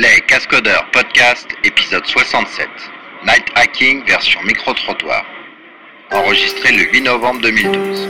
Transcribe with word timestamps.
Les 0.00 0.20
Cascodeurs 0.28 0.88
Podcast, 0.92 1.48
épisode 1.64 2.06
67. 2.06 2.68
Night 3.26 3.46
Hacking 3.56 4.04
version 4.06 4.40
micro-trottoir. 4.44 5.24
Enregistré 6.12 6.70
le 6.70 6.84
8 6.92 7.00
novembre 7.00 7.40
2012. 7.40 8.08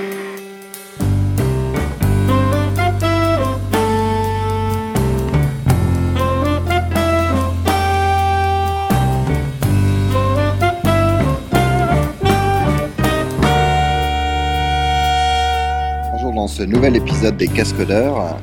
Bonjour 16.12 16.32
dans 16.34 16.48
ce 16.48 16.64
nouvel 16.64 16.96
épisode 16.96 17.38
des 17.38 17.48
Cascodeurs. 17.48 18.36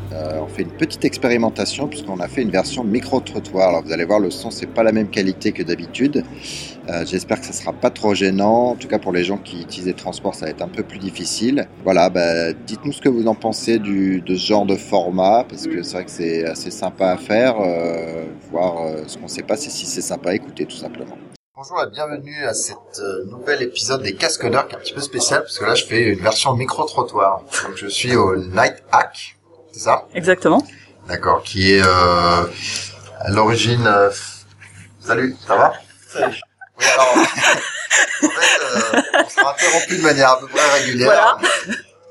Fait 0.55 0.61
une 0.63 0.71
petite 0.71 1.03
expérimentation 1.05 1.87
puisqu'on 1.87 2.19
a 2.19 2.27
fait 2.27 2.41
une 2.41 2.49
version 2.51 2.83
micro-trottoir. 2.83 3.69
Alors 3.69 3.83
vous 3.83 3.91
allez 3.91 4.05
voir, 4.05 4.19
le 4.19 4.31
son 4.31 4.49
c'est 4.51 4.67
pas 4.67 4.83
la 4.83 4.91
même 4.91 5.09
qualité 5.09 5.51
que 5.51 5.61
d'habitude. 5.63 6.23
Euh, 6.89 7.05
J'espère 7.05 7.39
que 7.39 7.45
ça 7.45 7.53
sera 7.53 7.73
pas 7.73 7.89
trop 7.89 8.13
gênant. 8.13 8.69
En 8.71 8.75
tout 8.75 8.87
cas 8.87 8.99
pour 8.99 9.11
les 9.11 9.23
gens 9.23 9.37
qui 9.37 9.61
utilisent 9.61 9.87
les 9.87 9.93
transports, 9.93 10.33
ça 10.35 10.45
va 10.45 10.51
être 10.51 10.61
un 10.61 10.67
peu 10.67 10.83
plus 10.83 10.99
difficile. 10.99 11.67
Voilà, 11.83 12.09
bah, 12.09 12.53
dites-nous 12.53 12.93
ce 12.93 13.01
que 13.01 13.09
vous 13.09 13.27
en 13.27 13.35
pensez 13.35 13.79
du, 13.79 14.21
de 14.21 14.35
ce 14.35 14.47
genre 14.47 14.65
de 14.65 14.75
format 14.75 15.45
parce 15.49 15.67
que 15.67 15.83
c'est 15.83 15.93
vrai 15.93 16.05
que 16.05 16.11
c'est 16.11 16.45
assez 16.45 16.71
sympa 16.71 17.09
à 17.09 17.17
faire. 17.17 17.55
euh, 17.59 18.23
voir 18.51 18.77
euh, 18.85 19.03
ce 19.07 19.17
qu'on 19.17 19.27
sait 19.27 19.43
pas, 19.43 19.57
c'est 19.57 19.69
si 19.69 19.85
c'est 19.85 20.01
sympa 20.01 20.29
à 20.29 20.35
écouter 20.35 20.65
tout 20.65 20.77
simplement. 20.77 21.17
Bonjour 21.57 21.81
et 21.81 21.89
bienvenue 21.89 22.43
à 22.45 22.53
cet 22.53 22.77
nouvel 23.31 23.61
épisode 23.63 24.03
des 24.03 24.13
Cascodeurs 24.13 24.67
qui 24.67 24.75
est 24.75 24.77
un 24.77 24.81
petit 24.81 24.93
peu 24.93 25.01
spécial 25.01 25.41
parce 25.41 25.57
que 25.57 25.65
là 25.65 25.73
je 25.73 25.85
fais 25.85 26.01
une 26.13 26.19
version 26.19 26.53
micro-trottoir. 26.53 27.43
Donc 27.65 27.75
je 27.77 27.87
suis 27.87 28.15
au 28.15 28.35
Night 28.35 28.83
Hack, 28.91 29.34
c'est 29.75 29.81
ça 29.81 30.07
Exactement. 30.13 30.63
D'accord, 31.09 31.43
qui 31.43 31.73
est 31.73 31.81
euh, 31.83 32.43
à 33.19 33.29
l'origine... 33.29 33.85
euh, 33.85 34.09
Salut, 35.01 35.35
ça 35.45 35.55
va 35.57 35.73
Salut. 36.07 36.39
Oui 36.79 36.85
alors, 36.93 37.09
en 37.17 37.23
fait, 37.25 37.59
euh, 38.63 39.01
on 39.25 39.29
sera 39.29 39.51
interrompu 39.51 39.97
de 39.97 40.01
manière 40.01 40.29
à 40.29 40.39
peu 40.39 40.47
près 40.47 40.79
régulière. 40.79 41.07
Voilà. 41.07 41.37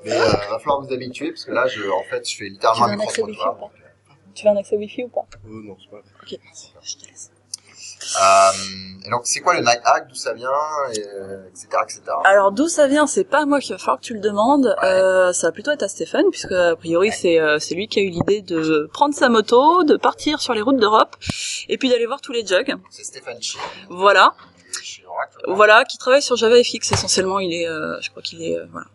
Mais 0.05 0.13
euh, 0.13 0.27
va 0.29 0.59
falloir 0.59 0.83
vous 0.83 0.93
habituer 0.93 1.31
parce 1.31 1.47
que 1.47 1.53
là, 1.53 1.67
je, 1.67 1.83
en 1.91 2.03
fait, 2.11 2.29
je 2.29 2.37
fais 2.37 2.45
littéralement 2.51 2.85
un 2.85 2.89
Tu 2.91 2.97
veux 2.97 3.01
un 3.01 3.07
accès 3.07 3.23
Wi-Fi 3.23 3.31
micro-trottoir. 3.33 3.71
Tu 4.35 4.45
veux 4.45 4.51
un 4.53 4.57
accès 4.57 4.77
Wi-Fi 4.77 5.05
ou 5.05 5.09
pas? 5.09 5.27
non, 5.47 5.77
c'est 5.83 5.91
pas. 5.91 5.97
Ok, 6.23 6.39
je 6.83 6.97
te 6.97 7.09
laisse. 7.09 7.31
Euh, 8.21 8.51
et 9.07 9.11
donc, 9.11 9.23
c'est 9.25 9.41
quoi 9.41 9.53
le 9.55 9.61
Night 9.61 9.81
Hack 9.85 10.09
D'où 10.09 10.15
ça 10.15 10.33
vient? 10.33 10.49
Et, 10.95 11.01
euh, 11.01 11.47
Etc. 11.51 11.67
etc. 11.83 12.01
Alors 12.25 12.53
d'où 12.53 12.69
ça 12.69 12.87
vient, 12.87 13.07
c'est 13.07 13.25
pas 13.25 13.45
moi 13.45 13.61
qui 13.61 13.73
va 13.73 13.79
falloir 13.79 13.99
que 13.99 14.05
tu 14.05 14.15
le 14.15 14.21
demandes, 14.21 14.75
euh, 14.83 15.33
ça 15.33 15.49
va 15.49 15.53
plutôt 15.53 15.71
être 15.73 15.83
à 15.83 15.89
Stéphane, 15.89 16.25
puisque 16.31 16.53
a 16.53 16.75
priori 16.75 17.13
c'est 17.13 17.39
euh, 17.39 17.59
c'est 17.59 17.75
lui 17.75 17.87
qui 17.87 17.99
a 18.01 18.03
eu 18.03 18.09
l'idée 18.09 18.41
de 18.41 18.89
prendre 18.93 19.15
sa 19.15 19.29
moto, 19.29 19.85
de 19.85 19.97
partir 19.97 20.41
sur 20.41 20.55
les 20.55 20.63
routes 20.63 20.79
d'Europe, 20.79 21.17
et 21.69 21.77
puis 21.77 21.91
d'aller 21.91 22.07
voir 22.07 22.21
tous 22.23 22.33
les 22.33 22.47
jugs. 22.47 22.75
C'est 22.91 23.05
Stéphane 23.05 23.41
Chi. 23.43 23.59
Voilà, 23.91 24.35
Oracle. 25.07 25.39
voilà, 25.49 25.85
qui 25.85 25.99
travaille 25.99 26.23
sur 26.23 26.37
JavaFX 26.37 26.93
essentiellement. 26.93 27.39
Il 27.41 27.53
est, 27.53 27.69
euh, 27.69 28.01
je 28.01 28.11
crois 28.11 28.23
qu'il 28.23 28.43
est, 28.43 28.57
euh, 28.59 28.65
voilà, 28.73 28.87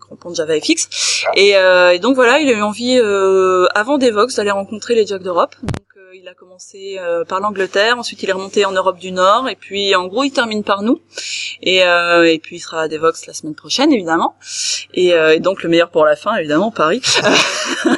grand 0.00 0.16
pont 0.16 0.30
de 0.30 0.36
JavaFX. 0.36 1.24
Et, 1.34 1.56
euh, 1.56 1.90
et 1.92 1.98
donc 1.98 2.14
voilà, 2.14 2.38
il 2.38 2.48
a 2.48 2.52
eu 2.52 2.62
envie, 2.62 2.98
euh, 2.98 3.66
avant 3.74 3.98
Devox, 3.98 4.36
d'aller 4.36 4.52
rencontrer 4.52 4.94
les 4.94 5.06
jugs 5.06 5.22
d'Europe. 5.22 5.54
Donc 5.62 5.70
il 6.18 6.28
a 6.28 6.34
commencé 6.34 6.96
euh, 6.98 7.24
par 7.24 7.40
l'Angleterre, 7.40 7.98
ensuite 7.98 8.22
il 8.22 8.30
est 8.30 8.32
remonté 8.32 8.64
en 8.64 8.72
Europe 8.72 8.98
du 8.98 9.12
Nord, 9.12 9.48
et 9.48 9.56
puis 9.56 9.94
en 9.94 10.06
gros 10.06 10.24
il 10.24 10.30
termine 10.30 10.64
par 10.64 10.82
nous. 10.82 11.00
Et, 11.62 11.84
euh, 11.84 12.24
et 12.24 12.38
puis 12.38 12.56
il 12.56 12.60
sera 12.60 12.82
à 12.82 12.88
Devox 12.88 13.26
la 13.26 13.34
semaine 13.34 13.54
prochaine, 13.54 13.92
évidemment. 13.92 14.36
Et, 14.94 15.12
euh, 15.12 15.34
et 15.34 15.40
donc 15.40 15.62
le 15.62 15.68
meilleur 15.68 15.90
pour 15.90 16.04
la 16.04 16.16
fin, 16.16 16.34
évidemment, 16.36 16.70
Paris. 16.70 17.02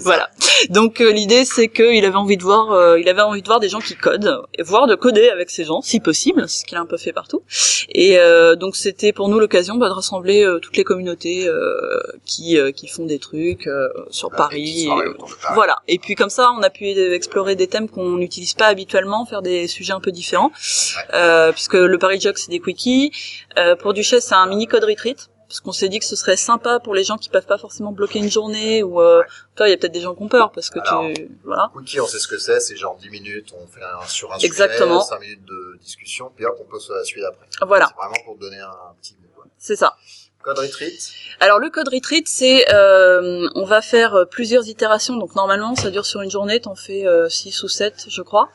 voilà. 0.00 0.30
Donc 0.68 1.00
euh, 1.00 1.10
l'idée 1.10 1.44
c'est 1.44 1.68
qu'il 1.68 2.04
avait 2.04 2.14
envie 2.16 2.36
de 2.36 2.42
voir, 2.42 2.72
euh, 2.72 3.00
il 3.00 3.08
avait 3.08 3.22
envie 3.22 3.42
de 3.42 3.46
voir 3.46 3.60
des 3.60 3.68
gens 3.68 3.80
qui 3.80 3.96
codent, 3.96 4.42
et 4.58 4.62
voir 4.62 4.86
de 4.86 4.94
coder 4.94 5.28
avec 5.30 5.50
ces 5.50 5.64
gens, 5.64 5.80
si 5.80 6.00
possible, 6.00 6.48
ce 6.48 6.64
qu'il 6.64 6.76
a 6.76 6.80
un 6.80 6.86
peu 6.86 6.96
fait 6.98 7.12
partout. 7.12 7.42
Et 7.92 8.18
euh, 8.18 8.54
donc 8.56 8.76
c'était 8.76 9.12
pour 9.12 9.28
nous 9.28 9.40
l'occasion 9.40 9.76
bah, 9.76 9.88
de 9.88 9.94
rassembler 9.94 10.44
euh, 10.44 10.58
toutes 10.58 10.76
les 10.76 10.84
communautés 10.84 11.48
euh, 11.48 12.00
qui 12.24 12.56
euh, 12.58 12.70
qui 12.72 12.86
font 12.88 13.06
des 13.06 13.18
trucs 13.18 13.66
euh, 13.66 13.88
sur 14.10 14.30
Paris. 14.30 14.84
et- 14.84 15.54
voilà. 15.54 15.76
Et 15.88 15.98
puis 15.98 16.14
comme 16.14 16.30
ça, 16.30 16.52
on 16.56 16.62
a 16.62 16.70
pu 16.70 16.86
explorer 16.88 17.56
des 17.56 17.66
thèmes 17.66 17.88
qu'on 17.88 18.16
n'utilise 18.16 18.54
pas 18.54 18.66
habituellement, 18.66 19.24
faire 19.26 19.42
des 19.42 19.66
sujets 19.66 19.92
un 19.92 20.00
peu 20.00 20.12
différents, 20.12 20.52
euh, 21.14 21.52
puisque 21.52 21.74
le 21.74 21.98
Paris 21.98 22.20
Jog 22.20 22.36
c'est 22.36 22.50
des 22.50 22.60
quickies. 22.60 23.12
Euh, 23.58 23.74
pour 23.76 23.92
Duchesse, 23.94 24.26
c'est 24.28 24.34
un 24.34 24.46
mini 24.46 24.66
code 24.66 24.84
retreat. 24.84 25.29
Parce 25.50 25.58
qu'on 25.58 25.72
s'est 25.72 25.88
dit 25.88 25.98
que 25.98 26.04
ce 26.04 26.14
serait 26.14 26.36
sympa 26.36 26.78
pour 26.78 26.94
les 26.94 27.02
gens 27.02 27.16
qui 27.16 27.28
peuvent 27.28 27.44
pas 27.44 27.58
forcément 27.58 27.90
bloquer 27.90 28.20
une 28.20 28.30
journée 28.30 28.84
ou 28.84 29.00
euh, 29.00 29.24
toi 29.56 29.66
il 29.66 29.72
y 29.72 29.74
a 29.74 29.76
peut-être 29.76 29.90
des 29.90 30.00
gens 30.00 30.14
qui 30.14 30.22
ont 30.22 30.28
peur 30.28 30.52
parce 30.52 30.70
que 30.70 30.78
Alors, 30.78 31.12
tu 31.12 31.28
voilà 31.42 31.72
Wiki, 31.74 32.00
on 32.00 32.06
sait 32.06 32.20
ce 32.20 32.28
que 32.28 32.38
c'est, 32.38 32.60
c'est 32.60 32.76
genre 32.76 32.96
10 32.98 33.10
minutes, 33.10 33.52
on 33.60 33.66
fait 33.66 33.82
un, 33.82 34.06
sur 34.06 34.32
un 34.32 34.38
Exactement. 34.38 35.00
sujet, 35.00 35.16
5 35.16 35.20
minutes 35.20 35.44
de 35.44 35.76
discussion, 35.82 36.30
puis 36.36 36.44
hop, 36.46 36.56
on 36.60 36.70
passe 36.70 36.88
à 36.90 36.94
la 36.98 37.04
suite 37.04 37.24
après. 37.24 37.48
voilà 37.66 37.88
C'est 37.88 37.96
vraiment 38.00 38.24
pour 38.24 38.36
donner 38.36 38.60
un 38.60 38.94
petit 39.02 39.14
goût. 39.14 39.42
c'est 39.58 39.74
ça 39.74 39.96
Code 40.42 40.58
Retreat, 40.58 41.12
Alors 41.40 41.58
le 41.58 41.68
code 41.68 41.88
retreat, 41.92 42.26
c'est 42.26 42.64
euh, 42.72 43.46
on 43.56 43.64
va 43.66 43.82
faire 43.82 44.14
euh, 44.14 44.24
plusieurs 44.24 44.68
itérations. 44.68 45.16
Donc 45.18 45.34
normalement, 45.36 45.74
ça 45.76 45.90
dure 45.90 46.06
sur 46.06 46.22
une 46.22 46.30
journée, 46.30 46.60
t'en 46.60 46.74
fais 46.74 47.04
6 47.28 47.62
ou 47.62 47.68
7, 47.68 48.06
je 48.08 48.22
crois. 48.22 48.48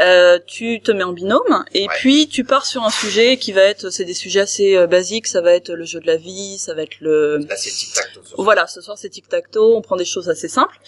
Euh, 0.00 0.38
tu 0.46 0.80
te 0.80 0.92
mets 0.92 1.02
en 1.02 1.12
binôme 1.12 1.64
et 1.72 1.82
Ouais. 1.88 1.94
puis 1.96 2.28
tu 2.28 2.44
pars 2.44 2.64
sur 2.64 2.84
un 2.84 2.90
sujet 2.90 3.36
qui 3.36 3.50
va 3.52 3.62
être, 3.62 3.90
c'est 3.90 4.04
des 4.04 4.14
sujets 4.14 4.40
assez 4.40 4.76
euh, 4.76 4.86
basiques. 4.86 5.26
Ça 5.26 5.40
va 5.40 5.52
être 5.54 5.70
le 5.72 5.84
jeu 5.84 5.98
de 5.98 6.06
la 6.06 6.16
vie, 6.16 6.56
ça 6.58 6.72
va 6.72 6.82
être 6.82 7.00
le 7.00 7.38
là 7.38 7.56
c'est 7.56 7.70
tic-tac. 7.70 8.12
tout 8.14 8.20
ça. 8.24 8.34
voilà, 8.38 8.68
ce 8.68 8.80
soir 8.80 8.96
c'est 8.96 9.08
tic-tac-toe, 9.08 9.74
on 9.74 9.82
prend 9.82 9.96
des 9.96 10.04
choses 10.04 10.28
assez 10.28 10.48
simples. 10.48 10.78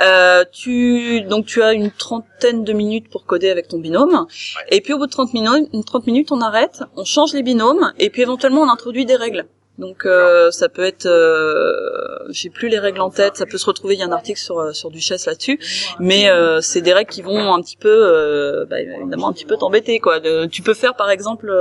Euh, 0.00 0.44
tu 0.50 1.22
donc 1.22 1.46
tu 1.46 1.62
as 1.62 1.72
une 1.72 1.92
trentaine 1.92 2.64
de 2.64 2.72
minutes 2.72 3.08
pour 3.10 3.26
coder 3.26 3.48
avec 3.48 3.68
ton 3.68 3.78
binôme. 3.78 4.26
Et 4.70 4.80
puis 4.80 4.92
au 4.92 4.98
bout 4.98 5.06
de 5.06 5.12
30 5.12 5.34
minutes, 5.34 5.68
30 5.86 6.08
minutes, 6.08 6.32
on 6.32 6.40
arrête, 6.40 6.82
on 6.96 7.04
change 7.04 7.32
les 7.32 7.44
binômes 7.44 7.92
et 8.00 8.10
puis 8.10 8.22
éventuellement 8.22 8.62
on 8.62 8.68
introduit 8.68 9.06
des 9.06 9.14
règles. 9.16 9.46
Donc 9.78 10.06
euh, 10.06 10.52
ça 10.52 10.68
peut 10.68 10.84
être, 10.84 11.06
euh, 11.06 12.18
j'ai 12.28 12.48
plus 12.48 12.68
les 12.68 12.78
règles 12.78 13.00
en 13.00 13.10
tête, 13.10 13.36
ça 13.36 13.44
peut 13.44 13.58
se 13.58 13.66
retrouver. 13.66 13.94
Il 13.94 14.00
y 14.00 14.02
a 14.04 14.06
un 14.06 14.12
article 14.12 14.38
sur 14.38 14.60
euh, 14.60 14.72
sur 14.72 14.90
Duchesse 14.90 15.26
là-dessus, 15.26 15.58
mais 15.98 16.30
euh, 16.30 16.60
c'est 16.60 16.80
des 16.80 16.92
règles 16.92 17.10
qui 17.10 17.22
vont 17.22 17.52
un 17.52 17.60
petit 17.60 17.76
peu, 17.76 17.88
euh, 17.90 18.66
bah, 18.66 18.80
évidemment 18.80 19.28
un 19.28 19.32
petit 19.32 19.44
peu 19.44 19.56
t'embêter 19.56 19.98
quoi. 19.98 20.20
Tu 20.48 20.62
peux 20.62 20.74
faire 20.74 20.94
par 20.94 21.10
exemple, 21.10 21.52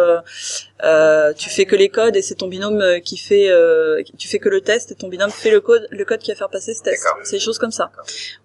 euh, 0.83 0.93
euh, 0.93 1.33
tu 1.33 1.49
fais 1.49 1.65
que 1.65 1.75
les 1.75 1.89
codes 1.89 2.15
et 2.15 2.21
c'est 2.21 2.35
ton 2.35 2.47
binôme 2.47 2.81
euh, 2.81 2.99
qui 2.99 3.17
fait, 3.17 3.49
euh, 3.49 4.01
tu 4.17 4.27
fais 4.27 4.39
que 4.39 4.49
le 4.49 4.61
test 4.61 4.91
et 4.91 4.95
ton 4.95 5.07
binôme 5.07 5.29
fait 5.31 5.51
le 5.51 5.61
code, 5.61 5.87
le 5.89 6.05
code 6.05 6.19
qui 6.19 6.31
va 6.31 6.35
faire 6.35 6.49
passer 6.49 6.73
ce 6.73 6.81
test. 6.83 7.05
C'est 7.23 7.37
des 7.37 7.39
choses 7.39 7.57
comme 7.57 7.71
ça. 7.71 7.91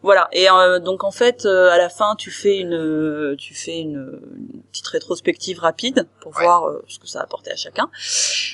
Voilà. 0.03 0.29
Et 0.33 0.49
euh, 0.51 0.79
donc 0.79 1.05
en 1.05 1.11
fait, 1.11 1.45
euh, 1.47 1.71
à 1.71 1.79
la 1.79 1.89
fin, 1.89 2.15
tu 2.17 2.31
fais 2.31 2.59
une, 2.59 3.37
tu 3.39 3.55
fais 3.55 3.79
une, 3.79 4.21
une 4.37 4.63
petite 4.73 4.87
rétrospective 4.89 5.59
rapide 5.61 6.07
pour 6.21 6.29
Ouais. 6.37 6.45
voir 6.45 6.69
euh, 6.69 6.85
ce 6.89 6.99
que 6.99 7.07
ça 7.09 7.21
a 7.21 7.23
apporté 7.23 7.51
à 7.51 7.57
chacun. 7.57 7.89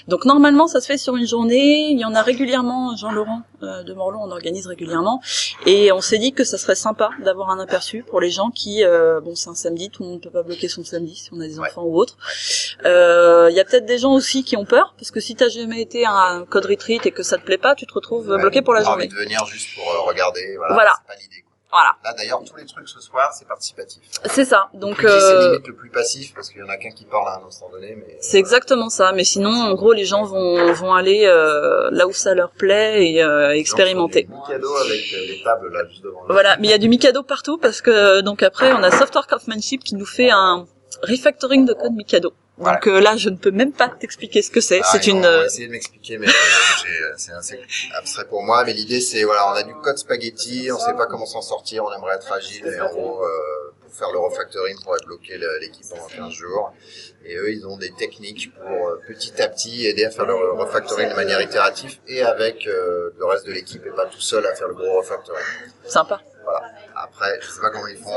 Donc 0.09 0.25
normalement, 0.25 0.67
ça 0.69 0.81
se 0.81 0.87
fait 0.87 0.99
sur 0.99 1.17
une 1.17 1.27
journée. 1.27 1.89
Il 1.91 1.99
y 1.99 2.05
en 2.05 2.15
a 2.15 2.23
régulièrement. 2.23 2.97
Jean-Laurent 2.97 3.43
euh, 3.43 3.54
de 3.65 3.95
Morlon 3.95 4.21
en 4.21 4.31
organise 4.31 4.67
régulièrement. 4.67 5.21
Et 5.67 5.91
on 5.93 6.01
s'est 6.01 6.19
dit 6.19 6.33
que 6.33 6.45
ça 6.45 6.59
serait 6.59 6.75
sympa 6.75 7.11
d'avoir 7.25 7.51
un 7.51 7.59
aperçu 7.61 8.03
pour 8.03 8.21
les 8.21 8.31
gens 8.31 8.51
qui, 8.51 8.85
euh, 8.85 9.21
bon, 9.21 9.35
c'est 9.35 9.49
un 9.51 9.55
samedi, 9.55 9.91
tout 9.91 10.03
le 10.03 10.09
monde 10.11 10.19
ne 10.19 10.23
peut 10.25 10.31
pas 10.31 10.43
bloquer 10.43 10.69
son 10.69 10.85
samedi 10.85 11.15
si 11.17 11.31
on 11.33 11.41
a 11.41 11.47
des 11.47 11.59
Ouais. 11.59 11.69
enfants 11.71 11.85
ou 11.85 11.97
autre. 11.99 12.17
Euh, 12.85 13.49
Il 13.51 13.57
y 13.57 13.61
a 13.61 13.65
peut-être 13.65 13.87
des 13.87 13.99
gens 13.99 14.13
aussi 14.13 14.43
qui 14.45 14.57
ont 14.57 14.65
peur 14.65 14.95
parce 14.99 15.11
que 15.11 15.21
si 15.21 15.35
t'as 15.37 15.49
jamais 15.49 15.81
été 15.81 16.05
à 16.05 16.13
un 16.13 16.45
code 16.45 16.67
retreat 16.67 17.05
et 17.07 17.11
que 17.11 17.23
ça 17.23 17.39
te 17.39 17.45
plaît 17.45 17.59
pas, 17.59 17.75
tu 17.75 17.87
te 17.87 17.95
retrouves 17.95 18.29
Ouais, 18.29 18.41
bloqué 18.41 18.63
pour 18.63 18.75
la 18.75 18.81
on 18.81 18.85
journée. 18.85 19.05
envie 19.05 19.15
de 19.15 19.19
venir 19.21 19.45
juste 19.47 19.69
pour 19.75 19.85
euh, 19.91 20.01
regarder, 20.09 20.57
voilà. 20.57 20.75
Voilà. 20.75 20.93
C'est 21.03 21.15
pas 21.15 21.21
l'idée, 21.21 21.43
quoi. 21.43 21.44
Voilà, 21.75 21.97
Là, 22.05 22.15
d'ailleurs, 22.17 22.41
tous 22.45 22.57
les 22.57 22.67
trucs 22.67 22.89
ce 22.89 23.01
soir, 23.01 23.33
c'est 23.37 23.49
participatif. 23.49 24.01
c'est 24.27 24.45
ça. 24.45 24.69
Donc 24.75 24.99
c'est 25.01 25.09
euh, 25.09 25.51
limite 25.51 25.67
le 25.67 25.75
plus 25.75 25.91
passif 25.91 26.33
parce 26.33 26.49
qu'il 26.49 26.61
y 26.61 26.63
en 26.63 26.69
a 26.69 26.77
qu'un 26.77 26.91
qui 26.91 27.05
parle 27.05 27.27
à 27.27 27.41
un 27.43 27.49
instant 27.49 27.69
donné, 27.69 27.97
mais. 27.97 28.17
C'est 28.21 28.39
exactement 28.39 28.91
ça, 28.91 29.11
mais 29.13 29.25
sinon, 29.25 29.51
en 29.51 29.75
gros, 29.75 29.93
les 29.93 30.05
gens 30.05 30.23
vont 30.25 30.73
vont 30.73 30.95
aller 30.95 31.25
euh, 31.27 31.89
là 31.91 32.07
où 32.07 32.13
ça 32.13 32.35
leur 32.35 32.51
plaît 32.51 33.11
et 33.11 33.23
euh, 33.23 33.51
expérimenter. 33.57 34.29
Mikado 34.31 34.77
avec 34.77 35.01
euh, 35.15 35.27
les 35.27 35.43
tables 35.43 35.73
là 35.73 35.85
juste 35.89 36.05
devant 36.05 36.23
nous. 36.29 36.33
Voilà, 36.33 36.57
mais 36.59 36.69
il 36.69 36.71
y 36.71 36.75
a 36.75 36.79
du 36.79 36.89
Mikado 36.89 37.23
partout 37.23 37.59
parce 37.59 37.81
que 37.81 38.21
donc 38.21 38.43
après, 38.43 38.73
on 38.73 38.83
a 38.83 38.91
Software 38.91 39.27
Craftsmanship 39.27 39.83
qui 39.83 39.97
nous 39.97 40.07
fait 40.07 40.31
un 40.31 40.67
refactoring 41.03 41.67
de 41.67 41.73
code 41.73 41.93
Mikado. 41.93 42.33
Donc 42.59 42.87
euh, 42.87 43.01
là, 43.01 43.17
je 43.17 43.31
ne 43.31 43.37
peux 43.37 43.51
même 43.51 43.73
pas 43.73 43.89
t'expliquer 43.89 44.41
ce 44.41 44.51
que 44.51 44.61
c'est. 44.61 44.81
Ah, 44.83 44.89
c'est 44.93 45.07
une 45.09 45.23
vont 45.23 45.27
euh, 45.27 45.45
essayer 45.47 45.67
de 45.67 45.73
m'expliquer, 45.73 46.19
mais 46.19 46.29
euh, 46.29 46.31
euh, 47.11 47.13
c'est 47.17 47.33
assez 47.33 47.59
abstrait 47.97 48.27
pour 48.27 48.43
moi. 48.45 48.63
Mais 48.65 48.73
l'idée, 48.73 49.01
c'est 49.01 49.25
voilà, 49.25 49.49
on 49.51 49.55
a 49.55 49.63
du 49.65 49.75
code 49.75 49.99
spaghetti, 49.99 50.71
on 50.73 50.79
sait 50.79 50.95
pas 50.95 51.07
comment 51.07 51.27
s'en 51.27 51.43
sortir, 51.43 51.85
on 51.85 51.93
aimerait 51.93 52.15
être 52.15 52.31
agile, 52.33 52.63
mais 52.65 52.81
en 52.81 52.91
gros, 52.93 53.25
euh, 53.25 53.29
pour 53.81 53.93
faire 53.93 54.13
le 54.13 54.19
refactoring, 54.21 54.77
pour 54.85 54.95
bloquer 55.05 55.37
le- 55.37 55.59
l'équipe 55.61 55.85
pendant 55.91 56.07
15 56.07 56.33
jours. 56.33 56.73
Et 57.25 57.37
eux, 57.37 57.51
ils 57.51 57.67
ont 57.67 57.77
des 57.77 57.91
techniques 57.93 58.53
pour 58.55 58.89
euh, 58.89 59.01
petit 59.09 59.41
à 59.43 59.49
petit 59.49 59.87
aider 59.87 60.05
à 60.05 60.11
faire 60.11 60.27
le 60.27 60.35
refactoring 60.53 61.09
de 61.11 61.15
manière 61.15 61.41
itérative 61.41 61.99
et 62.07 62.23
avec 62.23 62.67
euh, 62.69 63.11
le 63.19 63.25
reste 63.25 63.47
de 63.47 63.53
l'équipe 63.53 63.85
et 63.85 63.91
pas 63.91 64.07
tout 64.07 64.21
seul 64.21 64.47
à 64.47 64.55
faire 64.55 64.69
le 64.69 64.75
gros 64.75 64.99
refactoring. 64.99 65.43
sympa. 65.87 66.21
Voilà. 66.45 66.61
après, 66.95 67.39
je 67.41 67.49
sais 67.49 67.61
pas 67.63 67.71
comment 67.71 67.87
ils 67.87 67.97
font. 67.97 68.11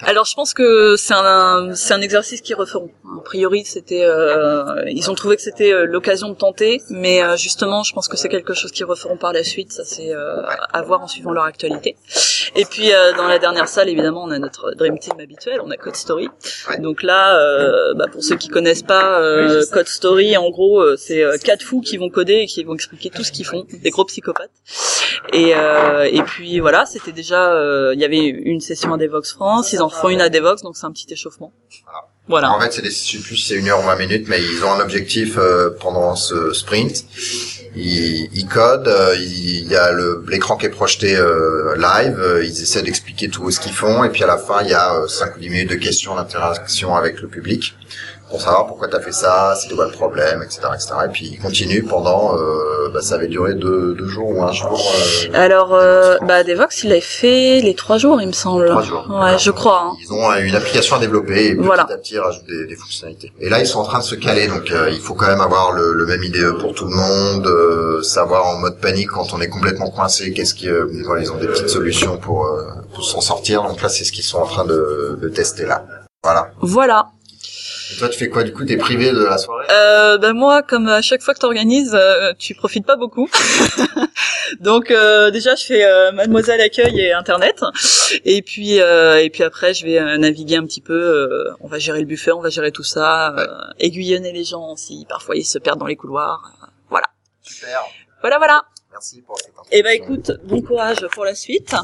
Alors 0.00 0.24
je 0.24 0.34
pense 0.34 0.52
que 0.54 0.96
c'est 0.96 1.14
un 1.14 1.72
c'est 1.76 1.94
un 1.94 2.00
exercice 2.00 2.40
qu'ils 2.40 2.56
referont. 2.56 2.90
A 3.28 3.30
priori, 3.30 3.62
c'était 3.66 4.06
euh, 4.06 4.84
ils 4.86 5.10
ont 5.10 5.14
trouvé 5.14 5.36
que 5.36 5.42
c'était 5.42 5.70
euh, 5.70 5.84
l'occasion 5.84 6.30
de 6.30 6.34
tenter, 6.34 6.80
mais 6.88 7.22
euh, 7.22 7.36
justement, 7.36 7.82
je 7.82 7.92
pense 7.92 8.08
que 8.08 8.16
c'est 8.16 8.30
quelque 8.30 8.54
chose 8.54 8.72
qu'ils 8.72 8.86
referont 8.86 9.18
par 9.18 9.34
la 9.34 9.44
suite. 9.44 9.70
Ça 9.70 9.84
c'est 9.84 10.14
euh, 10.14 10.40
à 10.72 10.80
voir 10.80 11.02
en 11.02 11.08
suivant 11.08 11.32
leur 11.32 11.44
actualité. 11.44 11.94
Et 12.56 12.64
puis 12.64 12.90
euh, 12.90 13.12
dans 13.18 13.28
la 13.28 13.38
dernière 13.38 13.68
salle, 13.68 13.90
évidemment, 13.90 14.24
on 14.24 14.30
a 14.30 14.38
notre 14.38 14.72
Dream 14.72 14.98
Team 14.98 15.20
habituel, 15.20 15.60
on 15.62 15.70
a 15.70 15.76
Code 15.76 15.96
Story. 15.96 16.30
Donc 16.78 17.02
là, 17.02 17.38
euh, 17.38 17.92
bah, 17.92 18.06
pour 18.10 18.24
ceux 18.24 18.36
qui 18.36 18.48
connaissent 18.48 18.82
pas 18.82 19.20
euh, 19.20 19.62
Code 19.70 19.88
Story, 19.88 20.38
en 20.38 20.48
gros, 20.48 20.96
c'est 20.96 21.22
quatre 21.44 21.62
fous 21.62 21.82
qui 21.82 21.98
vont 21.98 22.08
coder 22.08 22.36
et 22.36 22.46
qui 22.46 22.64
vont 22.64 22.72
expliquer 22.72 23.10
tout 23.10 23.24
ce 23.24 23.30
qu'ils 23.30 23.44
font, 23.44 23.66
des 23.70 23.90
gros 23.90 24.06
psychopathes. 24.06 24.48
Et 25.34 25.54
euh, 25.54 26.04
et 26.04 26.22
puis 26.22 26.60
voilà, 26.60 26.86
c'était 26.86 27.12
déjà, 27.12 27.52
euh, 27.52 27.92
il 27.94 28.00
y 28.00 28.06
avait 28.06 28.24
une 28.24 28.60
session 28.60 28.94
à 28.94 28.96
Devox 28.96 29.34
France, 29.34 29.74
ils 29.74 29.82
en 29.82 29.90
font 29.90 30.08
une 30.08 30.22
à 30.22 30.30
Devox, 30.30 30.62
donc 30.62 30.78
c'est 30.78 30.86
un 30.86 30.92
petit 30.92 31.12
échauffement. 31.12 31.52
Voilà. 31.84 32.06
En 32.54 32.60
fait, 32.60 32.72
c'est 32.72 32.82
des, 32.82 32.90
je 32.90 32.94
sais 32.94 33.18
plus 33.18 33.36
c'est 33.36 33.54
une 33.54 33.68
heure 33.68 33.80
ou 33.80 33.86
20 33.86 33.96
minutes, 33.96 34.26
mais 34.28 34.38
ils 34.42 34.62
ont 34.64 34.72
un 34.72 34.80
objectif 34.80 35.36
euh, 35.38 35.70
pendant 35.80 36.14
ce 36.14 36.52
sprint. 36.52 37.04
Ils, 37.74 38.28
ils 38.34 38.46
codent, 38.46 38.88
euh, 38.88 39.14
il 39.18 39.66
y 39.68 39.76
a 39.76 39.92
le- 39.92 40.24
l'écran 40.28 40.56
qui 40.56 40.66
est 40.66 40.70
projeté 40.70 41.16
euh, 41.16 41.74
live, 41.76 42.18
euh, 42.18 42.44
ils 42.44 42.62
essaient 42.62 42.82
d'expliquer 42.82 43.28
tout 43.28 43.50
ce 43.50 43.60
qu'ils 43.60 43.72
font, 43.72 44.04
et 44.04 44.10
puis 44.10 44.24
à 44.24 44.26
la 44.26 44.36
fin, 44.38 44.62
il 44.62 44.70
y 44.70 44.74
a 44.74 44.94
euh, 44.96 45.06
5 45.06 45.36
ou 45.36 45.40
10 45.40 45.48
minutes 45.50 45.70
de 45.70 45.74
questions, 45.76 46.14
d'interaction 46.16 46.96
avec 46.96 47.20
le 47.20 47.28
public, 47.28 47.74
pour 48.30 48.40
savoir 48.40 48.66
pourquoi 48.66 48.88
tu 48.88 48.96
as 48.96 49.00
fait 49.00 49.12
ça, 49.12 49.54
c'est 49.60 49.74
quoi 49.74 49.86
le 49.86 49.92
problème, 49.92 50.42
etc. 50.42 50.60
etc. 50.74 50.90
Et 51.06 51.08
puis 51.08 51.26
ils 51.32 51.38
continuent 51.38 51.86
pendant, 51.86 52.36
euh, 52.36 52.88
bah, 52.92 53.00
ça 53.00 53.14
avait 53.16 53.28
duré 53.28 53.54
deux, 53.54 53.94
deux 53.94 54.08
jours 54.08 54.28
ou 54.30 54.42
un 54.42 54.52
jour. 54.52 54.78
euh, 54.78 55.30
Alors, 55.34 55.74
euh, 55.74 56.16
bah 56.22 56.44
Devox, 56.44 56.84
il 56.84 56.92
a 56.92 57.00
fait 57.00 57.60
les 57.60 57.74
trois 57.74 57.98
jours, 57.98 58.20
il 58.20 58.26
me 58.28 58.32
semble. 58.32 58.68
Trois 58.68 58.82
jours. 58.82 59.06
Ouais, 59.10 59.38
je 59.38 59.50
crois. 59.50 59.82
hein. 59.86 59.96
Ils 60.02 60.12
ont 60.12 60.32
une 60.34 60.54
application 60.54 60.96
à 60.96 60.98
développer 60.98 61.46
et 61.48 61.54
petit 61.54 61.64
Voilà. 61.64 61.82
à 61.84 61.96
petit 61.96 62.18
rajoutent 62.18 62.46
des, 62.46 62.66
des 62.66 62.76
fonctionnalités. 62.76 63.32
Et 63.40 63.48
là 63.48 63.60
ils 63.60 63.66
sont 63.66 63.80
en 63.80 63.84
train 63.84 63.98
de 64.00 64.04
se 64.04 64.14
caler, 64.14 64.46
donc 64.48 64.70
euh, 64.70 64.90
il 64.90 65.00
faut 65.00 65.14
quand 65.14 65.26
même 65.26 65.40
avoir 65.40 65.72
le, 65.72 65.92
le 65.92 66.06
même 66.06 66.22
IDE 66.22 66.58
pour 66.60 66.74
tout 66.74 66.84
le 66.86 66.94
monde, 66.94 67.46
euh, 67.46 68.02
savoir 68.02 68.46
en 68.46 68.58
mode 68.58 68.78
panique 68.78 69.08
quand 69.08 69.32
on 69.32 69.40
est 69.40 69.48
complètement 69.48 69.90
coincé, 69.90 70.32
qu'est-ce 70.32 70.54
qui, 70.54 70.68
euh, 70.68 70.86
voilà, 71.06 71.22
ils 71.22 71.32
ont 71.32 71.36
des 71.36 71.46
petites 71.46 71.68
solutions 71.70 72.16
pour, 72.18 72.46
euh, 72.46 72.64
pour 72.94 73.04
s'en 73.04 73.20
sortir. 73.20 73.62
Donc 73.62 73.80
là 73.82 73.88
c'est 73.88 74.04
ce 74.04 74.12
qu'ils 74.12 74.24
sont 74.24 74.38
en 74.38 74.46
train 74.46 74.64
de, 74.64 75.18
de 75.20 75.28
tester 75.28 75.64
là. 75.66 75.84
Voilà. 76.24 76.50
Voilà. 76.60 77.06
Et 77.92 77.96
toi 77.96 78.08
tu 78.08 78.18
fais 78.18 78.28
quoi 78.28 78.44
du 78.44 78.52
coup 78.52 78.64
T'es 78.64 78.76
privé 78.76 79.10
de 79.12 79.24
la 79.24 79.38
soirée? 79.38 79.66
Euh, 79.70 80.18
ben 80.18 80.32
moi, 80.34 80.62
comme 80.62 80.88
à 80.88 81.00
chaque 81.02 81.22
fois 81.22 81.32
que 81.34 81.38
t'organises, 81.40 81.94
euh, 81.94 82.32
tu 82.38 82.54
profites 82.54 82.84
pas 82.86 82.96
beaucoup. 82.96 83.28
Donc 84.60 84.90
euh, 84.90 85.30
déjà, 85.30 85.54
je 85.54 85.64
fais 85.64 85.84
euh, 85.84 86.12
Mademoiselle 86.12 86.60
accueil 86.60 87.00
et 87.00 87.12
Internet, 87.12 87.62
et 88.24 88.42
puis 88.42 88.80
euh, 88.80 89.22
et 89.22 89.30
puis 89.30 89.42
après, 89.42 89.74
je 89.74 89.84
vais 89.86 89.98
euh, 89.98 90.16
naviguer 90.16 90.56
un 90.56 90.64
petit 90.64 90.80
peu. 90.80 90.94
euh, 90.94 91.50
on 91.60 91.68
va 91.68 91.78
gérer 91.78 92.00
le 92.00 92.06
buffet, 92.06 92.32
on 92.32 92.40
va 92.40 92.48
gérer 92.50 92.72
tout 92.72 92.82
ça, 92.84 93.34
euh, 93.36 93.46
aiguillonner 93.78 94.32
les 94.32 94.44
gens 94.44 94.74
si 94.76 95.06
parfois 95.08 95.36
ils 95.36 95.44
se 95.44 95.58
perdent 95.58 95.78
dans 95.80 95.86
les 95.86 95.96
couloirs. 95.96 96.52
voilà, 96.90 97.06
Super. 97.42 97.82
voilà, 98.20 98.38
voilà. 98.38 98.64
Merci 98.90 99.22
pour 99.22 99.38
cette 99.38 99.52
Et 99.70 99.82
ben 99.82 99.90
écoute, 99.92 100.32
bon 100.44 100.62
courage 100.62 101.06
pour 101.12 101.24
la 101.24 101.34
suite. 101.34 101.74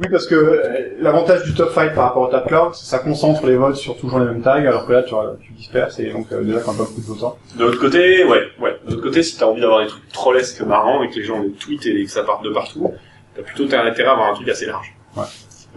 Oui, 0.00 0.08
parce 0.10 0.26
que 0.26 0.34
euh, 0.34 0.96
l'avantage 1.00 1.44
du 1.44 1.54
top 1.54 1.72
5 1.72 1.94
par 1.94 2.04
rapport 2.06 2.22
au 2.22 2.26
top 2.30 2.46
cloud, 2.48 2.74
c'est 2.74 2.82
que 2.82 2.86
ça 2.88 2.98
concentre 2.98 3.46
les 3.46 3.56
votes 3.56 3.76
sur 3.76 3.96
toujours 3.96 4.18
les 4.18 4.26
mêmes 4.26 4.42
tags, 4.42 4.54
alors 4.54 4.86
que 4.86 4.92
là, 4.92 5.02
tu, 5.02 5.14
tu 5.44 5.52
disperses, 5.52 5.98
et 6.00 6.10
donc 6.12 6.26
euh, 6.32 6.42
déjà, 6.42 6.60
quand 6.60 6.72
pas 6.74 6.82
beaucoup 6.84 7.00
de 7.00 7.06
votants. 7.06 7.38
De 7.56 7.64
l'autre 7.64 7.78
côté, 7.80 8.24
ouais, 8.24 8.42
ouais. 8.60 8.76
De 8.86 8.90
l'autre 8.92 9.02
côté, 9.02 9.22
si 9.22 9.36
t'as 9.38 9.46
envie 9.46 9.60
d'avoir 9.60 9.80
des 9.82 9.86
trucs 9.88 10.08
trollesques 10.12 10.60
marrants 10.62 11.02
et 11.02 11.10
que 11.10 11.14
les 11.16 11.24
gens 11.24 11.40
les 11.40 11.52
tweetent 11.52 11.86
et 11.86 12.04
que 12.04 12.10
ça 12.10 12.22
parte 12.24 12.42
de 12.44 12.50
partout, 12.50 12.92
t'as 13.36 13.42
plutôt 13.42 13.64
intérêt 13.64 14.08
à 14.08 14.12
avoir 14.12 14.30
un 14.30 14.34
truc 14.34 14.48
assez 14.48 14.66
large. 14.66 14.94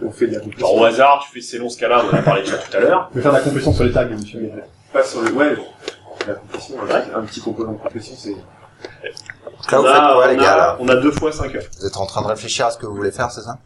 On 0.04 0.10
fait 0.10 0.26
de 0.26 0.32
la 0.32 0.38
Genre 0.38 0.44
compétition. 0.46 0.78
au 0.80 0.84
hasard, 0.84 1.24
tu 1.24 1.32
fais 1.34 1.40
ces 1.40 1.58
longs 1.58 1.68
scala, 1.68 2.04
on 2.04 2.14
en 2.14 2.18
a 2.18 2.22
parlé 2.22 2.42
de 2.42 2.46
ça 2.48 2.58
tout 2.58 2.76
à 2.76 2.80
l'heure. 2.80 3.08
On 3.10 3.14
peut 3.14 3.20
faire 3.20 3.32
de 3.32 3.36
la 3.36 3.42
compétition 3.42 3.72
sur 3.72 3.84
les 3.84 3.92
tags, 3.92 4.02
hein, 4.02 4.16
monsieur. 4.20 4.50
Pas 4.92 5.04
sur 5.04 5.22
le, 5.22 5.30
ouais, 5.32 5.54
la 6.26 6.34
compétition, 6.34 6.74
ouais, 6.76 6.92
un 7.14 7.22
petit 7.22 7.40
composant 7.40 7.72
de 7.72 7.78
compétition, 7.78 8.14
c'est... 8.18 8.30
Là 9.70 9.78
vous 9.78 9.84
On 9.84 9.86
a- 9.86 9.92
faites 9.94 10.12
quoi 10.14 10.26
les 10.32 10.34
on 10.38 10.42
gars 10.42 10.52
a- 10.54 10.56
là 10.56 10.76
On 10.80 10.88
a 10.88 10.96
deux 10.96 11.12
fois 11.12 11.30
5 11.30 11.54
heures. 11.54 11.62
Vous 11.78 11.86
êtes 11.86 11.96
en 11.96 12.06
train 12.06 12.22
de 12.22 12.26
réfléchir 12.26 12.66
à 12.66 12.70
ce 12.72 12.78
que 12.78 12.86
vous 12.86 12.96
voulez 12.96 13.12
faire, 13.12 13.30
c'est 13.30 13.42
ça? 13.42 13.58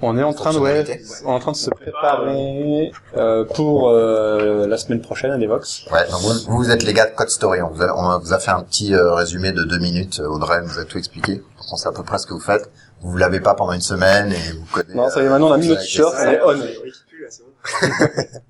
On 0.00 0.16
est 0.16 0.22
en 0.22 0.32
train 0.32 0.52
de, 0.52 0.58
ouais, 0.60 1.00
en 1.24 1.40
train 1.40 1.50
de 1.52 1.56
se 1.56 1.70
préparer 1.70 2.92
euh, 3.16 3.44
pour 3.44 3.88
euh, 3.90 4.66
la 4.68 4.78
semaine 4.78 5.00
prochaine 5.00 5.32
à 5.32 5.38
Devox. 5.38 5.86
Ouais, 5.90 6.08
donc 6.08 6.20
vous, 6.20 6.56
vous 6.56 6.70
êtes 6.70 6.84
les 6.84 6.92
gars 6.94 7.06
de 7.06 7.14
Code 7.16 7.30
Story. 7.30 7.62
On 7.62 7.70
vous 7.70 7.82
a, 7.82 7.92
on 7.96 8.18
vous 8.20 8.32
a 8.32 8.38
fait 8.38 8.52
un 8.52 8.62
petit 8.62 8.94
euh, 8.94 9.14
résumé 9.14 9.50
de 9.50 9.64
deux 9.64 9.78
minutes. 9.78 10.20
Audrey 10.20 10.62
nous 10.62 10.78
a 10.78 10.84
tout 10.84 10.98
expliqué. 10.98 11.42
On 11.72 11.76
sait 11.76 11.88
à 11.88 11.92
peu 11.92 12.04
près 12.04 12.18
ce 12.18 12.26
que 12.26 12.34
vous 12.34 12.40
faites. 12.40 12.70
Vous 13.00 13.14
ne 13.14 13.18
l'avez 13.18 13.40
pas 13.40 13.54
pendant 13.54 13.72
une 13.72 13.80
semaine 13.80 14.32
et 14.32 14.52
vous 14.52 14.66
codez. 14.72 14.94
Non, 14.94 15.08
ça 15.10 15.20
y 15.20 15.24
est, 15.24 15.26
euh, 15.26 15.30
maintenant 15.30 15.48
on 15.48 15.52
a 15.52 15.58
mis 15.58 15.68
t-shirts, 15.68 16.14
des- 16.16 16.40
on 16.44 16.52
est 16.62 16.76
on. 16.78 17.82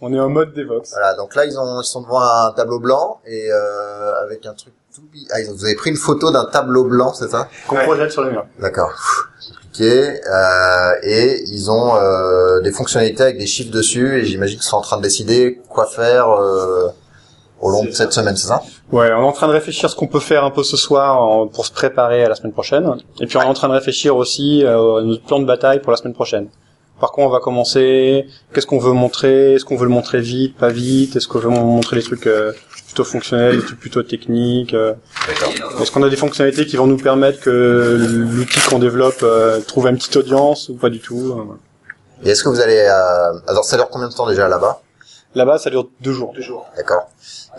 On 0.00 0.12
est 0.14 0.20
en 0.20 0.28
mode 0.28 0.52
Devox. 0.54 0.90
Voilà, 0.92 1.14
donc 1.14 1.34
là 1.34 1.44
ils 1.44 1.58
ont 1.58 1.80
ils 1.80 1.84
sont 1.84 2.02
devant 2.02 2.20
un 2.20 2.52
tableau 2.52 2.78
blanc 2.78 3.20
et 3.26 3.50
euh, 3.50 4.22
avec 4.22 4.46
un 4.46 4.54
truc 4.54 4.72
tout 4.94 5.02
ah 5.32 5.40
ils 5.40 5.50
ont, 5.50 5.54
vous 5.54 5.64
avez 5.64 5.74
pris 5.74 5.90
une 5.90 5.96
photo 5.96 6.30
d'un 6.30 6.44
tableau 6.44 6.84
blanc, 6.84 7.12
c'est 7.14 7.28
ça? 7.28 7.48
Qu'on 7.66 7.76
projette 7.76 8.12
sur 8.12 8.22
le 8.22 8.30
mur. 8.30 8.46
D'accord. 8.60 8.92
Euh, 9.84 10.92
et 11.02 11.42
ils 11.48 11.70
ont 11.70 11.94
euh, 11.96 12.60
des 12.60 12.72
fonctionnalités 12.72 13.22
avec 13.22 13.38
des 13.38 13.46
chiffres 13.46 13.70
dessus 13.70 14.18
et 14.18 14.24
j'imagine 14.24 14.56
qu'ils 14.56 14.66
sont 14.66 14.76
en 14.76 14.82
train 14.82 14.96
de 14.96 15.02
décider 15.02 15.60
quoi 15.68 15.86
faire 15.86 16.28
euh, 16.30 16.88
au 17.60 17.70
long 17.70 17.84
de 17.84 17.90
cette 17.90 18.12
semaine, 18.12 18.36
c'est 18.36 18.48
ça? 18.48 18.62
Ouais, 18.92 19.10
on 19.12 19.22
est 19.22 19.26
en 19.26 19.32
train 19.32 19.48
de 19.48 19.52
réfléchir 19.52 19.90
ce 19.90 19.96
qu'on 19.96 20.06
peut 20.06 20.20
faire 20.20 20.44
un 20.44 20.50
peu 20.50 20.62
ce 20.62 20.76
soir 20.76 21.48
pour 21.50 21.66
se 21.66 21.72
préparer 21.72 22.24
à 22.24 22.28
la 22.28 22.34
semaine 22.34 22.52
prochaine. 22.52 22.88
Et 23.20 23.26
puis 23.26 23.36
on 23.36 23.42
est 23.42 23.46
en 23.46 23.54
train 23.54 23.68
de 23.68 23.74
réfléchir 23.74 24.16
aussi 24.16 24.64
à 24.64 24.76
notre 24.76 25.24
plan 25.24 25.40
de 25.40 25.44
bataille 25.44 25.80
pour 25.80 25.90
la 25.90 25.96
semaine 25.96 26.14
prochaine. 26.14 26.48
Par 27.00 27.12
quoi 27.12 27.24
on 27.24 27.28
va 27.28 27.38
commencer? 27.40 28.26
Qu'est-ce 28.52 28.66
qu'on 28.66 28.78
veut 28.78 28.92
montrer? 28.92 29.54
Est-ce 29.54 29.64
qu'on 29.64 29.76
veut 29.76 29.84
le 29.86 29.90
montrer 29.92 30.20
vite, 30.20 30.56
pas 30.56 30.70
vite? 30.70 31.14
Est-ce 31.16 31.28
qu'on 31.28 31.38
veut 31.38 31.48
montrer 31.48 31.96
les 31.96 32.02
trucs 32.02 32.26
euh, 32.26 32.52
plutôt 32.86 33.04
fonctionnels, 33.04 33.56
des 33.56 33.64
trucs 33.64 33.78
plutôt 33.78 34.02
techniques 34.02 34.74
euh? 34.74 34.94
D'accord. 35.28 35.80
Est-ce 35.80 35.92
qu'on 35.92 36.02
a 36.02 36.08
des 36.08 36.16
fonctionnalités 36.16 36.66
qui 36.66 36.76
vont 36.76 36.86
nous 36.86 36.96
permettre 36.96 37.40
que 37.40 37.96
l'outil 38.34 38.60
qu'on 38.68 38.80
développe 38.80 39.20
euh, 39.22 39.60
trouve 39.60 39.86
une 39.86 39.96
petite 39.96 40.16
audience 40.16 40.68
ou 40.70 40.74
pas 40.74 40.90
du 40.90 40.98
tout 41.00 41.32
euh? 41.38 41.54
Et 42.24 42.30
est-ce 42.30 42.42
que 42.42 42.48
vous 42.48 42.60
allez 42.60 42.78
euh, 42.78 43.38
alors 43.46 43.64
ça 43.64 43.76
dure 43.76 43.88
combien 43.90 44.08
de 44.08 44.14
temps 44.14 44.26
déjà 44.26 44.48
là-bas? 44.48 44.80
Là-bas, 45.34 45.58
ça 45.58 45.70
dure 45.70 45.88
deux 46.00 46.12
jours. 46.12 46.34
D'accord. 46.76 47.08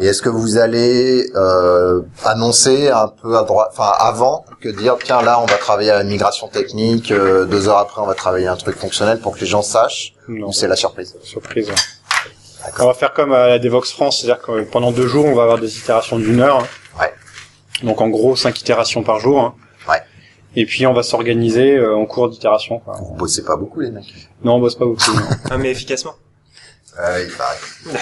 Et 0.02 0.06
est-ce 0.08 0.22
que 0.22 0.30
vous 0.30 0.58
allez 0.58 1.30
euh, 1.36 2.02
annoncer 2.24 2.90
un 2.90 3.10
peu 3.10 3.38
à 3.38 3.44
droite, 3.44 3.70
enfin 3.74 3.92
avant 4.00 4.46
que 4.62 4.70
dire 4.70 4.98
tiens 5.04 5.22
là 5.22 5.40
on 5.42 5.46
va 5.46 5.58
travailler 5.58 5.92
à 5.92 6.02
une 6.02 6.08
migration 6.08 6.48
technique, 6.48 7.12
euh, 7.12 7.44
deux 7.46 7.68
heures 7.68 7.80
après 7.80 8.02
on 8.02 8.06
va 8.06 8.14
travailler 8.16 8.48
un 8.48 8.56
truc 8.56 8.78
fonctionnel 8.78 9.20
pour 9.20 9.36
que 9.36 9.42
les 9.42 9.46
gens 9.46 9.62
sachent 9.62 10.14
Non. 10.30 10.48
ou 10.48 10.54
c'est 10.54 10.68
la 10.70 10.78
surprise 10.78 11.16
Surprise. 11.24 11.68
ouais. 11.70 11.76
On 12.80 12.86
va 12.88 12.94
faire 12.94 13.14
comme 13.14 13.34
à 13.34 13.48
la 13.48 13.60
Devox 13.60 13.92
France, 13.92 14.20
c'est-à-dire 14.22 14.42
que 14.42 14.62
pendant 14.64 14.92
deux 14.92 15.08
jours, 15.08 15.26
on 15.26 15.34
va 15.36 15.44
avoir 15.44 15.60
des 15.60 15.78
itérations 15.78 16.18
d'une 16.18 16.40
heure. 16.42 16.60
Ouais. 17.00 17.14
Donc 17.84 18.00
en 18.02 18.10
gros, 18.10 18.36
cinq 18.36 18.60
itérations 18.60 19.02
par 19.04 19.20
jour. 19.20 19.40
hein. 19.42 19.56
Ouais. 19.90 20.02
Et 20.56 20.66
puis 20.66 20.86
on 20.88 20.94
va 20.94 21.04
s'organiser 21.04 21.76
euh, 21.78 21.96
en 21.96 22.06
cours 22.06 22.30
d'itération. 22.30 22.80
quoi. 22.80 22.96
Vous 23.00 23.16
bossez 23.16 23.44
pas 23.44 23.56
beaucoup 23.58 23.80
les 23.82 23.92
mecs. 23.92 24.30
Non, 24.44 24.56
on 24.56 24.60
bosse 24.60 24.76
pas 24.76 24.86
beaucoup. 24.86 25.12
non. 25.14 25.22
Ah, 25.50 25.58
mais 25.58 25.72
efficacement. 25.72 26.14
Euh, 27.00 27.26
il 27.28 27.36
paraît. 27.36 28.00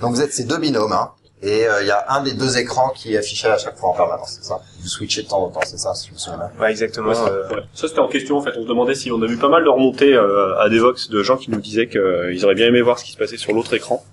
Donc 0.00 0.14
vous 0.14 0.20
êtes 0.20 0.32
ces 0.32 0.44
deux 0.44 0.58
binômes 0.58 0.92
hein, 0.92 1.12
et 1.42 1.66
euh, 1.66 1.82
il 1.82 1.88
y 1.88 1.90
a 1.90 2.04
un 2.10 2.22
des 2.22 2.32
deux 2.34 2.56
écrans 2.58 2.90
qui 2.94 3.14
est 3.14 3.18
affiché 3.18 3.48
à 3.48 3.58
chaque 3.58 3.76
fois 3.76 3.90
en 3.90 3.94
permanence, 3.94 4.38
c'est 4.40 4.44
ça 4.44 4.60
Vous 4.80 4.88
switchez 4.88 5.22
de 5.22 5.28
temps 5.28 5.44
en 5.44 5.48
temps, 5.50 5.60
c'est 5.64 5.76
ça 5.78 5.92
si 5.94 6.08
je 6.08 6.12
me 6.12 6.18
souviens 6.18 6.38
bien 6.38 6.50
Ouais, 6.60 6.70
exactement. 6.70 7.08
Ouais, 7.10 7.16
euh, 7.30 7.48
ouais. 7.50 7.62
Ça 7.74 7.88
c'était 7.88 8.00
en 8.00 8.08
question 8.08 8.38
en 8.38 8.42
fait, 8.42 8.52
on 8.56 8.62
se 8.62 8.68
demandait 8.68 8.94
si 8.94 9.10
on 9.10 9.20
a 9.22 9.26
vu 9.26 9.36
pas 9.36 9.48
mal 9.48 9.64
de 9.64 9.68
remontées 9.68 10.14
euh, 10.14 10.56
à 10.60 10.68
Devox 10.68 11.08
de 11.10 11.22
gens 11.22 11.36
qui 11.36 11.50
nous 11.50 11.60
disaient 11.60 11.88
qu'ils 11.88 12.44
auraient 12.44 12.54
bien 12.54 12.66
aimé 12.68 12.80
voir 12.82 12.98
ce 12.98 13.04
qui 13.04 13.12
se 13.12 13.16
passait 13.18 13.36
sur 13.36 13.52
l'autre 13.52 13.74
écran. 13.74 14.04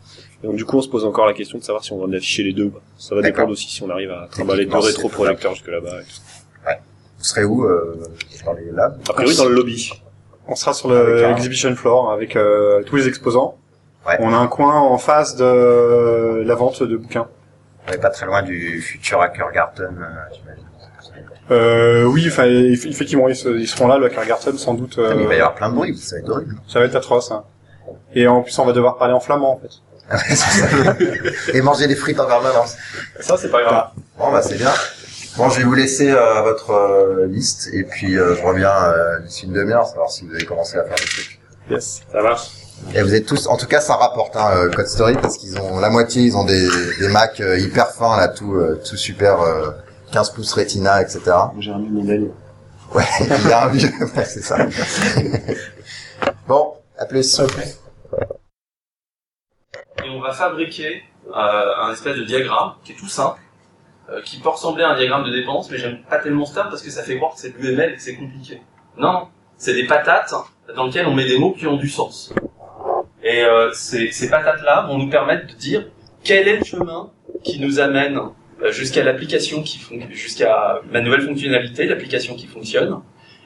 Et 0.43 0.48
donc 0.48 0.55
du 0.55 0.65
coup 0.65 0.77
on 0.77 0.81
se 0.81 0.88
pose 0.89 1.05
encore 1.05 1.25
la 1.27 1.33
question 1.33 1.57
de 1.57 1.63
savoir 1.63 1.83
si 1.83 1.91
on 1.93 1.98
va 2.00 2.05
en 2.05 2.13
afficher 2.13 2.43
les 2.43 2.53
deux 2.53 2.65
ou 2.65 2.69
pas. 2.71 2.81
Ça 2.98 3.13
va 3.13 3.21
dépendre 3.21 3.51
aussi 3.51 3.69
si 3.69 3.83
on 3.83 3.89
arrive 3.89 4.12
à 4.12 4.27
trimballer 4.31 4.65
deux 4.65 4.77
rétroprojecteurs 4.77 5.53
jusque 5.53 5.67
là-bas. 5.67 6.01
et 6.01 6.03
tout. 6.03 6.71
Vous 7.19 7.25
serez 7.25 7.43
où 7.43 7.65
euh, 7.65 8.00
dans 8.45 8.53
les 8.53 8.71
labs? 8.71 8.98
A 9.09 9.13
priori 9.13 9.36
dans 9.36 9.43
le 9.45 9.53
lobby. 9.53 9.91
On 10.48 10.55
sera 10.55 10.74
sur 10.74 10.89
Avec 10.89 11.05
le 11.05 11.25
un- 11.25 11.36
exhibition 11.36 11.75
floor 11.75 12.12
avec 12.13 12.38
euh, 12.38 12.81
tous 12.83 12.95
les 12.95 13.07
exposants. 13.09 13.57
Ouais. 14.07 14.15
On 14.19 14.33
a 14.33 14.37
un 14.37 14.47
coin 14.47 14.75
en 14.79 14.97
face 14.97 15.35
de 15.35 16.43
la 16.45 16.55
vente 16.55 16.81
de 16.83 16.95
bouquins. 16.97 17.27
On 17.87 17.91
est 17.91 17.97
pas 17.97 18.09
très 18.09 18.25
loin 18.25 18.41
du 18.43 18.81
futur 18.81 19.21
Hacker 19.21 19.51
Garden, 19.51 19.95
euh, 19.99 20.35
j'imagine. 20.35 20.65
Euh, 21.51 22.03
oui, 22.03 22.25
enfin, 22.27 22.45
eff- 22.45 22.87
effectivement, 22.87 23.27
ils, 23.27 23.35
se- 23.35 23.49
ils 23.49 23.67
seront 23.67 23.87
là, 23.87 23.97
le 23.97 24.07
Cargarten, 24.09 24.57
sans 24.57 24.75
doute. 24.75 24.99
euh, 24.99 25.15
Il 25.19 25.27
va 25.27 25.33
y 25.33 25.37
avoir 25.37 25.55
plein 25.55 25.69
de 25.69 25.75
bruit, 25.75 25.97
ça 25.97 26.15
va 26.15 26.21
être 26.21 26.29
horrible. 26.29 26.55
ça 26.67 26.79
va 26.79 26.85
être 26.85 26.95
atroce. 26.95 27.31
hein. 27.31 27.43
Et 28.13 28.27
en 28.27 28.41
plus, 28.43 28.57
on 28.59 28.65
va 28.65 28.71
devoir 28.73 28.97
parler 28.97 29.13
en 29.15 29.19
flamand, 29.19 29.53
en 29.53 29.59
fait. 29.59 29.71
C'est 30.27 30.35
ça. 30.35 30.65
et 31.53 31.61
manger 31.61 31.87
des 31.87 31.95
frites 31.95 32.19
en 32.19 32.25
permanence. 32.27 32.75
Ça 33.19 33.37
c'est 33.37 33.49
pas 33.51 33.61
grave. 33.61 33.89
Bon 34.17 34.31
bah 34.31 34.41
c'est 34.41 34.57
bien. 34.57 34.71
Bon, 35.37 35.49
je 35.49 35.59
vais 35.59 35.65
vous 35.65 35.75
laisser 35.75 36.09
euh, 36.09 36.41
votre 36.41 36.71
euh, 36.71 37.27
liste 37.27 37.69
et 37.73 37.83
puis 37.83 38.17
euh, 38.17 38.35
je 38.35 38.41
reviens 38.43 38.73
euh, 38.85 39.19
d'ici 39.19 39.45
une 39.45 39.53
demi-heure 39.53 39.85
savoir 39.85 40.09
si 40.09 40.25
vous 40.25 40.33
avez 40.33 40.45
commencé 40.45 40.77
à 40.79 40.83
faire 40.85 40.95
des 40.95 41.03
trucs. 41.03 41.39
Yes. 41.69 42.01
Ça 42.11 42.23
marche. 42.23 42.47
Et 42.95 43.01
vous 43.03 43.13
êtes 43.13 43.25
tous, 43.25 43.48
en 43.48 43.57
tout 43.57 43.67
cas, 43.67 43.81
ça 43.81 43.95
rapporte 43.95 44.36
hein, 44.36 44.50
euh, 44.53 44.69
Code 44.71 44.88
Story 44.88 45.13
parce 45.21 45.38
qu'ils 45.38 45.59
ont 45.59 45.79
la 45.79 45.89
moitié, 45.89 46.24
ils 46.24 46.36
ont 46.36 46.45
des, 46.45 46.67
des 47.00 47.07
Mac 47.07 47.39
euh, 47.39 47.59
hyper 47.59 47.91
fins 47.91 48.17
là, 48.17 48.27
tout, 48.27 48.55
euh, 48.55 48.81
tout 48.88 48.98
super, 48.98 49.41
euh, 49.41 49.71
15 50.12 50.31
pouces 50.31 50.53
Retina, 50.53 51.01
etc. 51.01 51.21
J'ai 51.59 51.71
un 51.71 51.79
médaille. 51.79 52.31
Ouais, 52.93 53.03
il 53.21 53.50
y 53.50 53.53
a 53.53 53.65
un 53.65 53.67
vieux, 53.67 53.89
ouais, 54.15 54.25
c'est 54.25 54.41
ça. 54.41 54.57
bon, 56.48 56.74
à 56.98 57.05
plus. 57.05 57.39
Et 60.03 60.09
on 60.09 60.21
va 60.21 60.33
fabriquer 60.33 61.03
euh, 61.27 61.75
un 61.81 61.91
espèce 61.91 62.15
de 62.17 62.24
diagramme 62.24 62.74
qui 62.83 62.93
est 62.93 62.95
tout 62.95 63.07
simple, 63.07 63.39
euh, 64.09 64.21
qui 64.24 64.39
peut 64.39 64.50
ressembler 64.50 64.83
à 64.83 64.89
un 64.89 64.98
diagramme 64.98 65.25
de 65.25 65.31
dépense, 65.31 65.69
mais 65.69 65.77
j'aime 65.77 66.01
pas 66.09 66.17
tellement 66.17 66.45
ce 66.45 66.55
terme 66.55 66.69
parce 66.69 66.81
que 66.81 66.89
ça 66.89 67.03
fait 67.03 67.17
voir 67.17 67.36
que 67.36 67.39
c'est 67.39 67.55
de 67.55 67.62
l'UML 67.62 67.91
et 67.91 67.95
que 67.95 68.01
c'est 68.01 68.15
compliqué. 68.15 68.62
Non, 68.98 69.13
non, 69.13 69.27
c'est 69.57 69.74
des 69.74 69.86
patates 69.86 70.33
dans 70.75 70.86
lesquelles 70.86 71.07
on 71.07 71.13
met 71.13 71.25
des 71.25 71.38
mots 71.38 71.53
qui 71.53 71.67
ont 71.67 71.77
du 71.77 71.89
sens. 71.89 72.33
Et 73.29 73.43
euh, 73.43 73.71
ces, 73.74 74.27
patates-là 74.27 74.88
vont 74.88 74.98
nous 74.98 75.07
permettre 75.07 75.45
de 75.45 75.53
dire 75.53 75.86
quel 76.24 76.48
est 76.48 76.57
le 76.57 76.63
chemin 76.63 77.12
qui 77.43 77.59
nous 77.59 77.79
amène 77.79 78.19
euh, 78.63 78.71
jusqu'à 78.71 79.03
l'application 79.03 79.62
qui 79.62 79.79
jusqu'à 80.09 80.81
ma 80.91 81.00
nouvelle 81.01 81.21
fonctionnalité, 81.21 81.86
l'application 81.86 82.33
qui 82.36 82.48
fonctionne, 82.48 83.01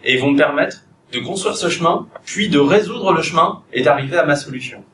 et 0.06 0.18
vont 0.18 0.32
me 0.32 0.38
permettre 0.38 0.86
de 1.12 1.20
construire 1.20 1.58
ce 1.58 1.68
chemin, 1.68 2.08
puis 2.24 2.48
de 2.48 2.60
résoudre 2.60 3.12
le 3.12 3.22
chemin 3.22 3.62
et 3.74 3.82
d'arriver 3.82 4.18
à 4.18 4.26
ma 4.26 4.38
solution. 4.38 4.86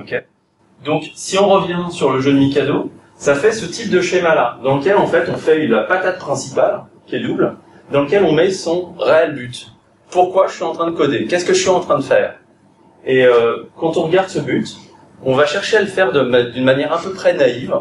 Ok? 0.00 0.24
Donc, 0.82 1.04
si 1.14 1.36
on 1.36 1.48
revient 1.50 1.90
sur 1.90 2.10
le 2.10 2.20
jeu 2.20 2.32
de 2.32 2.38
Mikado, 2.38 2.90
ça 3.16 3.34
fait 3.34 3.52
ce 3.52 3.66
type 3.66 3.90
de 3.90 4.00
schéma-là, 4.00 4.58
dans 4.64 4.78
lequel 4.78 4.96
en 4.96 5.06
fait 5.06 5.28
on 5.28 5.36
fait 5.36 5.66
la 5.66 5.82
patate 5.82 6.18
principale, 6.18 6.84
qui 7.06 7.16
est 7.16 7.20
double, 7.20 7.54
dans 7.92 8.04
lequel 8.04 8.24
on 8.24 8.32
met 8.32 8.50
son 8.50 8.94
réel 8.98 9.34
but. 9.34 9.72
Pourquoi 10.10 10.46
je 10.48 10.54
suis 10.54 10.64
en 10.64 10.72
train 10.72 10.90
de 10.90 10.96
coder? 10.96 11.26
Qu'est-ce 11.26 11.44
que 11.44 11.52
je 11.52 11.60
suis 11.60 11.68
en 11.68 11.80
train 11.80 11.98
de 11.98 12.04
faire? 12.04 12.36
Et 13.06 13.24
euh, 13.24 13.64
quand 13.76 13.96
on 13.96 14.02
regarde 14.02 14.28
ce 14.28 14.38
but, 14.38 14.76
on 15.22 15.34
va 15.34 15.46
chercher 15.46 15.78
à 15.78 15.80
le 15.80 15.86
faire 15.86 16.12
d'une 16.12 16.64
manière 16.64 16.92
à 16.92 17.00
peu 17.00 17.12
près 17.12 17.34
naïve, 17.34 17.74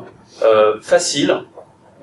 euh, 0.44 0.80
facile, 0.82 1.42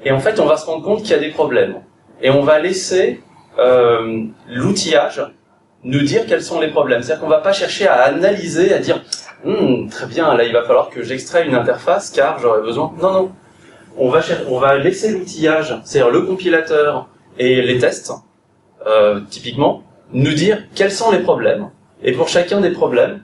et 0.04 0.12
en 0.12 0.20
fait 0.20 0.40
on 0.40 0.46
va 0.46 0.56
se 0.56 0.66
rendre 0.66 0.84
compte 0.84 1.02
qu'il 1.02 1.10
y 1.10 1.14
a 1.14 1.18
des 1.18 1.30
problèmes. 1.30 1.76
Et 2.22 2.30
on 2.30 2.42
va 2.42 2.58
laisser 2.58 3.20
euh, 3.58 4.24
l'outillage 4.48 5.22
nous 5.82 6.00
dire 6.02 6.26
quels 6.26 6.42
sont 6.42 6.60
les 6.60 6.68
problèmes. 6.68 7.02
C'est-à-dire 7.02 7.22
qu'on 7.22 7.30
va 7.30 7.38
pas 7.38 7.52
chercher 7.52 7.86
à 7.86 8.02
analyser, 8.02 8.74
à 8.74 8.78
dire 8.78 9.02
Hmm, 9.42 9.88
très 9.88 10.06
bien, 10.06 10.34
là 10.34 10.44
il 10.44 10.52
va 10.52 10.64
falloir 10.64 10.90
que 10.90 11.02
j'extrais 11.02 11.46
une 11.46 11.54
interface 11.54 12.10
car 12.10 12.38
j'aurais 12.38 12.60
besoin. 12.60 12.92
Non, 13.00 13.12
non. 13.12 13.32
On 13.96 14.10
va, 14.10 14.20
on 14.48 14.58
va 14.58 14.76
laisser 14.76 15.10
l'outillage, 15.12 15.80
c'est-à-dire 15.84 16.12
le 16.12 16.22
compilateur 16.22 17.08
et 17.38 17.62
les 17.62 17.78
tests, 17.78 18.12
euh, 18.86 19.20
typiquement, 19.30 19.82
nous 20.12 20.32
dire 20.32 20.62
quels 20.74 20.92
sont 20.92 21.10
les 21.10 21.20
problèmes. 21.20 21.70
Et 22.02 22.12
pour 22.12 22.28
chacun 22.28 22.60
des 22.60 22.70
problèmes, 22.70 23.22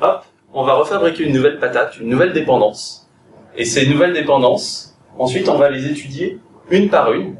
hop, 0.00 0.24
on 0.52 0.64
va 0.64 0.74
refabriquer 0.74 1.24
une 1.24 1.32
nouvelle 1.32 1.58
patate, 1.58 1.98
une 2.00 2.08
nouvelle 2.08 2.32
dépendance. 2.32 3.08
Et 3.56 3.64
ces 3.64 3.86
nouvelles 3.86 4.12
dépendances, 4.12 4.96
ensuite 5.18 5.48
on 5.48 5.56
va 5.58 5.70
les 5.70 5.86
étudier 5.86 6.38
une 6.70 6.88
par 6.88 7.12
une 7.12 7.36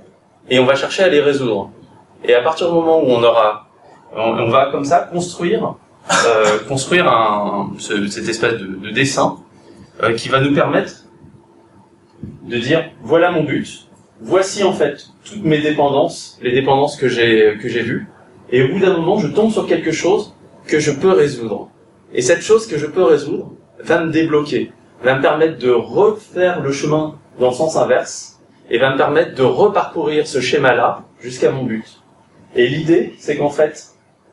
et 0.49 0.59
on 0.59 0.65
va 0.65 0.75
chercher 0.75 1.03
à 1.05 1.09
les 1.09 1.21
résoudre. 1.21 1.71
Et 2.25 2.35
à 2.35 2.43
partir 2.43 2.69
du 2.69 2.75
moment 2.75 3.01
où 3.01 3.07
on 3.09 3.23
aura, 3.23 3.69
on, 4.15 4.49
va 4.49 4.71
comme 4.71 4.85
ça 4.85 5.01
construire 5.01 5.75
euh, 6.27 6.59
construire 6.69 7.09
un, 7.09 7.73
ce- 7.79 8.07
cette 8.09 8.29
espèce 8.29 8.55
de, 8.55 8.67
de 8.67 8.91
dessin 8.91 9.39
euh, 10.03 10.15
qui 10.15 10.29
va 10.29 10.41
nous 10.41 10.55
permettre 10.55 10.93
de 12.45 12.59
dire 12.59 12.85
voilà 13.03 13.31
mon 13.31 13.43
but, 13.43 13.89
voici 14.21 14.63
en 14.65 14.73
fait 14.73 15.09
toutes 15.25 15.43
mes 15.45 15.59
dépendances, 15.59 16.39
les 16.41 16.53
dépendances 16.53 16.97
que 16.97 17.09
j'ai 17.09 17.59
que 17.61 17.69
j'ai 17.69 17.83
vues, 17.83 18.07
et 18.51 18.63
au 18.63 18.69
bout 18.69 18.79
d'un 18.79 18.97
moment 18.97 19.19
je 19.19 19.27
tombe 19.27 19.51
sur 19.51 19.67
quelque 19.67 19.93
chose 19.93 20.35
que 20.67 20.81
je 20.81 20.91
peux 20.91 21.13
résoudre. 21.13 21.71
Et 22.13 22.23
cette 22.23 22.43
chose 22.43 22.67
que 22.67 22.79
je 22.79 22.87
peux 22.87 23.03
résoudre 23.03 23.53
va 23.81 24.01
me 24.05 24.11
débloquer, 24.11 24.73
va 25.03 25.17
me 25.17 25.23
permettre 25.23 25.59
de 25.59 25.71
refaire 25.71 26.61
le 26.61 26.73
chemin 26.73 27.19
dans 27.39 27.49
le 27.51 27.55
sens 27.55 27.77
inverse, 27.77 28.41
et 28.71 28.79
va 28.79 28.93
me 28.93 28.97
permettre 28.97 29.35
de 29.35 29.43
reparcourir 29.43 30.27
ce 30.27 30.41
schéma-là 30.41 31.05
jusqu'à 31.21 31.51
mon 31.51 31.65
but. 31.65 31.85
Et 32.55 32.67
l'idée, 32.67 33.15
c'est 33.19 33.37
qu'en 33.37 33.51
fait, 33.51 33.87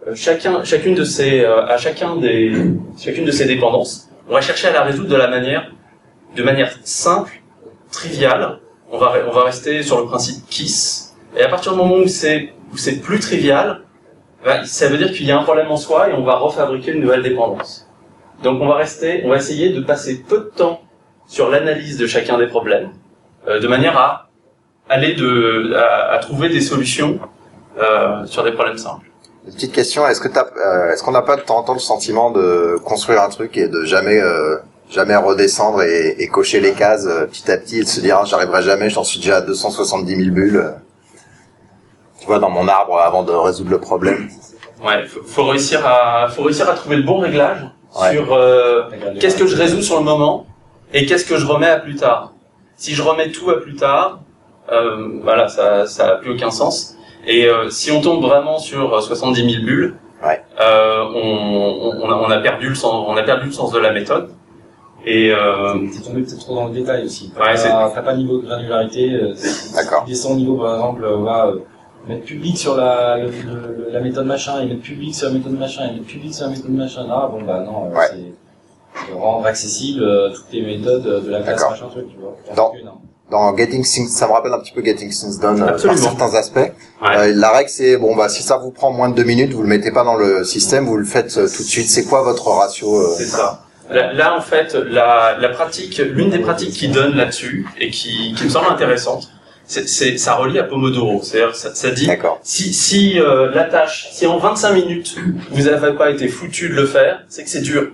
euh, 0.07 0.15
chacun, 0.15 0.63
chacune 0.63 0.95
de 0.95 1.03
ces, 1.03 1.41
euh, 1.41 1.65
à 1.65 1.77
chacun 1.77 2.15
des, 2.17 2.51
chacune 2.97 3.25
de 3.25 3.31
ces 3.31 3.45
dépendances, 3.45 4.09
on 4.27 4.33
va 4.33 4.41
chercher 4.41 4.67
à 4.67 4.73
la 4.73 4.83
résoudre 4.83 5.09
de 5.09 5.15
la 5.15 5.27
manière, 5.27 5.71
de 6.35 6.43
manière 6.43 6.73
simple, 6.83 7.41
triviale. 7.91 8.59
On 8.91 8.97
va, 8.97 9.13
on 9.27 9.31
va 9.31 9.43
rester 9.43 9.83
sur 9.83 9.99
le 9.99 10.05
principe 10.05 10.47
KISS. 10.47 11.15
Et 11.37 11.41
à 11.41 11.49
partir 11.49 11.73
du 11.73 11.77
moment 11.77 11.97
où 11.97 12.07
c'est, 12.07 12.53
où 12.71 12.77
c'est 12.77 13.01
plus 13.01 13.19
trivial, 13.19 13.81
ça 14.65 14.87
veut 14.87 14.97
dire 14.97 15.11
qu'il 15.11 15.25
y 15.25 15.31
a 15.31 15.39
un 15.39 15.43
problème 15.43 15.71
en 15.71 15.77
soi 15.77 16.09
et 16.09 16.13
on 16.13 16.23
va 16.23 16.35
refabriquer 16.35 16.91
une 16.91 17.01
nouvelle 17.01 17.23
dépendance. 17.23 17.87
Donc 18.43 18.61
on 18.61 18.67
va 18.67 18.75
rester, 18.75 19.21
on 19.25 19.29
va 19.29 19.37
essayer 19.37 19.69
de 19.69 19.81
passer 19.81 20.23
peu 20.27 20.39
de 20.39 20.51
temps 20.55 20.81
sur 21.27 21.49
l'analyse 21.49 21.97
de 21.97 22.07
chacun 22.07 22.37
des 22.37 22.47
problèmes, 22.47 22.89
euh, 23.47 23.59
de 23.59 23.67
manière 23.67 23.97
à 23.97 24.29
aller 24.89 25.15
à, 25.75 26.17
trouver 26.19 26.49
des 26.49 26.59
solutions 26.59 27.19
euh, 27.79 28.25
sur 28.25 28.43
des 28.43 28.51
problèmes 28.51 28.77
simples. 28.77 29.07
Une 29.47 29.53
petite 29.53 29.71
question, 29.71 30.05
est-ce 30.07 30.21
euh, 30.21 30.95
qu'on 31.03 31.11
n'a 31.11 31.21
pas 31.21 31.37
de 31.37 31.41
temps 31.41 31.57
en 31.57 31.63
temps 31.63 31.73
le 31.73 31.79
sentiment 31.79 32.31
de 32.31 32.77
construire 32.83 33.21
un 33.21 33.29
truc 33.29 33.57
et 33.57 33.67
de 33.67 33.83
jamais, 33.85 34.19
jamais 34.89 35.15
redescendre 35.15 35.81
et, 35.83 36.15
et 36.19 36.27
cocher 36.27 36.59
les 36.59 36.73
cases 36.73 37.07
petit 37.31 37.49
à 37.49 37.57
petit 37.57 37.79
et 37.79 37.83
de 37.83 37.87
se 37.87 38.01
dire, 38.01 38.19
ah, 38.21 38.25
j'arriverai 38.25 38.61
jamais, 38.61 38.89
j'en 38.89 39.03
suis 39.03 39.19
déjà 39.19 39.37
à 39.37 39.41
270 39.41 40.15
000 40.15 40.29
bulles. 40.31 40.75
Tu 42.23 42.27
vois, 42.27 42.39
dans 42.39 42.49
mon 42.49 42.69
arbre 42.69 42.97
avant 42.99 43.23
de 43.23 43.33
résoudre 43.33 43.69
le 43.71 43.79
problème. 43.81 44.29
Ouais, 44.81 45.05
faut, 45.07 45.19
faut 45.23 45.43
réussir 45.43 45.85
à, 45.85 46.29
faut 46.29 46.43
réussir 46.43 46.69
à 46.69 46.73
trouver 46.73 46.95
le 46.95 47.03
bon 47.03 47.17
réglage 47.19 47.57
Ouais. 48.01 48.13
sur 48.13 48.33
euh, 48.33 48.83
qu'est-ce 49.19 49.35
que 49.37 49.45
je 49.45 49.57
résous 49.57 49.81
sur 49.81 49.97
le 49.97 50.05
moment 50.05 50.45
et 50.93 51.05
qu'est-ce 51.05 51.25
que 51.25 51.35
je 51.37 51.45
remets 51.45 51.67
à 51.67 51.79
plus 51.79 51.95
tard. 51.95 52.31
Si 52.77 52.93
je 52.93 53.01
remets 53.03 53.29
tout 53.29 53.49
à 53.49 53.59
plus 53.59 53.75
tard, 53.75 54.21
euh, 54.71 55.19
voilà, 55.21 55.49
ça, 55.49 55.85
ça 55.85 56.07
a 56.07 56.15
plus 56.15 56.31
aucun 56.31 56.49
sens. 56.49 56.95
Et 57.27 57.45
euh, 57.45 57.69
si 57.69 57.91
on 57.91 57.99
tombe 57.99 58.23
vraiment 58.23 58.57
sur 58.57 59.03
70 59.03 59.51
000 59.55 59.65
bulles, 59.65 59.95
Ouais. 60.25 60.41
euh, 60.61 61.03
on, 61.13 61.91
on, 62.01 62.09
a, 62.09 62.15
on 62.15 62.31
a 62.31 62.37
perdu 62.37 62.69
le 62.69 62.75
sens, 62.75 63.05
on 63.05 63.17
a 63.17 63.23
perdu 63.23 63.47
le 63.47 63.51
sens 63.51 63.73
de 63.73 63.79
la 63.79 63.91
méthode. 63.91 64.29
Et 65.05 65.31
euh, 65.33 65.73
T'es 65.93 66.01
tombé 66.01 66.21
peut-être 66.21 66.39
trop 66.39 66.55
dans 66.55 66.67
le 66.67 66.71
détail 66.73 67.03
aussi. 67.03 67.33
Ouais, 67.35 67.43
T'as 67.47 67.57
c'est- 67.57 67.69
pas- 67.69 67.89
pas 67.89 68.13
de 68.13 68.19
niveau 68.19 68.37
de 68.39 68.45
granularité. 68.47 69.11
euh, 69.11 69.33
si 69.35 69.73
D'accord. 69.75 70.03
tu 70.05 70.11
descends 70.11 70.31
au 70.31 70.35
niveau, 70.35 70.55
par 70.55 70.75
exemple, 70.75 71.03
euh, 71.03 71.17
mettre 72.07 72.25
public 72.25 72.57
sur 72.57 72.75
la, 72.75 73.17
le- 73.17 73.27
le- 73.27 73.87
la 73.91 73.99
méthode 73.99 74.25
machin, 74.25 74.61
et 74.61 74.65
mettre 74.65 74.81
public 74.81 75.13
sur 75.15 75.27
la 75.27 75.33
méthode 75.35 75.57
machin, 75.57 75.83
et 75.89 75.93
mettre 75.93 76.05
public 76.05 76.33
sur 76.33 76.45
la 76.45 76.51
méthode 76.51 76.71
machin. 76.71 77.05
Ah 77.09 77.29
bon 77.31 77.41
bah 77.43 77.63
non, 77.65 77.85
euh, 77.91 77.95
Ouais. 77.97 78.05
c'est 78.11 79.11
de 79.11 79.15
rendre 79.15 79.45
accessible 79.47 80.03
euh, 80.03 80.29
toutes 80.33 80.51
les 80.51 80.61
méthodes 80.61 81.25
de 81.25 81.29
la 81.31 81.41
classe 81.41 81.61
machin 81.69 81.87
truc, 81.89 82.07
tu 82.09 82.17
vois. 82.17 82.35
Dans- 82.55 82.71
Que 82.71 82.83
non. 82.83 82.91
Dans 83.31 83.55
Getting 83.57 83.83
Things, 83.83 84.09
ça 84.09 84.27
me 84.27 84.33
rappelle 84.33 84.51
un 84.53 84.59
petit 84.59 84.73
peu 84.73 84.83
Getting 84.83 85.09
Things 85.09 85.39
Done 85.39 85.59
euh, 85.63 85.65
par 85.81 85.97
certains 85.97 86.35
aspects. 86.35 86.57
Ouais. 87.01 87.17
Euh, 87.17 87.33
la 87.33 87.51
règle 87.51 87.69
c'est 87.69 87.97
bon 87.97 88.15
bah 88.15 88.29
si 88.29 88.43
ça 88.43 88.57
vous 88.57 88.69
prend 88.69 88.91
moins 88.91 89.09
de 89.09 89.15
deux 89.15 89.23
minutes, 89.23 89.53
vous 89.53 89.63
le 89.63 89.69
mettez 89.69 89.91
pas 89.91 90.03
dans 90.03 90.15
le 90.15 90.43
système, 90.43 90.85
vous 90.85 90.97
le 90.97 91.05
faites 91.05 91.35
euh, 91.37 91.47
tout 91.47 91.63
de 91.63 91.67
suite. 91.67 91.87
C'est 91.89 92.03
quoi 92.05 92.21
votre 92.21 92.47
ratio 92.49 92.95
euh, 92.95 93.15
C'est 93.17 93.25
ça. 93.25 93.61
Là, 93.89 94.13
là, 94.13 94.37
en 94.37 94.41
fait, 94.41 94.75
la, 94.75 95.37
la 95.39 95.49
pratique, 95.49 95.97
l'une 95.97 96.29
des 96.29 96.39
pratiques 96.39 96.71
qui 96.71 96.87
donne 96.89 97.15
là-dessus 97.15 97.67
et 97.79 97.89
qui, 97.89 98.33
qui 98.35 98.43
me 98.45 98.49
semble 98.49 98.67
intéressante, 98.69 99.29
c'est, 99.81 100.17
ça 100.17 100.35
relie 100.35 100.59
à 100.59 100.63
Pomodoro. 100.63 101.21
C'est-à-dire, 101.23 101.55
ça, 101.55 101.73
ça 101.73 101.91
dit, 101.91 102.09
si, 102.43 102.73
si 102.73 103.19
euh, 103.19 103.51
la 103.51 103.65
tâche, 103.65 104.09
si 104.11 104.27
en 104.27 104.37
25 104.37 104.71
minutes 104.73 105.15
vous 105.51 105.63
n'avez 105.63 105.95
pas 105.95 106.11
été 106.11 106.27
foutu 106.27 106.69
de 106.69 106.75
le 106.75 106.85
faire, 106.85 107.23
c'est 107.27 107.43
que 107.43 107.49
c'est 107.49 107.61
dur. 107.61 107.89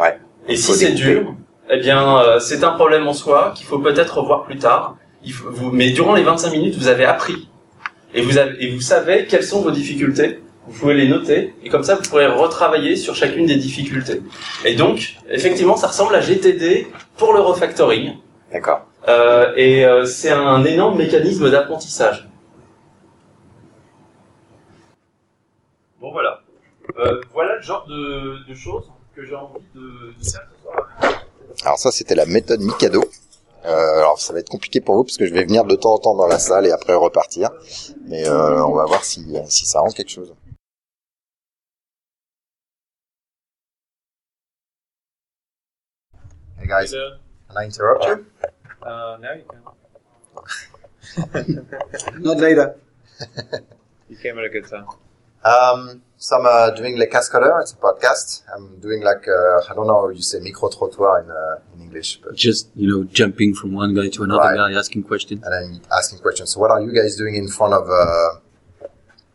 Ouais. 0.00 0.18
Et 0.48 0.56
si 0.56 0.72
c'est 0.74 0.92
dur, 0.92 1.34
eh 1.70 1.78
bien, 1.78 2.18
euh, 2.18 2.38
c'est 2.38 2.64
un 2.64 2.72
problème 2.72 3.06
en 3.06 3.14
soi 3.14 3.52
qu'il 3.56 3.66
faut 3.66 3.78
peut-être 3.78 4.18
revoir 4.18 4.44
plus 4.44 4.58
tard. 4.58 4.96
Il 5.24 5.32
faut, 5.32 5.50
vous, 5.50 5.70
mais 5.70 5.90
durant 5.90 6.14
les 6.14 6.22
25 6.22 6.50
minutes, 6.50 6.76
vous 6.76 6.88
avez 6.88 7.04
appris 7.04 7.48
et 8.14 8.22
vous 8.22 8.38
avez, 8.38 8.62
et 8.62 8.70
vous 8.70 8.80
savez 8.80 9.26
quelles 9.26 9.44
sont 9.44 9.62
vos 9.62 9.70
difficultés. 9.70 10.40
Vous 10.66 10.78
pouvez 10.78 10.94
les 10.94 11.08
noter 11.08 11.54
et 11.64 11.68
comme 11.68 11.82
ça, 11.82 11.96
vous 11.96 12.08
pourrez 12.08 12.26
retravailler 12.26 12.94
sur 12.94 13.16
chacune 13.16 13.46
des 13.46 13.56
difficultés. 13.56 14.22
Et 14.64 14.74
donc, 14.74 15.16
effectivement, 15.28 15.76
ça 15.76 15.88
ressemble 15.88 16.14
à 16.14 16.20
GTD 16.20 16.86
pour 17.16 17.32
le 17.32 17.40
refactoring. 17.40 18.12
D'accord. 18.52 18.86
Euh, 19.08 19.52
et 19.56 19.84
euh, 19.84 20.04
c'est 20.04 20.30
un 20.30 20.64
énorme 20.64 20.96
mécanisme 20.98 21.50
d'apprentissage. 21.50 22.28
Bon 26.00 26.12
voilà. 26.12 26.40
Euh, 26.98 27.20
voilà 27.32 27.56
le 27.56 27.62
genre 27.62 27.86
de, 27.86 28.48
de 28.48 28.54
choses 28.54 28.90
que 29.14 29.24
j'ai 29.24 29.34
envie 29.34 29.60
de, 29.74 30.12
de 30.18 30.24
faire 30.24 30.46
ce 30.56 30.62
soir. 30.62 30.88
Alors 31.64 31.78
ça, 31.78 31.90
c'était 31.90 32.14
la 32.14 32.26
méthode 32.26 32.60
Mikado. 32.60 33.04
Euh, 33.64 33.98
alors 33.98 34.20
ça 34.20 34.32
va 34.32 34.40
être 34.40 34.48
compliqué 34.48 34.80
pour 34.80 34.96
vous 34.96 35.04
parce 35.04 35.16
que 35.16 35.26
je 35.26 35.32
vais 35.32 35.44
venir 35.44 35.64
de 35.64 35.76
temps 35.76 35.94
en 35.94 35.98
temps 35.98 36.14
dans 36.16 36.26
la 36.26 36.38
salle 36.38 36.66
et 36.66 36.72
après 36.72 36.94
repartir. 36.94 37.50
Mais 38.06 38.28
euh, 38.28 38.64
on 38.64 38.74
va 38.74 38.84
voir 38.86 39.04
si, 39.04 39.36
si 39.48 39.66
ça 39.66 39.80
rend 39.80 39.90
quelque 39.90 40.10
chose. 40.10 40.34
Hey 46.60 46.66
guys, 46.68 46.92
can 47.48 47.60
I 47.60 47.64
interrupt 47.66 48.04
you? 48.06 48.24
Uh, 48.82 49.16
now 49.20 49.32
you 49.32 49.44
can. 49.50 49.62
Not 52.22 52.38
later. 52.38 52.76
You 54.08 54.18
came 54.18 54.36
at 54.38 54.44
a 54.44 54.50
good 54.50 54.66
time. 54.68 54.86
Um, 55.42 56.02
so 56.18 56.36
I'm 56.38 56.44
uh, 56.44 56.70
doing 56.76 56.98
Le 56.98 57.06
Cascadeur. 57.06 57.60
It's 57.62 57.72
a 57.72 57.76
podcast. 57.76 58.42
I'm 58.54 58.78
doing 58.78 59.00
like 59.02 59.26
uh, 59.26 59.70
I 59.70 59.74
don't 59.74 59.86
know 59.86 60.02
how 60.02 60.08
you 60.10 60.20
say 60.20 60.38
micro 60.40 60.68
trottoir 60.68 61.24
in 61.24 61.30
uh, 61.30 61.56
in 61.74 61.80
English, 61.84 62.20
but 62.22 62.34
Just, 62.36 62.68
you 62.76 62.86
know, 62.90 63.04
jumping 63.04 63.54
from 63.54 63.72
one 63.72 63.94
guy 63.94 64.08
to 64.10 64.22
another 64.24 64.42
Right. 64.42 64.72
guy, 64.72 64.78
asking 64.78 65.04
questions. 65.04 65.42
and 65.44 65.54
I'm 65.54 65.80
asking 65.96 66.18
questions. 66.18 66.50
So 66.50 66.60
what 66.60 66.70
are 66.70 66.82
you 66.82 66.92
guys 66.92 67.16
doing 67.16 67.34
in 67.36 67.48
front 67.48 67.72
of 67.72 67.88
a 67.88 68.42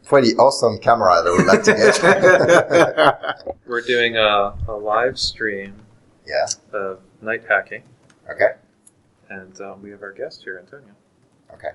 pretty 0.05 0.35
awesome 0.35 0.77
camera 0.77 1.21
that 1.23 1.29
I 1.29 1.31
would 1.35 1.47
like 1.47 1.63
to 1.63 1.73
get. 1.73 3.57
We're 3.65 3.81
doing 3.81 4.15
a, 4.15 4.53
a 4.67 4.73
live 4.73 5.17
stream 5.17 5.73
yeah. 6.27 6.45
of 6.71 6.99
night 7.21 7.43
hacking, 7.49 7.81
Okay. 8.31 8.51
And 9.29 9.59
um, 9.61 9.81
we 9.81 9.89
have 9.91 10.01
our 10.01 10.13
guest 10.13 10.43
here, 10.43 10.57
Antonio. 10.59 10.93
Okay. 11.53 11.69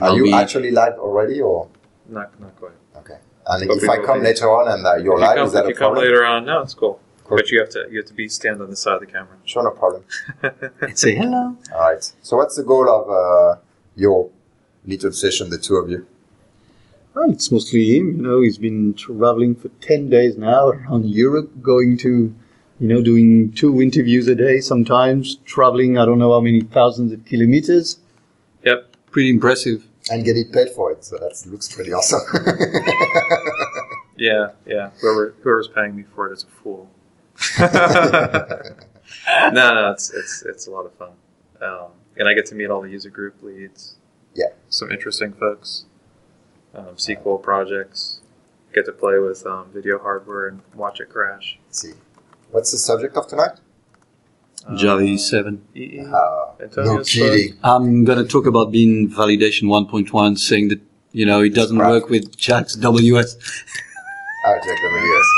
I'll 0.00 0.12
Are 0.12 0.16
you 0.16 0.24
be- 0.24 0.32
actually 0.32 0.70
live 0.70 0.94
already, 0.98 1.40
or 1.40 1.68
Not 2.08 2.38
not 2.40 2.56
quite. 2.56 2.72
okay? 2.98 3.18
And 3.46 3.68
But 3.68 3.76
if 3.78 3.88
I 3.88 3.98
come 3.98 4.20
be. 4.20 4.24
later 4.26 4.50
on 4.50 4.68
and 4.72 4.86
uh, 4.86 4.96
you're 4.96 5.14
if 5.14 5.20
you 5.20 5.26
live, 5.26 5.36
come, 5.36 5.46
is 5.46 5.52
that 5.52 5.60
if 5.64 5.66
a 5.66 5.68
you 5.70 5.74
come 5.76 5.94
later 5.94 6.24
on, 6.24 6.44
no, 6.46 6.60
it's 6.62 6.74
cool. 6.74 7.00
Cool. 7.24 7.38
But 7.38 7.50
you 7.50 7.60
have 7.60 7.70
to 7.70 7.86
you 7.90 7.98
have 7.98 8.06
to 8.06 8.14
be 8.14 8.28
stand 8.28 8.60
on 8.62 8.68
the 8.70 8.76
side 8.76 8.94
of 8.94 9.00
the 9.00 9.06
camera. 9.06 9.36
Sure, 9.44 9.62
no 9.62 9.70
problem. 9.70 10.04
Say 10.94 11.14
hello. 11.14 11.56
All 11.74 11.80
right. 11.80 12.12
So, 12.22 12.36
what's 12.36 12.56
the 12.56 12.62
goal 12.62 12.88
of 12.88 13.04
uh, 13.10 13.60
your 13.96 14.30
little 14.86 15.12
session, 15.12 15.48
the 15.50 15.58
two 15.58 15.76
of 15.76 15.88
you? 15.90 16.06
Well, 17.14 17.30
it's 17.30 17.50
mostly 17.52 17.96
him. 17.96 18.16
You 18.16 18.22
know, 18.22 18.40
he's 18.42 18.58
been 18.58 18.92
traveling 18.94 19.54
for 19.54 19.68
10 19.80 20.10
days 20.10 20.36
now 20.36 20.68
around 20.70 21.06
Europe, 21.08 21.62
going 21.62 21.96
to, 21.98 22.34
you 22.80 22.88
know, 22.88 23.02
doing 23.02 23.52
two 23.52 23.80
interviews 23.80 24.28
a 24.28 24.34
day 24.34 24.60
sometimes, 24.60 25.36
traveling 25.44 25.98
I 25.98 26.04
don't 26.04 26.18
know 26.18 26.32
how 26.32 26.40
many 26.40 26.62
thousands 26.62 27.12
of 27.12 27.24
kilometers. 27.24 27.98
Yep. 28.64 28.96
Pretty 29.10 29.30
impressive. 29.30 29.86
And 30.10 30.24
get 30.24 30.36
it 30.36 30.52
paid 30.52 30.70
for 30.70 30.92
it. 30.92 31.04
So 31.04 31.16
that 31.16 31.42
looks 31.46 31.74
pretty 31.74 31.92
awesome. 31.92 32.20
Yeah, 34.16 34.50
yeah. 34.66 34.90
Whoever 35.00 35.34
whoever's 35.42 35.68
paying 35.68 35.96
me 35.96 36.04
for 36.14 36.30
it 36.30 36.32
is 36.34 36.44
a 36.44 36.46
fool. 36.46 36.88
no, 37.60 37.70
no, 39.52 39.90
it's 39.90 40.12
it's 40.12 40.42
it's 40.42 40.66
a 40.66 40.70
lot 40.70 40.86
of 40.86 40.94
fun, 40.94 41.12
um, 41.60 41.88
and 42.16 42.28
I 42.28 42.34
get 42.34 42.46
to 42.46 42.54
meet 42.54 42.70
all 42.70 42.80
the 42.82 42.90
user 42.90 43.10
group 43.10 43.42
leads. 43.42 43.96
Yeah. 44.34 44.52
Some 44.68 44.90
interesting 44.90 45.32
folks. 45.32 45.84
Um, 46.74 46.96
SQL 46.96 47.40
projects. 47.42 48.20
Get 48.72 48.86
to 48.86 48.92
play 48.92 49.18
with 49.18 49.46
um, 49.46 49.70
video 49.72 49.98
hardware 50.00 50.48
and 50.48 50.62
watch 50.74 51.00
it 51.00 51.08
crash. 51.08 51.58
See. 51.70 51.92
What's 52.54 52.70
the 52.70 52.78
subject 52.78 53.16
of 53.16 53.26
tonight? 53.26 53.58
Um, 54.66 54.76
Java 54.76 55.18
7. 55.18 55.60
EE. 55.74 56.00
Uh, 56.00 56.06
no 56.06 56.54
Antonio's 56.60 57.08
kidding. 57.10 57.58
I'm 57.64 58.04
going 58.04 58.18
to 58.18 58.24
talk 58.24 58.46
about 58.46 58.70
being 58.70 59.10
validation 59.10 59.64
1.1, 59.64 60.38
saying 60.38 60.68
that, 60.68 60.80
you 61.10 61.26
know, 61.26 61.40
it 61.42 61.52
doesn't 61.52 61.78
Right. 61.78 61.90
work 61.90 62.08
with 62.08 62.36
Jack's 62.36 62.76
WS. 62.76 63.36
Ah, 64.46 64.54
Jack 64.64 64.78
WS. 64.78 65.28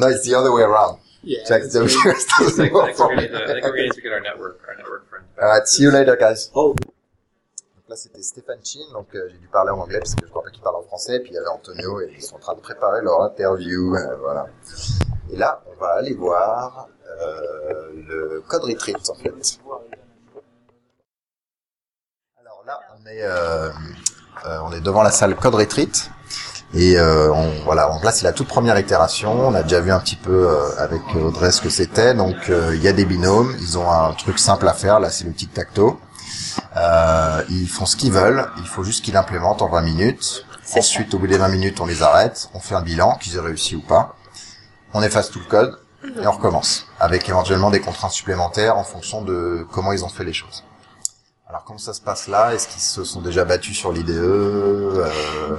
No, 0.00 0.06
it's 0.08 0.26
the 0.26 0.34
other 0.36 0.52
way 0.52 0.62
around. 0.62 0.98
Yeah. 1.22 1.44
Jack 1.46 1.62
WS 1.62 2.26
I 2.38 2.42
doesn't 2.42 2.72
work 2.78 2.90
I 2.90 3.16
think 3.28 3.64
we're 3.64 3.76
going 3.76 3.92
to 3.92 4.00
get 4.00 4.12
our 4.12 4.20
network, 4.20 4.60
our 4.68 4.76
network 4.76 5.08
friend. 5.08 5.24
Alright, 5.40 5.68
see 5.68 5.84
you 5.84 5.92
later, 5.92 6.16
guys. 6.16 6.50
Oh. 6.56 6.74
Donc 6.74 7.88
là, 7.88 7.94
c'était 7.96 8.22
Stéphane 8.22 8.64
Chin, 8.64 8.80
donc 8.92 9.14
euh, 9.14 9.28
j'ai 9.30 9.38
dû 9.38 9.46
parler 9.46 9.70
en 9.70 9.78
anglais 9.78 10.00
parce 10.00 10.16
que 10.16 10.26
je 10.26 10.30
crois 10.30 10.42
pas 10.42 10.50
qu'il 10.50 10.60
parle 10.62 10.74
en 10.76 10.82
français. 10.82 11.20
Puis 11.20 11.30
il 11.30 11.34
y 11.34 11.38
avait 11.38 11.46
Antonio 11.54 12.00
et 12.00 12.12
ils 12.16 12.22
sont 12.22 12.34
en 12.34 12.40
train 12.40 12.54
de 12.54 12.60
préparer 12.60 13.00
leur 13.02 13.22
interview. 13.22 13.94
euh, 13.94 14.16
voilà. 14.16 14.46
Et 15.32 15.36
là, 15.36 15.62
on 15.66 15.80
va 15.80 15.94
aller 15.98 16.14
voir 16.14 16.88
euh, 17.20 17.90
le 18.08 18.42
code 18.46 18.64
retreat 18.64 18.96
en 19.10 19.14
fait. 19.14 19.58
Alors 22.40 22.62
là, 22.66 22.78
on 22.94 23.06
est, 23.06 23.22
euh, 23.22 23.70
euh, 24.46 24.58
on 24.64 24.72
est 24.72 24.80
devant 24.80 25.02
la 25.02 25.10
salle 25.10 25.34
code 25.36 25.54
retreat. 25.54 26.10
Et 26.74 26.98
euh, 26.98 27.32
on, 27.32 27.50
voilà, 27.64 27.88
donc 27.88 28.04
là 28.04 28.12
c'est 28.12 28.24
la 28.24 28.32
toute 28.32 28.48
première 28.48 28.78
itération. 28.78 29.32
On 29.32 29.54
a 29.54 29.62
déjà 29.62 29.80
vu 29.80 29.92
un 29.92 30.00
petit 30.00 30.16
peu 30.16 30.48
euh, 30.48 30.76
avec 30.78 31.00
Audrey 31.14 31.50
ce 31.52 31.60
que 31.60 31.70
c'était. 31.70 32.14
Donc 32.14 32.50
euh, 32.50 32.74
il 32.74 32.82
y 32.82 32.88
a 32.88 32.92
des 32.92 33.04
binômes. 33.04 33.54
Ils 33.60 33.78
ont 33.78 33.90
un 33.90 34.12
truc 34.12 34.38
simple 34.38 34.68
à 34.68 34.74
faire. 34.74 35.00
Là 35.00 35.10
c'est 35.10 35.24
le 35.24 35.32
tic 35.32 35.52
tac 35.52 35.72
toe. 35.72 35.96
Euh, 36.76 37.42
ils 37.50 37.68
font 37.68 37.86
ce 37.86 37.96
qu'ils 37.96 38.12
veulent. 38.12 38.46
Il 38.58 38.66
faut 38.66 38.82
juste 38.82 39.04
qu'ils 39.04 39.14
l'implémentent 39.14 39.62
en 39.62 39.68
20 39.68 39.82
minutes. 39.82 40.44
Ensuite, 40.74 41.14
au 41.14 41.18
bout 41.18 41.28
des 41.28 41.38
20 41.38 41.48
minutes, 41.48 41.80
on 41.80 41.86
les 41.86 42.02
arrête. 42.02 42.50
On 42.52 42.58
fait 42.58 42.74
un 42.74 42.82
bilan, 42.82 43.16
qu'ils 43.20 43.36
aient 43.36 43.40
réussi 43.40 43.76
ou 43.76 43.80
pas. 43.80 44.15
On 44.94 45.02
efface 45.02 45.30
tout 45.30 45.38
le 45.40 45.44
code 45.46 45.78
et 46.04 46.26
on 46.26 46.32
recommence 46.32 46.86
avec 47.00 47.28
éventuellement 47.28 47.70
des 47.70 47.80
contraintes 47.80 48.12
supplémentaires 48.12 48.76
en 48.78 48.84
fonction 48.84 49.22
de 49.22 49.66
comment 49.72 49.92
ils 49.92 50.04
ont 50.04 50.08
fait 50.08 50.24
les 50.24 50.32
choses. 50.32 50.64
Alors 51.48 51.62
comment 51.64 51.78
ça 51.78 51.94
se 51.94 52.00
passe 52.00 52.26
là? 52.26 52.54
Est-ce 52.54 52.66
qu'ils 52.66 52.80
se 52.82 53.04
sont 53.04 53.20
déjà 53.20 53.44
battus 53.44 53.76
sur 53.78 53.92
l'IDE 53.92 54.10
euh, 54.10 55.06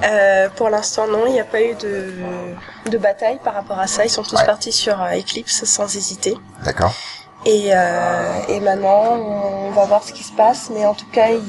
Euh, 0.04 0.50
pour 0.56 0.70
l'instant, 0.70 1.08
non, 1.08 1.26
il 1.28 1.34
n'y 1.34 1.40
a 1.40 1.46
pas 1.46 1.62
eu 1.62 1.76
de, 1.76 2.12
de 2.90 2.98
bataille 2.98 3.40
par 3.44 3.54
rapport 3.54 3.80
à 3.80 3.88
ça. 3.88 4.04
Ils 4.06 4.10
sont 4.10 4.24
tous 4.24 4.36
Ouais. 4.36 4.46
partis 4.46 4.72
sur 4.74 5.02
euh, 5.02 5.12
Eclipse 5.18 5.64
sans 5.64 5.96
hésiter. 5.96 6.38
D'accord. 6.66 6.94
Et, 7.46 7.70
euh, 7.74 8.40
et 8.50 8.60
maintenant, 8.60 9.14
on 9.16 9.72
va 9.72 9.86
voir 9.86 10.04
ce 10.04 10.12
qui 10.12 10.24
se 10.24 10.34
passe. 10.34 10.70
Mais 10.74 10.86
en 10.86 10.94
tout 10.94 11.08
cas, 11.12 11.30
ils, 11.30 11.42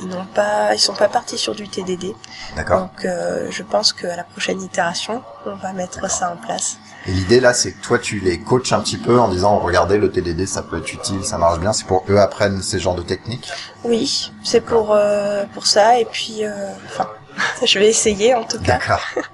ils 0.00 0.08
n'ont 0.08 0.26
pas, 0.26 0.74
ils 0.74 0.78
sont 0.78 0.94
pas 0.94 1.08
partis 1.08 1.38
sur 1.38 1.54
du 1.54 1.68
TDD. 1.68 2.14
D'accord. 2.56 2.80
Donc, 2.80 3.04
euh, 3.04 3.48
je 3.50 3.62
pense 3.62 3.92
qu'à 3.92 4.16
la 4.16 4.24
prochaine 4.24 4.60
itération, 4.62 5.22
on 5.46 5.54
va 5.56 5.72
mettre 5.72 6.10
ça 6.10 6.30
en 6.32 6.36
place. 6.36 6.78
Et 7.06 7.12
l'idée 7.12 7.40
là, 7.40 7.54
c'est 7.54 7.72
que 7.72 7.82
toi, 7.82 7.98
tu 7.98 8.20
les 8.20 8.40
coaches 8.40 8.72
un 8.72 8.80
petit 8.80 8.98
peu 8.98 9.18
en 9.18 9.28
disant, 9.28 9.58
regardez, 9.58 9.98
le 9.98 10.10
TDD, 10.10 10.46
ça 10.46 10.62
peut 10.62 10.78
être 10.78 10.92
utile, 10.92 11.24
ça 11.24 11.38
marche 11.38 11.58
bien. 11.58 11.72
C'est 11.72 11.86
pour 11.86 12.04
eux 12.08 12.18
apprennent 12.18 12.62
ces 12.62 12.78
genres 12.78 12.94
de 12.94 13.02
techniques? 13.02 13.50
Oui, 13.84 14.32
c'est 14.42 14.60
pour 14.60 14.92
euh, 14.92 15.44
pour 15.54 15.66
ça. 15.66 15.98
Et 15.98 16.04
puis, 16.04 16.44
euh, 16.44 16.52
enfin, 16.86 17.08
je 17.64 17.78
vais 17.78 17.88
essayer 17.88 18.34
en 18.34 18.44
tout 18.44 18.58
cas. 18.58 18.78
D'accord. 18.78 19.00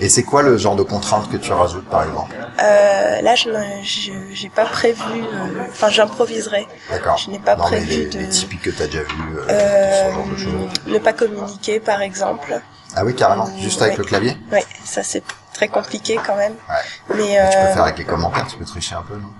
Et 0.00 0.08
c'est 0.08 0.24
quoi 0.24 0.42
le 0.42 0.56
genre 0.58 0.74
de 0.76 0.82
contraintes 0.82 1.30
que 1.30 1.36
tu 1.36 1.52
rajoutes, 1.52 1.88
par 1.88 2.02
exemple 2.04 2.34
Euh, 2.60 3.20
là, 3.22 3.34
je 3.36 3.48
n'ai- 3.48 4.48
pas 4.50 4.64
prévu. 4.64 5.00
euh, 5.22 5.64
Enfin, 5.70 5.88
j'improviserai. 5.88 6.66
D'accord. 6.90 7.16
Je 7.16 7.30
n'ai 7.30 7.38
pas 7.38 7.54
non, 7.56 7.64
mais 7.70 7.76
prévu 7.78 7.86
les, 8.02 8.06
de- 8.06 8.18
les 8.18 8.28
typiques 8.28 8.62
que 8.62 8.70
tu 8.70 8.82
as 8.82 8.86
déjà 8.86 9.02
vus, 9.02 9.36
euh, 9.38 9.46
Euh, 9.50 10.08
ce 10.10 10.14
genre 10.14 10.26
de 10.26 10.36
choses. 10.36 10.70
ne 10.86 10.98
pas 10.98 11.12
communiquer, 11.12 11.78
par 11.80 12.00
exemple. 12.02 12.60
Ah 12.96 13.04
oui, 13.04 13.14
carrément. 13.14 13.48
Juste 13.58 13.82
avec 13.82 13.94
ouais. 13.94 13.98
le 13.98 14.04
clavier 14.04 14.36
Oui, 14.52 14.60
ça 14.84 15.02
c'est 15.02 15.22
très 15.52 15.68
compliqué 15.68 16.18
quand 16.24 16.36
même. 16.36 16.54
Ouais. 16.68 16.74
Mais 17.10 17.14
Mais 17.16 17.50
Tu 17.50 17.56
peux 17.56 17.62
euh, 17.64 17.74
faire 17.74 17.82
avec 17.84 17.98
les 17.98 18.04
commentaires, 18.04 18.46
tu 18.48 18.56
peux 18.56 18.64
tricher 18.64 18.94
un 18.96 19.02
peu, 19.02 19.14
non 19.14 19.30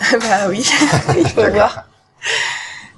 bah 0.20 0.48
oui, 0.48 0.68
il 1.18 1.28
faut 1.28 1.50
voir. 1.50 1.84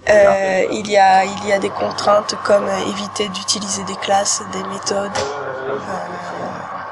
Euh, 0.09 0.65
il 0.71 0.89
y 0.89 0.97
a 0.97 1.25
il 1.25 1.47
y 1.47 1.53
a 1.53 1.59
des 1.59 1.69
contraintes 1.71 2.37
comme 2.45 2.69
éviter 2.89 3.29
d'utiliser 3.29 3.83
des 3.85 3.97
classes, 3.97 4.41
des 4.53 4.63
méthodes. 4.69 5.11
Euh, 5.69 5.77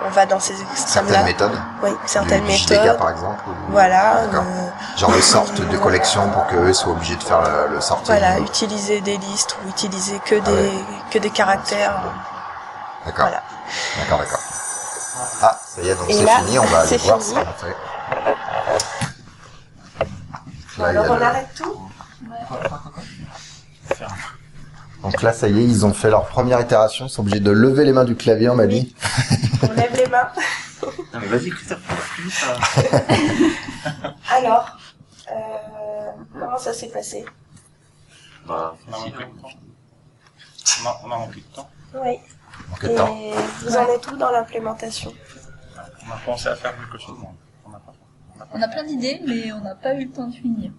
on 0.06 0.10
va 0.10 0.26
dans 0.26 0.38
ces 0.40 0.52
extrêmes-là. 0.60 1.12
Certaines 1.12 1.24
méthodes 1.24 1.58
Oui, 1.82 1.90
certaines 2.06 2.44
du, 2.44 2.50
du 2.50 2.56
JDK, 2.56 2.70
méthodes. 2.80 2.98
par 2.98 3.10
exemple 3.10 3.42
ou- 3.48 3.72
Voilà. 3.72 4.16
Euh, 4.18 4.28
Genre 4.96 5.10
le 5.10 5.20
sort 5.32 5.46
de 5.50 5.76
collection 5.78 6.28
pour 6.30 6.46
qu'eux 6.46 6.72
soient 6.72 6.92
obligés 6.92 7.16
de 7.16 7.22
faire 7.22 7.40
le, 7.42 7.74
le 7.74 7.80
sorting. 7.80 8.06
voilà, 8.06 8.38
utiliser 8.40 9.00
des 9.00 9.16
listes 9.16 9.56
ou 9.64 9.68
utiliser 9.70 10.18
que 10.24 10.36
Ah 10.36 10.50
des 10.50 10.72
que 11.10 11.18
des 11.18 11.30
caractères. 11.30 12.02
D'accord. 13.06 13.26
Voilà. 13.26 13.42
D'accord, 13.98 14.18
d'accord. 14.18 14.40
Ah, 15.42 15.58
ça 15.64 15.80
y 15.82 15.88
est, 15.88 15.94
donc 15.94 16.06
c'est 16.08 16.26
fini, 16.26 16.58
on 16.58 16.64
va 16.64 16.78
aller 16.80 16.96
voir 16.98 17.20
ce 17.20 17.24
fini. 17.28 17.34
qu'on 17.34 17.40
a 17.40 17.52
fait. 17.54 17.76
Alors 20.82 21.06
on 21.10 21.16
le- 21.16 21.22
arrête 21.22 21.48
tout? 21.56 21.80
Donc 25.04 25.20
là, 25.20 25.34
ça 25.34 25.48
y 25.48 25.58
est, 25.60 25.64
ils 25.64 25.84
ont 25.84 25.92
fait 25.92 26.08
leur 26.08 26.26
première 26.26 26.58
itération, 26.62 27.04
ils 27.04 27.10
sont 27.10 27.20
obligés 27.20 27.40
de 27.40 27.50
lever 27.50 27.84
les 27.84 27.92
mains 27.92 28.04
du 28.04 28.16
clavier, 28.16 28.48
on 28.48 28.54
m'a 28.54 28.66
dit. 28.66 28.94
On 29.62 29.72
lève 29.74 29.94
les 29.94 30.06
mains. 30.06 30.30
Non, 30.82 31.20
mais 31.20 31.26
vas-y, 31.26 31.50
Christophe. 31.50 31.78
Alors, 34.32 34.78
euh, 35.30 36.10
comment 36.32 36.56
ça 36.56 36.72
s'est 36.72 36.88
passé? 36.88 37.26
Bah, 38.46 38.74
On 38.88 38.92
a 38.94 38.98
manqué 38.98 39.10
de 39.10 39.18
temps. 39.18 39.48
On 40.82 40.88
a, 40.88 41.00
on 41.04 41.10
a 41.12 41.18
manqué 41.18 41.40
de 41.40 41.54
temps. 41.54 41.70
Oui. 42.02 42.18
Temps 42.96 43.18
vous 43.62 43.76
en 43.76 43.88
êtes 43.94 44.10
où 44.10 44.16
dans 44.16 44.30
l'implémentation? 44.30 45.12
On 45.76 46.12
a 46.12 46.18
commencé 46.24 46.48
à 46.48 46.56
faire 46.56 46.74
quelque 46.78 46.98
chose. 46.98 47.16
mais 47.20 47.28
On 47.66 47.70
n'a 47.70 47.78
pas 47.78 47.92
on 48.34 48.38
n'a 48.38 48.44
pas 48.46 48.52
On 48.54 48.62
a 48.62 48.68
plein 48.68 48.84
d'idées, 48.84 49.20
mais 49.26 49.52
on 49.52 49.60
n'a 49.60 49.74
pas 49.74 49.94
eu 49.94 50.04
le 50.06 50.10
temps 50.10 50.28
de 50.28 50.34
finir. 50.34 50.72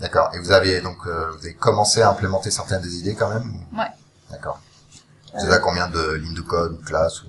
D'accord. 0.00 0.30
Et 0.34 0.38
vous 0.38 0.50
avez 0.52 0.80
donc 0.80 0.96
euh, 1.06 1.30
vous 1.32 1.44
avez 1.44 1.54
commencé 1.54 2.02
à 2.02 2.10
implémenter 2.10 2.50
certaines 2.50 2.80
des 2.82 2.96
idées 2.96 3.14
quand 3.14 3.28
même 3.28 3.44
ou- 3.72 3.78
Ouais. 3.78 3.86
D'accord. 4.30 4.58
Vous 5.34 5.50
avez 5.50 5.60
combien 5.60 5.86
de 5.88 6.12
lignes 6.14 6.34
de 6.34 6.40
code 6.42 6.72
ou 6.80 6.84
classes 6.84 7.22
ou... 7.22 7.26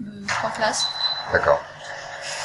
De 0.00 0.26
trois 0.26 0.50
classes. 0.50 0.86
D'accord. 1.32 1.60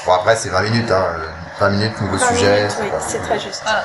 Bon 0.06 0.14
après 0.14 0.36
c'est 0.36 0.50
20 0.50 0.62
minutes, 0.62 0.92
hein. 0.92 1.04
euh, 1.18 1.28
20 1.60 1.70
minutes, 1.72 2.02
nouveau 2.02 2.18
20 2.18 2.28
sujet. 2.28 2.56
minutes, 2.58 2.78
oui, 2.82 2.90
c'est 3.08 3.20
très 3.22 3.40
juste. 3.40 3.62
Voilà. 3.64 3.84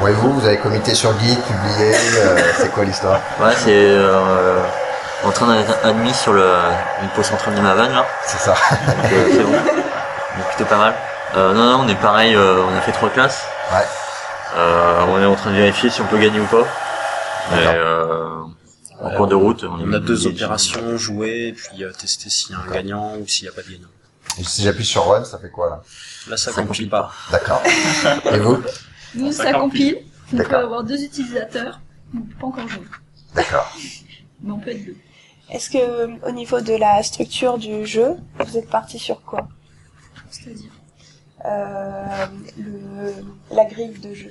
Bon 0.00 0.06
et 0.08 0.12
vous, 0.12 0.32
vous 0.40 0.46
avez 0.46 0.58
comité 0.58 0.94
sur 0.94 1.18
Git, 1.20 1.36
publié, 1.36 1.94
euh, 2.18 2.52
c'est 2.58 2.70
quoi 2.72 2.84
l'histoire 2.84 3.20
Ouais, 3.40 3.54
c'est 3.56 3.70
euh, 3.72 4.60
en 5.24 5.30
train 5.30 5.54
d'être 5.54 5.78
admis 5.84 6.12
sur 6.12 6.32
le, 6.34 6.46
une 7.02 7.08
pause 7.10 7.24
centrale 7.26 7.54
de 7.54 7.60
ma 7.60 7.74
vanne 7.74 7.92
là. 7.92 8.04
C'est 8.26 8.38
ça. 8.38 8.54
Donc 8.86 9.12
euh, 9.12 9.28
c'est 9.32 9.42
bon. 9.44 9.52
Donc 9.52 10.46
plutôt 10.48 10.66
pas 10.66 10.76
mal. 10.78 10.94
Euh, 11.36 11.54
non, 11.54 11.78
non, 11.78 11.84
on 11.84 11.88
est 11.88 11.94
pareil, 12.00 12.34
euh, 12.34 12.62
on 12.68 12.76
a 12.76 12.80
fait 12.82 12.92
trois 12.92 13.10
classes. 13.10 13.42
Ouais. 13.72 13.86
Euh, 14.56 15.04
on 15.08 15.20
est 15.20 15.26
en 15.26 15.34
train 15.36 15.50
de 15.50 15.56
vérifier 15.56 15.90
si 15.90 16.00
on 16.00 16.06
peut 16.06 16.18
gagner 16.18 16.40
ou 16.40 16.46
pas. 16.46 16.66
Mais 17.50 17.66
euh, 17.66 18.42
en 19.00 19.10
cours 19.16 19.26
de 19.26 19.34
route, 19.34 19.64
on, 19.64 19.80
On 19.80 19.92
a 19.92 19.98
deux 19.98 20.26
opérations, 20.26 20.96
jouer, 20.96 21.48
et 21.48 21.52
puis 21.52 21.84
euh, 21.84 21.92
tester 21.92 22.30
s'il 22.30 22.52
y 22.52 22.54
a 22.54 22.60
un 22.60 22.70
gagnant 22.70 23.16
ou 23.18 23.26
s'il 23.26 23.44
n'y 23.44 23.48
a 23.50 23.52
pas 23.52 23.62
de 23.62 23.70
gagnant. 23.70 23.88
Et 24.38 24.44
si 24.44 24.62
j'appuie 24.62 24.84
sur 24.84 25.06
Run, 25.06 25.24
ça 25.24 25.38
fait 25.38 25.50
quoi 25.50 25.68
là? 25.70 25.82
Là, 26.28 26.36
ça 26.36 26.50
Ça 26.50 26.62
compile 26.62 26.68
compile 26.68 26.90
pas. 26.90 27.12
D'accord. 27.30 27.62
Et 28.32 28.38
vous? 28.38 28.62
Nous, 29.14 29.32
Ça 29.32 29.44
ça 29.44 29.52
compile. 29.52 29.98
On 30.32 30.36
peut 30.38 30.56
avoir 30.56 30.82
deux 30.84 31.02
utilisateurs. 31.02 31.80
mais 32.12 32.20
On 32.20 32.24
peut 32.24 32.34
pas 32.40 32.46
encore 32.46 32.68
jouer. 32.68 32.86
D'accord. 33.34 33.70
Mais 34.42 34.52
on 34.52 34.58
peut 34.58 34.70
être 34.70 34.84
deux. 34.84 34.96
Est-ce 35.50 35.70
que 35.70 36.26
au 36.28 36.30
niveau 36.32 36.60
de 36.60 36.74
la 36.74 37.02
structure 37.02 37.56
du 37.56 37.86
jeu, 37.86 38.16
vous 38.44 38.56
êtes 38.58 38.68
parti 38.68 38.98
sur 38.98 39.22
quoi? 39.22 39.48
C'est-à-dire? 40.30 40.72
Euh, 41.44 42.26
La 43.50 43.64
grille 43.64 43.98
de 43.98 44.12
jeu. 44.12 44.30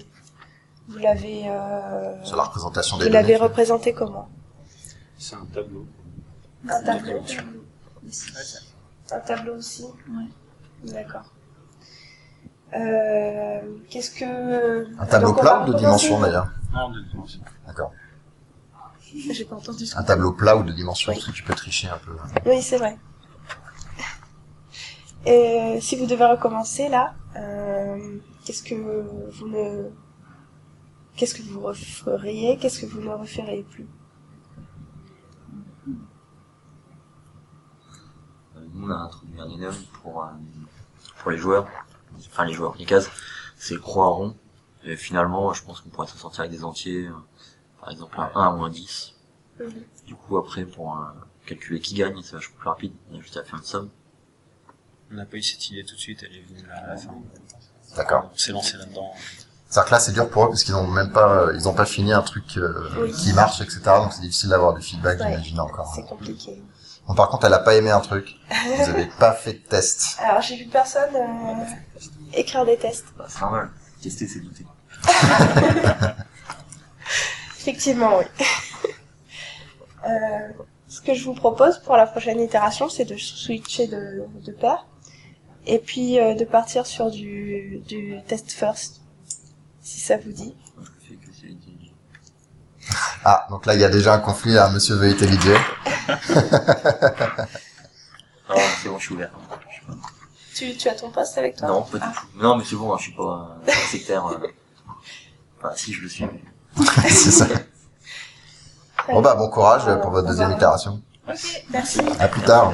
Vous 0.87 0.97
l'avez. 0.99 1.49
Euh, 1.49 2.23
Sur 2.23 2.37
la 2.37 2.43
représentation 2.43 2.97
des 2.97 3.05
Vous 3.05 3.11
l'avez 3.11 3.35
représenté 3.35 3.93
comment? 3.93 4.29
C'est 5.17 5.35
un 5.35 5.45
tableau. 5.53 5.85
Un 6.69 6.83
tableau. 6.83 7.21
aussi. 7.21 7.37
Un 9.11 9.19
tableau 9.19 9.55
aussi? 9.55 9.83
Ouais. 9.83 10.91
D'accord. 10.91 11.31
Euh, 12.75 13.61
Qu'est-ce 13.89 14.11
que. 14.11 14.99
Un 14.99 15.05
tableau 15.05 15.29
Donc, 15.29 15.41
plat 15.41 15.61
ou 15.63 15.71
de 15.71 15.77
dimension 15.77 16.19
d'ailleurs 16.19 16.49
Non, 16.73 16.89
de 16.91 17.01
dimension. 17.01 17.39
D'accord. 17.65 17.91
J'ai 19.31 19.45
pas 19.45 19.55
entendu 19.55 19.85
ce 19.85 19.97
Un 19.97 20.03
tableau 20.03 20.33
plat 20.33 20.57
ou 20.57 20.63
de 20.63 20.73
dimension, 20.73 21.11
Oui. 21.11 21.17
parce 21.17 21.27
que 21.31 21.35
tu 21.35 21.43
peux 21.43 21.53
tricher 21.53 21.87
un 21.87 21.97
peu. 21.99 22.11
Oui, 22.45 22.61
c'est 22.61 22.77
vrai. 22.77 22.97
Et 25.25 25.79
si 25.81 25.95
vous 25.95 26.05
devez 26.05 26.25
recommencer 26.25 26.89
là, 26.89 27.13
euh, 27.37 28.17
qu'est-ce 28.43 28.61
que 28.61 28.75
vous 28.75 29.47
ne, 29.47 29.89
qu'est-ce 31.15 31.35
que 31.35 31.41
vous 31.43 31.61
referiez, 31.61 32.57
qu'est-ce 32.57 32.81
que 32.81 32.85
vous 32.85 33.01
ne 33.01 33.09
referiez 33.09 33.63
plus? 33.63 33.87
Nous, 38.73 38.87
on 38.87 38.91
a 38.91 38.95
introduit 38.95 39.39
un 39.39 39.49
énum 39.49 39.75
pour, 40.01 40.23
euh, 40.23 40.27
pour 41.19 41.31
les 41.31 41.37
joueurs, 41.37 41.67
enfin 42.27 42.45
les 42.45 42.53
joueurs, 42.53 42.75
les 42.77 42.85
cases, 42.85 43.09
c'est 43.55 43.79
croix 43.79 44.07
rond. 44.07 44.35
Et 44.83 44.95
finalement, 44.97 45.53
je 45.53 45.63
pense 45.63 45.81
qu'on 45.81 45.89
pourrait 45.89 46.07
s'en 46.07 46.17
sortir 46.17 46.41
avec 46.41 46.51
des 46.51 46.63
entiers, 46.63 47.07
euh, 47.07 47.13
par 47.79 47.91
exemple 47.91 48.19
un 48.19 48.31
1 48.35 48.57
ou 48.57 48.63
un 48.63 48.69
10. 48.69 49.15
Mhm. 49.59 49.69
Du 50.05 50.15
coup, 50.15 50.37
après, 50.37 50.65
pour 50.65 50.97
euh, 50.97 51.05
calculer 51.45 51.79
qui 51.79 51.95
gagne, 51.95 52.21
c'est 52.21 52.35
vachement 52.35 52.57
plus 52.57 52.69
rapide. 52.69 52.93
Y 53.11 53.17
a 53.17 53.21
juste 53.21 53.37
à 53.37 53.43
faire 53.43 53.57
une 53.57 53.63
somme. 53.63 53.89
On 55.11 55.15
n'a 55.15 55.25
pas 55.25 55.37
eu 55.37 55.41
cette 55.41 55.69
idée 55.69 55.85
tout 55.85 55.95
de 55.95 55.99
suite, 55.99 56.23
elle 56.23 56.35
est 56.35 56.41
venue 56.41 56.69
à 56.69 56.87
la 56.87 56.97
fin. 56.97 57.15
D'accord. 57.95 58.29
On 58.33 58.37
s'est 58.37 58.51
lancé 58.51 58.77
là-dedans. 58.77 59.13
C'est-à-dire 59.69 59.85
que 59.89 59.91
là, 59.95 59.99
c'est 59.99 60.11
dur 60.11 60.29
pour 60.29 60.45
eux 60.45 60.49
parce 60.49 60.63
qu'ils 60.63 60.75
ont 60.75 60.87
même 60.87 61.11
pas, 61.11 61.47
ils 61.53 61.67
ont 61.67 61.73
pas 61.73 61.85
fini 61.85 62.13
un 62.13 62.21
truc 62.21 62.57
euh, 62.57 62.87
Oui. 63.01 63.11
qui 63.11 63.33
marche, 63.33 63.61
etc. 63.61 63.81
Donc 63.85 64.13
c'est 64.13 64.21
difficile 64.21 64.49
d'avoir 64.49 64.73
du 64.73 64.81
feedback, 64.81 65.19
Ouais. 65.19 65.25
j'imagine 65.31 65.59
encore. 65.59 65.91
C'est 65.95 66.05
compliqué. 66.05 66.61
Bon, 67.07 67.13
par 67.15 67.29
contre, 67.29 67.45
elle 67.45 67.53
a 67.53 67.59
pas 67.59 67.75
aimé 67.75 67.91
un 67.91 67.99
truc. 67.99 68.35
Vous 68.77 68.89
avez 68.89 69.05
pas 69.19 69.33
fait 69.33 69.53
de 69.53 69.59
test. 69.59 70.17
Alors 70.23 70.41
j'ai 70.41 70.55
vu 70.57 70.65
personne 70.67 71.15
euh, 71.15 71.53
écrire 72.33 72.65
des 72.65 72.77
tests. 72.77 73.05
Bah, 73.17 73.25
c'est 73.27 73.41
normal. 73.41 73.69
Tester, 74.01 74.27
c'est 74.27 74.39
douter. 74.39 74.65
Effectivement, 77.59 78.17
oui. 78.19 78.25
Euh, 80.07 80.49
ce 80.87 81.01
que 81.01 81.15
je 81.15 81.25
vous 81.25 81.33
propose 81.33 81.79
pour 81.79 81.97
la 81.97 82.05
prochaine 82.05 82.39
itération, 82.39 82.89
c'est 82.89 83.05
de 83.05 83.17
switcher 83.17 83.87
de, 83.87 84.23
de 84.45 84.51
paire 84.51 84.85
et 85.65 85.79
puis 85.79 86.19
euh, 86.19 86.35
de 86.35 86.45
partir 86.45 86.85
sur 86.85 87.09
du, 87.09 87.81
du 87.87 88.19
test 88.27 88.51
first, 88.51 89.01
si 89.85 89.99
ça 89.99 90.17
vous 90.17 90.31
dit. 90.31 90.55
Ah, 93.23 93.47
donc 93.49 93.65
là, 93.65 93.73
il 93.75 93.79
y 93.81 93.83
a 93.83 93.89
déjà 93.89 94.13
un 94.15 94.19
conflit 94.19 94.53
là, 94.53 94.69
monsieur 94.69 94.95
veut 94.95 95.09
intelliger. 95.09 95.53
Non, 98.49 98.55
c'est 98.81 98.89
bon, 98.89 98.97
je 98.99 99.03
suis 99.05 99.13
ouvert. 99.15 99.31
Tu, 100.55 100.75
tu 100.77 100.87
as 100.89 100.95
ton 100.95 101.09
poste 101.11 101.37
avec 101.37 101.55
toi 101.57 101.67
Non, 101.67 101.81
pas 101.83 101.97
du 101.99 102.03
Ah. 102.07 102.13
tout. 102.15 102.27
Non, 102.41 102.55
mais 102.57 102.63
c'est 102.63 102.75
bon, 102.75 102.93
hein, 102.93 102.97
je 102.97 103.03
suis 103.03 103.13
pas 103.13 103.57
euh, 103.67 103.71
sectaire. 103.89 104.25
euh. 104.27 104.47
Enfin, 105.59 105.71
si, 105.75 105.93
je 105.93 106.01
le 106.01 106.09
suis. 106.09 106.25
mais- 106.25 106.85
c'est 107.09 107.31
ça. 107.31 107.47
Bon 109.07 109.21
bah, 109.21 109.35
bon 109.35 109.49
courage 109.49 109.83
pour 110.01 110.11
votre 110.11 110.27
deuxième 110.27 110.51
itération. 110.51 111.01
Ok, 111.27 111.63
merci. 111.69 111.99
À 112.19 112.27
plus 112.27 112.41
tard. 112.41 112.71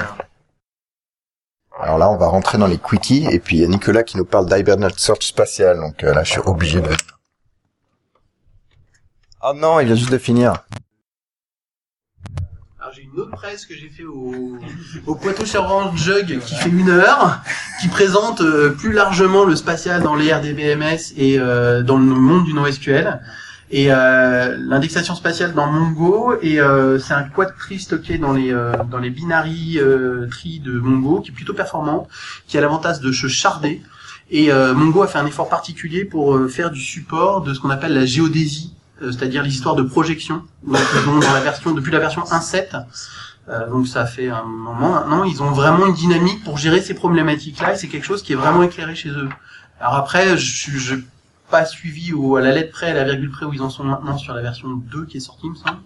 Alors 1.82 1.98
là, 1.98 2.08
on 2.08 2.16
va 2.16 2.28
rentrer 2.28 2.58
dans 2.58 2.68
les 2.68 2.78
quickies, 2.78 3.26
et 3.32 3.40
puis 3.40 3.56
il 3.56 3.62
y 3.62 3.64
a 3.64 3.68
Nicolas 3.68 4.04
qui 4.04 4.16
nous 4.16 4.24
parle 4.24 4.48
d'Hibernate 4.48 5.00
Search 5.00 5.26
Spatial, 5.26 5.80
donc 5.80 6.04
euh, 6.04 6.14
là, 6.14 6.22
je 6.22 6.30
suis 6.30 6.40
obligé 6.40 6.80
de... 6.80 6.88
Oh 9.42 9.52
non, 9.52 9.80
il 9.80 9.86
vient 9.86 9.96
juste 9.96 10.12
de 10.12 10.18
finir. 10.18 10.52
Alors 12.78 12.92
j'ai 12.94 13.02
une 13.02 13.18
autre 13.18 13.32
presse 13.32 13.66
que 13.66 13.74
j'ai 13.74 13.88
fait 13.88 14.04
au, 14.04 14.58
au 15.06 15.14
Poitou 15.16 15.44
Charentes 15.44 15.96
Jug 15.96 16.38
qui 16.38 16.54
fait 16.54 16.68
une 16.70 16.88
heure, 16.88 17.40
qui 17.80 17.88
présente 17.88 18.42
euh, 18.42 18.70
plus 18.70 18.92
largement 18.92 19.44
le 19.44 19.56
spatial 19.56 20.02
dans 20.02 20.14
les 20.14 20.32
RDBMS 20.32 21.14
et 21.16 21.40
euh, 21.40 21.82
dans 21.82 21.98
le 21.98 22.04
monde 22.04 22.44
du 22.44 22.54
NoSQL. 22.54 23.20
Et 23.74 23.86
euh, 23.90 24.56
l'indexation 24.58 25.14
spatiale 25.14 25.54
dans 25.54 25.66
Mongo, 25.66 26.34
et 26.42 26.60
euh, 26.60 26.98
c'est 26.98 27.14
un 27.14 27.24
quad 27.24 27.54
tree 27.58 27.80
stocké 27.80 28.18
dans 28.18 28.32
les 28.32 28.52
euh, 28.52 28.74
dans 28.90 28.98
les 28.98 29.08
binary 29.08 29.78
euh, 29.78 30.28
trees 30.30 30.60
de 30.60 30.72
Mongo, 30.78 31.20
qui 31.20 31.30
est 31.30 31.34
plutôt 31.34 31.54
performant, 31.54 32.06
qui 32.46 32.58
a 32.58 32.60
l'avantage 32.60 33.00
de 33.00 33.10
se 33.10 33.28
charder. 33.28 33.82
Et 34.30 34.50
Mongo 34.50 35.02
a 35.02 35.08
fait 35.08 35.18
un 35.18 35.26
effort 35.26 35.50
particulier 35.50 36.06
pour 36.06 36.48
faire 36.48 36.70
du 36.70 36.80
support 36.80 37.42
de 37.42 37.52
ce 37.52 37.60
qu'on 37.60 37.68
appelle 37.68 37.92
la 37.92 38.06
géodésie, 38.06 38.74
c'est-à-dire 39.02 39.42
l'histoire 39.42 39.74
de 39.74 39.82
projection. 39.82 40.42
Donc, 40.62 40.80
dans 41.20 41.32
la 41.34 41.40
version 41.40 41.72
depuis 41.72 41.92
la 41.92 41.98
version 41.98 42.22
1.7. 42.22 42.86
Euh, 43.48 43.68
donc 43.68 43.88
ça 43.88 44.06
fait 44.06 44.28
un 44.28 44.44
moment 44.44 44.92
maintenant, 44.92 45.24
ils 45.24 45.42
ont 45.42 45.50
vraiment 45.50 45.86
une 45.86 45.94
dynamique 45.94 46.44
pour 46.44 46.58
gérer 46.58 46.80
ces 46.80 46.94
problématiques-là 46.94 47.72
et 47.72 47.76
c'est 47.76 47.88
quelque 47.88 48.04
chose 48.04 48.22
qui 48.22 48.32
est 48.32 48.36
vraiment 48.36 48.62
éclairé 48.62 48.94
chez 48.94 49.08
eux. 49.08 49.28
Alors 49.80 49.96
après, 49.96 50.36
je 50.36 50.70
je 50.78 50.94
pas 51.52 51.64
suivi 51.66 52.12
au, 52.12 52.34
à 52.36 52.40
la 52.40 52.50
lettre 52.50 52.72
près, 52.72 52.90
à 52.90 52.94
la 52.94 53.04
virgule 53.04 53.30
près 53.30 53.46
où 53.46 53.52
ils 53.52 53.62
en 53.62 53.70
sont 53.70 53.84
maintenant 53.84 54.18
sur 54.18 54.34
la 54.34 54.42
version 54.42 54.68
2 54.70 55.04
qui 55.06 55.18
est 55.18 55.20
sortie, 55.20 55.46
il 55.46 55.50
me 55.50 55.54
semble. 55.54 55.78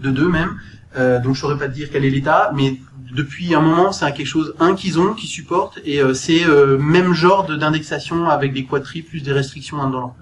De 0.00 0.10
2 0.10 0.28
même. 0.28 0.58
Euh, 0.96 1.18
donc 1.20 1.34
je 1.34 1.40
saurais 1.40 1.58
pas 1.58 1.68
te 1.68 1.74
dire 1.74 1.88
quel 1.92 2.04
est 2.04 2.10
l'état, 2.10 2.50
mais 2.54 2.80
depuis 3.14 3.54
un 3.54 3.60
moment, 3.60 3.92
c'est 3.92 4.12
quelque 4.12 4.26
chose, 4.26 4.54
un 4.60 4.74
qu'ils 4.74 4.98
ont, 4.98 5.14
qu'ils 5.14 5.28
supportent, 5.28 5.78
et 5.84 6.00
euh, 6.02 6.12
c'est 6.14 6.44
euh, 6.44 6.76
même 6.78 7.12
genre 7.14 7.46
de- 7.46 7.56
d'indexation 7.56 8.28
avec 8.28 8.52
des 8.52 8.64
quadris 8.64 9.02
plus 9.02 9.22
des 9.22 9.32
restrictions 9.32 9.80
indolentes. 9.80 10.16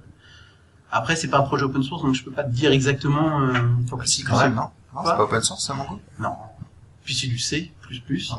Après, 0.90 1.16
c'est 1.16 1.28
pas 1.28 1.38
un 1.38 1.42
projet 1.42 1.64
open 1.64 1.82
source, 1.82 2.02
donc 2.02 2.14
je 2.14 2.22
peux 2.24 2.30
pas 2.30 2.44
te 2.44 2.50
dire 2.52 2.70
exactement. 2.72 3.40
Euh, 3.42 3.52
Si, 4.04 4.22
quand 4.24 4.38
même, 4.44 4.54
non? 4.54 4.68
Non, 4.94 5.00
c'est 5.04 5.16
pas 5.16 5.24
open 5.24 5.42
source, 5.42 5.64
ça, 5.66 5.74
Mongo 5.74 6.00
Non. 6.18 6.34
Puis 7.04 7.14
c'est 7.14 7.26
du 7.28 7.38
C, 7.38 7.72
plus 7.82 8.00
plus. 8.00 8.32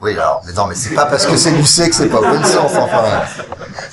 Oui, 0.00 0.12
alors, 0.12 0.42
mais 0.46 0.52
non, 0.52 0.66
mais 0.66 0.74
c'est 0.74 0.94
pas 0.94 1.06
parce 1.06 1.24
que 1.24 1.36
c'est 1.36 1.52
du 1.52 1.64
C 1.64 1.88
que 1.88 1.94
c'est 1.94 2.08
pas 2.08 2.44
source, 2.44 2.74
enfin. 2.76 3.22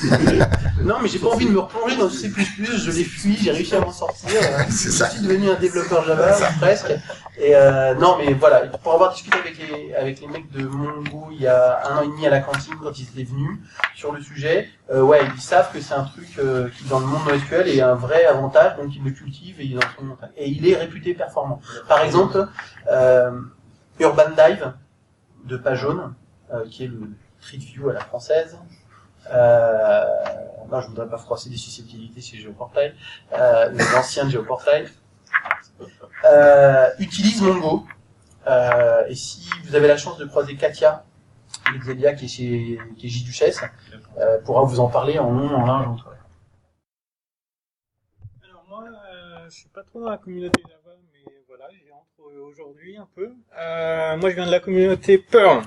Non, 0.83 0.95
mais 1.01 1.07
j'ai 1.07 1.19
pas 1.19 1.29
envie 1.29 1.45
de 1.45 1.51
me 1.51 1.59
replonger 1.59 1.95
dans 1.95 2.09
C++, 2.09 2.29
je 2.29 2.91
l'ai 2.91 3.05
fui, 3.05 3.37
j'ai 3.41 3.51
réussi 3.51 3.73
à 3.75 3.79
m'en 3.79 3.91
sortir. 3.91 4.29
C'est 4.69 4.89
je 4.89 4.91
ça. 4.91 5.09
suis 5.09 5.21
devenu 5.21 5.49
un 5.49 5.55
développeur 5.55 6.03
Java, 6.03 6.35
presque. 6.59 6.91
Et 7.37 7.55
euh, 7.55 7.95
non, 7.95 8.17
mais 8.17 8.33
voilà, 8.33 8.67
pour 8.83 8.93
avoir 8.93 9.13
discuté 9.13 9.37
avec 9.37 9.57
les, 9.57 9.95
avec 9.95 10.19
les 10.19 10.27
mecs 10.27 10.51
de 10.51 10.63
Mongo 10.67 11.29
il 11.31 11.41
y 11.41 11.47
a 11.47 11.87
un 11.89 11.97
an 11.97 12.01
et 12.01 12.07
demi 12.07 12.27
à 12.27 12.29
la 12.29 12.41
cantine 12.41 12.73
quand 12.83 12.99
ils 12.99 13.03
étaient 13.03 13.23
venus 13.23 13.59
sur 13.95 14.11
le 14.11 14.21
sujet, 14.21 14.67
euh, 14.91 15.01
ouais, 15.01 15.21
ils 15.35 15.41
savent 15.41 15.71
que 15.71 15.79
c'est 15.79 15.93
un 15.93 16.03
truc 16.03 16.27
euh, 16.37 16.67
qui 16.77 16.83
dans 16.89 16.99
le 16.99 17.05
monde 17.05 17.21
NoSQL 17.27 17.69
est 17.69 17.81
un 17.81 17.95
vrai 17.95 18.25
avantage, 18.25 18.75
donc 18.75 18.93
ils 18.93 19.03
le 19.03 19.11
cultivent 19.11 19.61
et 19.61 19.65
ils 19.65 19.77
en 19.77 19.81
sont 19.81 20.17
Et 20.35 20.49
il 20.49 20.67
est 20.67 20.75
réputé 20.75 21.13
performant. 21.13 21.61
Par 21.87 22.01
exemple, 22.01 22.45
euh, 22.91 23.31
Urban 23.99 24.31
Dive 24.35 24.73
de 25.43 25.57
Page 25.57 25.79
Jaune, 25.79 26.13
euh, 26.51 26.65
qui 26.67 26.85
est 26.85 26.87
le 26.87 27.09
Street 27.39 27.59
à 27.89 27.93
la 27.93 27.99
française, 27.99 28.57
euh, 29.31 30.05
non, 30.69 30.81
je 30.81 30.87
voudrais 30.87 31.07
pas 31.07 31.17
froisser 31.17 31.49
des 31.49 31.57
susceptibilités 31.57 32.21
chez 32.21 32.37
GeoPortail, 32.37 32.95
euh, 33.33 33.69
les 33.69 34.29
GeoPortail, 34.29 34.89
euh, 36.25 36.89
utilise 36.99 37.41
Mongo. 37.41 37.85
Euh, 38.47 39.05
et 39.07 39.15
si 39.15 39.49
vous 39.65 39.75
avez 39.75 39.87
la 39.87 39.97
chance 39.97 40.17
de 40.17 40.25
croiser 40.25 40.55
Katia, 40.55 41.05
Xelia 41.77 42.13
qui 42.13 42.25
est 42.25 42.27
chez 42.27 42.79
qui 42.97 43.09
J 43.09 43.23
Duchesse, 43.23 43.61
pourra 44.45 44.63
vous 44.63 44.79
en 44.79 44.89
parler 44.89 45.19
en 45.19 45.31
long, 45.31 45.49
en 45.55 45.65
large, 45.65 45.87
en 45.87 45.95
travers. 45.95 46.25
Alors 48.43 48.65
moi, 48.67 48.83
je 49.45 49.49
suis 49.49 49.69
pas 49.69 49.83
trop 49.83 50.01
dans 50.01 50.09
la 50.09 50.17
communauté 50.17 50.63
mais 50.65 51.43
voilà, 51.47 51.69
j'y 51.71 51.91
entre 51.91 52.22
aujourd'hui 52.41 52.97
un 52.97 53.07
peu. 53.15 53.29
Euh, 53.59 54.17
moi, 54.17 54.29
je 54.29 54.35
viens 54.35 54.45
de 54.45 54.51
la 54.51 54.59
communauté 54.59 55.17
Perl. 55.17 55.61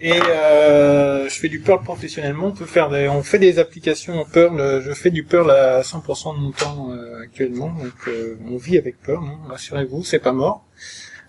Et 0.00 0.12
euh, 0.12 1.28
je 1.28 1.34
fais 1.34 1.48
du 1.48 1.60
Perl 1.60 1.82
professionnellement. 1.82 2.48
On 2.48 2.52
peut 2.52 2.66
faire 2.66 2.90
des, 2.90 3.08
on 3.08 3.22
fait 3.22 3.38
des 3.38 3.58
applications 3.58 4.20
en 4.20 4.24
Perl. 4.24 4.82
Je 4.84 4.92
fais 4.92 5.10
du 5.10 5.24
Perl 5.24 5.50
à 5.50 5.80
100% 5.80 6.36
de 6.36 6.40
mon 6.40 6.50
temps 6.50 6.90
euh, 6.90 7.22
actuellement. 7.22 7.68
Donc 7.68 7.94
euh, 8.08 8.36
on 8.50 8.56
vit 8.56 8.76
avec 8.76 9.00
Perl. 9.02 9.24
Hein, 9.24 9.38
Rassurez-vous, 9.48 10.04
c'est 10.04 10.18
pas 10.18 10.32
mort. 10.32 10.64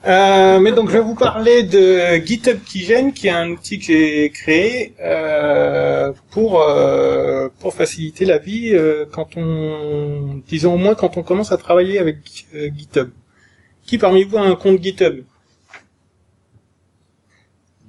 Euh, 0.05 0.59
mais 0.59 0.73
donc 0.73 0.89
je 0.89 0.93
vais 0.93 1.03
vous 1.03 1.15
parler 1.15 1.63
de 1.63 2.17
GitHub 2.23 2.59
Keygen, 2.63 3.11
qui 3.11 3.27
est 3.27 3.31
un 3.31 3.49
outil 3.49 3.79
que 3.79 3.85
j'ai 3.85 4.29
créé 4.29 4.93
euh, 4.99 6.11
pour 6.31 6.63
pour 7.59 7.73
faciliter 7.73 8.25
la 8.25 8.37
vie 8.37 8.77
quand 9.11 9.37
on, 9.37 10.41
disons 10.47 10.75
au 10.75 10.77
moins 10.77 10.93
quand 10.93 11.17
on 11.17 11.23
commence 11.23 11.51
à 11.51 11.57
travailler 11.57 11.99
avec 11.99 12.17
GitHub. 12.53 13.09
Qui 13.87 13.97
parmi 13.97 14.23
vous 14.23 14.37
a 14.37 14.41
un 14.41 14.55
compte 14.55 14.83
GitHub 14.83 15.23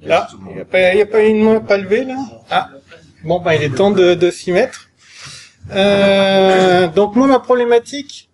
Là, 0.00 0.28
il 0.48 0.54
n'y 0.54 0.60
a 0.60 0.64
pas, 0.64 0.94
y 0.94 1.00
a 1.02 1.06
pas 1.06 1.22
une 1.24 1.42
main 1.42 1.60
pas 1.60 1.76
levée 1.76 2.04
là 2.04 2.16
Ah, 2.50 2.70
bon 3.24 3.40
ben 3.40 3.54
il 3.54 3.62
est 3.64 3.74
temps 3.74 3.90
de, 3.90 4.14
de 4.14 4.30
s'y 4.30 4.52
mettre. 4.52 4.88
Euh, 5.72 6.86
donc 6.88 7.16
moi 7.16 7.26
ma 7.26 7.40
problématique, 7.40 8.24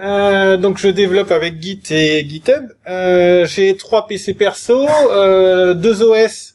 Euh, 0.00 0.56
donc 0.56 0.78
je 0.78 0.86
développe 0.88 1.32
avec 1.32 1.60
Git 1.60 1.82
et 1.90 2.24
GitHub. 2.28 2.66
Euh, 2.88 3.46
j'ai 3.46 3.76
trois 3.76 4.06
PC 4.06 4.32
perso, 4.34 4.86
euh, 4.88 5.74
deux 5.74 6.04
OS 6.04 6.54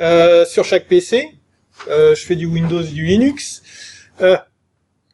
euh, 0.00 0.46
sur 0.46 0.64
chaque 0.64 0.86
PC. 0.88 1.28
Euh, 1.88 2.14
je 2.14 2.24
fais 2.24 2.36
du 2.36 2.46
Windows, 2.46 2.82
du 2.82 3.04
Linux. 3.04 3.62
Euh, 4.22 4.38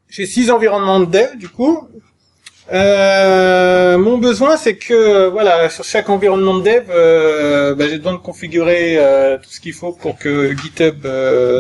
j'ai 0.08 0.24
six 0.26 0.52
environnements 0.52 1.00
de 1.00 1.06
dev 1.06 1.36
du 1.36 1.48
coup. 1.48 1.88
Euh, 2.72 3.96
mon 3.96 4.18
besoin, 4.18 4.56
c'est 4.56 4.76
que 4.76 5.28
voilà, 5.28 5.70
sur 5.70 5.84
chaque 5.84 6.08
environnement 6.08 6.58
de 6.58 6.64
dev, 6.64 6.84
euh, 6.90 7.74
bah, 7.74 7.86
j'ai 7.88 7.98
besoin 7.98 8.14
de 8.14 8.18
configurer 8.18 8.96
euh, 8.98 9.38
tout 9.38 9.50
ce 9.50 9.60
qu'il 9.60 9.72
faut 9.72 9.92
pour 9.92 10.18
que 10.18 10.54
GitHub 10.56 11.06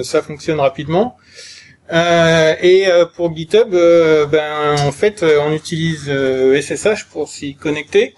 ça 0.02 0.22
fonctionne 0.22 0.60
rapidement. 0.60 1.16
Et 1.92 2.86
pour 3.14 3.34
GitHub, 3.36 3.70
ben 3.70 4.76
en 4.80 4.92
fait, 4.92 5.22
on 5.22 5.52
utilise 5.52 6.10
SSH 6.60 7.04
pour 7.10 7.28
s'y 7.28 7.54
connecter. 7.54 8.14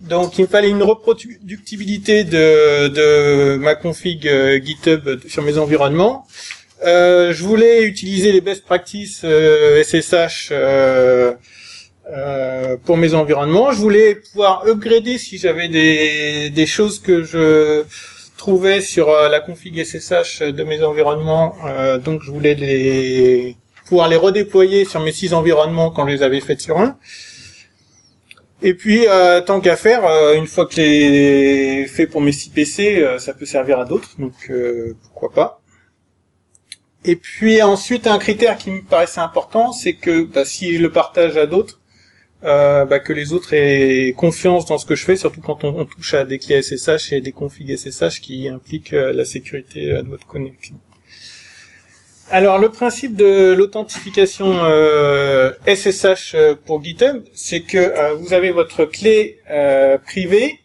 Donc, 0.00 0.38
il 0.38 0.42
me 0.42 0.46
fallait 0.48 0.70
une 0.70 0.82
reproductibilité 0.82 2.24
de, 2.24 3.56
ma 3.56 3.74
config 3.74 4.28
GitHub 4.64 5.20
sur 5.28 5.42
mes 5.42 5.58
environnements. 5.58 6.26
Je 6.82 7.42
voulais 7.42 7.82
utiliser 7.84 8.32
les 8.32 8.40
best 8.40 8.64
practices 8.64 9.26
SSH 9.84 10.50
euh, 12.10 12.76
pour 12.84 12.96
mes 12.96 13.14
environnements. 13.14 13.72
Je 13.72 13.78
voulais 13.78 14.14
pouvoir 14.16 14.66
upgrader 14.66 15.18
si 15.18 15.38
j'avais 15.38 15.68
des, 15.68 16.50
des 16.50 16.66
choses 16.66 16.98
que 16.98 17.22
je 17.22 17.84
trouvais 18.36 18.80
sur 18.80 19.08
euh, 19.08 19.28
la 19.28 19.40
config 19.40 19.84
SSH 19.84 20.42
de 20.42 20.64
mes 20.64 20.82
environnements. 20.82 21.54
Euh, 21.66 21.98
donc, 21.98 22.22
je 22.22 22.30
voulais 22.30 22.54
les 22.54 23.56
pouvoir 23.86 24.08
les 24.08 24.16
redéployer 24.16 24.84
sur 24.84 25.00
mes 25.00 25.12
six 25.12 25.34
environnements 25.34 25.90
quand 25.90 26.06
je 26.06 26.14
les 26.14 26.22
avais 26.22 26.40
faites 26.40 26.60
sur 26.60 26.78
un. 26.78 26.96
Et 28.64 28.74
puis, 28.74 29.06
euh, 29.08 29.40
tant 29.40 29.60
qu'à 29.60 29.76
faire, 29.76 30.06
euh, 30.06 30.34
une 30.34 30.46
fois 30.46 30.66
que 30.66 30.76
les 30.76 31.86
fait 31.88 32.06
pour 32.06 32.20
mes 32.20 32.30
6 32.30 32.50
PC, 32.50 33.02
euh, 33.02 33.18
ça 33.18 33.34
peut 33.34 33.44
servir 33.44 33.80
à 33.80 33.84
d'autres, 33.84 34.10
donc 34.18 34.34
euh, 34.50 34.94
pourquoi 35.02 35.32
pas. 35.32 35.60
Et 37.04 37.16
puis 37.16 37.60
ensuite, 37.60 38.06
un 38.06 38.18
critère 38.18 38.56
qui 38.56 38.70
me 38.70 38.80
paraissait 38.82 39.20
important, 39.20 39.72
c'est 39.72 39.94
que 39.94 40.22
bah, 40.22 40.44
si 40.44 40.74
je 40.76 40.80
le 40.80 40.92
partage 40.92 41.36
à 41.36 41.46
d'autres, 41.46 41.80
euh, 42.44 42.84
bah, 42.84 42.98
que 42.98 43.12
les 43.12 43.32
autres 43.32 43.54
aient 43.54 44.14
confiance 44.16 44.66
dans 44.66 44.78
ce 44.78 44.86
que 44.86 44.96
je 44.96 45.04
fais, 45.04 45.16
surtout 45.16 45.40
quand 45.40 45.64
on, 45.64 45.84
touche 45.84 46.14
à 46.14 46.24
des 46.24 46.38
clés 46.38 46.60
SSH 46.60 47.12
et 47.12 47.20
des 47.20 47.32
configs 47.32 47.76
SSH 47.76 48.20
qui 48.20 48.48
impliquent 48.48 48.94
euh, 48.94 49.12
la 49.12 49.24
sécurité 49.24 49.92
euh, 49.92 50.02
de 50.02 50.08
votre 50.08 50.26
connexion. 50.26 50.74
Alors 52.30 52.58
le 52.58 52.70
principe 52.70 53.14
de 53.14 53.52
l'authentification 53.52 54.64
euh, 54.64 55.52
SSH 55.66 56.34
euh, 56.34 56.54
pour 56.54 56.82
GitHub, 56.82 57.22
c'est 57.34 57.60
que 57.60 57.76
euh, 57.76 58.14
vous 58.14 58.32
avez 58.32 58.50
votre 58.50 58.86
clé 58.86 59.38
euh, 59.50 59.98
privée 59.98 60.58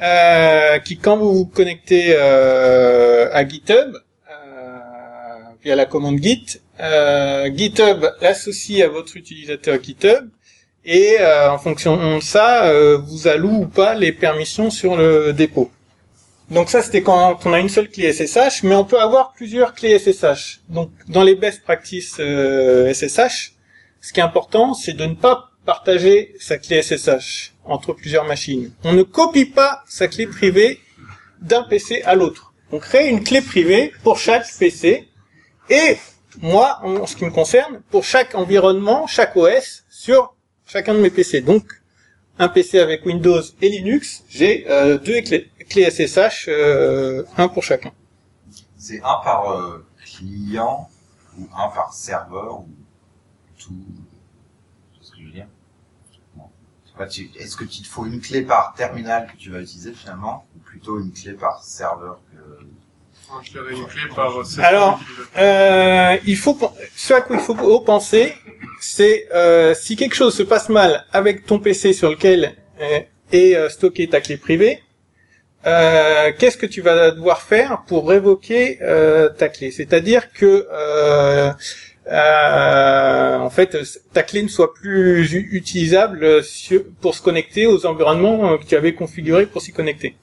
euh, 0.00 0.78
qui, 0.78 0.96
quand 0.96 1.16
vous 1.16 1.34
vous 1.34 1.46
connectez 1.46 2.14
euh, 2.16 3.28
à 3.32 3.46
GitHub 3.46 3.96
euh, 4.30 4.78
via 5.64 5.76
la 5.76 5.86
commande 5.86 6.22
Git, 6.22 6.60
euh, 6.80 7.50
GitHub 7.54 8.06
l'associe 8.20 8.82
à 8.82 8.88
votre 8.88 9.16
utilisateur 9.16 9.82
GitHub 9.82 10.28
et 10.84 11.16
euh, 11.20 11.50
en 11.50 11.58
fonction 11.58 12.16
de 12.16 12.20
ça, 12.20 12.64
euh, 12.64 12.98
vous 12.98 13.28
alloue 13.28 13.62
ou 13.62 13.66
pas 13.66 13.94
les 13.94 14.12
permissions 14.12 14.70
sur 14.70 14.96
le 14.96 15.32
dépôt. 15.32 15.70
Donc 16.50 16.68
ça, 16.68 16.82
c'était 16.82 17.02
quand 17.02 17.38
on 17.46 17.52
a 17.52 17.60
une 17.60 17.68
seule 17.68 17.88
clé 17.88 18.12
SSH, 18.12 18.62
mais 18.64 18.74
on 18.74 18.84
peut 18.84 19.00
avoir 19.00 19.32
plusieurs 19.32 19.74
clés 19.74 19.98
SSH. 19.98 20.60
Donc 20.68 20.90
dans 21.08 21.22
les 21.22 21.34
best 21.34 21.62
practices 21.62 22.16
euh, 22.20 22.92
SSH, 22.92 23.54
ce 24.00 24.12
qui 24.12 24.20
est 24.20 24.22
important, 24.22 24.74
c'est 24.74 24.92
de 24.92 25.06
ne 25.06 25.14
pas 25.14 25.50
partager 25.64 26.34
sa 26.40 26.58
clé 26.58 26.82
SSH 26.82 27.54
entre 27.64 27.92
plusieurs 27.92 28.24
machines. 28.24 28.72
On 28.84 28.92
ne 28.92 29.02
copie 29.02 29.46
pas 29.46 29.82
sa 29.88 30.08
clé 30.08 30.26
privée 30.26 30.80
d'un 31.40 31.62
PC 31.62 32.02
à 32.04 32.14
l'autre. 32.14 32.52
On 32.72 32.78
crée 32.78 33.08
une 33.08 33.22
clé 33.22 33.40
privée 33.40 33.92
pour 34.02 34.18
chaque 34.18 34.46
PC 34.58 35.08
et 35.70 35.96
moi, 36.40 36.80
en 36.82 37.06
ce 37.06 37.14
qui 37.14 37.24
me 37.24 37.30
concerne, 37.30 37.82
pour 37.90 38.04
chaque 38.04 38.34
environnement, 38.34 39.06
chaque 39.06 39.36
OS 39.36 39.84
sur 39.90 40.34
chacun 40.72 40.94
de 40.94 41.00
mes 41.00 41.10
PC. 41.10 41.42
Donc 41.42 41.82
un 42.38 42.48
PC 42.48 42.78
avec 42.78 43.04
Windows 43.04 43.42
et 43.60 43.68
Linux, 43.68 44.24
j'ai 44.28 44.66
euh, 44.70 44.96
deux 44.98 45.20
clés, 45.20 45.90
SSH, 45.90 46.48
euh, 46.48 47.24
un 47.36 47.48
pour 47.48 47.62
chacun. 47.62 47.92
C'est 48.78 49.00
un 49.00 49.20
par 49.22 49.52
euh, 49.52 49.84
client 50.04 50.88
ou 51.38 51.46
un 51.54 51.68
par 51.68 51.92
serveur 51.92 52.60
ou 52.60 52.68
tout. 53.58 53.74
Ce 55.02 55.12
que 55.12 55.18
je 55.18 55.24
Est-ce 57.38 57.56
que 57.56 57.64
tu 57.64 57.82
te 57.82 57.88
faut 57.88 58.06
une 58.06 58.20
clé 58.20 58.42
par 58.42 58.72
terminal 58.74 59.30
que 59.30 59.36
tu 59.36 59.50
vas 59.50 59.60
utiliser 59.60 59.92
finalement 59.92 60.46
ou 60.56 60.60
plutôt 60.60 60.98
une 61.00 61.12
clé 61.12 61.34
par 61.34 61.62
serveur 61.62 62.18
que... 62.32 62.38
Je 62.38 62.44
dirais 62.46 62.64
une 62.64 62.72
clé 63.12 63.21
Alors, 64.62 65.00
euh, 65.38 66.16
il 66.26 66.36
faut 66.36 66.58
ce 66.94 67.14
à 67.14 67.20
quoi 67.20 67.36
il 67.36 67.42
faut 67.42 67.80
penser, 67.80 68.34
c'est 68.80 69.28
euh, 69.34 69.74
si 69.74 69.96
quelque 69.96 70.14
chose 70.14 70.34
se 70.34 70.42
passe 70.42 70.68
mal 70.68 71.04
avec 71.12 71.46
ton 71.46 71.58
PC 71.58 71.92
sur 71.92 72.10
lequel 72.10 72.54
euh, 72.80 73.00
est 73.32 73.54
euh, 73.56 73.68
stockée 73.68 74.08
ta 74.08 74.20
clé 74.20 74.36
privée, 74.36 74.82
euh, 75.66 76.32
qu'est-ce 76.38 76.56
que 76.56 76.66
tu 76.66 76.80
vas 76.82 77.12
devoir 77.12 77.40
faire 77.42 77.82
pour 77.86 78.08
révoquer 78.08 78.78
euh, 78.82 79.28
ta 79.28 79.48
clé? 79.48 79.70
C'est-à-dire 79.70 80.32
que 80.32 80.66
euh, 80.72 81.52
euh, 82.10 83.38
en 83.38 83.50
fait 83.50 83.78
ta 84.12 84.24
clé 84.24 84.42
ne 84.42 84.48
soit 84.48 84.74
plus 84.74 85.32
utilisable 85.32 86.42
pour 87.00 87.14
se 87.14 87.22
connecter 87.22 87.66
aux 87.66 87.86
environnements 87.86 88.58
que 88.58 88.64
tu 88.64 88.74
avais 88.74 88.94
configurés 88.94 89.46
pour 89.46 89.62
s'y 89.62 89.72
connecter. 89.72 90.16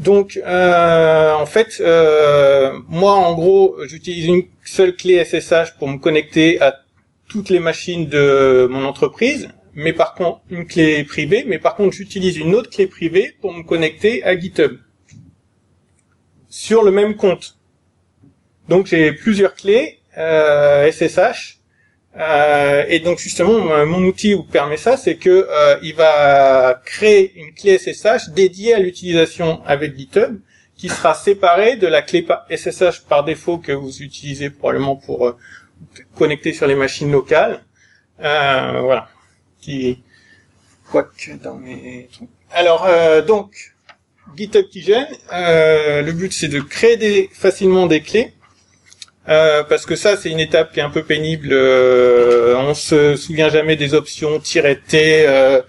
Donc, 0.00 0.40
euh, 0.46 1.34
en 1.34 1.44
fait, 1.44 1.76
euh, 1.80 2.72
moi, 2.88 3.12
en 3.12 3.34
gros, 3.34 3.76
j'utilise 3.84 4.24
une 4.24 4.44
seule 4.64 4.96
clé 4.96 5.22
SSH 5.22 5.76
pour 5.78 5.88
me 5.88 5.98
connecter 5.98 6.58
à 6.62 6.80
toutes 7.28 7.50
les 7.50 7.60
machines 7.60 8.06
de 8.06 8.66
mon 8.70 8.86
entreprise, 8.86 9.50
mais 9.74 9.92
par 9.92 10.14
contre, 10.14 10.40
une 10.48 10.66
clé 10.66 11.04
privée, 11.04 11.44
mais 11.46 11.58
par 11.58 11.74
contre, 11.76 11.94
j'utilise 11.94 12.38
une 12.38 12.54
autre 12.54 12.70
clé 12.70 12.86
privée 12.86 13.36
pour 13.42 13.52
me 13.52 13.62
connecter 13.62 14.24
à 14.24 14.38
GitHub 14.38 14.78
sur 16.48 16.82
le 16.82 16.90
même 16.92 17.14
compte. 17.14 17.58
Donc, 18.70 18.86
j'ai 18.86 19.12
plusieurs 19.12 19.54
clés 19.54 19.98
euh, 20.16 20.90
SSH. 20.90 21.59
Euh, 22.18 22.84
et 22.88 22.98
donc 23.00 23.18
justement, 23.18 23.84
mon- 23.86 24.04
outil 24.04 24.34
vous 24.34 24.42
permet 24.42 24.76
ça, 24.76 24.96
c'est 24.96 25.16
que 25.16 25.46
euh, 25.48 25.78
il 25.82 25.94
va 25.94 26.80
créer 26.84 27.32
une 27.36 27.52
clé 27.54 27.78
SSH 27.78 28.30
dédiée 28.30 28.74
à 28.74 28.80
l'utilisation 28.80 29.62
avec 29.64 29.96
GitHub, 29.96 30.40
qui 30.76 30.88
sera 30.88 31.14
séparée 31.14 31.76
de 31.76 31.86
la 31.86 32.02
clé 32.02 32.26
SSH 32.50 33.02
par 33.08 33.24
défaut 33.24 33.58
que 33.58 33.72
vous 33.72 34.02
utilisez 34.02 34.50
probablement 34.50 34.96
pour 34.96 35.28
euh, 35.28 35.36
connecter 36.16 36.52
sur 36.52 36.66
les 36.66 36.74
machines 36.74 37.12
locales. 37.12 37.62
Euh, 38.20 38.80
voilà. 38.82 39.08
Qui 39.60 40.02
quoique 40.90 41.32
dans 41.42 41.54
mes 41.54 42.08
trucs. 42.12 42.28
Alors 42.50 42.86
euh, 42.86 43.22
donc 43.22 43.72
GitHub 44.36 44.66
qui 44.68 44.82
gêne. 44.82 45.06
le 45.30 46.10
but 46.10 46.32
c'est 46.32 46.48
de 46.48 46.60
créer 46.60 46.96
des, 46.96 47.30
facilement 47.32 47.86
des 47.86 48.00
clés. 48.00 48.32
Euh, 49.28 49.62
parce 49.64 49.84
que 49.84 49.96
ça, 49.96 50.16
c'est 50.16 50.30
une 50.30 50.40
étape 50.40 50.72
qui 50.72 50.80
est 50.80 50.82
un 50.82 50.90
peu 50.90 51.04
pénible. 51.04 51.50
Euh, 51.52 52.56
on 52.56 52.74
se 52.74 53.16
souvient 53.16 53.50
jamais 53.50 53.76
des 53.76 53.94
options 53.94 54.38
"-t". 54.40 55.26
Euh, 55.26 55.60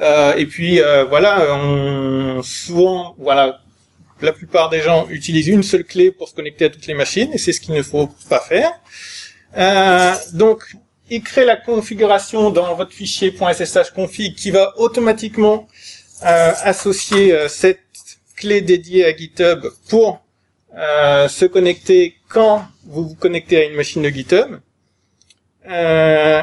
euh, 0.00 0.34
et 0.34 0.46
puis 0.46 0.80
euh, 0.80 1.04
voilà, 1.04 1.54
on, 1.54 2.42
souvent, 2.42 3.14
voilà, 3.18 3.60
la 4.20 4.32
plupart 4.32 4.70
des 4.70 4.80
gens 4.80 5.06
utilisent 5.08 5.48
une 5.48 5.62
seule 5.62 5.84
clé 5.84 6.10
pour 6.10 6.28
se 6.28 6.34
connecter 6.34 6.66
à 6.66 6.68
toutes 6.68 6.86
les 6.86 6.94
machines, 6.94 7.32
et 7.32 7.38
c'est 7.38 7.52
ce 7.52 7.60
qu'il 7.60 7.74
ne 7.74 7.82
faut 7.82 8.10
pas 8.28 8.40
faire. 8.40 8.72
Donc, 10.34 10.64
il 11.08 11.22
la 11.36 11.56
configuration 11.56 12.50
dans 12.50 12.74
votre 12.74 12.92
fichier 12.92 13.30
.ssh 13.30 13.90
config 13.94 14.34
qui 14.34 14.50
va 14.50 14.74
automatiquement 14.78 15.68
associer 16.20 17.34
cette 17.48 17.80
clé 18.36 18.60
dédiée 18.60 19.04
à 19.06 19.16
GitHub 19.16 19.66
pour 19.88 20.25
euh, 20.76 21.28
se 21.28 21.46
connecter 21.46 22.16
quand 22.28 22.66
vous 22.84 23.08
vous 23.08 23.14
connectez 23.14 23.56
à 23.58 23.64
une 23.64 23.74
machine 23.74 24.02
de 24.02 24.08
GitHub. 24.08 24.60
Euh, 25.68 26.42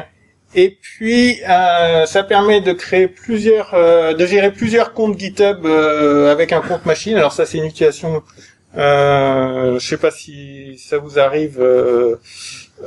et 0.54 0.70
puis, 0.80 1.40
euh, 1.48 2.06
ça 2.06 2.22
permet 2.22 2.60
de 2.60 2.72
créer 2.72 3.08
plusieurs, 3.08 3.74
euh, 3.74 4.12
de 4.14 4.26
gérer 4.26 4.52
plusieurs 4.52 4.92
comptes 4.92 5.18
GitHub 5.18 5.64
euh, 5.66 6.30
avec 6.30 6.52
un 6.52 6.60
compte 6.60 6.86
machine. 6.86 7.16
Alors 7.16 7.32
ça, 7.32 7.46
c'est 7.46 7.58
une 7.58 7.64
utilisation. 7.64 8.22
Euh, 8.76 9.78
je 9.78 9.86
sais 9.86 9.96
pas 9.96 10.10
si 10.10 10.78
ça 10.78 10.98
vous 10.98 11.18
arrive 11.18 11.64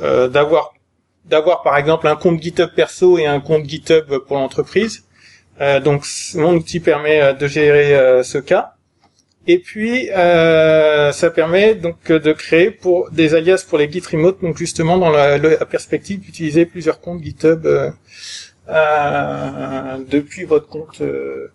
d'avoir, 0.01 0.73
d'avoir 1.25 1.61
par 1.61 1.77
exemple 1.77 2.07
un 2.07 2.15
compte 2.15 2.41
GitHub 2.41 2.69
perso 2.75 3.17
et 3.17 3.25
un 3.25 3.39
compte 3.39 3.65
GitHub 3.65 4.17
pour 4.27 4.37
l'entreprise. 4.37 5.03
Donc, 5.83 6.05
mon 6.35 6.53
outil 6.55 6.79
permet 6.79 7.33
de 7.33 7.47
gérer 7.47 8.21
ce 8.23 8.37
cas. 8.37 8.76
Et 9.49 9.59
puis, 9.59 10.09
euh, 10.11 11.13
ça 11.13 11.29
permet 11.29 11.73
donc 11.73 12.11
de 12.11 12.33
créer 12.33 12.69
pour 12.69 13.09
des 13.11 13.33
alias 13.33 13.63
pour 13.67 13.77
les 13.77 13.89
Git 13.89 14.03
remote, 14.11 14.41
donc 14.41 14.57
justement 14.57 14.97
dans 14.97 15.09
la, 15.09 15.37
la 15.37 15.65
perspective 15.65 16.19
d'utiliser 16.19 16.65
plusieurs 16.65 16.99
comptes 16.99 17.23
GitHub 17.23 17.65
euh, 17.65 17.89
euh, 18.67 19.97
depuis 20.09 20.43
votre 20.43 20.67
compte 20.67 20.99
euh, 20.99 21.49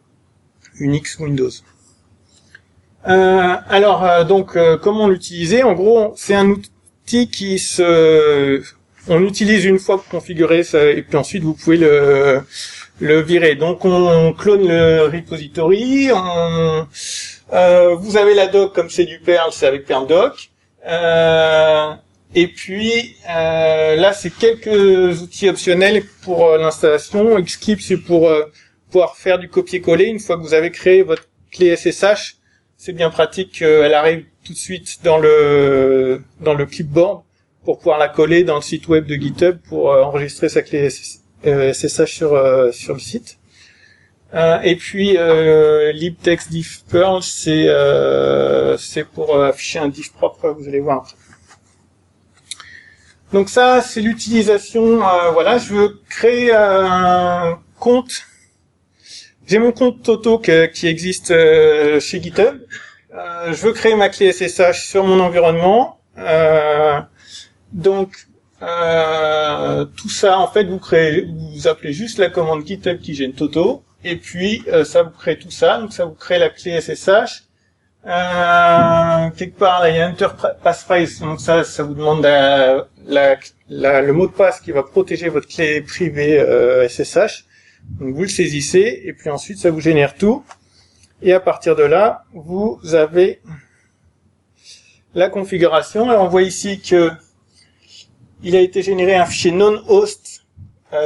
Unix 0.80 1.18
Windows. 1.18 1.50
Euh, 3.06 3.56
alors, 3.68 4.04
euh, 4.04 4.24
donc, 4.24 4.56
comment 4.80 5.06
l'utiliser? 5.08 5.62
En 5.62 5.74
gros, 5.74 6.14
c'est 6.16 6.34
un 6.34 6.48
outil 6.48 7.28
qui 7.28 7.58
se, 7.58 8.62
on 9.08 9.22
utilise 9.22 9.66
une 9.66 9.78
fois 9.78 9.96
pour 9.98 10.08
configurer 10.08 10.62
ça, 10.62 10.82
et 10.86 11.02
puis 11.02 11.16
ensuite 11.18 11.42
vous 11.42 11.54
pouvez 11.54 11.76
le 11.76 12.40
le 13.00 13.20
virer. 13.20 13.56
Donc, 13.56 13.84
on 13.84 14.32
clone 14.32 14.68
le 14.68 15.06
repository. 15.06 16.10
On, 16.14 16.86
euh, 17.52 17.94
vous 17.94 18.16
avez 18.16 18.34
la 18.34 18.46
doc 18.46 18.74
comme 18.74 18.88
c'est 18.88 19.04
du 19.04 19.18
Perl, 19.18 19.50
c'est 19.52 19.66
avec 19.66 19.84
Perl 19.84 20.06
doc. 20.06 20.50
Euh, 20.86 21.92
et 22.34 22.46
puis 22.48 23.16
euh, 23.30 23.96
là, 23.96 24.12
c'est 24.12 24.30
quelques 24.30 25.22
outils 25.22 25.48
optionnels 25.48 26.02
pour 26.22 26.46
euh, 26.46 26.58
l'installation. 26.58 27.38
Xclip, 27.38 27.80
c'est 27.80 27.98
pour 27.98 28.30
pouvoir 28.90 29.16
faire 29.16 29.38
du 29.38 29.48
copier-coller. 29.48 30.06
Une 30.06 30.18
fois 30.18 30.36
que 30.36 30.42
vous 30.42 30.54
avez 30.54 30.70
créé 30.70 31.02
votre 31.02 31.28
clé 31.50 31.76
SSH, 31.76 32.36
c'est 32.76 32.92
bien 32.92 33.10
pratique 33.10 33.52
qu'elle 33.58 33.94
arrive 33.94 34.24
tout 34.44 34.54
de 34.54 34.58
suite 34.58 35.00
dans 35.04 35.18
le 35.18 36.22
dans 36.40 36.54
le 36.54 36.66
clipboard 36.66 37.22
pour 37.64 37.78
pouvoir 37.78 37.98
la 37.98 38.08
coller 38.08 38.42
dans 38.42 38.56
le 38.56 38.62
site 38.62 38.88
web 38.88 39.06
de 39.06 39.14
GitHub 39.14 39.58
pour 39.68 39.90
enregistrer 39.90 40.48
sa 40.48 40.62
clé 40.62 40.88
SSH 41.44 42.12
sur 42.12 42.30
sur 42.72 42.94
le 42.94 43.00
site. 43.00 43.38
Euh, 44.34 44.60
et 44.62 44.76
puis 44.76 45.16
euh, 45.18 45.92
libtext 45.92 46.50
diff 46.50 46.84
perl, 46.90 47.22
c'est 47.22 47.68
euh, 47.68 48.78
c'est 48.78 49.04
pour 49.04 49.36
euh, 49.36 49.48
afficher 49.50 49.78
un 49.78 49.88
diff 49.88 50.12
propre. 50.12 50.50
Vous 50.50 50.68
allez 50.68 50.80
voir. 50.80 50.98
Après. 51.02 51.14
Donc 53.32 53.48
ça, 53.48 53.80
c'est 53.82 54.00
l'utilisation. 54.00 55.02
euh, 55.06 55.30
voilà, 55.32 55.58
je 55.58 55.74
veux 55.74 56.00
créer 56.08 56.52
un 56.54 57.58
compte. 57.78 58.22
J'ai 59.46 59.58
mon 59.58 59.72
compte 59.72 60.02
Toto 60.02 60.38
qui 60.38 60.86
existe 60.86 61.30
euh, 61.30 62.00
chez 62.00 62.22
GitHub. 62.22 62.60
Euh, 63.14 63.52
je 63.52 63.66
veux 63.66 63.72
créer 63.72 63.94
ma 63.96 64.08
clé 64.08 64.32
SSH 64.32 64.86
sur 64.88 65.04
mon 65.04 65.20
environnement. 65.20 66.00
Euh, 66.16 67.00
donc 67.72 68.28
euh, 68.62 69.84
tout 69.96 70.08
ça, 70.08 70.38
en 70.38 70.46
fait, 70.48 70.64
vous 70.64 70.78
créez, 70.78 71.26
vous 71.54 71.66
appelez 71.68 71.92
juste 71.92 72.18
la 72.18 72.30
commande 72.30 72.66
GitHub 72.66 72.98
qui 73.00 73.14
gêne 73.14 73.32
Toto, 73.32 73.82
et 74.04 74.16
puis 74.16 74.64
euh, 74.68 74.84
ça 74.84 75.02
vous 75.02 75.10
crée 75.10 75.38
tout 75.38 75.50
ça. 75.50 75.78
Donc 75.78 75.92
ça 75.92 76.04
vous 76.04 76.14
crée 76.14 76.38
la 76.38 76.48
clé 76.50 76.80
SSH. 76.80 77.44
Euh, 78.04 79.30
quelque 79.36 79.56
part, 79.58 79.80
là, 79.82 79.90
il 79.90 79.96
y 79.96 80.00
a 80.00 80.08
Enter 80.08 80.26
Passphrase. 80.62 81.20
Donc 81.20 81.40
ça, 81.40 81.62
ça 81.64 81.82
vous 81.84 81.94
demande 81.94 82.22
la, 82.22 82.86
la- 83.68 84.02
le 84.02 84.12
mot 84.12 84.26
de 84.26 84.32
passe 84.32 84.60
qui 84.60 84.72
va 84.72 84.82
protéger 84.82 85.28
votre 85.28 85.46
clé 85.48 85.80
privée 85.82 86.38
euh, 86.40 86.88
SSH. 86.88 87.44
Donc 88.00 88.14
vous 88.14 88.22
le 88.22 88.28
saisissez, 88.28 89.02
et 89.04 89.12
puis 89.12 89.30
ensuite 89.30 89.58
ça 89.58 89.70
vous 89.70 89.80
génère 89.80 90.14
tout. 90.14 90.44
Et 91.20 91.32
à 91.32 91.40
partir 91.40 91.76
de 91.76 91.84
là, 91.84 92.24
vous 92.32 92.80
avez 92.94 93.40
la 95.14 95.28
configuration. 95.28 96.08
Alors 96.10 96.24
on 96.24 96.28
voit 96.28 96.42
ici 96.42 96.80
que 96.80 97.10
il 98.42 98.56
a 98.56 98.60
été 98.60 98.82
généré 98.82 99.14
un 99.14 99.26
fichier 99.26 99.52
non-host 99.52 100.41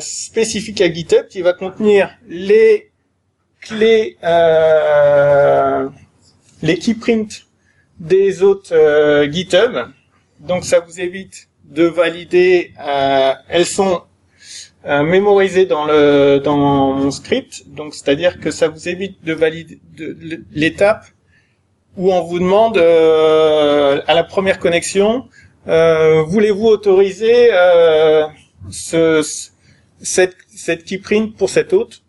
spécifique 0.01 0.81
à 0.81 0.93
GitHub 0.93 1.27
qui 1.29 1.43
va 1.43 1.53
contenir 1.53 2.11
les 2.29 2.91
clés, 3.61 4.17
euh, 4.25 5.89
les 6.63 6.79
keyprints 6.79 7.45
des 7.99 8.43
autres 8.43 8.75
euh, 8.75 9.31
GitHub. 9.31 9.77
Donc 10.41 10.65
ça 10.65 10.81
vous 10.81 11.01
évite 11.01 11.49
de 11.65 11.85
valider. 11.85 12.73
euh, 12.87 13.33
elles 13.49 13.67
sont 13.67 14.03
euh, 14.87 15.03
mémorisées 15.03 15.67
dans 15.67 15.85
le 15.87 16.39
dans 16.39 16.57
mon 16.57 17.11
script. 17.11 17.65
Donc 17.69 17.95
c'est-à-dire 17.95 18.39
que 18.41 18.51
ça 18.51 18.69
vous 18.69 18.89
évite 18.89 19.25
de 19.25 19.33
valider 19.33 19.79
de- 19.97 20.13
de- 20.13 20.45
l'étape 20.53 21.05
où 21.97 22.13
on 22.13 22.23
vous 22.23 22.39
demande 22.39 22.77
à 22.79 24.15
la 24.15 24.25
première 24.25 24.59
connexion 24.59 25.29
voulez-vous 25.67 26.67
autoriser 26.67 27.49
ce- 28.71 29.23
cette, 30.03 30.37
cette 30.55 30.85
keyprint 30.85 31.37
pour 31.37 31.51
cet 31.51 31.73
hôte 31.73 32.03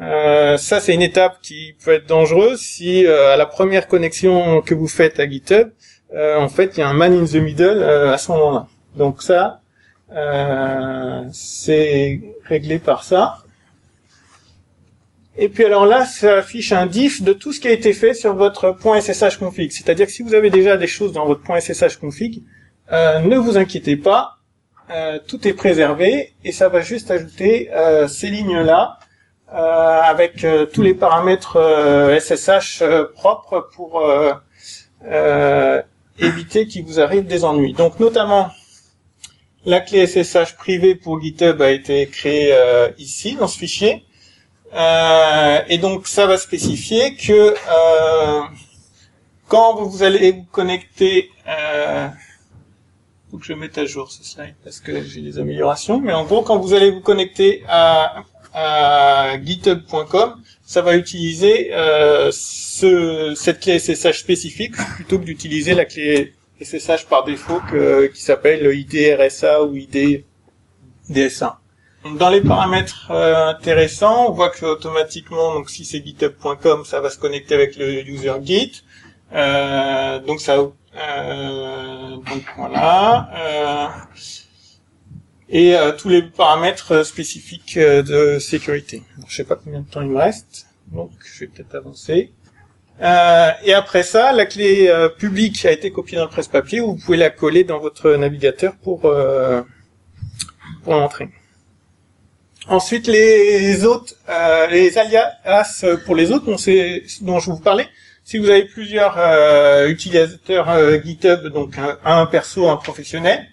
euh, 0.00 0.56
Ça, 0.56 0.80
c'est 0.80 0.94
une 0.94 1.02
étape 1.02 1.40
qui 1.42 1.74
peut 1.84 1.92
être 1.92 2.06
dangereuse 2.06 2.60
si 2.60 3.06
euh, 3.06 3.34
à 3.34 3.36
la 3.36 3.46
première 3.46 3.88
connexion 3.88 4.62
que 4.62 4.74
vous 4.74 4.88
faites 4.88 5.20
à 5.20 5.28
GitHub, 5.28 5.70
euh, 6.14 6.38
en 6.38 6.48
fait, 6.48 6.76
il 6.76 6.80
y 6.80 6.82
a 6.82 6.88
un 6.88 6.94
man 6.94 7.12
in 7.12 7.24
the 7.24 7.36
middle 7.36 7.64
euh, 7.64 8.12
à 8.12 8.18
ce 8.18 8.30
moment-là. 8.32 8.66
Donc 8.96 9.22
ça, 9.22 9.60
euh, 10.12 11.22
c'est 11.32 12.20
réglé 12.44 12.78
par 12.78 13.04
ça. 13.04 13.38
Et 15.36 15.48
puis 15.48 15.64
alors 15.64 15.86
là, 15.86 16.06
ça 16.06 16.38
affiche 16.38 16.70
un 16.70 16.86
diff 16.86 17.22
de 17.22 17.32
tout 17.32 17.52
ce 17.52 17.58
qui 17.58 17.66
a 17.66 17.72
été 17.72 17.92
fait 17.92 18.14
sur 18.14 18.34
votre 18.34 18.76
.ssh 19.00 19.38
config. 19.38 19.72
C'est-à-dire 19.72 20.06
que 20.06 20.12
si 20.12 20.22
vous 20.22 20.34
avez 20.34 20.50
déjà 20.50 20.76
des 20.76 20.86
choses 20.86 21.12
dans 21.12 21.26
votre 21.26 21.42
.ssh 21.60 21.96
config, 21.96 22.42
euh, 22.92 23.18
ne 23.18 23.36
vous 23.36 23.56
inquiétez 23.56 23.96
pas, 23.96 24.33
euh, 24.90 25.18
tout 25.26 25.48
est 25.48 25.54
préservé 25.54 26.34
et 26.44 26.52
ça 26.52 26.68
va 26.68 26.82
juste 26.82 27.10
ajouter 27.10 27.70
euh, 27.72 28.06
ces 28.06 28.28
lignes-là 28.28 28.98
euh, 29.52 30.00
avec 30.02 30.46
tous 30.72 30.82
les 30.82 30.92
paramètres 30.94 31.58
SSH 32.20 32.82
propres 33.14 33.68
pour 33.74 34.02
éviter 36.18 36.66
qu'il 36.66 36.84
vous 36.84 37.00
arrive 37.00 37.26
des 37.26 37.44
ennuis. 37.44 37.72
Donc 37.72 37.98
notamment, 37.98 38.50
la 39.64 39.80
clé 39.80 40.06
SSH 40.06 40.56
privée 40.56 40.94
pour 40.94 41.20
GitHub 41.20 41.62
a 41.62 41.70
été 41.70 42.06
créée 42.08 42.54
ici 42.98 43.36
dans 43.36 43.48
ce 43.48 43.58
fichier. 43.58 44.04
Et 44.72 45.78
donc 45.78 46.08
ça 46.08 46.26
va 46.26 46.36
spécifier 46.36 47.14
que 47.16 47.54
quand 49.48 49.76
vous 49.76 50.02
allez 50.02 50.32
vous 50.32 50.46
connecter, 50.50 51.30
faut 53.34 53.40
que 53.40 53.46
je 53.46 53.52
mette 53.52 53.78
à 53.78 53.84
jour 53.84 54.12
ce 54.12 54.22
slide 54.22 54.54
parce 54.62 54.78
que 54.78 55.02
j'ai 55.02 55.20
des 55.20 55.40
améliorations, 55.40 56.00
mais 56.00 56.12
en 56.12 56.24
gros 56.24 56.42
quand 56.42 56.56
vous 56.58 56.72
allez 56.72 56.92
vous 56.92 57.00
connecter 57.00 57.64
à, 57.68 58.22
à 58.52 59.36
github.com, 59.44 60.40
ça 60.62 60.82
va 60.82 60.96
utiliser 60.96 61.74
euh, 61.74 62.30
ce, 62.32 63.34
cette 63.34 63.58
clé 63.58 63.80
SSH 63.80 64.20
spécifique 64.20 64.76
plutôt 64.94 65.18
que 65.18 65.24
d'utiliser 65.24 65.74
la 65.74 65.84
clé 65.84 66.32
SSH 66.62 67.06
par 67.10 67.24
défaut 67.24 67.60
que, 67.68 68.06
qui 68.06 68.22
s'appelle 68.22 68.72
ID 68.72 69.18
RSA 69.18 69.64
ou 69.64 69.74
ID 69.74 70.24
DSA. 71.10 71.58
Dans 72.16 72.30
les 72.30 72.40
paramètres 72.40 73.10
euh, 73.10 73.48
intéressants, 73.48 74.28
on 74.28 74.30
voit 74.30 74.50
que 74.50 74.64
automatiquement, 74.64 75.54
donc 75.54 75.70
si 75.70 75.84
c'est 75.84 76.04
github.com, 76.04 76.84
ça 76.84 77.00
va 77.00 77.10
se 77.10 77.18
connecter 77.18 77.54
avec 77.56 77.76
le 77.76 78.08
user 78.08 78.34
git. 78.44 78.84
Euh, 79.32 80.20
donc 80.20 80.40
ça, 80.40 80.58
donc 80.94 82.44
voilà. 82.56 83.28
Euh, 83.34 83.88
et 85.48 85.76
euh, 85.76 85.92
tous 85.92 86.08
les 86.08 86.22
paramètres 86.22 87.04
spécifiques 87.04 87.76
euh, 87.76 88.02
de 88.02 88.38
sécurité. 88.38 89.02
Alors, 89.16 89.28
je 89.28 89.36
sais 89.36 89.44
pas 89.44 89.56
combien 89.56 89.80
de 89.80 89.88
temps 89.88 90.02
il 90.02 90.08
me 90.08 90.18
reste, 90.18 90.66
donc 90.88 91.10
je 91.24 91.40
vais 91.40 91.46
peut-être 91.48 91.74
avancer. 91.74 92.32
Euh, 93.02 93.50
et 93.64 93.74
après 93.74 94.02
ça, 94.04 94.32
la 94.32 94.46
clé 94.46 94.86
euh, 94.88 95.08
publique 95.08 95.64
a 95.66 95.72
été 95.72 95.90
copiée 95.90 96.16
dans 96.16 96.24
le 96.24 96.30
presse-papier. 96.30 96.80
Vous 96.80 96.96
pouvez 96.96 97.16
la 97.16 97.30
coller 97.30 97.64
dans 97.64 97.78
votre 97.78 98.14
navigateur 98.14 98.74
pour 98.76 99.04
euh, 99.04 99.62
pour 100.84 100.94
entrer. 100.94 101.28
Ensuite, 102.66 103.06
les 103.08 103.84
autres, 103.84 104.14
euh, 104.28 104.66
les 104.68 104.96
alias 104.96 105.84
pour 106.06 106.14
les 106.14 106.32
autres, 106.32 106.46
dont 106.46 107.38
je 107.38 107.50
vous 107.50 107.60
parlais. 107.60 107.88
Si 108.26 108.38
vous 108.38 108.48
avez 108.48 108.64
plusieurs 108.64 109.18
euh, 109.18 109.86
utilisateurs 109.88 110.70
euh, 110.70 110.98
GitHub, 110.98 111.46
donc 111.48 111.76
un, 112.04 112.24
perso, 112.24 112.70
un 112.70 112.76
professionnel, 112.76 113.46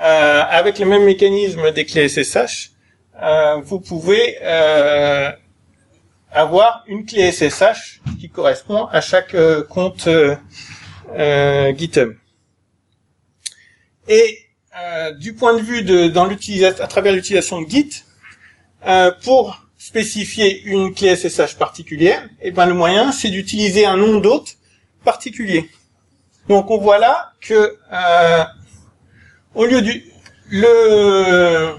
euh, 0.00 0.42
avec 0.48 0.78
le 0.78 0.86
même 0.86 1.04
mécanisme 1.04 1.72
des 1.72 1.84
clés 1.84 2.08
SSH, 2.08 2.70
euh, 3.20 3.56
vous 3.56 3.80
pouvez 3.80 4.38
euh, 4.40 5.32
avoir 6.30 6.84
une 6.86 7.04
clé 7.04 7.32
SSH 7.32 8.02
qui 8.20 8.30
correspond 8.30 8.86
à 8.86 9.00
chaque 9.00 9.34
euh, 9.34 9.64
compte 9.64 10.08
GitHub. 11.76 12.14
Et 14.06 14.38
du 15.18 15.34
point 15.34 15.54
de 15.54 15.62
vue 15.62 15.82
de 15.82 16.08
dans 16.08 16.26
l'utilisation 16.26 16.84
à 16.84 16.86
travers 16.86 17.12
l'utilisation 17.12 17.62
de 17.62 17.68
Git, 17.68 18.04
pour 19.22 19.63
spécifier 19.84 20.62
une 20.62 20.94
clé 20.94 21.14
SSH 21.14 21.56
particulière, 21.58 22.26
et 22.40 22.52
ben 22.52 22.64
le 22.64 22.72
moyen 22.72 23.12
c'est 23.12 23.28
d'utiliser 23.28 23.84
un 23.84 23.98
nom 23.98 24.18
d'hôte 24.18 24.56
particulier. 25.04 25.68
Donc 26.48 26.70
on 26.70 26.78
voit 26.78 26.98
là 26.98 27.32
que 27.42 27.76
euh, 27.92 28.44
au 29.54 29.66
lieu 29.66 29.82
du 29.82 30.10
le 30.48 31.74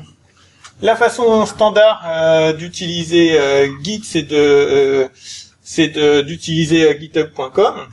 la 0.84 0.96
façon 0.96 1.48
standard 1.48 2.04
euh, 2.06 2.54
d'utiliser 2.54 3.40
euh, 3.40 3.70
Git, 3.84 4.04
c'est 4.04 4.22
de 4.22 4.38
euh, 4.38 5.08
c'est 5.64 5.88
d'utiliser 6.24 6.84
euh, 6.84 7.00
github.com 7.00 7.88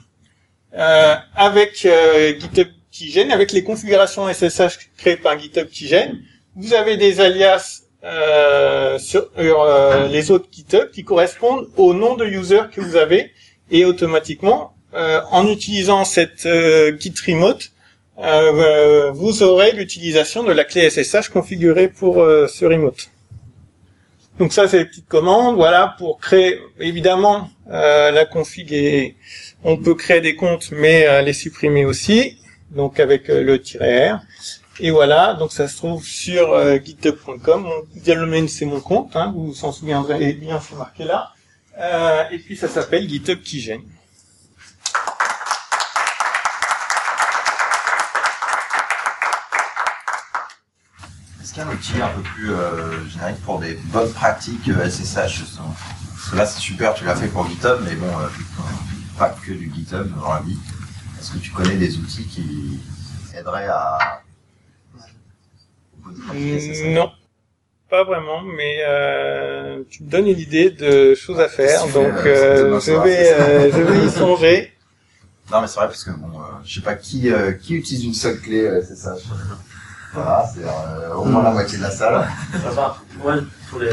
euh, 0.74 1.16
avec 1.34 1.88
GitHub 2.38 2.68
Keygen, 2.90 3.30
avec 3.30 3.52
les 3.52 3.64
configurations 3.64 4.30
SSH 4.30 4.90
créées 4.98 5.16
par 5.16 5.38
GitHub. 5.38 5.68
Vous 6.54 6.74
avez 6.74 6.98
des 6.98 7.18
alias 7.20 7.81
euh, 8.04 8.98
sur 8.98 9.28
euh, 9.38 10.08
les 10.08 10.30
autres 10.30 10.48
GitHub 10.50 10.90
qui 10.90 11.04
correspondent 11.04 11.68
au 11.76 11.94
nom 11.94 12.16
de 12.16 12.24
user 12.26 12.62
que 12.72 12.80
vous 12.80 12.96
avez 12.96 13.32
et 13.70 13.84
automatiquement, 13.84 14.74
euh, 14.94 15.20
en 15.30 15.48
utilisant 15.48 16.04
cette 16.04 16.44
euh, 16.44 16.96
Git 16.98 17.14
remote, 17.26 17.70
euh, 18.18 19.10
vous 19.12 19.42
aurez 19.42 19.72
l'utilisation 19.72 20.42
de 20.42 20.52
la 20.52 20.64
clé 20.64 20.90
SSH 20.90 21.30
configurée 21.30 21.88
pour 21.88 22.16
ce 22.16 22.64
remote. 22.66 23.08
Donc 24.38 24.52
ça, 24.52 24.68
c'est 24.68 24.78
les 24.78 24.84
petites 24.84 25.08
commandes. 25.08 25.56
Voilà, 25.56 25.94
pour 25.96 26.18
créer, 26.18 26.58
évidemment, 26.78 27.48
la 27.68 28.24
config 28.26 28.72
est, 28.72 29.16
on 29.64 29.78
peut 29.78 29.94
créer 29.94 30.20
des 30.20 30.36
comptes, 30.36 30.70
mais 30.72 31.22
les 31.22 31.32
supprimer 31.32 31.84
aussi. 31.86 32.38
Donc 32.70 33.00
avec 33.00 33.28
le 33.28 33.56
-r. 33.58 34.20
Et 34.80 34.90
voilà, 34.90 35.34
donc 35.34 35.52
ça 35.52 35.68
se 35.68 35.76
trouve 35.76 36.04
sur 36.04 36.52
euh, 36.52 36.78
github.com. 36.78 37.62
Mon 37.62 38.14
domaine, 38.14 38.48
c'est 38.48 38.64
mon 38.64 38.80
compte. 38.80 39.14
Hein, 39.16 39.32
vous 39.34 39.52
vous 39.52 39.64
en 39.64 39.72
souviendrez 39.72 40.32
bien, 40.32 40.60
c'est 40.60 40.76
marqué 40.76 41.04
là. 41.04 41.32
Euh, 41.78 42.24
et 42.30 42.38
puis 42.38 42.56
ça 42.56 42.68
s'appelle 42.68 43.08
GitHub 43.08 43.42
Keygen. 43.42 43.80
Est-ce 51.42 51.52
qu'il 51.52 51.58
y 51.58 51.66
a 51.66 51.68
un 51.68 51.72
outil 51.74 52.00
un 52.00 52.08
peu 52.08 52.22
plus 52.22 52.52
euh, 52.52 53.08
générique 53.08 53.42
pour 53.42 53.58
des 53.58 53.74
bonnes 53.74 54.12
pratiques 54.12 54.68
euh, 54.68 54.88
SSH 54.88 55.42
que 56.32 56.36
là 56.38 56.46
c'est 56.46 56.60
super, 56.60 56.94
tu 56.94 57.04
l'as 57.04 57.14
fait 57.14 57.28
pour 57.28 57.46
GitHub, 57.46 57.80
mais 57.84 57.94
bon, 57.94 58.06
euh, 58.06 58.28
pas 59.18 59.28
que 59.30 59.52
du 59.52 59.70
GitHub 59.74 60.08
dans 60.18 60.32
la 60.32 60.40
vie. 60.40 60.58
Est-ce 61.20 61.32
que 61.32 61.38
tu 61.38 61.50
connais 61.50 61.76
des 61.76 61.98
outils 61.98 62.24
qui 62.24 62.80
aideraient 63.36 63.68
à... 63.68 64.22
Non, 66.94 67.10
pas 67.90 68.04
vraiment, 68.04 68.42
mais 68.42 68.78
euh, 68.86 69.82
tu 69.90 70.02
me 70.04 70.10
donnes 70.10 70.26
une 70.28 70.38
idée 70.38 70.70
de 70.70 71.14
choses 71.14 71.40
à 71.40 71.48
faire, 71.48 71.84
donc 71.88 72.12
euh, 72.26 72.80
je 72.80 72.92
vais, 72.92 73.16
c'est 73.24 73.34
ça. 73.36 73.42
euh, 73.44 73.70
je 73.72 73.82
vais 73.82 74.06
y 74.06 74.10
songer. 74.10 74.72
Non 75.50 75.60
mais 75.60 75.66
c'est 75.66 75.76
vrai 75.76 75.86
parce 75.88 76.04
que 76.04 76.10
bon, 76.12 76.28
euh, 76.38 76.42
je 76.64 76.74
sais 76.76 76.80
pas 76.80 76.94
qui 76.94 77.30
euh, 77.30 77.52
qui 77.52 77.74
utilise 77.74 78.04
une 78.04 78.14
seule 78.14 78.40
clé 78.40 78.62
euh, 78.62 78.80
SSH. 78.80 79.24
Voilà, 80.14 80.44
c'est 80.54 80.62
euh, 80.64 81.14
au 81.14 81.24
moins 81.24 81.42
la 81.42 81.50
moitié 81.50 81.78
de 81.78 81.82
la 81.82 81.90
salle. 81.90 82.26
Enfin, 82.66 82.96
pour, 83.70 83.80
les, 83.80 83.90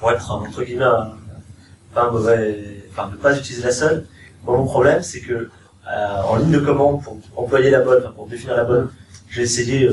pour 0.00 0.10
être 0.12 0.30
entre 0.30 0.62
guillemets 0.64 0.84
un, 0.84 1.12
pas 1.94 2.04
un 2.04 2.10
mauvais, 2.10 2.82
enfin 2.90 3.10
ne 3.10 3.16
pas 3.16 3.36
utiliser 3.38 3.62
la 3.62 3.70
seule, 3.72 4.06
moi, 4.44 4.56
mon 4.56 4.64
problème 4.64 5.02
c'est 5.02 5.20
que 5.20 5.32
euh, 5.88 6.22
en 6.28 6.36
ligne 6.36 6.50
de 6.52 6.58
commande 6.58 7.02
pour 7.04 7.18
employer 7.36 7.70
la 7.70 7.80
bonne, 7.80 8.02
enfin, 8.02 8.12
pour 8.12 8.26
définir 8.26 8.56
la 8.56 8.64
bonne, 8.64 8.90
j'ai 9.30 9.42
essayé, 9.42 9.86
euh, 9.86 9.92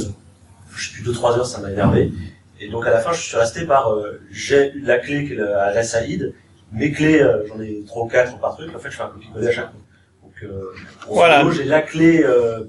je 0.76 0.88
sais 0.89 0.93
plus 0.95 1.03
deux 1.03 1.13
trois 1.13 1.38
heures, 1.38 1.45
ça 1.45 1.59
m'a 1.59 1.71
énervé, 1.71 2.11
et 2.59 2.69
donc 2.69 2.86
à 2.88 2.89
la 2.91 2.99
fin 2.99 3.13
je 3.13 3.21
suis 3.21 3.38
resté 3.38 3.65
par 3.65 3.91
euh, 3.93 4.21
j'ai 4.32 4.71
la 4.82 4.97
clé 4.97 5.38
à 5.39 5.74
la 5.74 5.84
Saïd, 5.84 6.34
mes 6.71 6.91
clés 6.91 7.21
euh, 7.21 7.45
j'en 7.47 7.61
ai 7.61 7.84
trois 7.86 8.03
ou 8.05 8.07
quatre 8.07 8.38
par 8.39 8.55
truc, 8.55 8.74
en 8.76 8.80
fait 8.80 8.89
je 8.91 8.97
fais 8.97 9.03
un 9.03 9.07
copier-coller 9.09 9.47
à 9.47 9.51
chaque 9.51 9.71
fois. 9.71 9.80
Donc 10.24 10.34
euh, 10.43 10.74
Voilà. 11.07 11.49
j'ai 11.51 11.63
la 11.65 11.82
clé 11.82 12.24
euh, 12.24 12.61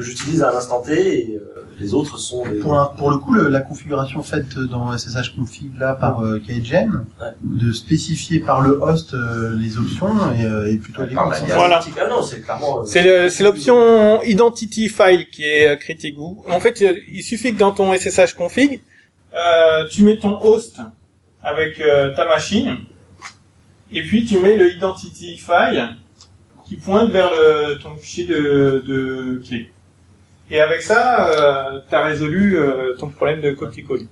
que 0.00 0.06
j'utilise 0.06 0.42
à 0.42 0.50
l'instant 0.52 0.80
T 0.80 0.92
et 1.30 1.36
euh, 1.36 1.62
les 1.78 1.92
autres 1.94 2.18
sont 2.18 2.44
des 2.46 2.58
Pour, 2.58 2.78
un- 2.78 2.86
pour 2.86 3.10
le 3.10 3.18
coup, 3.18 3.32
le- 3.34 3.48
la 3.48 3.60
configuration 3.60 4.22
faite 4.22 4.58
dans 4.58 4.92
SSH 4.96 5.34
config 5.36 5.70
là 5.78 5.94
par 5.94 6.20
euh, 6.24 6.38
KGen, 6.40 7.04
de 7.42 7.72
spécifier 7.72 8.40
par 8.40 8.60
le 8.62 8.80
host 8.82 9.12
euh, 9.14 9.54
les 9.58 9.76
options 9.78 10.08
est, 10.32 10.44
euh, 10.44 10.76
plutôt 10.78 11.02
élégante. 11.04 11.34
Voilà. 11.54 11.80
Ah 12.00 12.08
non, 12.08 12.22
c'est 12.22 12.40
clairement. 12.40 12.80
euh, 12.80 12.84
C'est 12.86 13.02
le- 13.02 13.28
c'est 13.28 13.44
l'option 13.44 14.22
Identity 14.22 14.88
File 14.88 15.26
qui 15.30 15.44
est 15.44 15.68
euh, 15.68 15.76
critique. 15.76 16.16
En 16.48 16.60
fait, 16.60 16.80
il 16.80 17.02
il 17.18 17.22
suffit 17.22 17.52
que 17.54 17.58
dans 17.58 17.72
ton 17.72 17.92
SSH 17.92 18.34
config, 18.34 18.80
euh, 19.34 19.86
tu 19.90 20.02
mets 20.02 20.18
ton 20.18 20.40
host 20.42 20.78
avec 21.42 21.78
euh, 21.80 22.14
ta 22.14 22.26
machine, 22.26 22.76
et 23.92 24.02
puis 24.02 24.24
tu 24.24 24.38
mets 24.38 24.56
le 24.56 24.72
Identity 24.74 25.36
File 25.36 25.96
qui 26.66 26.76
pointe 26.76 27.10
vers 27.10 27.30
le, 27.30 27.78
ton 27.82 27.96
fichier 27.96 28.26
de, 28.26 28.82
de 28.86 29.42
clé. 29.46 29.70
Et 30.50 30.60
avec 30.60 30.82
ça, 30.82 31.28
euh, 31.28 31.80
tu 31.88 31.94
as 31.94 32.02
résolu 32.02 32.58
euh, 32.58 32.96
ton 32.98 33.08
problème 33.08 33.40
de 33.40 33.52
copier-coller. 33.52 34.08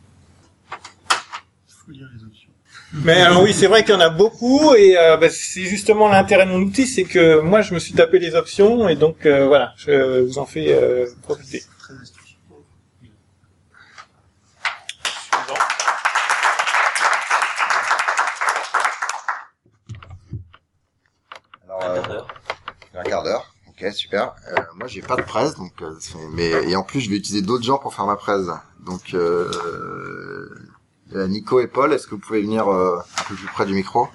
Faut 1.68 1.90
lire 1.90 2.08
les 2.16 2.24
options. 2.24 2.48
Mais 2.92 3.20
alors 3.20 3.42
oui, 3.42 3.52
c'est 3.52 3.66
vrai 3.66 3.82
qu'il 3.82 3.92
y 3.94 3.96
en 3.96 4.00
a 4.00 4.08
beaucoup 4.08 4.74
et 4.74 4.96
euh, 4.96 5.16
bah, 5.16 5.28
c'est 5.30 5.64
justement 5.64 6.08
l'intérêt 6.08 6.46
de 6.46 6.50
mon 6.52 6.60
outil, 6.60 6.86
c'est 6.86 7.04
que 7.04 7.40
moi 7.40 7.60
je 7.60 7.74
me 7.74 7.78
suis 7.78 7.92
tapé 7.92 8.18
les 8.18 8.34
options 8.34 8.88
et 8.88 8.96
donc 8.96 9.26
euh, 9.26 9.46
voilà, 9.46 9.74
je 9.76 10.20
vous 10.20 10.38
en 10.38 10.46
fais 10.46 10.72
euh, 10.72 11.06
profiter. 11.22 11.62
Alors, 21.68 21.82
euh, 21.82 22.20
un 22.94 23.02
quart 23.02 23.22
d'heure. 23.22 23.47
Ok, 23.80 23.92
super. 23.92 24.34
Euh, 24.48 24.56
moi, 24.74 24.88
j'ai 24.88 25.02
pas 25.02 25.16
de 25.16 25.22
presse, 25.22 25.54
donc 25.54 25.72
euh, 25.82 25.94
mais 26.32 26.48
et 26.48 26.74
en 26.74 26.82
plus, 26.82 27.00
je 27.00 27.10
vais 27.10 27.16
utiliser 27.16 27.42
d'autres 27.42 27.64
gens 27.64 27.78
pour 27.78 27.94
faire 27.94 28.06
ma 28.06 28.16
presse. 28.16 28.46
Donc, 28.80 29.14
euh, 29.14 30.48
euh, 31.14 31.28
Nico 31.28 31.60
et 31.60 31.68
Paul, 31.68 31.92
est-ce 31.92 32.06
que 32.06 32.14
vous 32.16 32.20
pouvez 32.20 32.42
venir 32.42 32.68
euh, 32.68 32.98
un 33.18 33.22
peu 33.24 33.34
plus 33.34 33.46
près 33.46 33.66
du 33.66 33.74
micro? 33.74 34.08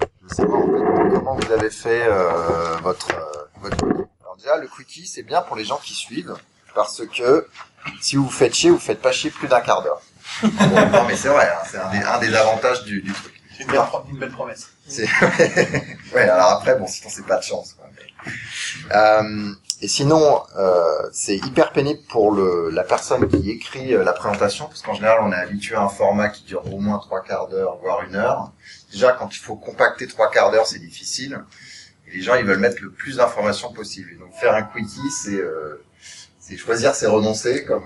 Je 0.00 0.06
veux 0.22 0.34
savoir 0.34 0.60
en 0.60 0.66
fait, 0.66 1.14
comment 1.14 1.34
vous 1.36 1.52
avez 1.52 1.70
fait 1.70 2.04
euh, 2.06 2.76
votre 2.82 3.10
euh, 3.10 3.44
votre. 3.60 3.84
Alors 4.20 4.36
déjà, 4.36 4.56
le 4.56 4.68
quickie, 4.68 5.06
c'est 5.06 5.22
bien 5.24 5.42
pour 5.42 5.56
les 5.56 5.64
gens 5.64 5.80
qui 5.82 5.94
suivent, 5.94 6.34
parce 6.74 7.02
que 7.06 7.48
si 8.00 8.16
vous 8.16 8.24
vous 8.24 8.30
faites 8.30 8.54
chier, 8.54 8.70
vous 8.70 8.78
faites 8.78 9.02
pas 9.02 9.12
chier 9.12 9.30
plus 9.30 9.48
d'un 9.48 9.60
quart 9.60 9.82
d'heure. 9.82 10.00
Non, 10.42 11.04
mais 11.08 11.16
c'est 11.16 11.28
vrai, 11.28 11.48
hein, 11.48 11.66
c'est 11.68 11.78
un 11.78 11.90
des, 11.90 11.98
un 11.98 12.18
des 12.18 12.34
avantages 12.34 12.84
du, 12.84 13.02
du 13.02 13.12
truc. 13.12 13.42
C'est 13.56 13.64
une, 13.64 13.72
belle 13.72 13.82
une 14.10 14.18
belle 14.18 14.30
promesse. 14.30 14.70
Ouais. 16.14 16.22
Alors 16.22 16.52
après, 16.52 16.76
bon, 16.76 16.86
sinon 16.86 17.10
c'est 17.10 17.26
pas 17.26 17.36
de 17.38 17.42
chance. 17.42 17.76
Euh, 18.92 19.52
et 19.82 19.88
sinon, 19.88 20.42
euh, 20.58 21.08
c'est 21.12 21.36
hyper 21.36 21.72
pénible 21.72 22.00
pour 22.08 22.34
la 22.34 22.84
personne 22.84 23.28
qui 23.28 23.50
écrit 23.50 23.94
euh, 23.94 24.04
la 24.04 24.12
présentation, 24.12 24.66
parce 24.66 24.82
qu'en 24.82 24.94
général, 24.94 25.20
on 25.22 25.32
est 25.32 25.36
habitué 25.36 25.74
à 25.74 25.82
un 25.82 25.88
format 25.88 26.28
qui 26.28 26.44
dure 26.44 26.72
au 26.72 26.78
moins 26.78 26.98
trois 26.98 27.22
quarts 27.22 27.48
d'heure, 27.48 27.78
voire 27.80 28.02
une 28.02 28.16
heure. 28.16 28.52
Déjà, 28.92 29.12
quand 29.12 29.34
il 29.34 29.38
faut 29.38 29.56
compacter 29.56 30.06
trois 30.06 30.30
quarts 30.30 30.50
d'heure, 30.50 30.66
c'est 30.66 30.78
difficile. 30.78 31.40
Et 32.06 32.16
les 32.16 32.22
gens, 32.22 32.34
ils 32.34 32.44
veulent 32.44 32.58
mettre 32.58 32.82
le 32.82 32.90
plus 32.90 33.16
d'informations 33.16 33.72
possible. 33.72 34.10
Et 34.12 34.16
donc, 34.16 34.34
faire 34.34 34.54
un 34.54 34.62
quickie, 34.62 35.10
c'est 35.10 36.56
choisir, 36.56 36.94
c'est 36.94 37.06
renoncer, 37.06 37.64
comme 37.64 37.84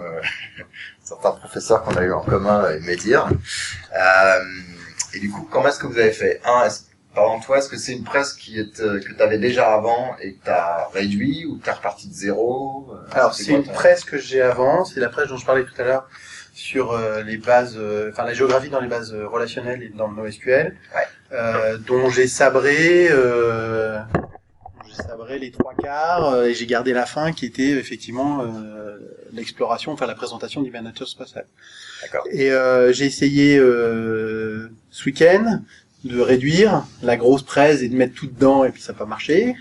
certains 1.04 1.32
professeurs 1.32 1.82
qu'on 1.82 1.94
a 1.94 2.02
eu 2.02 2.12
en 2.12 2.22
commun 2.22 2.70
aimaient 2.70 2.96
dire. 2.96 3.28
Et 5.12 5.20
du 5.20 5.30
coup, 5.30 5.46
comment 5.50 5.68
est-ce 5.68 5.78
que 5.78 5.86
vous 5.86 5.98
avez 5.98 6.12
fait? 6.12 6.40
Par 7.14 7.24
exemple, 7.26 7.46
toi, 7.46 7.58
est-ce 7.58 7.68
que 7.68 7.76
c'est 7.76 7.92
une 7.92 8.04
presse 8.04 8.32
qui 8.32 8.58
est 8.58 8.80
euh, 8.80 9.00
que 9.00 9.12
tu 9.12 9.22
avais 9.22 9.38
déjà 9.38 9.72
avant 9.72 10.16
et 10.20 10.34
que 10.34 10.44
tu 10.44 10.50
as 10.50 10.88
réduit 10.92 11.44
ou 11.46 11.58
que 11.58 11.64
tu 11.64 11.70
reparti 11.70 12.08
de 12.08 12.14
zéro 12.14 12.88
Euh, 12.92 12.96
Alors 13.12 13.34
c'est 13.34 13.52
une 13.52 13.64
presse 13.64 14.04
que 14.04 14.18
j'ai 14.18 14.40
avant, 14.40 14.84
c'est 14.84 15.00
la 15.00 15.08
presse 15.08 15.28
dont 15.28 15.36
je 15.36 15.46
parlais 15.46 15.64
tout 15.64 15.74
à 15.78 15.84
l'heure 15.84 16.08
sur 16.52 16.92
euh, 16.92 17.22
les 17.22 17.36
bases, 17.36 17.76
euh, 17.76 18.10
enfin 18.12 18.24
la 18.24 18.34
géographie 18.34 18.68
dans 18.70 18.80
les 18.80 18.88
bases 18.88 19.12
relationnelles 19.12 19.82
et 19.82 19.88
dans 19.88 20.08
le 20.08 20.16
NoSQL, 20.16 20.76
euh, 21.32 21.78
dont 21.78 22.10
j'ai 22.10 22.28
sabré, 22.28 23.08
euh, 23.10 23.98
j'ai 24.86 24.94
sabré 25.02 25.38
les 25.38 25.50
trois 25.50 25.74
quarts 25.74 26.44
et 26.44 26.54
j'ai 26.54 26.66
gardé 26.66 26.92
la 26.92 27.06
fin 27.06 27.32
qui 27.32 27.46
était 27.46 27.70
effectivement 27.70 28.42
euh, 28.42 28.98
l'exploration, 29.32 29.92
enfin 29.92 30.06
la 30.06 30.14
présentation 30.14 30.62
du 30.62 30.70
nature 30.70 31.08
spatial. 31.08 31.46
D'accord. 32.02 32.24
Et 32.30 32.50
euh, 32.52 32.92
j'ai 32.92 33.06
essayé 33.06 33.58
euh, 33.58 34.70
ce 34.90 35.06
week-end 35.06 35.60
de 36.04 36.20
réduire 36.20 36.84
la 37.02 37.16
grosse 37.16 37.42
presse 37.42 37.80
et 37.82 37.88
de 37.88 37.96
mettre 37.96 38.14
tout 38.14 38.26
dedans 38.26 38.64
et 38.64 38.70
puis 38.70 38.82
ça 38.82 38.92
n'a 38.92 38.98
pas 38.98 39.06
marché. 39.06 39.54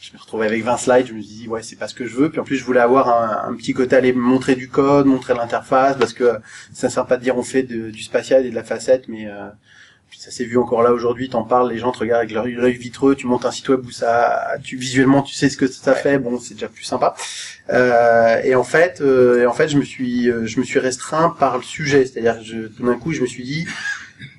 Je 0.00 0.12
me 0.16 0.20
retrouvais 0.20 0.46
avec 0.46 0.64
20 0.64 0.76
slides, 0.76 1.06
je 1.08 1.12
me 1.14 1.20
suis 1.22 1.34
dit 1.42 1.48
ouais 1.48 1.62
c'est 1.62 1.76
pas 1.76 1.88
ce 1.88 1.94
que 1.94 2.06
je 2.06 2.14
veux. 2.16 2.30
Puis 2.30 2.40
en 2.40 2.44
plus 2.44 2.56
je 2.56 2.64
voulais 2.64 2.80
avoir 2.80 3.08
un, 3.08 3.50
un 3.50 3.54
petit 3.54 3.72
côté 3.72 3.96
aller 3.96 4.12
montrer 4.12 4.56
du 4.56 4.68
code, 4.68 5.06
montrer 5.06 5.34
l'interface 5.34 5.96
parce 5.98 6.12
que 6.12 6.32
ça 6.72 6.88
ne 6.88 6.92
sert 6.92 7.06
pas 7.06 7.16
de 7.16 7.22
dire 7.22 7.36
on 7.38 7.42
fait 7.42 7.62
de- 7.62 7.90
du 7.90 8.02
spatial 8.02 8.44
et 8.44 8.50
de 8.50 8.54
la 8.54 8.64
facette, 8.64 9.08
mais 9.08 9.26
euh, 9.28 9.48
puis 10.10 10.18
ça 10.18 10.32
s'est 10.32 10.44
vu 10.44 10.58
encore 10.58 10.82
là 10.82 10.92
aujourd'hui. 10.92 11.28
T'en 11.28 11.44
parles, 11.44 11.70
les 11.70 11.78
gens 11.78 11.92
te 11.92 11.98
regardent 12.00 12.20
avec 12.24 12.32
leur 12.32 12.44
œil 12.44 12.72
vitreux, 12.76 13.14
tu 13.14 13.28
montes 13.28 13.46
un 13.46 13.52
site 13.52 13.68
web 13.68 13.86
où 13.86 13.90
ça, 13.92 14.48
tu 14.64 14.76
visuellement 14.76 15.22
tu 15.22 15.34
sais 15.34 15.48
ce 15.48 15.56
que 15.56 15.68
ça 15.68 15.94
fait. 15.94 16.18
Bon 16.18 16.38
c'est 16.40 16.54
déjà 16.54 16.68
plus 16.68 16.84
sympa. 16.84 17.14
Euh, 17.72 18.40
et 18.42 18.54
en 18.56 18.64
fait, 18.64 19.00
euh, 19.00 19.42
et 19.42 19.46
en 19.46 19.52
fait, 19.52 19.68
je 19.68 19.76
me 19.78 19.84
suis, 19.84 20.28
euh, 20.28 20.44
je 20.46 20.58
me 20.58 20.64
suis 20.64 20.80
restreint 20.80 21.30
par 21.38 21.56
le 21.56 21.62
sujet. 21.62 22.04
C'est-à-dire, 22.04 22.36
tout 22.76 22.84
d'un 22.84 22.96
coup, 22.96 23.12
je 23.12 23.20
me 23.20 23.26
suis 23.26 23.44
dit, 23.44 23.66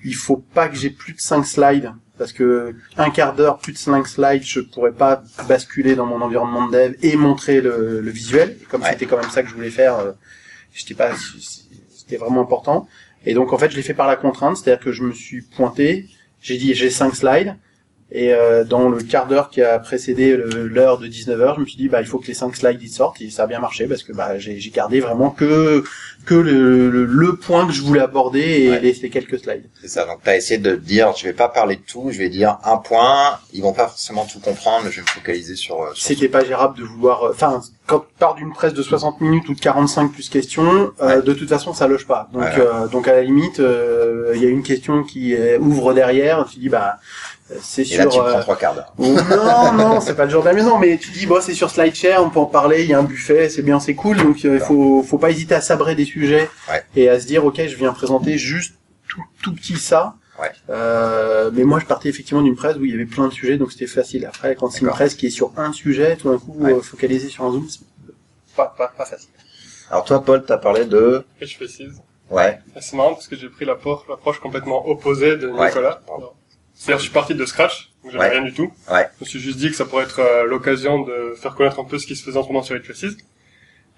il 0.03 0.15
faut 0.15 0.37
pas 0.37 0.67
que 0.67 0.75
j'ai 0.75 0.89
plus 0.89 1.13
de 1.13 1.19
5 1.19 1.43
slides 1.45 1.91
parce 2.17 2.33
que 2.33 2.75
un 2.97 3.09
quart 3.09 3.33
d'heure, 3.33 3.57
plus 3.57 3.73
de 3.73 3.79
5 3.79 4.07
slides, 4.07 4.43
je 4.43 4.59
pourrais 4.59 4.91
pas 4.91 5.23
basculer 5.47 5.95
dans 5.95 6.05
mon 6.05 6.21
environnement 6.21 6.67
de 6.67 6.73
dev 6.73 6.95
et 7.01 7.15
montrer 7.15 7.61
le, 7.61 7.99
le 7.99 8.11
visuel. 8.11 8.57
Et 8.61 8.65
comme 8.65 8.83
c'était 8.83 9.07
quand 9.07 9.17
même 9.17 9.31
ça 9.31 9.41
que 9.41 9.49
je 9.49 9.55
voulais 9.55 9.71
faire, 9.71 9.97
euh, 9.97 10.11
j'étais 10.71 10.93
pas, 10.93 11.13
c'était 11.89 12.17
vraiment 12.17 12.41
important. 12.41 12.87
Et 13.25 13.33
donc 13.33 13.53
en 13.53 13.57
fait, 13.57 13.71
je 13.71 13.75
l'ai 13.75 13.81
fait 13.81 13.95
par 13.95 14.07
la 14.07 14.17
contrainte, 14.17 14.57
c'est-à-dire 14.57 14.83
que 14.83 14.91
je 14.91 15.01
me 15.01 15.13
suis 15.13 15.41
pointé, 15.41 16.09
j'ai 16.41 16.57
dit 16.57 16.75
j'ai 16.75 16.91
5 16.91 17.15
slides. 17.15 17.55
Et 18.13 18.33
euh, 18.33 18.65
dans 18.65 18.89
le 18.89 19.01
quart 19.01 19.25
d'heure 19.27 19.49
qui 19.49 19.61
a 19.61 19.79
précédé 19.79 20.35
l'heure 20.37 20.97
de 20.97 21.07
19h, 21.07 21.55
je 21.55 21.61
me 21.61 21.65
suis 21.65 21.77
dit 21.77 21.87
bah 21.87 22.01
il 22.01 22.07
faut 22.07 22.19
que 22.19 22.27
les 22.27 22.33
cinq 22.33 22.55
slides 22.57 22.81
y 22.81 22.89
sortent 22.89 23.21
et 23.21 23.29
ça 23.29 23.43
a 23.43 23.47
bien 23.47 23.59
marché 23.59 23.85
parce 23.87 24.03
que 24.03 24.11
bah 24.11 24.37
j'ai 24.37 24.57
gardé 24.73 24.99
vraiment 24.99 25.29
que 25.29 25.83
que 26.25 26.35
le, 26.35 26.89
le, 26.91 27.05
le 27.05 27.35
point 27.35 27.65
que 27.65 27.73
je 27.73 27.81
voulais 27.81 27.99
aborder 28.01 28.41
et 28.41 28.79
les, 28.79 28.91
les 28.93 29.09
quelques 29.09 29.39
slides. 29.39 29.63
C'est 29.81 29.87
ça, 29.87 30.05
donc 30.05 30.19
as 30.27 30.35
essayé 30.37 30.59
de 30.59 30.75
dire, 30.75 31.13
je 31.17 31.23
vais 31.23 31.33
pas 31.33 31.47
parler 31.49 31.77
de 31.77 31.81
tout, 31.81 32.09
je 32.11 32.19
vais 32.19 32.29
dire 32.29 32.59
un 32.63 32.77
point, 32.77 33.39
ils 33.53 33.63
vont 33.63 33.73
pas 33.73 33.87
forcément 33.87 34.27
tout 34.31 34.39
comprendre, 34.39 34.83
mais 34.85 34.91
je 34.91 34.97
vais 34.97 35.01
me 35.01 35.07
focaliser 35.07 35.55
sur... 35.55 35.81
euh, 35.81 35.87
sur- 35.95 36.05
C'était 36.09 36.27
pas 36.29 36.43
gérable 36.45 36.77
de 36.77 36.83
vouloir. 36.83 37.23
euh, 37.23 37.31
Enfin, 37.31 37.59
quand 37.87 38.01
tu 38.01 38.05
pars 38.19 38.35
d'une 38.35 38.53
presse 38.53 38.75
de 38.75 38.83
60 38.83 39.19
minutes 39.19 39.49
ou 39.49 39.55
de 39.55 39.59
45 39.59 40.11
plus 40.11 40.29
questions, 40.29 40.91
euh, 41.01 41.23
de 41.23 41.33
toute 41.33 41.49
façon, 41.49 41.73
ça 41.73 41.87
loge 41.87 42.05
pas. 42.05 42.29
Donc, 42.33 42.43
Ouais, 42.43 42.49
ouais. 42.49 42.55
euh, 42.59 42.87
donc 42.87 43.07
à 43.07 43.13
la 43.13 43.23
limite, 43.23 43.59
euh, 43.59 44.33
il 44.35 44.43
y 44.43 44.45
a 44.45 44.49
une 44.49 44.61
question 44.63 45.03
qui 45.03 45.33
ouvre 45.59 45.95
derrière. 45.95 46.45
Tu 46.45 46.59
dis 46.59 46.69
bah 46.69 46.97
c'est 47.61 47.81
Et 47.81 47.85
sur. 47.85 47.97
là, 47.99 48.05
tu 48.07 48.19
euh, 48.19 48.23
prends 48.31 48.39
trois 48.41 48.55
quarts 48.57 48.75
d'heure. 48.75 48.93
ou- 48.97 49.07
non, 49.13 49.71
non, 49.77 50.01
c'est 50.01 50.15
pas 50.15 50.25
le 50.25 50.31
genre 50.31 50.43
d'amusant, 50.43 50.77
mais 50.79 50.97
tu 50.97 51.11
dis 51.11 51.25
bon, 51.25 51.41
c'est 51.41 51.53
sur 51.53 51.69
SlideShare, 51.69 52.23
on 52.23 52.29
peut 52.29 52.39
en 52.39 52.45
parler. 52.45 52.83
Il 52.83 52.89
y 52.89 52.93
a 52.93 52.99
un 52.99 53.03
buffet, 53.03 53.49
c'est 53.49 53.61
bien, 53.61 53.79
c'est 53.79 53.95
cool. 53.95 54.17
Donc 54.17 54.43
euh, 54.45 54.55
il 54.55 54.59
faut, 54.59 55.03
faut 55.03 55.17
pas 55.17 55.29
hésiter 55.31 55.55
à 55.55 55.61
sabrer 55.61 55.95
des 55.95 56.05
sujets 56.05 56.49
Ouais. 56.69 56.83
et 56.95 57.09
à 57.09 57.19
se 57.19 57.25
dire 57.27 57.43
ok, 57.45 57.61
je 57.67 57.75
viens 57.75 57.91
présenter 57.93 58.37
juste 58.37 58.75
tout, 59.07 59.23
tout 59.43 59.53
petit 59.53 59.77
ça. 59.77 60.15
Ouais. 60.39 60.49
Euh, 60.71 61.51
mais 61.53 61.63
moi, 61.63 61.79
je 61.79 61.85
partais 61.85 62.09
effectivement 62.09 62.41
d'une 62.41 62.55
presse 62.55 62.75
où 62.77 62.85
il 62.85 62.91
y 62.91 62.93
avait 62.95 63.05
plein 63.05 63.27
de 63.27 63.33
sujets, 63.33 63.57
donc 63.57 63.71
c'était 63.71 63.85
facile. 63.85 64.25
Après, 64.25 64.55
quand 64.55 64.69
c'est 64.71 64.81
une 64.81 64.87
presse 64.87 65.13
qui 65.15 65.27
est 65.27 65.31
sur 65.31 65.51
un 65.57 65.71
sujet, 65.71 66.15
tout 66.15 66.31
d'un 66.31 66.39
coup, 66.39 66.55
Ouais. 66.57 66.73
euh, 66.73 66.81
focaliser 66.81 67.29
sur 67.29 67.43
un 67.45 67.51
zoom, 67.51 67.67
c'est 67.69 67.81
pas, 68.55 68.73
pas, 68.77 68.87
pas 68.97 69.05
facile. 69.05 69.29
Alors 69.91 70.03
toi, 70.05 70.23
Paul, 70.23 70.43
t'as 70.45 70.57
parlé 70.57 70.85
de... 70.85 71.23
Et 71.41 71.45
je 71.45 71.55
précise. 71.57 72.01
Ouais. 72.31 72.59
C'est 72.79 72.95
marrant 72.95 73.13
parce 73.13 73.27
que 73.27 73.35
j'ai 73.35 73.49
pris 73.49 73.65
l'approche 73.65 74.39
complètement 74.41 74.87
opposée 74.87 75.35
de 75.37 75.47
Ouais. 75.49 75.69
C'est-à-dire, 76.81 76.97
je 76.97 77.03
suis 77.03 77.13
parti 77.13 77.35
de 77.35 77.45
scratch, 77.45 77.91
donc 78.03 78.11
j'avais 78.13 78.23
Ouais. 78.23 78.31
rien 78.31 78.41
du 78.41 78.53
tout. 78.53 78.73
Ouais. 78.91 79.07
Je 79.19 79.23
me 79.23 79.29
suis 79.29 79.39
juste 79.39 79.59
dit 79.59 79.69
que 79.69 79.75
ça 79.75 79.85
pourrait 79.85 80.05
être 80.05 80.19
euh, 80.19 80.45
l'occasion 80.47 81.01
de 81.03 81.35
faire 81.39 81.53
connaître 81.53 81.79
un 81.79 81.83
peu 81.83 81.99
ce 81.99 82.07
qui 82.07 82.15
se 82.15 82.23
faisait 82.23 82.39
en 82.39 82.41
ce 82.41 82.47
moment 82.47 82.63
sur 82.63 82.75
Faces. 82.83 83.17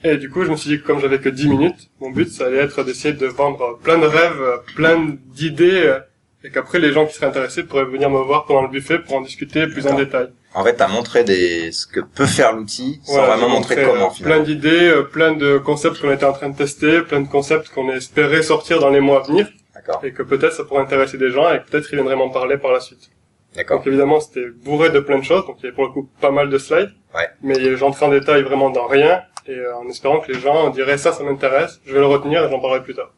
Et 0.03 0.17
du 0.17 0.29
coup, 0.29 0.43
je 0.43 0.51
me 0.51 0.57
suis 0.57 0.69
dit 0.69 0.81
que 0.81 0.85
comme 0.85 0.99
j'avais 0.99 1.19
que 1.19 1.29
10 1.29 1.47
minutes, 1.47 1.89
mon 2.01 2.09
but, 2.09 2.29
ça 2.29 2.47
allait 2.47 2.57
être 2.57 2.83
d'essayer 2.83 3.13
de 3.13 3.25
vendre 3.25 3.79
plein 3.81 3.97
de 3.99 4.05
rêves, 4.05 4.41
euh, 4.41 4.57
plein 4.75 5.15
d'idées, 5.33 5.83
euh, 5.85 5.99
et 6.43 6.49
qu'après, 6.49 6.77
les 6.79 6.91
gens 6.91 7.05
qui 7.05 7.13
seraient 7.13 7.27
intéressés 7.27 7.63
pourraient 7.63 7.85
venir 7.85 8.09
me 8.09 8.19
voir 8.19 8.43
pendant 8.45 8.63
le 8.63 8.67
buffet 8.67 8.99
pour 8.99 9.15
en 9.15 9.21
discuter 9.21 9.65
plus 9.67 9.87
en 9.87 9.95
détail. 9.95 10.27
En 10.53 10.65
fait, 10.65 10.73
t'as 10.75 10.89
montré 10.89 11.23
des... 11.23 11.71
ce 11.71 11.87
que 11.87 12.01
peut 12.01 12.25
faire 12.25 12.51
l'outil, 12.51 12.99
sans 13.05 13.13
Voilà, 13.13 13.37
vraiment 13.37 13.47
montrer 13.47 13.75
comment, 13.75 14.09
finalement. 14.09 14.43
Plein 14.43 14.43
d'idées, 14.43 14.93
plein 15.13 15.31
de 15.31 15.57
concepts 15.57 16.01
qu'on 16.01 16.11
était 16.11 16.25
en 16.25 16.33
train 16.33 16.49
de 16.49 16.57
tester, 16.57 17.01
plein 17.03 17.21
de 17.21 17.29
concepts 17.29 17.69
qu'on 17.69 17.89
espérait 17.93 18.43
sortir 18.43 18.79
dans 18.81 18.89
les 18.89 18.99
mois 18.99 19.23
à 19.23 19.27
venir. 19.27 19.47
D'accord. 19.85 20.03
Et 20.05 20.13
que 20.13 20.23
peut-être 20.23 20.53
ça 20.53 20.63
pourrait 20.63 20.81
intéresser 20.81 21.17
des 21.17 21.29
gens 21.29 21.51
et 21.51 21.59
peut-être 21.59 21.87
ils 21.91 21.95
viendraient 21.95 22.15
m'en 22.15 22.29
parler 22.29 22.57
par 22.57 22.71
la 22.71 22.79
suite. 22.79 23.09
D'accord. 23.55 23.77
Donc 23.77 23.87
évidemment, 23.87 24.19
c'était 24.19 24.47
bourré 24.49 24.89
de 24.89 24.99
plein 24.99 25.19
de 25.19 25.23
choses, 25.23 25.45
donc 25.45 25.57
il 25.59 25.63
y 25.63 25.67
avait 25.67 25.75
pour 25.75 25.85
le 25.85 25.91
coup 25.91 26.09
pas 26.21 26.31
mal 26.31 26.49
de 26.49 26.57
slides. 26.57 26.91
Ouais. 27.13 27.27
Mais 27.41 27.75
j'entrais 27.77 28.05
en 28.05 28.09
détail 28.09 28.43
vraiment 28.43 28.69
dans 28.69 28.87
rien, 28.87 29.21
et 29.45 29.51
euh, 29.51 29.75
en 29.77 29.87
espérant 29.87 30.19
que 30.21 30.31
les 30.31 30.39
gens 30.39 30.69
diraient 30.69 30.97
ça, 30.97 31.11
ça 31.11 31.23
m'intéresse, 31.23 31.79
je 31.85 31.93
vais 31.93 31.99
le 31.99 32.07
retenir 32.07 32.43
et 32.43 32.49
j'en 32.49 32.59
parlerai 32.59 32.81
plus 32.81 32.95
tard. 32.95 33.11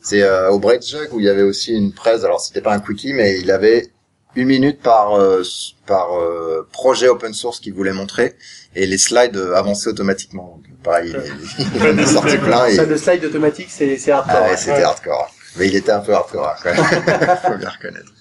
C'est 0.00 0.22
euh, 0.22 0.50
au 0.50 0.60
Jug 0.60 1.12
où 1.12 1.20
il 1.20 1.26
y 1.26 1.28
avait 1.28 1.42
aussi 1.42 1.76
une 1.76 1.92
presse, 1.92 2.24
alors 2.24 2.40
c'était 2.40 2.62
pas 2.62 2.72
un 2.72 2.80
quickie, 2.80 3.12
mais 3.12 3.40
il 3.40 3.50
avait 3.50 3.88
une 4.36 4.48
minute 4.48 4.80
par 4.80 5.14
euh, 5.14 5.42
par 5.86 6.18
euh, 6.18 6.66
projet 6.72 7.08
open 7.08 7.34
source 7.34 7.60
qu'il 7.60 7.74
voulait 7.74 7.92
montrer, 7.92 8.34
et 8.74 8.86
les 8.86 8.98
slides 8.98 9.36
euh, 9.36 9.54
avançaient 9.54 9.90
automatiquement. 9.90 10.60
Donc, 10.62 10.82
pareil, 10.82 11.14
il, 11.58 11.66
il 11.76 11.82
en 11.82 11.98
a 11.98 12.06
sorti 12.06 12.36
plein, 12.38 12.66
et... 12.66 12.74
Ça, 12.74 12.84
le 12.84 12.96
slide 12.96 13.24
automatique, 13.24 13.68
c'est 13.70 13.96
c'est 13.96 14.12
hardcore. 14.12 14.36
Ah 14.38 14.44
ouais, 14.44 14.50
ouais. 14.50 14.56
c'était 14.56 14.82
hardcore. 14.82 15.30
Mais 15.58 15.68
il 15.68 15.76
était 15.76 15.92
un 15.92 16.00
peu 16.00 16.14
hardcore, 16.14 16.48
hein, 16.48 16.54
quand 16.62 16.72
même. 16.74 17.36
Faut 17.42 17.56
bien 17.56 17.70
reconnaître. 17.70 18.12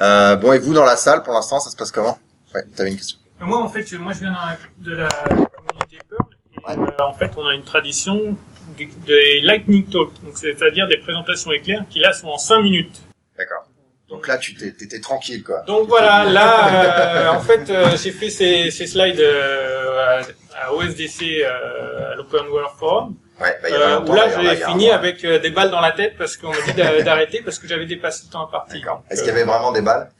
Euh, 0.00 0.36
bon, 0.36 0.52
et 0.52 0.58
vous, 0.58 0.74
dans 0.74 0.84
la 0.84 0.96
salle, 0.96 1.22
pour 1.22 1.32
l'instant, 1.32 1.58
ça 1.60 1.70
se 1.70 1.76
passe 1.76 1.90
comment? 1.90 2.18
Ouais, 2.54 2.62
t'avais 2.76 2.90
une 2.90 2.96
question. 2.96 3.18
Moi, 3.40 3.58
en 3.58 3.68
fait, 3.68 3.90
moi, 3.94 4.12
je 4.12 4.20
viens 4.20 4.34
de 4.78 4.92
la 4.94 5.08
communauté 5.08 5.98
Perl. 6.08 6.22
Et, 6.68 6.70
euh, 6.70 7.04
en 7.04 7.14
fait, 7.14 7.30
on 7.36 7.46
a 7.46 7.54
une 7.54 7.64
tradition 7.64 8.36
des, 8.76 8.88
des 9.06 9.40
lightning 9.42 9.84
talk, 9.86 10.10
donc 10.24 10.36
c'est-à-dire 10.36 10.88
des 10.88 10.98
présentations 10.98 11.52
éclairs 11.52 11.84
qui 11.88 12.00
là 12.00 12.12
sont 12.12 12.28
en 12.28 12.38
5 12.38 12.60
minutes. 12.62 13.02
D'accord. 13.38 13.64
Donc 14.08 14.28
là, 14.28 14.38
tu 14.38 14.54
t'étais 14.54 15.00
tranquille, 15.00 15.42
quoi. 15.42 15.62
Donc 15.66 15.88
voilà, 15.88 16.24
là, 16.24 17.26
euh, 17.32 17.36
en 17.36 17.40
fait, 17.40 17.68
euh, 17.70 17.96
j'ai 17.96 18.12
fait 18.12 18.30
ces, 18.30 18.70
ces 18.70 18.86
slides 18.86 19.20
euh, 19.20 20.20
à, 20.54 20.66
à 20.66 20.72
OSDC, 20.72 21.22
euh, 21.44 22.12
à 22.12 22.14
l'Open 22.14 22.46
World 22.48 22.70
Forum. 22.78 23.16
Ouais, 23.40 23.58
bah, 23.62 23.68
il 23.68 23.72
y 23.72 23.76
Euh, 23.76 23.98
longtemps, 24.00 24.14
là, 24.14 24.42
j'ai 24.42 24.56
fini 24.64 24.90
avec 24.90 25.22
euh, 25.24 25.38
des 25.38 25.50
balles 25.50 25.70
dans 25.70 25.80
la 25.80 25.92
tête 25.92 26.16
parce 26.16 26.36
qu'on 26.36 26.50
m'a 26.50 26.60
dit 26.66 26.72
d'a- 26.72 27.02
d'arrêter 27.08 27.42
parce 27.42 27.58
que 27.58 27.68
j'avais 27.68 27.84
dépassé 27.86 28.24
le 28.26 28.32
temps 28.32 28.44
imparti. 28.44 28.80
Donc, 28.80 29.00
Est-ce 29.10 29.20
euh, 29.20 29.24
qu'il 29.24 29.34
y 29.34 29.36
avait 29.36 29.44
vraiment 29.44 29.72
des 29.72 29.82
balles? 29.82 30.10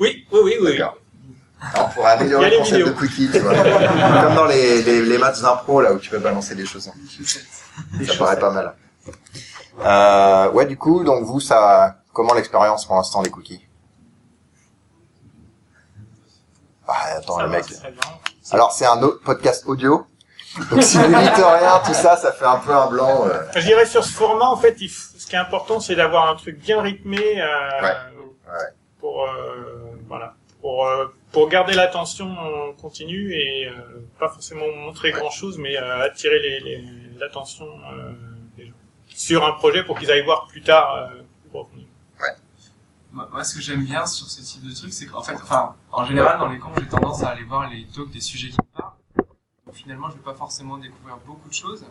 Oui, 0.00 0.26
oui, 0.32 0.40
oui, 0.42 0.56
oui. 0.62 0.80
Alors, 1.74 1.90
pour 1.90 2.06
améliorer 2.06 2.46
le 2.46 2.50
les 2.50 2.58
concept 2.58 2.86
de 2.86 2.92
quickie, 2.92 3.30
tu 3.30 3.38
vois. 3.40 3.54
Comme 3.54 4.34
dans 4.34 4.46
les, 4.46 4.82
les, 4.82 5.02
les 5.02 5.18
matchs 5.18 5.40
d'impro, 5.42 5.80
là, 5.82 5.92
où 5.92 5.98
tu 5.98 6.10
peux 6.10 6.18
balancer 6.18 6.54
des 6.54 6.64
choses. 6.66 6.90
Ça 8.06 8.14
paraît 8.18 8.38
pas 8.38 8.50
mal. 8.50 8.74
Euh, 9.84 10.50
ouais, 10.52 10.66
du 10.66 10.76
coup, 10.76 11.04
donc 11.04 11.24
vous, 11.24 11.40
ça, 11.40 11.98
comment 12.12 12.34
l'expérience 12.34 12.84
pour 12.86 12.96
l'instant 12.96 13.22
des 13.22 13.30
cookies? 13.30 13.64
Ah, 16.88 17.16
attends, 17.18 17.36
Ça 17.36 17.42
le 17.44 17.48
mec. 17.50 17.64
Alors, 18.50 18.72
c'est 18.72 18.86
un 18.86 19.00
autre 19.02 19.22
podcast 19.22 19.64
audio. 19.66 20.04
Donc, 20.70 20.82
si 20.82 20.98
vous 20.98 21.04
dites 21.06 21.34
rien, 21.36 21.80
tout 21.84 21.94
ça, 21.94 22.16
ça 22.16 22.32
fait 22.32 22.44
un 22.44 22.58
peu 22.58 22.72
un 22.74 22.86
blanc. 22.88 23.26
euh. 23.26 23.42
Je 23.56 23.60
dirais 23.60 23.86
sur 23.86 24.04
ce 24.04 24.12
format, 24.12 24.46
en 24.46 24.56
fait, 24.56 24.76
il 24.80 24.88
f- 24.88 25.12
ce 25.18 25.26
qui 25.26 25.34
est 25.34 25.38
important, 25.38 25.80
c'est 25.80 25.94
d'avoir 25.94 26.28
un 26.28 26.34
truc 26.36 26.58
bien 26.58 26.80
rythmé 26.82 27.40
euh, 27.40 27.46
pour 29.00 29.24
euh, 29.24 29.94
voilà, 30.08 30.34
pour 30.60 30.86
euh, 30.86 31.06
pour 31.32 31.48
garder 31.48 31.72
l'attention 31.72 32.26
en 32.38 32.72
continu 32.74 33.32
et 33.34 33.66
euh, 33.68 33.72
pas 34.18 34.28
forcément 34.28 34.66
montrer 34.84 35.12
grand 35.12 35.30
chose, 35.30 35.56
mais 35.58 35.76
euh, 35.78 36.04
attirer 36.04 36.38
les- 36.40 36.60
les- 36.60 36.84
l'attention 37.18 37.66
euh, 37.66 38.12
des 38.56 38.66
gens 38.66 38.72
sur 39.08 39.46
un 39.46 39.52
projet 39.52 39.84
pour 39.84 39.98
qu'ils 39.98 40.10
aillent 40.10 40.24
voir 40.24 40.46
plus 40.48 40.62
tard. 40.62 40.94
euh, 40.96 41.22
pour. 41.50 41.68
Moi, 43.14 43.28
moi, 43.30 43.44
ce 43.44 43.54
que 43.56 43.60
j'aime 43.60 43.84
bien 43.84 44.06
sur 44.06 44.26
ce 44.26 44.40
type 44.40 44.66
de 44.66 44.74
truc, 44.74 44.90
c'est 44.92 45.04
qu'en 45.06 45.22
fait, 45.22 45.34
enfin, 45.34 45.74
en 45.92 46.04
général, 46.06 46.38
dans 46.38 46.48
les 46.48 46.58
camps, 46.58 46.72
j'ai 46.78 46.86
tendance 46.86 47.22
à 47.22 47.28
aller 47.28 47.44
voir 47.44 47.68
les 47.68 47.86
talks 47.94 48.10
des 48.10 48.20
sujets 48.22 48.48
qui 48.48 48.56
me 48.56 48.78
parlent. 48.80 48.92
Finalement, 49.74 50.08
je 50.10 50.14
vais 50.14 50.20
pas 50.22 50.34
forcément 50.34 50.76
découvrir 50.78 51.16
beaucoup 51.26 51.48
de 51.48 51.54
choses. 51.54 51.84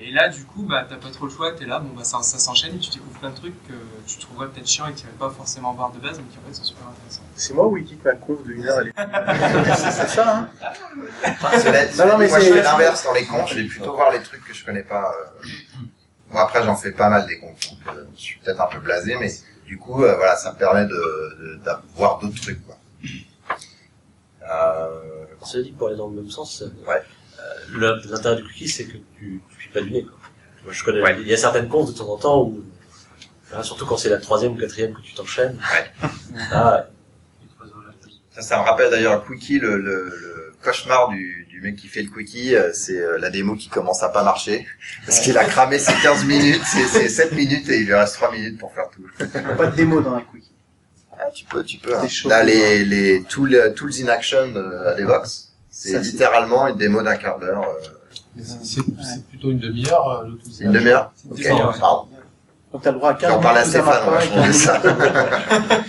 Et 0.00 0.10
là, 0.10 0.28
du 0.28 0.44
coup, 0.44 0.62
bah, 0.64 0.84
t'as 0.88 0.96
pas 0.96 1.10
trop 1.10 1.26
le 1.26 1.30
choix, 1.30 1.52
t'es 1.52 1.64
là, 1.64 1.78
bon, 1.78 1.94
bah, 1.96 2.02
ça, 2.02 2.20
ça 2.22 2.38
s'enchaîne 2.40 2.74
et 2.74 2.78
tu 2.80 2.90
découvres 2.90 3.18
plein 3.20 3.30
de 3.30 3.36
trucs 3.36 3.54
que 3.68 3.72
tu 4.04 4.18
trouverais 4.18 4.48
peut-être 4.48 4.66
chiants 4.66 4.88
et 4.88 4.92
que 4.92 4.98
tu 4.98 5.06
pas 5.06 5.30
forcément 5.30 5.72
voir 5.74 5.92
de 5.92 6.00
base, 6.00 6.18
mais 6.18 6.24
qui 6.24 6.38
en 6.38 6.48
fait 6.48 6.54
sont 6.54 6.64
super 6.64 6.88
intéressants. 6.88 7.22
C'est 7.36 7.54
moi 7.54 7.66
ou 7.66 7.74
Wiki 7.74 7.96
qui 7.96 8.04
m'a 8.04 8.14
conf 8.16 8.42
de 8.44 8.52
une 8.52 8.66
heure 8.66 8.80
elle 8.80 8.88
est- 9.68 9.74
C'est 9.76 10.08
ça, 10.08 10.36
hein 10.38 10.48
Cela 11.62 11.86
dit, 11.86 11.96
Non, 11.98 12.06
non, 12.08 12.18
mais 12.18 12.26
moi, 12.28 12.40
je 12.40 12.44
c'est- 12.46 12.52
fais 12.52 12.62
l'inverse 12.62 13.04
dans 13.04 13.12
les 13.12 13.24
comptes. 13.26 13.46
Je 13.48 13.54
vais 13.54 13.64
plutôt 13.68 13.94
voir 13.94 14.10
les 14.10 14.20
trucs 14.22 14.44
que 14.44 14.52
je 14.52 14.64
connais 14.64 14.82
pas. 14.82 15.12
euh. 15.14 15.46
Bon, 16.32 16.38
après, 16.38 16.64
j'en 16.64 16.74
fais 16.74 16.90
pas 16.90 17.08
mal 17.08 17.24
des 17.28 17.38
comptes. 17.38 17.70
donc, 17.70 17.94
euh, 17.94 18.04
je 18.16 18.20
suis 18.20 18.40
peut-être 18.40 18.60
un 18.60 18.66
peu 18.66 18.80
blasé, 18.80 19.16
mais 19.20 19.30
du 19.66 19.78
coup, 19.78 20.02
euh, 20.02 20.16
voilà, 20.16 20.34
ça 20.34 20.52
me 20.52 20.58
permet 20.58 20.84
de, 20.86 20.88
de, 20.90 21.60
d'avoir 21.64 22.18
d'autres 22.18 22.40
trucs, 22.40 22.66
quoi. 22.66 22.76
Euh, 24.50 25.23
Cela 25.44 25.62
dit, 25.64 25.72
pour 25.72 25.88
aller 25.88 25.96
dans 25.96 26.08
le 26.08 26.16
même 26.16 26.30
sens, 26.30 26.62
euh, 26.62 26.68
Ouais. 26.88 27.02
le- 27.72 28.00
l'intérêt 28.10 28.36
du 28.36 28.42
cookie, 28.44 28.68
c'est 28.68 28.84
que 28.84 28.92
tu, 29.18 29.40
tu 29.50 29.56
piques 29.58 29.72
pas 29.72 29.80
du 29.80 29.90
nez. 29.90 30.02
Quoi. 30.04 30.14
Moi, 30.64 30.72
je 30.72 30.82
connais, 30.84 31.00
il 31.20 31.28
y 31.28 31.32
a 31.34 31.36
certaines 31.36 31.68
comptes 31.68 31.92
de 31.92 31.98
temps 31.98 32.08
en 32.12 32.16
temps 32.16 32.42
où, 32.42 32.64
surtout 33.62 33.86
quand 33.86 33.96
c'est 33.98 34.08
la 34.08 34.18
troisième 34.18 34.52
ou 34.52 34.56
quatrième 34.56 34.94
que 34.94 35.00
tu 35.02 35.14
t'enchaînes, 35.14 35.58
ah, 36.52 36.86
Ça, 38.34 38.42
ça 38.42 38.58
me 38.58 38.62
rappelle 38.64 38.90
d'ailleurs 38.90 39.12
un 39.12 39.20
quickie, 39.34 39.58
le, 39.58 39.76
le, 39.78 40.04
le 40.08 40.52
cauchemar 40.62 41.08
du, 41.10 41.46
du 41.50 41.60
mec 41.60 41.76
qui 41.76 41.86
fait 41.88 42.02
le 42.02 42.10
quickie, 42.10 42.56
euh, 42.56 42.72
c'est 42.72 42.98
euh, 42.98 43.18
la 43.18 43.30
démo 43.30 43.54
qui 43.54 43.68
commence 43.68 44.02
à 44.02 44.08
pas 44.08 44.24
marcher. 44.24 44.66
Parce 45.06 45.20
qu'il 45.20 45.36
a 45.38 45.44
cramé 45.44 45.78
ses 45.78 45.92
15 46.02 46.24
minutes, 46.24 46.62
c'est 46.64 46.86
c'est 46.88 47.08
7 47.08 47.32
minutes 47.32 47.68
et 47.68 47.80
il 47.80 47.86
lui 47.86 47.94
reste 47.94 48.14
3 48.14 48.32
minutes 48.32 48.58
pour 48.58 48.72
faire 48.72 48.88
tout. 48.90 49.04
Pas 49.56 49.66
de 49.66 49.76
démo 49.76 50.00
dans 50.00 50.14
un 50.14 50.22
quickie. 50.22 50.50
Ah, 51.18 51.30
tu 51.32 51.44
peux, 51.44 51.62
tu 51.64 51.78
peux. 51.78 51.96
hein. 51.96 52.06
Chaud. 52.08 52.28
Là, 52.28 52.42
les, 52.42 52.84
les 52.84 53.22
tools, 53.24 53.72
tools 53.76 53.92
in 54.02 54.08
action 54.08 54.52
euh, 54.56 54.92
à 54.92 54.94
Devox, 54.94 55.52
c'est 55.70 55.98
littéralement 56.00 56.66
une 56.68 56.76
démo 56.76 57.02
d'un 57.02 57.16
quart 57.16 57.38
d'heure. 57.38 57.62
euh, 57.62 58.42
C'est 58.62 59.26
plutôt 59.28 59.50
une 59.50 59.58
demi-heure, 59.58 60.08
euh, 60.08 60.28
le 60.28 60.36
tout. 60.36 60.50
une 60.60 60.72
demi-heure 60.72 61.12
Ok, 61.30 61.42
pardon. 61.80 62.08
Donc 62.72 62.82
t'as 62.82 62.90
le 62.90 62.98
droit 62.98 63.10
à 63.10 63.14
15 63.14 63.30
J'en 63.30 63.40
parle 63.40 63.58
à 63.58 63.64
minutes 63.64 63.76
où 63.76 63.78
ça 63.78 63.82
marche 63.82 64.00
Stéphane, 64.00 64.08
on 64.08 64.10
va 64.10 64.16
pas 64.16 64.24
et 64.24 64.28
changer 64.28 64.46
15 64.46 64.56
ça. 64.56 64.82
minutes. 65.78 65.84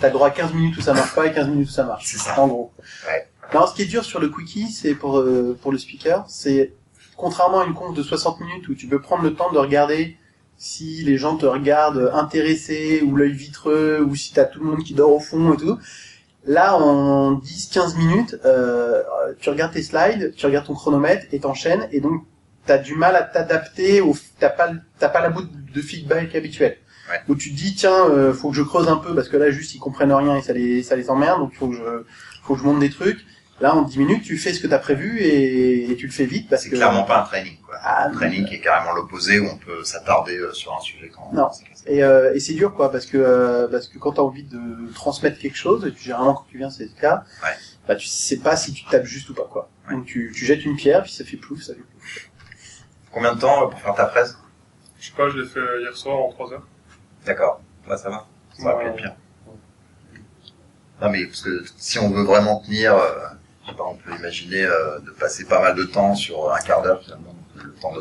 T'as 0.00 0.06
le 0.08 0.12
droit 0.12 0.28
à 0.28 0.30
15 0.30 0.52
minutes 0.52 0.76
où 0.76 0.80
ça 0.82 0.92
marche 0.92 1.14
pas 1.14 1.26
et 1.26 1.32
15 1.32 1.48
minutes 1.48 1.68
où 1.68 1.72
ça 1.72 1.84
marche. 1.84 2.04
C'est 2.06 2.18
ça. 2.18 2.38
En 2.40 2.48
gros. 2.48 2.72
Ouais. 3.06 3.26
Non, 3.54 3.66
ce 3.66 3.74
qui 3.74 3.82
est 3.82 3.86
dur 3.86 4.04
sur 4.04 4.20
le 4.20 4.28
quickie, 4.28 4.70
c'est 4.70 4.94
pour, 4.94 5.18
euh, 5.18 5.56
pour 5.62 5.72
le 5.72 5.78
speaker, 5.78 6.24
c'est 6.28 6.74
contrairement 7.16 7.60
à 7.60 7.64
une 7.64 7.74
conf 7.74 7.94
de 7.96 8.02
60 8.02 8.40
minutes 8.40 8.68
où 8.68 8.74
tu 8.74 8.86
peux 8.86 9.00
prendre 9.00 9.22
le 9.22 9.34
temps 9.34 9.50
de 9.50 9.58
regarder 9.58 10.16
si 10.60 11.02
les 11.04 11.16
gens 11.16 11.36
te 11.36 11.46
regardent 11.46 12.10
intéressés 12.12 13.02
ou 13.02 13.16
l'œil 13.16 13.32
vitreux 13.32 14.06
ou 14.06 14.14
si 14.14 14.34
t'as 14.34 14.44
tout 14.44 14.60
le 14.60 14.66
monde 14.66 14.84
qui 14.84 14.92
dort 14.92 15.10
au 15.10 15.18
fond 15.18 15.54
et 15.54 15.56
tout. 15.56 15.78
Là, 16.44 16.76
en 16.76 17.38
10-15 17.38 17.96
minutes, 17.96 18.36
euh, 18.44 19.02
tu 19.40 19.48
regardes 19.48 19.72
tes 19.72 19.82
slides, 19.82 20.34
tu 20.36 20.44
regardes 20.44 20.66
ton 20.66 20.74
chronomètre 20.74 21.26
et 21.32 21.40
t'enchaînes 21.40 21.88
et 21.92 22.00
donc 22.00 22.24
t'as 22.66 22.76
du 22.76 22.94
mal 22.94 23.16
à 23.16 23.22
t'adapter 23.22 24.02
au, 24.02 24.14
t'as 24.38 24.50
pas, 24.50 24.70
t'as 24.98 25.08
pas 25.08 25.22
la 25.22 25.30
bout 25.30 25.44
de 25.44 25.80
feedback 25.80 26.34
habituel. 26.34 26.76
où 27.28 27.34
tu 27.34 27.52
te 27.52 27.56
dis 27.56 27.74
tiens, 27.74 28.10
euh, 28.10 28.34
faut 28.34 28.50
que 28.50 28.56
je 28.56 28.62
creuse 28.62 28.88
un 28.88 28.96
peu 28.96 29.14
parce 29.14 29.30
que 29.30 29.38
là 29.38 29.50
juste 29.50 29.74
ils 29.74 29.78
comprennent 29.78 30.12
rien 30.12 30.36
et 30.36 30.42
ça 30.42 30.52
les 30.52 30.82
ça 30.82 30.94
les 30.94 31.08
emmerde, 31.08 31.40
donc 31.40 31.54
faut 31.54 31.68
que 31.68 31.76
je 31.76 32.04
faut 32.42 32.54
que 32.54 32.60
je 32.60 32.64
monte 32.66 32.80
des 32.80 32.90
trucs. 32.90 33.24
Là 33.60 33.74
en 33.74 33.82
10 33.82 33.98
minutes 33.98 34.24
tu 34.24 34.38
fais 34.38 34.52
ce 34.54 34.60
que 34.60 34.66
t'as 34.66 34.78
prévu 34.78 35.18
et, 35.20 35.90
et 35.90 35.96
tu 35.96 36.06
le 36.06 36.12
fais 36.12 36.24
vite 36.24 36.48
parce 36.48 36.62
C'est 36.62 36.70
que 36.70 36.76
clairement 36.76 37.04
pas 37.04 37.20
un 37.20 37.24
training, 37.24 37.58
quoi. 37.60 37.76
Ah, 37.82 38.06
un 38.06 38.10
training 38.10 38.46
qui 38.46 38.54
est 38.54 38.60
carrément 38.60 38.92
l'opposé 38.92 39.38
où 39.38 39.46
on 39.46 39.56
peut 39.58 39.84
s'attarder 39.84 40.38
euh, 40.38 40.52
sur 40.52 40.74
un 40.74 40.80
sujet 40.80 41.10
quand 41.14 41.30
Non. 41.34 41.48
Et, 41.86 42.02
euh, 42.02 42.32
et 42.34 42.40
c'est 42.40 42.54
dur 42.54 42.74
quoi 42.74 42.90
parce 42.90 43.04
que 43.06 43.18
euh, 43.18 43.68
parce 43.68 43.86
que 43.88 43.98
quand 43.98 44.12
t'as 44.12 44.22
envie 44.22 44.44
de 44.44 44.90
transmettre 44.94 45.38
quelque 45.38 45.56
chose, 45.56 45.84
et 45.86 45.92
tu 45.92 46.02
généralement 46.04 46.34
quand 46.34 46.46
tu 46.50 46.56
viens 46.58 46.70
c'est 46.70 46.84
le 46.84 47.00
cas, 47.00 47.24
bah 47.86 47.96
tu 47.96 48.06
sais 48.06 48.38
pas 48.38 48.56
si 48.56 48.72
tu 48.72 48.84
tapes 48.86 49.04
juste 49.04 49.28
ou 49.30 49.34
pas 49.34 49.46
quoi. 49.50 49.68
Donc 49.90 50.06
tu, 50.06 50.32
tu 50.34 50.44
jettes 50.46 50.64
une 50.64 50.76
pierre 50.76 51.02
puis 51.02 51.12
ça 51.12 51.24
fait 51.24 51.36
plouf, 51.36 51.62
ça 51.62 51.74
fait 51.74 51.80
plouf. 51.80 52.30
Combien 53.12 53.34
de 53.34 53.40
temps 53.40 53.64
euh, 53.64 53.66
pour 53.68 53.78
faire 53.80 53.94
ta 53.94 54.06
presse 54.06 54.38
Je 54.98 55.06
sais 55.08 55.12
pas, 55.16 55.28
je 55.28 55.36
l'ai 55.38 55.46
fait 55.46 55.60
hier 55.82 55.94
soir 55.96 56.16
en 56.18 56.30
3 56.32 56.52
heures. 56.54 56.66
D'accord. 57.26 57.60
Bah, 57.86 57.96
ça 57.98 58.08
va? 58.08 58.26
Ça 58.56 58.64
Ouais. 58.76 58.84
va 58.84 58.90
être 58.90 58.96
pire. 58.96 59.14
Non, 61.02 61.10
mais 61.10 61.24
parce 61.26 61.42
que 61.42 61.64
si 61.76 61.98
on 61.98 62.10
veut 62.10 62.22
vraiment 62.24 62.60
tenir, 62.60 62.94
euh, 62.94 63.18
on 63.78 63.94
peut 63.94 64.10
imaginer 64.18 64.64
euh, 64.64 64.98
de 65.00 65.10
passer 65.10 65.44
pas 65.44 65.60
mal 65.60 65.74
de 65.74 65.84
temps 65.84 66.14
sur 66.14 66.52
un 66.52 66.58
quart 66.60 66.82
d'heure 66.82 67.02
finalement. 67.02 67.34
Le 67.56 67.72
temps 67.80 67.92
de, 67.92 68.00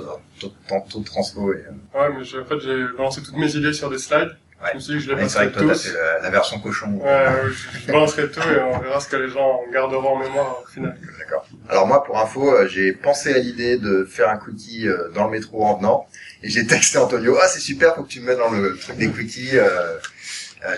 taux 0.89 0.99
de 0.99 1.05
transfo 1.05 1.51
et, 1.53 1.57
euh, 1.57 1.99
Ouais, 1.99 2.09
mais 2.17 2.23
j'ai- 2.23 2.39
en 2.39 2.45
fait, 2.45 2.59
j'ai 2.59 2.85
balancé 2.97 3.21
toutes 3.21 3.35
mes 3.37 3.53
idées 3.55 3.73
sur 3.73 3.89
des 3.89 3.97
slides. 3.97 4.35
Je 4.71 4.75
me 4.75 4.79
suis 4.81 4.93
dit 4.93 4.99
que 4.99 5.05
je 5.05 5.09
les 5.09 5.15
Ouais, 5.15 5.21
passerai 5.23 5.51
tous. 5.53 5.83
fait 5.87 5.93
la, 5.93 6.19
la 6.19 6.29
version 6.29 6.59
cochon. 6.59 6.87
Ouais, 6.95 7.03
ouais, 7.05 7.31
je, 7.47 7.79
je 7.79 7.87
balancerai 7.87 8.29
tout 8.29 8.41
et 8.41 8.59
on 8.59 8.79
verra 8.79 8.99
ce 8.99 9.07
que 9.07 9.15
les 9.15 9.29
gens 9.29 9.61
garderont 9.71 10.15
en 10.15 10.19
mémoire 10.19 10.61
au 10.63 10.67
final. 10.67 10.97
D'accord. 11.17 11.45
Alors 11.69 11.87
moi, 11.87 12.03
pour 12.03 12.19
info, 12.19 12.53
euh, 12.53 12.67
j'ai 12.67 12.91
pensé 12.91 13.33
à 13.33 13.37
l'idée 13.37 13.77
de 13.77 14.03
faire 14.03 14.29
un 14.29 14.37
quickie 14.37 14.85
dans 15.13 15.25
le 15.25 15.31
métro 15.31 15.63
en 15.65 15.77
venant, 15.77 16.07
et 16.43 16.49
j'ai 16.49 16.65
texté 16.67 16.97
Antonio, 16.97 17.37
ah 17.41 17.47
c'est 17.47 17.59
super, 17.61 17.95
faut 17.95 18.03
que 18.03 18.09
tu 18.09 18.19
me 18.19 18.25
mettes 18.27 18.37
dans 18.37 18.51
le 18.51 18.75
truc 18.77 18.97
des 18.97 19.09
quickies, 19.09 19.57
euh, 19.57 19.97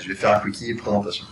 je 0.01 0.07
vais 0.07 0.15
faire 0.15 0.35
un 0.35 0.39
quickie 0.39 0.69
et 0.71 0.75
présentation. 0.75 1.25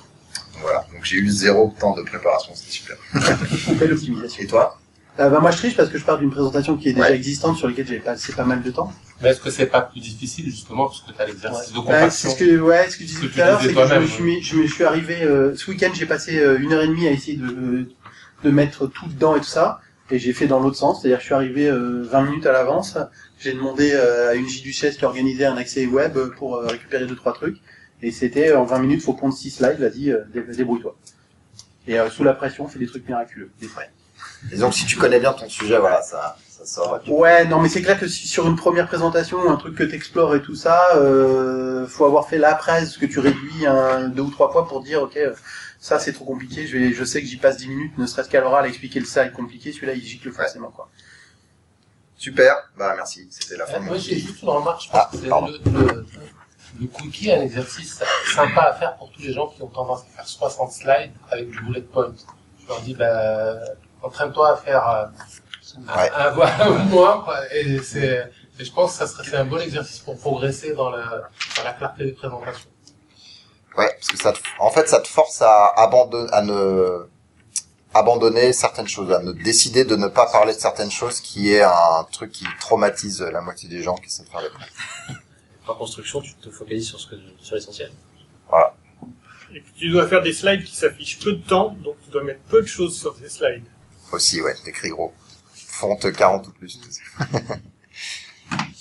Donc, 0.60 0.64
voilà, 0.64 0.86
donc 0.93 1.05
j'ai 1.05 1.18
eu 1.18 1.30
zéro 1.30 1.74
temps 1.80 1.95
de 1.95 2.01
préparation, 2.01 2.51
c'était 2.53 2.72
super. 2.72 2.97
On 3.16 3.76
fait 3.76 3.88
l'optimisation. 3.88 4.43
Et 4.43 4.47
toi? 4.47 4.78
Euh, 5.20 5.30
bah 5.30 5.39
moi 5.41 5.51
je 5.51 5.57
triche 5.57 5.76
parce 5.76 5.89
que 5.89 5.97
je 5.97 6.05
pars 6.05 6.18
d'une 6.18 6.30
présentation 6.32 6.78
qui 6.78 6.89
est 6.89 6.93
déjà 6.93 7.12
existante 7.14 7.57
sur 7.57 7.68
laquelle 7.68 7.88
j'ai 7.88 7.99
passé 7.99 8.32
pas 8.34 8.45
mal 8.45 8.62
de 8.62 8.72
temps. 8.72 8.91
Mais 9.22 9.30
est-ce 9.30 9.41
que 9.41 9.49
c'est 9.51 9.66
pas 9.66 9.82
plus 9.82 9.99
difficile 9.99 10.45
justement 10.45 10.88
parce 10.88 11.01
que 11.01 11.12
t'as 11.12 11.26
l'exercice 11.26 11.72
de 11.74 11.78
Bah, 11.78 11.84
compaction 11.84 12.30
c'est 12.30 12.36
ce 12.36 12.39
que, 12.39 12.60
ouais, 12.60 12.89
ce 12.89 12.95
que 12.97 13.03
je 13.03 13.07
disais 13.07 13.28
tout 13.28 13.41
à 13.41 13.45
l'heure, 13.45 13.60
tu 13.60 13.68
c'est 13.68 13.74
que 13.74 13.88
je 13.88 13.95
me 13.99 14.07
suis, 14.07 14.24
mis- 14.24 14.41
je 14.41 14.55
me 14.55 14.68
suis 14.68 14.84
arrivé, 14.86 15.24
euh, 15.24 15.55
ce 15.57 15.70
week-end, 15.72 15.89
j'ai 15.93 16.05
passé 16.05 16.38
euh, 16.39 16.57
une 16.60 16.72
heure 16.74 16.84
et 16.84 16.88
demie 16.88 17.07
à 17.07 17.12
essayer 17.12 17.36
de, 17.38 17.89
de 18.43 18.49
mettre 18.51 18.88
tout 18.88 19.07
dedans 19.07 19.36
et 19.36 19.39
tout 19.39 19.45
ça, 19.45 19.82
et 20.10 20.20
j'ai 20.20 20.32
fait 20.32 20.47
dans 20.47 20.60
l'autre 20.62 20.78
sens, 20.78 21.01
c'est-à-dire 21.01 21.18
que 21.18 21.24
je 21.24 21.28
suis 21.28 21.36
arrivé 21.36 21.68
euh, 21.68 22.03
20 22.10 22.22
minutes 22.24 22.45
à 22.45 22.53
l'avance, 22.53 22.97
j'ai 23.39 23.51
demandé 23.53 23.91
euh, 23.93 24.32
à 24.32 24.36
une 24.36 24.47
J-Duchesse 24.47 24.95
qui 24.95 25.03
organisait 25.05 25.45
un 25.45 25.57
accès 25.57 25.86
web 25.86 26.18
pour 26.38 26.55
euh, 26.55 26.68
récupérer 26.68 27.05
deux 27.07 27.16
trois 27.18 27.34
trucs, 27.34 27.57
et 28.02 28.12
c'était 28.12 28.54
en 28.54 28.64
20 28.66 28.80
minutes, 28.80 29.02
faut 29.04 29.14
prendre 29.14 29.34
6 29.34 29.52
slides, 29.52 29.80
vas-y, 29.80 30.12
euh, 30.12 30.24
dé- 30.34 30.41
débrouille-toi. 30.41 30.95
Et 31.88 32.00
euh, 32.00 32.10
sous 32.10 32.24
la 32.24 32.34
pression, 32.34 32.66
on 32.66 32.68
fait 32.68 32.80
des 32.80 32.88
trucs 32.88 33.08
miraculeux, 33.08 33.52
des 33.60 33.68
frais. 33.68 33.91
Et 34.52 34.58
donc 34.58 34.74
si 34.74 34.86
tu 34.86 34.95
connais 34.97 35.20
bien 35.20 35.34
ton 35.34 35.50
sujet, 35.50 35.78
voilà, 35.80 36.02
ça, 36.02 36.38
ça 36.47 36.66
sort. 36.66 37.00
tu- 37.04 37.10
Ouais, 37.12 37.45
non, 37.45 37.60
mais 37.62 37.70
c'est 37.70 37.82
clair 37.82 38.00
que 38.00 38.08
si 38.08 38.28
sur 38.28 38.47
une 38.47 38.56
première 38.56 38.88
présentation, 38.88 39.50
un 39.50 39.56
truc 39.58 39.76
que 39.76 39.84
t'explores 39.84 40.36
et 40.36 40.41
tout 40.41 40.56
ça, 40.56 40.95
euh, 40.97 41.88
faut 41.88 42.06
avoir 42.06 42.28
fait 42.30 42.38
la 42.38 42.54
presse 42.56 42.97
que 42.97 43.06
tu 43.06 43.20
réduis 43.20 43.66
un, 43.66 44.10
deux 44.10 44.22
ou 44.24 44.30
trois 44.32 44.52
fois 44.52 44.68
pour 44.68 44.82
dire, 44.84 45.02
ok, 45.02 45.18
euh, 45.18 45.34
ça 45.80 45.97
c'est 46.00 46.14
trop 46.14 46.26
compliqué, 46.26 46.68
je, 46.68 46.78
vais, 46.78 46.93
je 46.93 47.04
sais 47.06 47.22
que 47.22 47.28
j'y 47.28 47.38
passe 47.38 47.58
10 47.58 47.70
minutes, 47.70 47.97
ne 47.97 48.06
serait-ce 48.06 48.30
qu'à 48.30 48.41
l'oral, 48.41 48.66
à 48.66 48.68
expliquer 48.68 49.00
le 49.00 49.06
slide 49.06 49.32
compliqué, 49.34 49.72
celui-là 49.72 49.93
il 49.93 50.04
gicle 50.04 50.32
forcément, 50.32 50.70
quoi. 50.72 50.89
Super, 52.18 52.54
bah 52.78 52.93
merci, 52.97 53.28
c'était 53.32 53.56
la 53.56 53.66
fin 53.66 53.78
Euh, 53.78 53.80
de 53.80 53.86
Moi 53.86 53.97
j'ai 53.97 54.20
juste 54.20 54.41
une 54.41 54.50
remarque, 54.50 54.84
je 54.84 54.89
pense 54.89 55.02
Ah, 55.02 55.10
que 55.14 55.70
le, 55.70 55.72
le, 55.72 56.06
le 56.80 56.88
cookie 56.88 57.30
est 57.30 57.36
un 57.36 57.42
exercice 57.42 58.02
sympa 58.34 58.62
à 58.62 58.74
faire 58.74 58.96
pour 58.98 59.12
tous 59.12 59.22
les 59.22 59.34
gens 59.34 59.48
qui 59.48 59.62
ont 59.62 59.68
tendance 59.68 60.02
à 60.02 60.16
faire 60.18 60.28
60 60.28 60.72
slides 60.72 61.12
avec 61.32 61.50
du 61.50 61.62
bullet 61.62 61.82
point. 61.82 62.14
Je 62.62 62.68
leur 62.68 62.82
dis, 62.82 62.94
bah, 62.94 63.56
entraîne-toi 64.02 64.54
à 64.54 64.56
faire 64.58 64.88
euh, 64.90 65.06
Ouais. 65.96 66.10
un, 66.16 66.32
voilà, 66.32 66.72
au 66.72 66.78
moins. 66.86 67.26
Et 67.54 67.78
c'est, 67.80 68.32
et 68.60 68.66
je 68.66 68.72
pense 68.72 68.94
que 68.94 68.98
ça 68.98 69.08
serait 69.08 69.24
c'est 69.24 69.38
un 69.38 69.46
bon 69.46 69.60
exercice 69.60 70.00
pour 70.00 70.18
progresser 70.18 70.74
dans 70.74 70.90
la, 70.90 71.06
dans 71.06 71.64
la 71.64 71.74
clarté 71.74 72.06
des 72.06 72.14
présentations. 72.14 72.70
Ouais, 73.78 73.88
parce 73.94 74.08
que 74.08 74.18
ça 74.18 74.34
te, 74.34 74.40
en 74.60 74.72
fait, 74.72 74.90
ça 74.90 75.00
te 75.00 75.08
force 75.08 75.42
à 75.44 75.68
abandonner, 75.78 76.28
à 76.32 76.42
ne, 76.42 77.08
abandonner 77.94 78.52
certaines 78.52 78.88
choses, 78.88 79.12
à 79.12 79.20
ne 79.20 79.32
décider 79.32 79.86
de 79.86 79.96
ne 79.96 80.08
pas 80.08 80.26
parler 80.26 80.56
de 80.56 80.60
certaines 80.60 80.92
choses 80.92 81.22
qui 81.22 81.54
est 81.54 81.62
un 81.62 82.04
truc 82.12 82.32
qui 82.32 82.46
traumatise 82.60 83.22
la 83.22 83.42
moitié 83.42 83.70
des 83.70 83.84
gens 83.84 83.96
qui 83.96 84.08
essaient 84.08 84.24
de 84.24 84.30
faire 84.30 84.42
des 84.42 84.50
construction, 85.78 86.22
tu 86.22 86.34
te 86.36 86.50
focalises 86.50 86.88
sur, 86.88 87.00
ce 87.00 87.08
que, 87.08 87.16
sur 87.40 87.56
l'essentiel. 87.56 87.92
Voilà. 88.48 88.76
Et 89.54 89.62
puis, 89.62 89.74
tu 89.74 89.90
dois 89.90 90.08
faire 90.08 90.22
des 90.22 90.34
slides 90.34 90.64
qui 90.64 90.76
s'affichent 90.76 91.20
peu 91.20 91.34
de 91.34 91.48
temps, 91.48 91.72
donc 91.84 91.96
tu 92.04 92.10
dois 92.12 92.24
mettre 92.24 92.42
peu 92.42 92.62
de 92.62 92.68
choses 92.68 92.98
sur 93.00 93.16
ces 93.16 93.30
slides. 93.30 93.66
Aussi, 94.12 94.42
ouais, 94.42 94.54
t'écris 94.64 94.90
gros. 94.90 95.14
Fonte 95.54 96.12
40 96.12 96.48
ou 96.48 96.52
plus. 96.52 96.80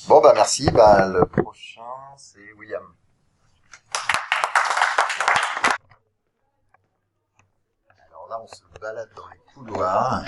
bon, 0.08 0.20
bah, 0.20 0.32
merci. 0.34 0.70
Bah, 0.70 1.06
le 1.06 1.24
prochain, 1.26 1.80
c'est 2.16 2.52
William. 2.58 2.82
Alors 8.10 8.28
là, 8.28 8.40
on 8.42 8.46
se 8.46 8.80
balade 8.80 9.08
dans 9.16 9.28
les 9.28 9.38
couloirs. 9.54 10.24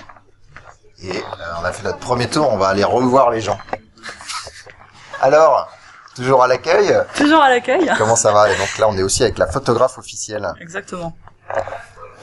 Et 1.02 1.16
euh, 1.16 1.22
on 1.60 1.64
a 1.64 1.72
fait 1.72 1.82
notre 1.82 1.98
premier 1.98 2.28
tour, 2.28 2.48
on 2.50 2.58
va 2.58 2.68
aller 2.68 2.84
revoir 2.84 3.30
les 3.30 3.40
gens. 3.40 3.58
Alors, 5.20 5.70
toujours 6.14 6.42
à 6.42 6.48
l'accueil 6.48 6.94
Toujours 7.14 7.42
à 7.42 7.50
l'accueil. 7.50 7.90
Comment 7.98 8.16
ça 8.16 8.32
va 8.32 8.50
Et 8.50 8.56
donc 8.56 8.78
là, 8.78 8.88
on 8.88 8.96
est 8.96 9.02
aussi 9.02 9.22
avec 9.22 9.38
la 9.38 9.46
photographe 9.46 9.98
officielle. 9.98 10.52
Exactement. 10.60 11.16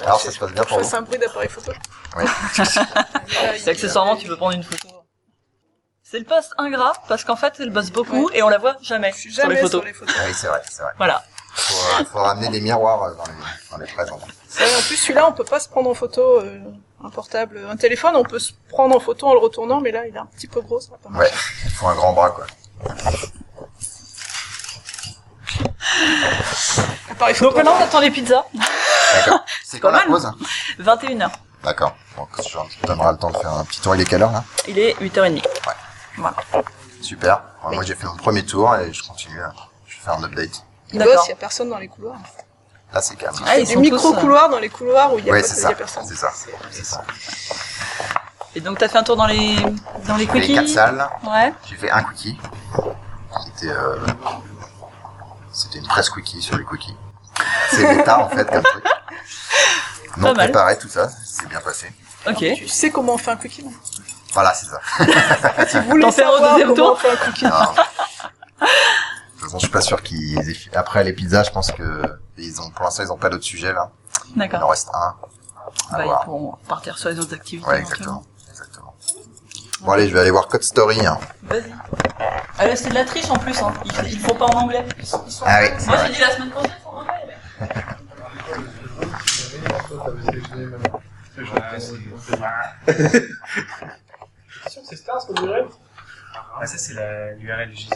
Alors, 0.03 0.21
ça 0.21 0.31
se 0.31 0.39
passe 0.39 0.51
bien 0.51 0.63
Je 0.63 0.67
pour 0.67 0.79
vous 0.79 0.95
un 0.95 1.01
bruit 1.01 1.17
d'appareil 1.17 1.49
photo. 1.49 1.71
Oui. 2.17 2.23
C'est 3.57 3.71
accessoirement, 3.71 4.15
tu 4.15 4.27
peux 4.27 4.37
prendre 4.37 4.53
une 4.55 4.63
photo. 4.63 4.87
C'est 6.03 6.19
le 6.19 6.25
poste 6.25 6.53
ingrat 6.57 6.93
parce 7.09 7.25
qu'en 7.25 7.35
fait, 7.35 7.53
elle 7.59 7.71
bosse 7.71 7.91
beaucoup 7.91 8.29
et 8.33 8.41
on 8.41 8.47
la 8.49 8.59
voit 8.59 8.77
jamais, 8.81 9.11
sur 9.11 9.29
jamais 9.31 9.55
les 9.55 9.61
photos. 9.61 9.81
sur 9.81 9.85
les 9.85 9.93
photos. 9.93 10.15
Oui, 10.25 10.33
c'est 10.33 10.47
vrai, 10.47 10.61
c'est 10.69 10.81
vrai. 10.81 10.93
Voilà. 10.97 11.21
Faut, 11.53 12.01
euh, 12.01 12.05
faut 12.05 12.19
ramener 12.19 12.49
des 12.49 12.61
miroirs 12.61 13.03
euh, 13.03 13.13
dans 13.15 13.25
les, 13.25 13.71
dans 13.71 13.77
les 13.77 13.91
présents. 13.91 14.15
En 14.15 14.81
plus, 14.87 14.95
celui-là, 14.95 15.27
on 15.27 15.33
peut 15.33 15.43
pas 15.43 15.59
se 15.59 15.67
prendre 15.67 15.89
en 15.89 15.93
photo, 15.93 16.39
euh, 16.39 16.59
un 17.03 17.09
portable, 17.09 17.59
un 17.69 17.75
téléphone, 17.75 18.15
on 18.15 18.23
peut 18.23 18.39
se 18.39 18.53
prendre 18.69 18.95
en 18.95 18.99
photo 18.99 19.27
en 19.27 19.33
le 19.33 19.39
retournant, 19.39 19.81
mais 19.81 19.91
là, 19.91 20.05
il 20.07 20.15
est 20.15 20.19
un 20.19 20.27
petit 20.27 20.47
peu 20.47 20.61
gros, 20.61 20.79
ça 20.79 20.91
va 20.91 20.97
pas 20.97 21.19
Ouais, 21.19 21.31
il 21.65 21.71
faut 21.71 21.87
un 21.87 21.95
grand 21.95 22.13
bras, 22.13 22.29
quoi. 22.29 22.45
Appareil 27.11 27.35
Donc 27.39 27.55
maintenant, 27.55 27.75
on 27.79 27.83
attend 27.83 27.99
les 27.99 28.11
pizzas. 28.11 28.45
D'accord. 29.15 29.45
C'est 29.63 29.79
quand 29.79 29.91
la 29.91 30.01
pause? 30.01 30.29
21h. 30.79 31.29
D'accord. 31.63 31.95
Donc, 32.17 32.29
je 32.37 32.77
te 32.81 32.87
donnera 32.87 33.11
le 33.11 33.17
temps 33.17 33.31
de 33.31 33.37
faire 33.37 33.51
un 33.53 33.63
petit 33.65 33.81
tour. 33.81 33.95
Il 33.95 34.01
est 34.01 34.05
quelle 34.05 34.21
heure, 34.23 34.31
là? 34.31 34.43
Il 34.67 34.77
est 34.77 34.93
8h30. 35.01 35.43
Voilà. 36.17 36.35
Super. 37.01 37.41
Alors, 37.61 37.73
Moi, 37.73 37.83
j'ai 37.83 37.95
fait 37.95 38.05
mon 38.05 38.15
premier 38.15 38.45
tour 38.45 38.75
et 38.75 38.91
je 38.93 39.03
continue. 39.03 39.41
à- 39.41 39.53
Je 39.87 39.95
vais 39.97 40.01
faire 40.03 40.13
un 40.15 40.23
update. 40.23 40.63
Il 40.93 40.99
bosse, 40.99 41.25
il 41.25 41.29
y 41.29 41.33
a 41.33 41.35
personne 41.35 41.69
dans 41.69 41.77
les 41.77 41.87
couloirs. 41.87 42.15
Là, 42.93 43.01
c'est 43.01 43.15
calme. 43.17 43.35
Ah, 43.45 43.57
il 43.57 43.67
y 43.67 43.71
a 43.71 43.75
des 43.75 43.81
micro-couloirs 43.81 44.49
dans 44.49 44.59
les 44.59 44.69
couloirs 44.69 45.13
où 45.13 45.19
il 45.19 45.25
y 45.25 45.29
a, 45.29 45.33
Ouais, 45.33 45.41
pas- 45.41 45.47
c'est 45.47 45.55
il 45.55 45.59
y 45.59 45.61
ça. 45.63 45.69
a 45.69 45.73
personne. 45.73 46.05
C'est 46.05 46.15
ça. 46.15 46.31
C'est 46.71 46.85
ça. 46.85 47.03
Et 48.55 48.61
donc, 48.61 48.77
t'as 48.77 48.87
fait 48.87 48.97
un 48.97 49.03
tour 49.03 49.17
dans 49.17 49.25
les, 49.25 49.55
dans 50.07 50.15
les 50.15 50.25
J'ai 50.25 50.31
fait 50.31 50.39
quickies 50.41 50.55
quatre 50.55 50.69
salles. 50.69 51.09
Ouais. 51.23 51.53
J'ai 51.67 51.75
fait 51.75 51.91
un 51.91 52.03
quickie. 52.03 52.37
Qui 53.43 53.49
était, 53.49 53.73
euh, 53.73 53.97
c'était 55.57 55.79
une 55.79 55.87
presse 55.87 56.09
quickie 56.09 56.41
sur 56.41 56.57
les 56.57 56.65
quickies. 56.65 56.95
C'est 57.71 57.95
méta, 57.95 58.19
en 58.19 58.29
fait, 58.29 58.45
comme 58.49 58.63
truc. 58.63 58.83
Non 60.17 60.33
préparé, 60.33 60.77
tout 60.79 60.87
ça. 60.89 61.09
C'est 61.25 61.47
bien 61.47 61.59
passé. 61.61 61.91
Ok. 62.27 62.37
Tu 62.55 62.67
sais 62.67 62.89
comment 62.91 63.13
on 63.13 63.17
fait 63.17 63.31
un 63.31 63.35
cookie 63.37 63.63
non? 63.63 63.71
Voilà, 64.33 64.53
c'est 64.53 64.65
ça. 64.67 64.79
Si 65.67 65.79
vous 65.79 65.89
voulez 65.89 66.03
T'en 66.03 66.11
fais 66.11 66.23
un 66.23 66.29
au 66.29 66.39
deuxième 66.39 66.73
comment 66.73 66.75
tour 66.75 66.91
on 66.93 66.95
fait 66.95 67.09
un 67.11 67.15
cookie. 67.17 67.45
Non. 67.45 67.49
De 67.51 68.65
toute 68.65 69.41
façon, 69.41 69.57
je 69.59 69.65
suis 69.65 69.69
pas 69.71 69.81
sûr 69.81 70.01
qu'ils 70.01 70.37
aient 70.49 70.53
fait- 70.53 70.75
Après 70.75 71.03
les 71.03 71.13
pizzas, 71.13 71.43
je 71.43 71.51
pense 71.51 71.71
que 71.71 72.01
ils 72.37 72.59
ont, 72.61 72.69
pour 72.71 72.85
l'instant, 72.85 73.03
ils 73.03 73.11
ont 73.11 73.17
pas 73.17 73.29
d'autres 73.29 73.43
sujets 73.43 73.71
là. 73.73 73.91
D'accord. 74.35 74.59
Il 74.59 74.63
en 74.63 74.67
reste 74.69 74.89
un. 74.93 75.15
À 75.93 75.97
Bah, 75.97 76.03
voir. 76.03 76.19
ils 76.21 76.25
pourront 76.25 76.57
partir 76.67 76.97
sur 76.97 77.09
les 77.09 77.19
autres 77.19 77.33
activités. 77.35 77.67
Ouais, 77.69 77.79
exactement. 77.79 78.23
exactement. 78.23 78.36
Bon, 79.81 79.91
allez, 79.91 80.07
je 80.09 80.13
vais 80.13 80.19
aller 80.21 80.31
voir 80.31 80.47
Code 80.47 80.63
Story. 80.63 81.05
hein. 81.05 81.19
Vas-y. 81.43 81.73
Ah 82.59 82.67
là, 82.67 82.75
c'est 82.75 82.89
de 82.89 82.95
la 82.95 83.05
triche 83.05 83.29
en 83.29 83.37
plus, 83.37 83.61
hein. 83.61 83.73
Ils, 83.85 84.13
ils 84.13 84.19
font 84.19 84.33
pas 84.35 84.45
en 84.45 84.61
anglais. 84.63 84.83
Ils 84.99 85.05
sont- 85.05 85.23
ils 85.25 85.31
sont- 85.31 85.45
Ah 85.47 85.59
oui, 85.61 85.85
Moi, 85.85 85.97
j'ai 86.07 86.13
dit 86.13 86.19
la 86.21 86.31
semaine 86.31 86.49
prochaine, 86.49 86.71
c'est 86.81 86.87
en 86.87 86.97
anglais. 86.99 87.13
mais- 87.59 87.67
C'est 94.85 94.95
Stars 94.95 95.25
comme 95.27 95.45
URL 95.45 95.65
Ah, 96.59 96.65
ça, 96.65 96.77
c'est 96.77 96.93
la- 96.93 97.33
l'URL 97.33 97.69
du 97.69 97.75
JSON. 97.75 97.95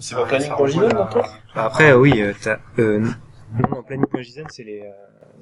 C'est 0.00 0.14
votre 0.14 0.28
planning 0.28 0.50
pour 0.56 0.66
JSON, 0.66 0.88
non, 0.88 1.06
toi 1.06 1.26
Bah, 1.54 1.64
Après, 1.66 1.92
oui, 1.92 2.20
euh, 2.22 2.32
t'as, 2.42 2.58
euh, 2.78 2.98
non, 2.98 3.78
en 3.78 3.82
planning.json, 3.82 4.44
c'est 4.50 4.64
les, 4.64 4.80
euh, 4.80 4.90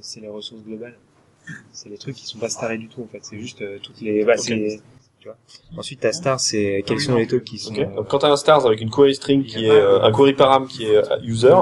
c'est 0.01 0.21
les 0.21 0.29
ressources 0.29 0.63
globales. 0.63 0.97
C'est 1.73 1.89
les 1.89 1.99
trucs 1.99 2.17
qui 2.17 2.27
sont 2.27 2.39
pas 2.39 2.49
starés 2.49 2.79
du 2.79 2.89
tout, 2.89 3.03
en 3.03 3.09
fait. 3.11 3.21
C'est 3.25 3.39
juste 3.39 3.63
euh, 3.63 3.79
toutes 3.83 4.01
les, 4.01 4.25
bah. 4.25 4.35
Tu 5.23 5.29
vois. 5.29 5.37
Ensuite, 5.79 6.01
ta 6.01 6.13
star, 6.13 6.41
c'est 6.41 6.83
quels 6.85 6.99
sont 6.99 7.15
les 7.15 7.29
talks 7.29 7.45
qui 7.45 7.57
sont. 7.57 7.73
Donc 7.73 8.09
quand 8.09 8.19
tu 8.19 8.27
as 8.27 8.31
un 8.33 8.37
stars 8.37 8.67
avec 8.67 8.81
une 8.81 8.91
query 8.91 9.15
string 9.15 9.45
qui 9.45 9.67
est 9.67 9.71
euh, 9.71 10.03
un 10.03 10.11
query 10.11 10.33
param 10.33 10.67
qui 10.67 10.85
est 10.87 10.97
euh, 10.97 11.17
user, 11.23 11.55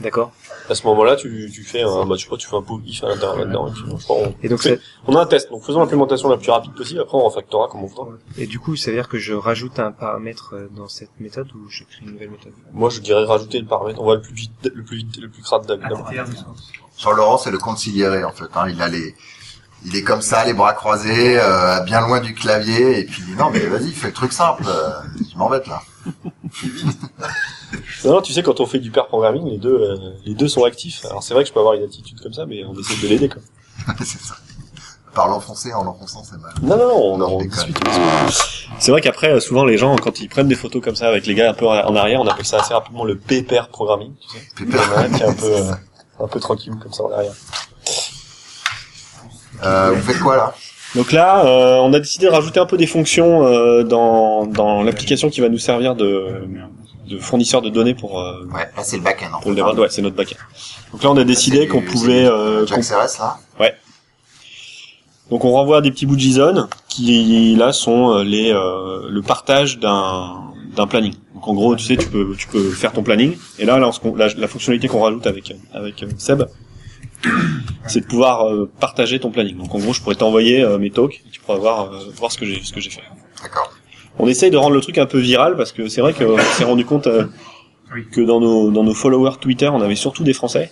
D'accord. 0.00 0.32
à 0.68 0.74
ce 0.74 0.84
moment-là, 0.88 1.14
tu, 1.14 1.50
tu 1.54 1.62
fais 1.62 1.82
un, 1.82 2.04
bah, 2.06 2.16
sais 2.18 2.26
pas, 2.26 2.36
tu 2.38 2.48
fais 2.48 2.56
un 2.56 2.62
pool 2.62 2.80
if 2.86 3.04
à 3.04 3.08
l'intérieur 3.10 3.36
là-dedans. 3.36 3.68
Et, 3.68 3.72
puis, 3.72 3.82
je 3.86 4.02
crois, 4.02 4.16
on, 4.16 4.34
Et 4.42 4.48
donc, 4.48 4.60
fait- 4.60 4.76
ça- 4.76 4.82
on 5.06 5.14
a 5.14 5.20
un 5.20 5.26
test. 5.26 5.50
Donc 5.50 5.62
faisons 5.62 5.80
l'implémentation 5.80 6.28
la 6.30 6.36
plus 6.38 6.50
rapide 6.50 6.72
possible. 6.72 7.00
Après, 7.00 7.16
on 7.18 7.22
refactorera 7.24 7.68
comme 7.68 7.84
on 7.84 7.86
voudra. 7.86 8.08
Et 8.38 8.46
du 8.46 8.58
coup, 8.58 8.74
ça 8.76 8.90
veut 8.90 8.96
dire 8.96 9.08
que 9.08 9.18
je 9.18 9.34
rajoute 9.34 9.78
un 9.78 9.92
paramètre 9.92 10.54
euh, 10.54 10.68
dans 10.74 10.88
cette 10.88 11.20
méthode 11.20 11.48
ou 11.54 11.68
je 11.68 11.84
crée 11.84 12.00
une 12.06 12.12
nouvelle 12.12 12.30
méthode? 12.30 12.54
Moi, 12.72 12.88
je 12.90 13.00
dirais 13.00 13.24
rajouter 13.24 13.60
le 13.60 13.66
paramètre. 13.66 14.00
On 14.00 14.06
va 14.06 14.14
le 14.16 14.22
plus 14.22 14.34
vite, 14.34 14.70
le 14.74 14.82
plus 14.82 14.96
vite, 14.96 15.16
le 15.18 15.28
plus 15.28 15.42
crade 15.42 15.66
d'abord. 15.66 16.10
Jean-Laurent, 16.98 17.36
c'est 17.38 17.50
le 17.52 17.58
conciliéré 17.58 18.24
en 18.24 18.32
fait. 18.32 18.46
Hein. 18.54 18.68
Il 18.70 18.80
a 18.80 18.88
les, 18.88 19.14
il 19.84 19.96
est 19.96 20.02
comme 20.02 20.22
ça, 20.22 20.44
les 20.44 20.54
bras 20.54 20.72
croisés, 20.72 21.38
euh, 21.38 21.80
bien 21.80 22.00
loin 22.00 22.20
du 22.20 22.34
clavier, 22.34 23.00
et 23.00 23.04
puis 23.04 23.20
il 23.20 23.26
dit 23.34 23.38
non 23.38 23.50
mais 23.50 23.60
vas-y, 23.60 23.90
fais 23.92 24.08
le 24.08 24.12
truc 24.12 24.32
simple. 24.32 24.64
euh, 24.66 24.90
tu 25.30 25.36
m'embêtes 25.36 25.66
là. 25.66 25.80
Non, 28.04 28.12
non, 28.12 28.20
tu 28.22 28.32
sais, 28.32 28.42
quand 28.42 28.60
on 28.60 28.66
fait 28.66 28.78
du 28.78 28.90
pair 28.90 29.06
programming, 29.06 29.46
les 29.48 29.58
deux, 29.58 29.74
euh, 29.80 29.96
les 30.24 30.34
deux 30.34 30.48
sont 30.48 30.64
actifs. 30.64 31.04
Alors 31.06 31.22
c'est 31.22 31.34
vrai 31.34 31.42
que 31.42 31.48
je 31.48 31.52
peux 31.54 31.60
avoir 31.60 31.74
une 31.74 31.82
attitude 31.84 32.20
comme 32.20 32.32
ça, 32.32 32.46
mais 32.46 32.64
on 32.64 32.74
essaie 32.78 33.00
de 33.02 33.08
l'aider, 33.08 33.30
c'est 33.98 34.20
ça. 34.20 34.34
Par 35.14 35.28
l'enfoncer, 35.28 35.72
en 35.72 35.84
l'enfonçant, 35.84 36.24
c'est 36.24 36.40
mal. 36.40 36.52
Non, 36.62 36.76
non, 36.76 37.18
non, 37.18 37.26
on, 37.28 37.36
on 37.36 37.44
discute. 37.44 37.78
C'est 38.80 38.90
vrai 38.90 39.00
qu'après, 39.00 39.30
euh, 39.30 39.40
souvent, 39.40 39.64
les 39.64 39.78
gens, 39.78 39.94
quand 39.96 40.18
ils 40.20 40.28
prennent 40.28 40.48
des 40.48 40.56
photos 40.56 40.82
comme 40.82 40.96
ça 40.96 41.06
avec 41.08 41.26
les 41.26 41.34
gars 41.36 41.50
un 41.50 41.54
peu 41.54 41.66
en 41.68 41.94
arrière, 41.94 42.20
on 42.20 42.26
appelle 42.26 42.44
ça 42.44 42.58
assez 42.60 42.74
rapidement 42.74 43.04
le 43.04 43.16
pair 43.16 43.68
programming, 43.68 44.12
tu 44.20 44.28
sais. 44.38 44.44
Il 44.60 44.70
y 44.74 44.76
en 44.76 44.80
a 44.96 45.00
un 45.02 45.08
qui 45.10 45.22
est 45.22 45.26
un 45.26 45.32
peu, 45.34 45.52
euh, 45.56 45.72
un 46.20 46.26
peu 46.26 46.40
tranquille 46.40 46.74
comme 46.82 46.92
ça 46.92 47.04
en 47.04 47.12
arrière. 47.12 47.32
Euh, 49.64 49.90
vous 49.94 50.02
faites 50.02 50.20
quoi 50.20 50.36
là 50.36 50.54
Donc 50.94 51.12
là, 51.12 51.44
euh, 51.44 51.76
on 51.78 51.92
a 51.92 51.98
décidé 52.00 52.26
de 52.26 52.30
rajouter 52.30 52.60
un 52.60 52.66
peu 52.66 52.76
des 52.76 52.86
fonctions 52.86 53.46
euh, 53.46 53.82
dans, 53.82 54.46
dans 54.46 54.82
l'application 54.82 55.30
qui 55.30 55.40
va 55.40 55.48
nous 55.48 55.58
servir 55.58 55.94
de, 55.94 56.28
de 57.08 57.18
fournisseur 57.18 57.62
de 57.62 57.68
données 57.70 57.94
pour, 57.94 58.20
euh, 58.20 58.44
Ouais, 58.54 58.68
là 58.76 58.82
c'est 58.82 58.96
le 58.96 59.02
back-end. 59.02 59.32
en 59.34 59.40
pour 59.40 59.52
le 59.52 59.62
hein. 59.62 59.74
Ouais, 59.76 59.88
c'est 59.90 60.02
notre 60.02 60.16
backend. 60.16 60.36
Donc 60.92 61.02
là, 61.02 61.10
on 61.10 61.16
a 61.16 61.24
décidé 61.24 61.66
qu'on 61.68 61.82
pouvait... 61.82 62.24
Euh, 62.26 62.60
qu'on- 62.66 62.76
JaxRS 62.82 63.18
là 63.20 63.36
Ouais. 63.60 63.74
Donc 65.30 65.44
on 65.44 65.52
renvoie 65.52 65.80
des 65.80 65.90
petits 65.90 66.04
bouts 66.06 66.16
de 66.16 66.20
JSON 66.20 66.68
qui 66.88 67.56
là 67.56 67.72
sont 67.72 68.18
les 68.18 68.52
le 68.52 69.20
partage 69.22 69.78
d'un 69.78 70.42
d'un 70.76 70.86
planning. 70.86 71.14
Donc 71.34 71.48
en 71.48 71.54
gros, 71.54 71.74
tu 71.76 71.84
sais, 71.84 71.96
tu 71.96 72.08
peux 72.08 72.34
tu 72.36 72.46
peux 72.48 72.70
faire 72.70 72.92
ton 72.92 73.02
planning. 73.02 73.36
Et 73.58 73.64
là, 73.64 73.78
là, 73.78 73.90
qu'on- 74.02 74.14
la, 74.16 74.28
la 74.36 74.48
fonctionnalité 74.48 74.86
qu'on 74.88 75.00
rajoute 75.02 75.26
avec 75.26 75.54
avec 75.72 76.04
Seb, 76.18 76.42
c'est 77.86 78.00
de 78.00 78.06
pouvoir 78.06 78.48
euh, 78.48 78.70
partager 78.80 79.18
ton 79.18 79.30
planning. 79.30 79.56
Donc 79.56 79.74
en 79.74 79.78
gros, 79.78 79.92
je 79.92 80.00
pourrais 80.00 80.14
t'envoyer 80.14 80.62
euh, 80.62 80.78
mes 80.78 80.90
talks, 80.90 81.22
et 81.26 81.30
tu 81.30 81.40
pourras 81.40 81.58
voir 81.58 81.92
euh, 81.92 81.98
voir 82.16 82.32
ce 82.32 82.38
que 82.38 82.46
j'ai 82.46 82.62
ce 82.62 82.72
que 82.72 82.80
j'ai 82.80 82.90
fait. 82.90 83.02
D'accord. 83.42 83.72
On 84.18 84.28
essaye 84.28 84.50
de 84.50 84.56
rendre 84.56 84.74
le 84.74 84.80
truc 84.80 84.98
un 84.98 85.06
peu 85.06 85.18
viral 85.18 85.56
parce 85.56 85.72
que 85.72 85.88
c'est 85.88 86.00
vrai 86.00 86.12
qu'on 86.12 86.38
s'est 86.38 86.64
rendu 86.64 86.84
compte 86.84 87.08
que 88.12 88.20
dans 88.20 88.40
nos 88.40 88.70
dans 88.70 88.84
nos 88.84 88.94
followers 88.94 89.38
Twitter, 89.40 89.68
on 89.68 89.82
avait 89.82 89.96
surtout 89.96 90.22
des 90.22 90.32
Français 90.32 90.70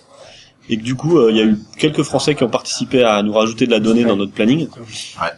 et 0.69 0.77
que 0.77 0.81
du 0.83 0.95
coup, 0.95 1.17
euh, 1.17 1.29
il 1.31 1.37
y 1.37 1.41
a 1.41 1.43
eu 1.43 1.57
quelques 1.77 2.03
Français 2.03 2.35
qui 2.35 2.43
ont 2.43 2.49
participé 2.49 3.03
à 3.03 3.21
nous 3.21 3.33
rajouter 3.33 3.65
de 3.65 3.71
la 3.71 3.79
donnée 3.79 4.05
dans 4.05 4.15
notre 4.15 4.31
planning. 4.31 4.67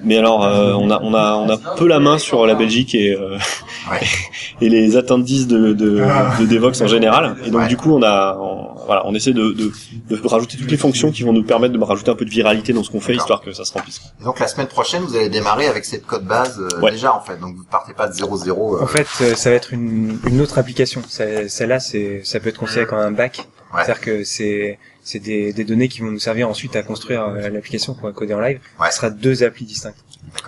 Mais 0.04 0.18
alors, 0.18 0.46
euh, 0.46 0.74
on 0.74 0.92
a 0.92 1.00
on 1.02 1.14
a 1.14 1.36
on 1.36 1.50
a 1.50 1.58
peu 1.76 1.88
la 1.88 2.00
main 2.00 2.18
sur 2.18 2.46
la 2.46 2.54
Belgique 2.56 2.94
et 2.94 3.14
euh, 3.16 3.38
et 4.62 4.70
les 4.70 4.98
attendees 4.98 5.48
de 5.48 5.74
de, 5.74 6.04
de 6.40 6.46
Devox 6.46 6.80
en 6.82 6.88
général. 6.88 7.36
Et 7.46 7.50
donc 7.50 7.68
du 7.68 7.78
coup, 7.78 7.92
on 7.92 8.04
a 8.04 8.38
on, 8.40 8.76
voilà, 8.86 9.04
on 9.08 9.16
essaie 9.16 9.34
de, 9.34 9.52
de 9.52 9.72
de 10.10 10.28
rajouter 10.28 10.58
toutes 10.58 10.70
les 10.72 10.78
fonctions 10.78 11.12
qui 11.12 11.24
vont 11.24 11.34
nous 11.34 11.44
permettre 11.44 11.74
de 11.74 11.84
rajouter 11.84 12.12
un 12.12 12.16
peu 12.16 12.26
de 12.26 12.30
viralité 12.30 12.74
dans 12.74 12.84
ce 12.84 12.92
qu'on 12.92 13.00
fait, 13.02 13.16
histoire 13.16 13.42
que 13.42 13.52
ça 13.52 13.66
se 13.66 13.74
remplisse. 13.74 14.02
Et 14.22 14.24
donc 14.24 14.40
la 14.40 14.48
semaine 14.48 14.68
prochaine, 14.68 15.02
vous 15.04 15.16
allez 15.16 15.30
démarrer 15.30 15.68
avec 15.68 15.86
cette 15.86 16.06
code 16.06 16.26
base 16.26 16.60
euh, 16.60 16.92
déjà 16.92 17.14
en 17.16 17.22
fait. 17.22 17.40
Donc 17.40 17.56
vous 17.56 17.64
partez 17.70 17.94
pas 17.94 18.08
de 18.08 18.14
0-0. 18.14 18.50
euh, 18.50 18.84
En 18.84 18.88
fait, 18.88 19.08
euh, 19.22 19.36
ça 19.36 19.50
va 19.50 19.56
être 19.56 19.74
une, 19.74 20.20
une 20.28 20.42
autre 20.42 20.60
application. 20.60 21.02
Celle-là, 21.08 21.80
c'est, 21.80 22.22
ça 22.24 22.40
peut 22.40 22.50
être 22.50 22.60
considéré 22.60 22.86
comme 22.86 23.00
un 23.00 23.12
back. 23.12 23.48
C'est-à-dire 23.74 24.00
que 24.02 24.24
c'est, 24.24 24.78
c'est 25.06 25.20
des, 25.20 25.54
des 25.54 25.64
données 25.64 25.88
qui 25.88 26.02
vont 26.02 26.12
nous 26.12 26.20
servir 26.20 26.50
ensuite 26.50 26.76
à 26.76 26.84
construire 26.84 27.24
euh, 27.24 27.50
l'application 27.50 27.94
qu'on 27.94 28.08
va 28.08 28.12
coder 28.12 28.34
en 28.34 28.40
live. 28.42 28.60
Ce 28.90 28.98
sera 28.98 29.10
deux 29.10 29.44
applis 29.44 29.64
distinctes. 29.64 30.04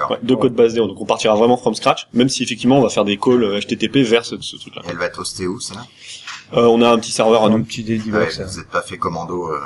Ouais, 0.10 0.18
deux 0.24 0.36
codes 0.36 0.54
base 0.56 0.74
zéro. 0.74 0.88
Donc 0.88 1.00
on 1.00 1.06
partira 1.06 1.36
vraiment 1.36 1.56
from 1.56 1.74
scratch, 1.76 2.08
même 2.12 2.28
si 2.28 2.44
effectivement 2.44 2.80
on 2.80 2.82
va 2.82 2.90
faire 2.90 3.06
des 3.06 3.18
calls 3.18 3.44
euh, 3.44 3.60
HTTP 3.62 3.98
vers 3.98 4.26
ce, 4.26 4.36
ce 4.42 4.58
truc-là. 4.58 4.82
Elle 4.90 4.98
va 4.98 5.06
être 5.06 5.20
hostée 5.20 5.48
où 5.48 5.60
ça? 5.62 5.76
Euh, 6.54 6.66
on 6.66 6.82
a 6.82 6.90
un 6.90 6.98
petit 7.00 7.12
serveur 7.12 7.46
à 7.46 7.50
nous. 7.50 7.64
petit 7.64 7.84
Ouais, 8.12 8.30
Vous 8.30 8.58
n'êtes 8.58 8.70
pas 8.70 8.82
fait 8.82 8.98
commando 8.98 9.48
euh, 9.54 9.60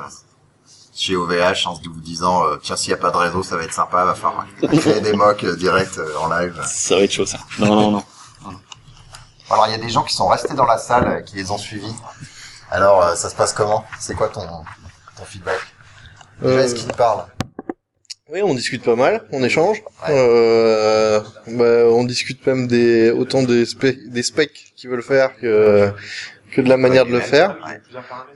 chez 0.93 1.15
OVH 1.15 1.65
en 1.67 1.75
se 1.75 1.81
vous 1.87 2.01
disant 2.01 2.45
euh, 2.45 2.57
tiens 2.61 2.75
s'il 2.75 2.89
n'y 2.93 2.99
a 2.99 3.01
pas 3.01 3.11
de 3.11 3.17
réseau 3.17 3.43
ça 3.43 3.55
va 3.55 3.63
être 3.63 3.73
sympa, 3.73 4.03
va 4.03 4.13
falloir 4.13 4.45
créer 4.61 4.99
des 5.01 5.13
mocks 5.13 5.43
euh, 5.45 5.55
direct 5.55 5.97
euh, 5.97 6.17
en 6.19 6.29
live. 6.29 6.59
Ça 6.65 6.97
va 6.97 7.03
être 7.03 7.11
chaud 7.13 7.25
ça. 7.25 7.39
Non 7.59 7.67
non 7.67 7.91
non. 7.91 8.03
Alors 9.49 9.67
il 9.67 9.71
y 9.71 9.75
a 9.75 9.79
des 9.79 9.89
gens 9.89 10.03
qui 10.03 10.13
sont 10.13 10.27
restés 10.27 10.53
dans 10.53 10.65
la 10.65 10.77
salle, 10.77 11.07
euh, 11.07 11.21
qui 11.21 11.35
les 11.35 11.51
ont 11.51 11.57
suivis. 11.57 11.93
Alors 12.71 13.03
euh, 13.05 13.15
ça 13.15 13.29
se 13.29 13.35
passe 13.35 13.53
comment? 13.53 13.83
C'est 13.99 14.15
quoi 14.15 14.29
ton, 14.29 14.41
ton 15.17 15.23
feedback? 15.25 15.59
Déjà, 16.41 16.53
Euh, 16.55 16.63
Est-ce 16.63 16.75
qu'ils 16.75 16.93
parlent 16.93 17.25
Oui, 18.31 18.41
on 18.43 18.53
discute 18.53 18.83
pas 18.83 18.95
mal, 18.95 19.21
on 19.31 19.43
échange. 19.43 19.81
Euh, 20.09 21.19
bah, 21.47 21.85
on 21.89 22.03
discute 22.05 22.45
même 22.47 22.67
des 22.67 23.11
autant 23.11 23.43
des, 23.43 23.65
des 24.07 24.23
specs 24.23 24.73
qu'ils 24.75 24.89
veulent 24.89 25.03
faire 25.03 25.35
que 25.37 25.91
que 26.53 26.59
de 26.61 26.67
la 26.67 26.75
manière 26.77 27.05
de 27.05 27.11
le 27.11 27.21
faire. 27.21 27.57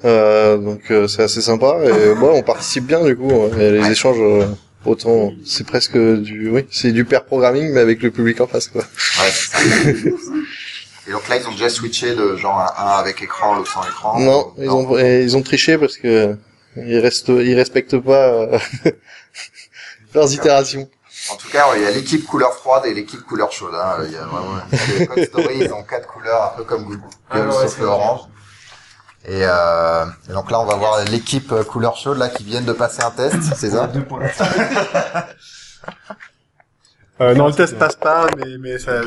Euh, 0.06 0.58
donc 0.58 0.90
euh, 0.92 1.08
c'est 1.08 1.24
assez 1.24 1.42
sympa 1.42 1.78
et 1.84 2.14
bon, 2.20 2.32
on 2.36 2.44
participe 2.44 2.86
bien 2.86 3.04
du 3.04 3.16
coup. 3.16 3.32
hein. 3.32 3.58
Et 3.60 3.72
les 3.72 3.90
échanges 3.92 4.18
euh, 4.20 4.46
autant 4.86 5.32
c'est 5.46 5.66
presque 5.66 5.98
du 5.98 6.50
oui, 6.50 6.66
c'est 6.72 6.92
du 6.94 7.04
pair 7.06 7.26
programming 7.26 7.72
mais 7.74 7.80
avec 7.82 8.02
le 8.04 8.12
public 8.12 8.40
en 8.42 8.48
face 8.48 8.68
quoi. 8.68 8.82
Ouais, 8.82 9.32
c'est 9.32 10.10
ça. 10.12 10.32
Et 11.08 11.12
donc 11.12 11.28
là 11.28 11.38
ils 11.38 11.48
ont 11.48 11.52
déjà 11.52 11.70
switché 11.70 12.16
de 12.16 12.36
genre 12.36 12.60
un, 12.60 12.84
un 12.84 12.98
avec 12.98 13.22
écran, 13.22 13.56
l'autre 13.56 13.72
sans 13.72 13.84
écran. 13.84 14.20
Non, 14.20 14.54
ils 14.58 14.70
ont 14.70 14.98
ils 14.98 15.38
ont 15.38 15.42
triché 15.44 15.78
parce 15.78 15.98
que 15.98 16.36
ils 16.76 17.00
restent 17.00 17.30
ils 17.30 17.56
respectent 17.56 18.00
pas 18.00 18.28
euh, 18.28 18.60
leurs 20.14 20.34
itérations. 20.34 20.90
En 21.32 21.36
tout 21.38 21.50
cas, 21.50 21.66
il 21.76 21.82
y 21.82 21.86
a 21.86 21.92
l'équipe 21.92 22.26
couleur 22.26 22.54
froide 22.54 22.86
et 22.86 22.94
l'équipe 22.94 23.22
couleur 23.22 23.52
chaude. 23.52 23.74
Hein. 23.74 23.98
Il 24.06 24.12
y 24.12 24.18
a 24.18 24.26
vraiment... 24.26 24.58
Les 25.00 25.08
Code 25.08 25.24
Story, 25.24 25.58
ils 25.62 25.74
ont 25.74 25.82
quatre 25.82 26.08
couleurs, 26.08 26.54
un 26.54 26.58
peu 26.58 26.64
comme 26.66 26.84
Google, 26.84 27.02
Ah 27.32 27.40
ouais, 27.40 27.52
sauf 27.52 27.80
le 27.80 27.86
orange. 27.86 28.20
Et, 29.28 29.42
euh, 29.42 30.06
et 30.30 30.34
donc 30.34 30.52
là, 30.52 30.60
on 30.60 30.66
va 30.66 30.76
voir 30.76 31.04
l'équipe 31.06 31.52
euh, 31.52 31.64
couleur 31.64 31.96
chaude 31.96 32.20
là 32.20 32.30
qui 32.30 32.44
viennent 32.44 32.66
de 32.66 32.74
passer 32.74 33.02
un 33.02 33.10
test, 33.10 33.38
c'est 33.56 33.72
ça? 33.72 33.90
Euh, 37.22 37.34
non, 37.34 37.48
le 37.48 37.54
test 37.54 37.78
passe 37.78 37.96
pas, 37.96 38.28
mais, 38.38 38.58
mais 38.60 38.78
ça, 38.78 39.02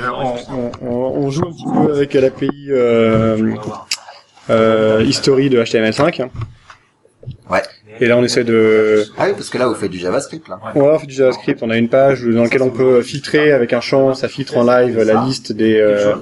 on, 0.50 0.70
on, 0.80 0.88
on- 1.26 1.30
joue 1.30 1.42
un 1.46 1.52
petit 1.52 1.64
peu 1.86 1.92
avec 1.94 2.14
l'API 2.14 2.48
euh, 2.70 3.54
euh, 4.50 5.02
history 5.06 5.50
de 5.50 5.62
HTML5. 5.62 6.22
hein. 6.22 6.30
Ouais. 7.50 7.62
Et 8.00 8.06
là, 8.06 8.16
on 8.16 8.22
essaie 8.24 8.44
de... 8.44 9.04
Ah 9.18 9.24
oui, 9.26 9.32
parce 9.34 9.50
que 9.50 9.58
là, 9.58 9.66
vous 9.66 9.74
faites 9.74 9.90
du 9.90 9.98
JavaScript 9.98 10.48
là. 10.48 10.58
Ouais, 10.74 10.80
on 10.80 10.98
fait 10.98 11.06
du 11.06 11.14
JavaScript. 11.14 11.62
On 11.62 11.68
a 11.70 11.76
une 11.76 11.88
page 11.90 12.22
dans 12.24 12.44
laquelle 12.44 12.62
on 12.62 12.70
peut 12.70 13.02
filtrer 13.02 13.52
avec 13.52 13.72
un 13.74 13.80
champ, 13.80 14.14
ça 14.14 14.28
filtre 14.28 14.56
en 14.56 14.64
live 14.64 14.98
la 15.02 15.24
liste 15.24 15.52
des 15.52 15.76
euh, 15.78 16.14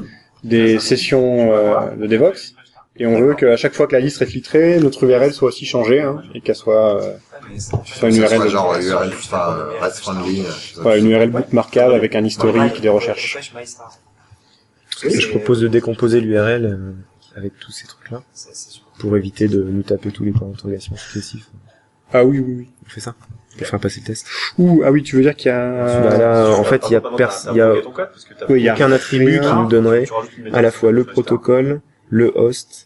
des 0.42 0.78
sessions 0.80 1.52
euh, 1.52 1.90
de 1.96 2.06
Devox. 2.06 2.54
Et 2.98 3.06
on 3.06 3.20
veut 3.20 3.34
qu'à 3.34 3.56
chaque 3.56 3.74
fois 3.74 3.86
que 3.86 3.92
la 3.92 4.00
liste 4.00 4.22
est 4.22 4.26
filtrée, 4.26 4.78
notre 4.80 5.04
URL 5.04 5.32
soit 5.32 5.48
aussi 5.48 5.66
changée 5.66 6.00
hein, 6.00 6.22
et 6.34 6.40
qu'elle 6.40 6.54
soit 6.56 7.02
euh, 7.02 7.12
soit 7.84 8.08
une 8.08 8.16
URL 8.16 8.38
soit 8.38 8.48
genre 8.48 8.72
euh, 8.74 8.80
URL, 8.80 9.08
enfin, 9.12 9.56
euh, 9.58 9.78
REST 9.80 9.98
friendly. 10.00 10.42
euh, 10.78 10.82
Ouais, 10.82 10.98
une 10.98 11.10
URL 11.10 11.30
bookmarkable 11.30 11.94
avec 11.94 12.14
un 12.14 12.24
historique 12.24 12.80
des 12.80 12.88
recherches. 12.88 13.52
Je 15.02 15.28
propose 15.28 15.60
de 15.60 15.68
décomposer 15.68 16.20
l'URL 16.20 16.64
euh, 16.64 16.92
avec 17.36 17.58
tous 17.58 17.70
ces 17.72 17.86
trucs-là 17.86 18.22
pour 18.98 19.16
éviter 19.16 19.46
de 19.48 19.62
nous 19.62 19.82
taper 19.82 20.10
tous 20.10 20.24
les 20.24 20.32
points 20.32 20.48
d'interrogation 20.48 20.96
successifs. 20.96 21.50
Ah 22.12 22.24
oui, 22.24 22.38
oui, 22.38 22.54
oui. 22.58 22.68
On 22.86 22.88
fait 22.88 23.00
ça? 23.00 23.14
Pour 23.58 23.66
faire 23.66 23.80
passer 23.80 24.00
le 24.00 24.06
test. 24.06 24.26
Ouh, 24.58 24.82
ah 24.84 24.90
oui, 24.90 25.02
tu 25.02 25.16
veux 25.16 25.22
dire 25.22 25.34
qu'il 25.34 25.48
y 25.50 25.54
a... 25.54 26.00
Bah 26.02 26.16
là, 26.18 26.50
en 26.50 26.64
fait, 26.64 26.82
il 26.88 26.92
y 26.92 26.96
a, 26.96 27.00
pers- 27.00 27.46
il 27.50 27.56
y 27.56 27.60
a 27.60 27.72
Oui, 28.48 28.60
il 28.60 28.64
y 28.64 28.68
a 28.68 28.74
aucun 28.74 28.92
attribut 28.92 29.40
qui 29.40 29.52
nous 29.54 29.66
donnerait 29.66 30.06
à 30.52 30.62
la 30.62 30.70
fois 30.70 30.92
le 30.92 31.04
protocole, 31.04 31.80
le 32.08 32.32
host, 32.38 32.85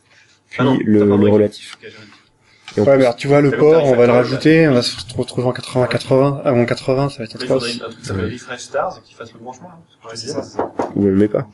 puis 0.50 0.84
le, 0.84 1.04
le 1.04 1.14
relatif. 1.30 1.78
Ouais, 1.82 1.90
plus- 1.90 2.84
mais 2.84 2.90
alors 3.04 3.16
tu 3.16 3.26
vois, 3.28 3.40
le 3.40 3.50
port, 3.50 3.84
on 3.84 3.96
va 3.96 4.06
le 4.06 4.12
rajouter, 4.12 4.68
on 4.68 4.74
va 4.74 4.82
se 4.82 4.94
retrouver 5.16 5.48
en 5.48 5.52
80-80, 5.52 6.42
avant 6.44 6.64
80, 6.64 7.08
ça 7.08 7.18
va 7.18 7.24
être 7.24 7.34
atroce. 7.42 7.64
un 7.64 7.78
truc 7.88 7.98
qui 8.00 8.04
s'appelle 8.06 8.32
refresh 8.32 8.60
stars 8.60 8.98
et 8.98 9.02
qui 9.08 9.14
fasse 9.14 9.32
le 9.32 9.38
branchement. 9.40 9.70
hein. 9.72 10.08
C'est 10.14 10.28
ça, 10.28 10.42
c'est 10.42 10.56
ça. 10.56 10.72
Ou 10.94 11.02
on 11.02 11.06
le 11.06 11.16
met 11.16 11.28
pas. 11.28 11.48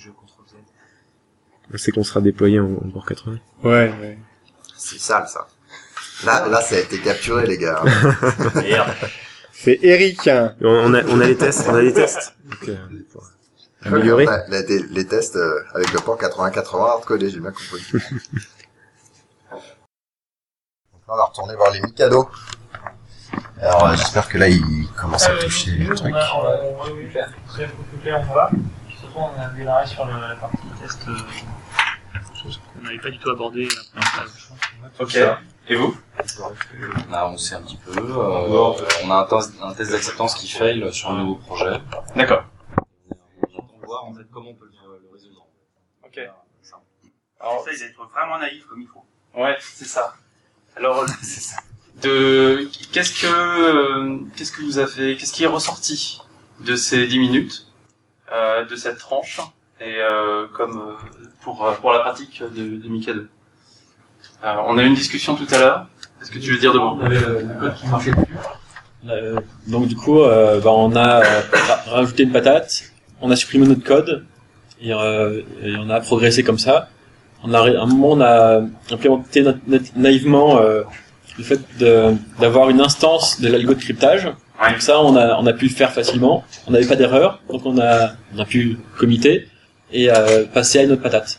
On 1.73 1.79
sait 1.79 1.91
qu'on 1.91 2.05
sera 2.05 2.21
déployé 2.21 2.61
en, 2.61 2.67
en 2.67 2.91
port 2.91 3.07
80. 3.07 3.39
Ouais, 3.65 3.71
ouais. 4.01 4.19
C'est 4.77 4.99
sale 5.01 5.27
ça. 5.27 5.47
Là, 6.25 6.49
là, 6.49 6.61
ça 6.61 6.77
a 6.77 6.79
été 6.81 6.99
capturé 6.99 7.47
les 7.47 7.59
gars. 7.59 7.83
C'est 9.53 9.79
Eric. 9.83 10.29
On, 10.61 10.69
on 10.69 10.95
a, 10.95 11.03
on 11.05 11.21
a 11.21 11.27
les 11.27 11.37
tests, 11.37 11.65
on 11.69 11.75
a 11.75 11.83
les 11.83 11.93
tests. 11.93 12.35
Pour 13.13 13.25
améliorer. 13.85 14.27
Ouais, 14.27 14.43
là, 14.49 14.63
les, 14.63 14.79
les 14.83 15.07
tests 15.07 15.37
euh, 15.37 15.61
avec 15.75 15.93
le 15.93 15.99
port 16.01 16.19
80-80 16.21 16.91
hardcodé, 16.91 17.31
j'ai 17.31 17.41
bien 17.41 17.53
compris. 17.53 17.83
Donc 20.93 21.03
là, 21.09 21.15
on 21.15 21.17
va 21.17 21.26
retourner 21.37 21.55
voir 21.57 21.71
les 21.73 21.81
Mikado. 21.81 22.29
Alors, 23.61 23.87
euh, 23.87 23.95
j'espère 23.97 24.29
que 24.29 24.39
là, 24.39 24.49
il 24.49 24.89
commence 24.99 25.27
à 25.27 25.33
Euh, 25.33 25.41
toucher 25.43 25.77
nous, 25.79 25.91
le 25.91 25.95
truc. 25.97 26.15
On 26.15 26.17
a, 26.17 26.33
on 26.35 26.47
a, 26.47 26.85
oui, 26.87 26.93
oui, 27.05 27.11
clair. 27.11 27.31
Plus 27.55 27.99
clair, 28.03 28.21
on 28.21 28.33
voit. 28.33 28.51
Surtout, 28.99 29.19
on 29.19 29.41
a 29.41 29.49
démarré 29.51 29.87
sur 29.87 30.05
le- 30.07 30.13
la 30.21 30.37
partie 30.37 30.57
test, 30.81 31.01
euh, 31.09 31.15
qu'on 32.77 32.83
n'avait 32.83 32.99
pas 32.99 33.11
du 33.11 33.19
tout 33.19 33.31
abordée 33.31 33.69
la 33.69 34.03
première 34.03 34.13
phase. 34.15 34.51
Ok. 35.01 35.39
Et 35.69 35.75
vous? 35.77 35.97
On 37.13 37.37
sait 37.37 37.55
un 37.57 37.63
petit 37.63 37.77
peu. 37.77 37.93
euh, 37.99 38.73
on 39.05 39.11
a 39.11 39.17
un, 39.17 39.25
test- 39.25 39.55
un 39.63 39.75
test 39.75 39.91
d'acceptance 39.93 40.35
qui 40.37 40.49
fail 40.49 40.93
sur 40.93 41.11
un 41.11 41.19
nouveau 41.19 41.35
projet. 41.37 41.81
D'accord. 42.15 42.45
On 43.59 43.87
voir 43.87 44.05
en 44.05 44.15
fait 44.15 44.25
comment 44.33 44.51
on 44.51 44.55
peut 44.55 44.67
le, 44.67 45.01
le 45.03 45.13
résoudre. 45.13 45.47
Ok. 46.05 46.19
Alors, 46.19 47.65
ça, 47.65 47.71
d'être 47.71 48.09
vraiment 48.15 48.39
naïf 48.39 48.65
comme 48.67 48.81
il 48.81 48.89
faut. 48.89 49.05
Ouais, 49.35 49.57
c'est 49.61 49.85
ça. 49.85 50.15
Alors, 50.77 51.05
de 52.03 52.69
qu'est-ce 52.93 53.21
que 53.23 53.27
euh, 53.27 54.19
qu'est-ce 54.37 54.53
que 54.53 54.63
vous 54.63 54.79
avez, 54.79 55.17
qu'est-ce 55.17 55.33
qui 55.33 55.45
est 55.45 55.49
ressorti 55.49 56.21
de 56.61 56.77
ces 56.77 57.07
10 57.07 57.19
minutes, 57.19 57.67
euh, 58.33 58.65
de 58.65 58.77
cette 58.77 58.99
tranche, 58.99 59.41
et 59.81 59.97
euh, 60.01 60.47
comme 60.55 60.95
pour 61.43 61.67
pour 61.81 61.93
la 61.93 62.01
pratique 62.01 62.43
de, 62.55 62.77
de 62.77 62.89
Mikado. 62.89 63.23
Euh, 64.45 64.55
on 64.67 64.77
a 64.79 64.83
eu 64.83 64.87
une 64.87 64.95
discussion 64.95 65.35
tout 65.35 65.47
à 65.55 65.59
l'heure. 65.59 65.87
Est-ce 66.21 66.31
que 66.31 66.39
tu 66.39 66.53
veux 66.53 66.59
dire 66.59 66.73
de 66.73 66.79
bon 66.79 66.99
Euh, 69.09 69.39
donc 69.69 69.87
du 69.87 69.95
coup, 69.97 70.21
euh, 70.21 70.61
bah, 70.61 70.71
on 70.73 70.95
a 70.97 71.21
ra- 71.21 71.83
rajouté 71.87 72.25
une 72.25 72.33
patate, 72.33 72.85
on 73.21 73.31
a 73.31 73.37
supprimé 73.37 73.67
notre 73.67 73.85
code 73.85 74.27
et, 74.81 74.93
euh, 74.93 75.43
et 75.63 75.77
on 75.77 75.89
a 75.91 76.01
progressé 76.01 76.43
comme 76.43 76.59
ça. 76.59 76.89
On 77.45 77.53
a, 77.55 77.61
à 77.61 77.83
un 77.83 77.87
moment, 77.87 78.11
on 78.13 78.21
a 78.21 78.61
implémenté 78.91 79.43
na- 79.43 79.55
na- 79.67 79.79
naïvement 79.95 80.59
euh, 80.59 80.83
le 81.39 81.45
fait 81.45 81.61
de- 81.79 82.15
d'avoir 82.41 82.71
une 82.71 82.81
instance 82.81 83.41
de 83.41 83.49
l'algo 83.49 83.75
de 83.75 83.81
cryptage. 83.81 84.25
Donc 84.25 84.81
ça, 84.81 85.01
on 85.01 85.17
a, 85.17 85.37
on 85.39 85.47
a 85.47 85.53
pu 85.53 85.67
le 85.67 85.71
faire 85.75 85.93
facilement. 85.93 86.45
On 86.67 86.71
n'avait 86.73 86.87
pas 86.87 86.97
d'erreur, 86.97 87.41
donc 87.51 87.63
on 87.67 87.79
a, 87.79 88.13
on 88.35 88.39
a 88.39 88.45
pu 88.47 88.79
commiter 88.99 89.49
et 89.93 90.11
euh, 90.11 90.45
passer 90.47 90.79
à 90.81 90.83
une 90.85 90.93
autre 90.93 91.03
patate. 91.03 91.39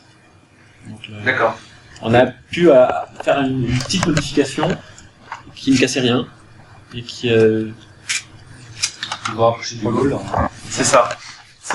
D'accord. 1.26 1.58
On 2.04 2.14
a 2.14 2.28
pu 2.28 2.70
euh, 2.72 2.86
faire 3.24 3.42
une, 3.42 3.66
une 3.68 3.80
petite 3.80 4.06
modification 4.06 4.70
qui 5.56 5.72
ne 5.72 5.78
cassait 5.78 6.00
rien 6.00 6.28
et 6.94 7.02
qui 7.02 7.30
euh, 7.32 7.70
C'est 10.70 10.84
ça. 10.84 11.10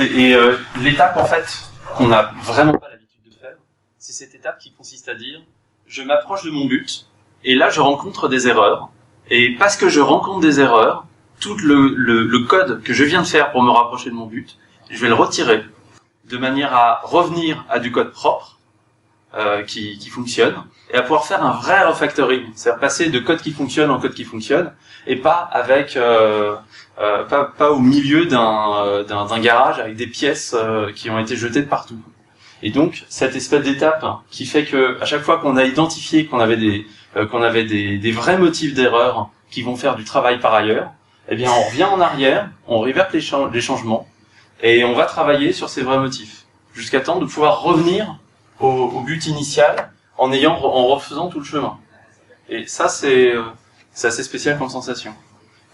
Et 0.00 0.32
euh, 0.34 0.56
l'étape 0.80 1.16
en 1.16 1.24
fait 1.26 1.44
qu'on 1.96 2.08
n'a 2.08 2.30
vraiment 2.44 2.72
pas 2.74 2.88
c'est 4.02 4.12
cette 4.12 4.34
étape 4.34 4.58
qui 4.58 4.72
consiste 4.72 5.08
à 5.08 5.14
dire 5.14 5.40
je 5.86 6.02
m'approche 6.02 6.42
de 6.44 6.50
mon 6.50 6.66
but 6.66 7.06
et 7.44 7.54
là 7.54 7.70
je 7.70 7.80
rencontre 7.80 8.28
des 8.28 8.48
erreurs. 8.48 8.88
Et 9.30 9.54
parce 9.56 9.76
que 9.76 9.88
je 9.88 10.00
rencontre 10.00 10.40
des 10.40 10.58
erreurs, 10.58 11.06
tout 11.38 11.56
le, 11.58 11.94
le, 11.94 12.38
code 12.40 12.82
que 12.82 12.92
je 12.92 13.04
viens 13.04 13.22
de 13.22 13.26
faire 13.26 13.52
pour 13.52 13.62
me 13.62 13.70
rapprocher 13.70 14.10
de 14.10 14.14
mon 14.16 14.26
but, 14.26 14.58
je 14.90 15.00
vais 15.00 15.06
le 15.06 15.14
retirer. 15.14 15.62
De 16.24 16.36
manière 16.36 16.74
à 16.74 17.00
revenir 17.04 17.64
à 17.68 17.78
du 17.78 17.92
code 17.92 18.10
propre 18.10 18.58
euh, 19.34 19.62
qui, 19.62 19.96
fonctionne 20.08 20.56
et 20.90 20.96
à 20.96 21.02
pouvoir 21.02 21.24
faire 21.24 21.44
un 21.44 21.52
vrai 21.52 21.84
refactoring, 21.84 22.46
c'est-à-dire 22.56 22.80
passer 22.80 23.08
de 23.08 23.20
code 23.20 23.40
qui 23.40 23.52
fonctionne 23.52 23.90
en 23.90 24.00
code 24.00 24.14
qui 24.14 24.24
fonctionne 24.24 24.72
et 25.06 25.14
pas 25.14 25.48
avec 25.52 25.96
euh, 25.96 26.56
euh, 26.98 27.22
pas, 27.24 27.44
pas 27.44 27.70
au 27.70 27.78
milieu 27.78 28.26
d'un 28.26 28.84
euh, 28.84 29.38
garage 29.40 29.78
avec 29.78 29.94
des 29.94 30.08
pièces 30.08 30.56
qui 30.96 31.08
ont 31.08 31.20
été 31.20 31.36
jetées 31.36 31.62
de 31.62 31.68
partout. 31.68 32.00
Et 32.62 32.70
donc 32.70 33.04
cette 33.08 33.34
espèce 33.34 33.62
d'étape 33.62 34.04
qui 34.30 34.46
fait 34.46 34.64
que 34.64 35.00
à 35.00 35.04
chaque 35.04 35.22
fois 35.22 35.38
qu'on 35.38 35.56
a 35.56 35.64
identifié 35.64 36.26
qu'on 36.26 36.38
avait 36.38 36.56
des 36.56 36.86
euh, 37.16 37.26
qu'on 37.26 37.42
avait 37.42 37.64
des, 37.64 37.98
des 37.98 38.12
vrais 38.12 38.38
motifs 38.38 38.74
d'erreur 38.74 39.30
qui 39.50 39.62
vont 39.62 39.76
faire 39.76 39.96
du 39.96 40.04
travail 40.04 40.38
par 40.38 40.54
ailleurs, 40.54 40.90
eh 41.28 41.36
bien 41.36 41.50
on 41.50 41.62
revient 41.68 41.84
en 41.84 42.00
arrière, 42.00 42.50
on 42.68 42.86
cha- 43.20 43.50
les 43.52 43.60
changements 43.60 44.06
et 44.62 44.84
on 44.84 44.94
va 44.94 45.06
travailler 45.06 45.52
sur 45.52 45.68
ces 45.68 45.82
vrais 45.82 45.98
motifs 45.98 46.44
jusqu'à 46.72 47.00
temps 47.00 47.18
de 47.18 47.26
pouvoir 47.26 47.62
revenir 47.62 48.16
au, 48.60 48.66
au 48.68 49.00
but 49.00 49.26
initial 49.26 49.90
en 50.16 50.32
ayant 50.32 50.54
en 50.54 50.86
refaisant 50.86 51.28
tout 51.28 51.38
le 51.40 51.44
chemin. 51.44 51.78
Et 52.48 52.66
ça 52.66 52.88
c'est 52.88 53.34
euh, 53.34 53.42
c'est 53.92 54.06
assez 54.06 54.22
spécial 54.22 54.56
comme 54.58 54.68
sensation. 54.70 55.14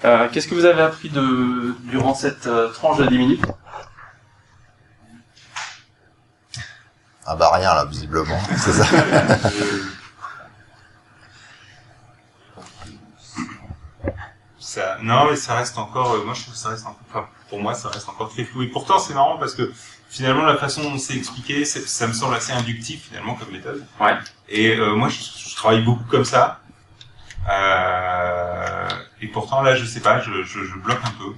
Euh, 0.05 0.29
Qu'est-ce 0.33 0.49
que 0.49 0.55
vous 0.55 0.65
avez 0.65 0.83
appris 0.83 1.09
de 1.11 1.75
durant 1.85 2.15
cette 2.15 2.47
euh, 2.47 2.69
tranche 2.69 2.99
de 2.99 3.07
10 3.07 3.19
minutes? 3.19 3.43
Ah 7.31 7.37
bah 7.37 7.51
rien 7.53 7.75
là, 7.75 7.85
visiblement, 7.85 8.41
c'est 8.57 8.73
ça. 8.73 8.87
Ça, 14.59 14.99
non, 15.03 15.31
mais 15.31 15.37
ça 15.37 15.55
reste 15.57 15.79
encore, 15.79 16.13
euh, 16.15 16.25
moi 16.25 16.35
je 16.35 16.43
trouve 16.43 16.55
que 16.55 16.61
ça 16.61 16.71
reste 16.71 16.85
encore, 16.87 17.01
enfin, 17.09 17.29
pour 17.49 17.61
moi 17.61 17.75
ça 17.75 17.89
reste 17.89 18.09
encore 18.09 18.29
très 18.29 18.45
flou. 18.45 18.63
Et 18.63 18.67
pourtant 18.69 18.99
c'est 18.99 19.15
marrant 19.15 19.39
parce 19.39 19.55
que 19.55 19.73
finalement 20.09 20.43
la 20.43 20.57
façon 20.57 20.83
dont 20.83 20.99
c'est 20.99 21.15
expliqué, 21.17 21.65
c'est- 21.65 21.87
ça 21.87 22.07
me 22.07 22.13
semble 22.13 22.35
assez 22.35 22.53
inductif 22.53 23.05
finalement 23.09 23.35
comme 23.35 23.51
méthode. 23.53 23.87
Ouais. 24.01 24.15
Et 24.49 24.77
euh, 24.77 24.95
moi 24.97 25.09
je, 25.09 25.19
je 25.21 25.55
travaille 25.57 25.83
beaucoup 25.85 26.05
comme 26.11 26.25
ça. 26.25 26.61
Euh, 27.49 28.89
et 29.23 29.29
pourtant 29.29 29.63
là 29.63 29.77
je 29.77 29.85
sais 29.85 30.01
pas, 30.01 30.21
je, 30.21 30.43
je, 30.43 30.65
je 30.65 30.75
bloque 30.79 31.01
un 31.05 31.11
peu. 31.11 31.33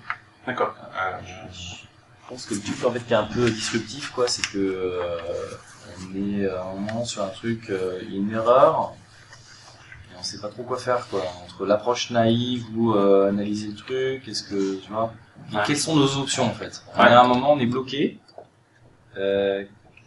D'accord. 0.46 0.74
Euh, 0.96 1.18
Je 1.52 2.26
pense 2.28 2.46
que 2.46 2.54
le 2.54 2.60
truc 2.60 2.84
en 2.84 2.90
fait 2.92 3.00
qui 3.00 3.12
est 3.12 3.16
un 3.16 3.24
peu 3.24 3.50
disruptif 3.50 4.10
quoi, 4.12 4.26
c'est 4.28 4.46
que 4.50 4.56
euh, 4.58 5.18
on 6.08 6.40
est 6.40 6.48
à 6.48 6.62
un 6.62 6.74
moment 6.74 7.04
sur 7.04 7.22
un 7.22 7.28
truc, 7.28 7.70
euh, 7.70 7.98
il 8.02 8.10
y 8.12 8.14
a 8.16 8.20
une 8.20 8.32
erreur 8.32 8.92
et 10.12 10.16
on 10.18 10.22
sait 10.22 10.40
pas 10.40 10.48
trop 10.48 10.62
quoi 10.62 10.78
faire 10.78 11.06
quoi. 11.08 11.22
Entre 11.44 11.66
l'approche 11.66 12.10
naïve 12.10 12.64
ou 12.76 12.94
euh, 12.94 13.28
analyser 13.28 13.68
le 13.68 13.74
truc, 13.76 14.28
est-ce 14.28 14.42
que 14.42 14.76
tu 14.80 14.90
vois 14.90 15.12
et 15.52 15.56
Ouais. 15.56 15.62
Quelles 15.66 15.78
sont 15.78 15.96
nos 15.96 16.16
options 16.18 16.44
en 16.44 16.52
fait? 16.52 16.82
On 16.94 17.00
Ouais. 17.02 17.08
est 17.08 17.12
à 17.12 17.20
un 17.22 17.26
moment, 17.26 17.52
on 17.54 17.58
est 17.58 17.66
bloqué. 17.66 18.18
Euh, 19.16 19.64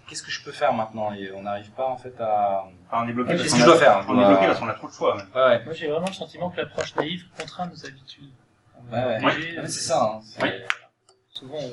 Qu'est-ce 0.08 0.22
que 0.22 0.32
je 0.32 0.44
peux 0.44 0.52
faire 0.52 0.74
maintenant? 0.74 1.12
Et 1.14 1.32
on 1.32 1.42
n'arrive 1.44 1.72
pas 1.72 1.88
en 1.88 1.98
fait 1.98 2.14
à. 2.20 2.66
Enfin, 2.88 3.04
on 3.04 3.10
est 3.10 3.14
bloqué 3.14 3.36
qu'est-ce 3.36 3.54
que 3.56 3.62
je 3.62 3.66
dois 3.66 3.78
faire 3.78 4.06
on 4.08 4.20
est 4.22 4.26
bloqué 4.28 4.46
parce 4.48 4.60
qu'on 4.60 4.68
a 4.68 4.74
trop 4.74 4.88
de 4.88 4.94
choix, 4.94 5.16
même. 5.16 5.26
Ouais, 5.34 5.42
ouais. 5.42 5.64
Moi, 5.66 5.74
j'ai 5.74 5.88
vraiment 5.88 6.06
le 6.08 6.14
sentiment 6.14 6.50
que 6.52 6.58
l'approche 6.58 6.94
naïve 6.96 7.24
contraint 7.40 7.66
nos 7.68 7.86
habitudes. 7.86 8.30
Ouais, 8.92 9.00
ouais. 9.26 9.54
c'est 9.66 9.70
ça, 9.80 10.04
hein. 10.04 10.20
C'est- 10.24 10.44
oui. 10.44 10.50
Souvent, 11.30 11.58
on, 11.58 11.72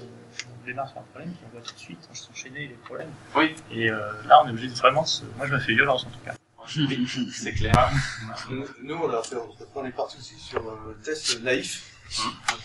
on 0.49 0.67
démarre 0.67 0.89
sur 0.89 0.99
un 0.99 1.03
problème, 1.03 1.33
puis 1.33 1.45
on 1.47 1.53
voit 1.53 1.63
tout 1.63 1.75
de 1.75 1.79
suite 1.79 2.09
s'enchaîner 2.13 2.69
les 2.69 2.75
problèmes. 2.75 3.11
Oui. 3.35 3.55
Et 3.71 3.91
euh, 3.91 4.13
là, 4.27 4.43
on 4.43 4.49
est 4.49 4.51
obligé 4.51 4.69
de 4.69 4.75
vraiment 4.75 5.05
se... 5.05 5.25
Moi, 5.37 5.47
je 5.47 5.55
me 5.55 5.59
fais 5.59 5.73
violence, 5.73 6.07
en 6.07 6.11
tout 6.11 6.25
cas. 6.25 6.35
c'est 7.33 7.53
clair. 7.55 7.91
Nous, 8.51 8.65
nous, 8.83 8.95
on, 8.95 9.11
a 9.11 9.23
fait, 9.23 9.37
on 9.75 9.85
est 9.85 9.91
parti 9.91 10.19
aussi 10.19 10.39
sur 10.39 10.61
euh, 10.61 10.95
le 10.97 11.03
test 11.03 11.41
naïf. 11.43 11.97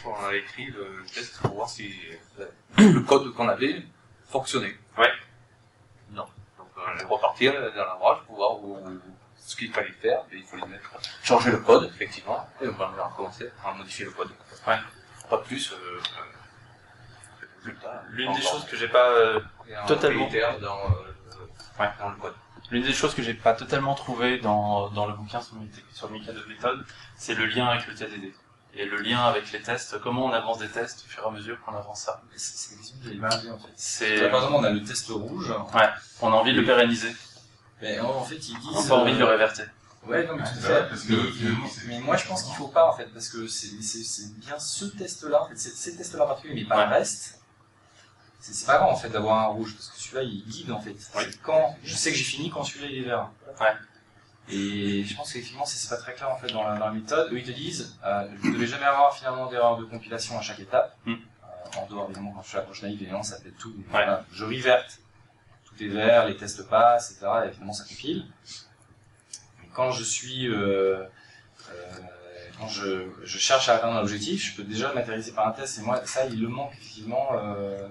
On 0.06 0.26
a 0.26 0.36
écrit 0.36 0.68
le 0.68 1.06
test 1.14 1.40
pour 1.40 1.56
voir 1.56 1.70
si 1.70 1.94
le 2.78 3.00
code 3.02 3.32
qu'on 3.34 3.48
avait 3.48 3.84
fonctionnait. 4.28 4.76
Ouais. 4.98 5.12
Non. 6.12 6.26
Donc 6.58 6.68
on 6.78 7.00
est 7.00 7.04
reparti 7.04 7.46
dans 7.46 7.54
la 7.54 7.98
pour 8.26 8.36
voir 8.36 8.64
où, 8.64 8.78
ce 9.38 9.56
qu'il 9.56 9.72
fallait 9.72 9.92
faire. 9.92 10.24
Et 10.32 10.38
il 10.38 10.44
fallait 10.44 10.66
mettre, 10.66 10.92
changer 11.24 11.52
le 11.52 11.60
code, 11.60 11.86
effectivement. 11.86 12.48
Et 12.62 12.68
on 12.68 12.72
va 12.72 12.88
recommencer 12.88 13.50
à 13.64 13.74
modifier 13.74 14.06
le 14.06 14.12
code. 14.12 14.30
Ouais. 14.68 14.78
Pas 15.30 15.38
plus. 15.40 15.72
Euh, 15.72 15.76
euh. 15.76 16.35
L'une 18.10 18.34
des 18.34 18.42
choses 18.42 18.66
que 18.66 18.76
j'ai 18.78 18.88
pas 18.88 19.10
euh, 19.10 19.40
totalement 19.88 20.28
dans, 20.62 20.78
euh, 20.78 21.80
Ouais. 21.80 21.90
dans 22.00 22.10
le 22.10 22.16
code. 22.18 22.34
L'une 22.72 22.84
des 22.84 22.94
choses 22.94 23.14
que 23.14 23.22
j'ai 23.22 23.34
pas 23.34 23.54
totalement 23.54 23.94
trouvé 23.96 24.40
dans, 24.40 24.90
dans 24.90 25.06
le 25.06 25.14
bouquin 25.14 25.40
sur, 25.42 25.56
le- 25.56 25.68
sur 25.94 26.08
le 26.08 26.14
mécanisme 26.14 26.44
de 26.44 26.50
méthode, 26.50 26.86
c'est 27.16 27.36
le 27.36 27.46
lien 27.46 27.68
avec 27.68 27.86
le 27.88 27.94
TDD. 27.96 28.34
Et 28.78 28.86
le 28.86 28.98
lien 28.98 29.24
avec 29.26 29.52
les 29.54 29.62
tests, 29.62 30.00
comment 30.02 30.26
on 30.26 30.32
avance 30.34 30.58
des 30.58 30.68
tests 30.68 31.06
au 31.06 31.10
fur 31.10 31.24
et 31.24 31.28
à 31.28 31.32
mesure 31.32 31.58
qu'on 31.62 31.76
avance 31.76 32.02
ça. 32.02 32.22
C'est 32.36 32.76
une 33.14 33.24
en 33.26 33.30
fait. 33.30 34.30
Par 34.30 34.44
exemple, 34.44 34.54
on 34.56 34.64
a 34.64 34.70
le 34.72 34.84
test 34.84 35.08
rouge. 35.10 35.50
Ouais, 35.74 35.90
on 36.22 36.34
a 36.34 36.36
envie 36.36 36.54
de 36.54 36.60
le 36.60 36.66
pérenniser. 36.66 37.16
Mais 37.82 38.00
en 38.00 38.24
fait, 38.24 38.36
ils 38.36 38.58
disent. 38.60 38.68
On 38.74 38.82
n'a 38.84 38.90
pas 38.90 38.96
envie 38.96 39.14
de 39.14 39.20
le 39.20 39.26
euh, 39.26 39.30
réverter. 39.30 39.64
Ouais, 40.06 40.26
non, 40.28 40.36
mais 40.36 40.44
tout 40.44 40.50
à 40.50 40.70
Ouais, 40.70 40.82
fait. 40.84 40.90
parce 40.90 41.02
que 41.04 41.14
mais, 41.14 41.32
finalement, 41.32 41.66
mais- 41.66 41.84
mais 41.88 42.00
moi, 42.00 42.16
je 42.18 42.28
pense 42.28 42.44
qu'il 42.44 42.54
faut 42.56 42.68
pas, 42.68 42.88
en 42.90 42.94
fait, 42.96 43.06
parce 43.14 43.30
que 43.30 43.48
c'est 43.48 43.70
bien 44.40 44.60
ce 44.60 44.86
test-là, 44.86 45.44
en 45.44 45.48
fait, 45.48 45.56
c'est 45.58 45.70
ces 45.72 45.96
tests-là 45.96 46.26
en 46.26 46.28
particulier, 46.28 46.62
mais 46.64 46.68
pas 46.68 46.86
le 46.86 46.92
reste. 46.94 47.35
C'est 48.54 48.68
pas 48.68 48.78
grave, 48.78 48.90
en 48.90 48.96
fait, 48.96 49.10
d'avoir 49.10 49.40
un 49.40 49.48
rouge, 49.48 49.74
parce 49.74 49.90
que 49.90 49.98
celui-là, 50.00 50.24
il 50.24 50.46
guide, 50.46 50.72
en 50.72 50.80
fait. 50.80 50.96
Quand, 51.42 51.76
je 51.84 51.96
sais 51.96 52.12
que 52.12 52.18
j'ai 52.18 52.24
fini 52.24 52.50
quand 52.50 52.64
celui-là, 52.64 52.88
il 52.92 52.98
est 53.00 53.06
vert. 53.06 53.30
Ouais. 53.60 53.74
Et 54.48 55.04
je 55.04 55.16
pense 55.16 55.34
qu'effectivement, 55.34 55.66
c'est 55.66 55.90
pas 55.90 55.98
très 55.98 56.14
clair, 56.14 56.30
en 56.30 56.38
fait, 56.38 56.48
dans 56.54 56.64
la, 56.64 56.78
dans 56.78 56.86
la 56.86 56.92
méthode. 56.92 57.32
Eux, 57.34 57.40
ils 57.40 57.44
te 57.44 57.52
disent, 57.52 57.98
euh, 58.06 58.28
vous 58.40 58.50
ne 58.50 58.54
devez 58.54 58.68
jamais 58.68 58.86
avoir, 58.86 59.16
finalement, 59.18 59.48
d'erreur 59.48 59.78
de 59.78 59.86
compilation 59.86 60.38
à 60.38 60.42
chaque 60.42 60.60
étape. 60.60 60.96
Mm. 61.06 61.14
Euh, 61.14 61.80
en 61.80 61.88
dehors, 61.88 62.06
évidemment, 62.06 62.32
quand 62.34 62.44
je 62.44 62.50
fais 62.50 62.58
l'approche 62.58 62.84
naïve, 62.84 63.02
évidemment, 63.02 63.24
ça 63.24 63.40
fait 63.40 63.50
tout. 63.58 63.74
mais 63.76 63.84
Ouais. 63.86 63.90
voilà, 63.92 64.26
je 64.32 64.46
reverte. 64.46 65.00
Tout 65.66 65.84
est 65.84 65.88
vert, 65.88 66.28
les 66.28 66.38
tests 66.38 66.70
passent, 66.70 67.12
etc. 67.12 67.28
Et 67.48 67.52
finalement, 67.52 67.74
ça 67.74 67.84
compile. 67.86 68.26
Mais 69.62 69.70
quand 69.74 69.90
je 69.92 70.04
suis, 70.04 70.48
euh, 70.48 71.04
euh, 71.72 71.74
quand 72.60 72.68
je, 72.68 73.08
je 73.24 73.38
cherche 73.40 73.68
à 73.70 73.76
atteindre 73.78 73.98
un 73.98 74.02
objectif, 74.02 74.52
je 74.52 74.56
peux 74.56 74.64
déjà 74.64 74.90
le 74.90 74.94
matérialiser 74.96 75.32
par 75.32 75.48
un 75.48 75.52
test. 75.52 75.80
Et 75.80 75.82
moi, 75.82 76.06
ça, 76.06 76.26
il 76.28 76.40
le 76.40 76.48
manque 76.48 76.72
effectivement 76.74 77.30
euh, 77.34 77.88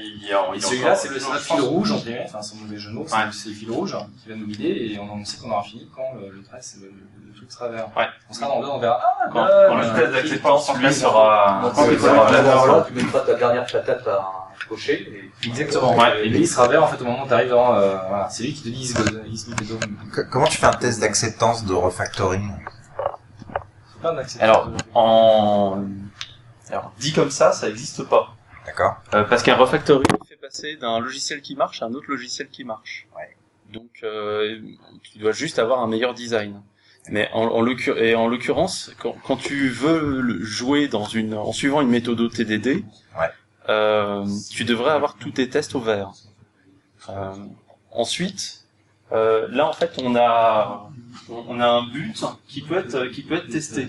il 0.00 0.22
il 0.54 0.62
celui-là, 0.62 0.94
c'est 0.96 1.08
le, 1.08 1.18
fil 1.18 1.60
rouge, 1.60 1.92
on 1.92 1.98
dirait, 1.98 2.24
enfin, 2.26 2.42
sans 2.42 2.56
mauvais 2.56 2.78
jeu 2.78 2.90
de 2.90 2.94
mots, 2.96 3.04
c'est 3.06 3.14
Ouais. 3.16 3.22
c'est 3.32 3.48
le 3.50 3.54
fil 3.54 3.70
rouge 3.70 3.96
qui 4.22 4.28
va 4.28 4.34
nous 4.36 4.46
guider 4.46 4.92
et 4.94 4.98
on, 4.98 5.12
on 5.12 5.24
sait 5.24 5.38
qu'on 5.38 5.50
aura 5.50 5.62
fini 5.62 5.88
quand 5.94 6.14
le, 6.20 6.30
le, 6.30 6.42
test, 6.42 6.76
le, 6.80 6.86
le- 6.88 7.28
le 7.28 7.34
truc 7.34 7.50
sera 7.52 7.68
vert. 7.68 7.88
Ouais. 7.96 8.06
On 8.30 8.32
sera 8.32 8.46
dans 8.48 8.60
le 8.60 8.66
deux, 8.66 8.72
on 8.72 8.78
verra, 8.78 9.00
ah, 9.02 9.28
Quand, 9.32 9.46
quand 9.46 9.76
le 9.76 10.00
test 10.00 10.12
d'acceptance, 10.12 10.74
lui, 10.76 10.92
sera... 10.92 11.60
Quand 11.74 11.84
tu 11.88 11.94
vert. 11.96 12.84
tu 12.86 12.92
mettras 12.94 13.20
ta 13.20 13.34
dernière 13.34 13.66
patate 13.66 14.06
à 14.08 14.48
cocher. 14.68 15.30
Et... 15.42 15.48
Exactement. 15.48 15.96
Ouais, 15.96 16.24
et 16.26 16.28
lui, 16.28 16.40
il 16.40 16.48
sera 16.48 16.68
vert 16.68 16.82
en 16.84 16.86
fait 16.86 17.00
au 17.00 17.04
moment 17.04 17.24
où 17.24 17.26
tu 17.26 17.34
arrives 17.34 17.50
dans. 17.50 17.74
Euh, 17.74 17.96
voilà. 18.08 18.28
C'est 18.30 18.44
lui 18.44 18.54
qui 18.54 18.62
te 18.62 18.68
dit 18.68 18.92
is 18.92 18.94
good. 18.94 20.10
Que- 20.12 20.22
Comment 20.22 20.46
tu 20.46 20.56
fais 20.58 20.66
un 20.66 20.72
test 20.72 21.00
d'acceptance 21.00 21.64
de 21.64 21.74
refactoring? 21.74 22.50
Alors, 24.40 24.70
en... 24.94 25.82
Alors, 26.70 26.92
dit 26.98 27.12
comme 27.12 27.30
ça, 27.30 27.52
ça 27.52 27.66
n'existe 27.68 28.02
pas. 28.04 28.33
D'accord. 28.66 28.96
Euh, 29.14 29.24
parce 29.24 29.42
qu'un 29.42 29.56
refactoring 29.56 30.04
fait 30.28 30.36
passer 30.36 30.76
d'un 30.76 30.98
logiciel 31.00 31.40
qui 31.42 31.54
marche 31.54 31.82
à 31.82 31.86
un 31.86 31.92
autre 31.94 32.06
logiciel 32.08 32.48
qui 32.48 32.64
marche. 32.64 33.06
Donc, 33.72 33.90
euh, 34.02 34.60
tu 35.02 35.18
dois 35.18 35.32
juste 35.32 35.58
avoir 35.58 35.80
un 35.80 35.86
meilleur 35.88 36.14
design. 36.14 36.62
Mais 37.10 37.28
en, 37.34 37.42
en 37.42 37.60
l'occur- 37.60 37.98
et 37.98 38.14
en 38.14 38.28
l'occurrence, 38.28 38.92
quand, 38.98 39.14
quand 39.26 39.36
tu 39.36 39.68
veux 39.68 40.42
jouer 40.42 40.88
dans 40.88 41.04
une, 41.04 41.34
en 41.34 41.52
suivant 41.52 41.82
une 41.82 41.90
méthode 41.90 42.30
TDD, 42.32 42.82
euh, 43.68 44.26
tu 44.50 44.64
devrais 44.64 44.92
avoir 44.92 45.16
tous 45.16 45.30
tes 45.32 45.48
tests 45.50 45.74
au 45.74 45.80
vert. 45.80 46.12
Euh, 47.10 47.32
ensuite, 47.90 48.64
euh, 49.12 49.46
là 49.50 49.68
en 49.68 49.74
fait, 49.74 49.92
on 50.02 50.16
a, 50.16 50.88
on 51.28 51.60
a 51.60 51.66
un 51.68 51.82
but 51.88 52.24
qui 52.48 52.62
peut 52.62 52.78
être, 52.78 53.06
qui 53.08 53.22
peut 53.22 53.34
être 53.34 53.48
testé. 53.48 53.88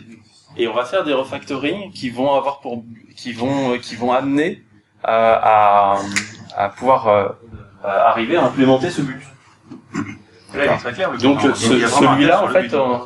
Et 0.58 0.68
on 0.68 0.74
va 0.74 0.84
faire 0.84 1.06
des 1.06 1.14
refactoring 1.14 1.92
qui 1.94 2.10
vont 2.10 2.34
avoir 2.34 2.60
pour, 2.60 2.84
qui 3.16 3.32
vont, 3.32 3.78
qui 3.80 3.96
vont 3.96 4.12
amener 4.12 4.62
à, 5.08 5.94
à, 5.94 6.00
à 6.58 6.70
pouvoir 6.70 7.08
euh, 7.08 7.30
arriver 7.84 8.38
à 8.38 8.46
implémenter 8.46 8.90
ce 8.90 9.02
but. 9.02 9.22
Là, 10.54 10.66
il 10.66 10.72
est 10.72 10.78
très 10.78 10.94
clair. 10.94 11.12
le 11.12 11.18
Donc, 11.18 11.42
ce- 11.42 11.48
un 11.48 11.54
celui-là, 11.88 12.44
en 12.44 12.48
fait, 12.50 12.62
but. 12.64 12.74
euh, 12.74 12.98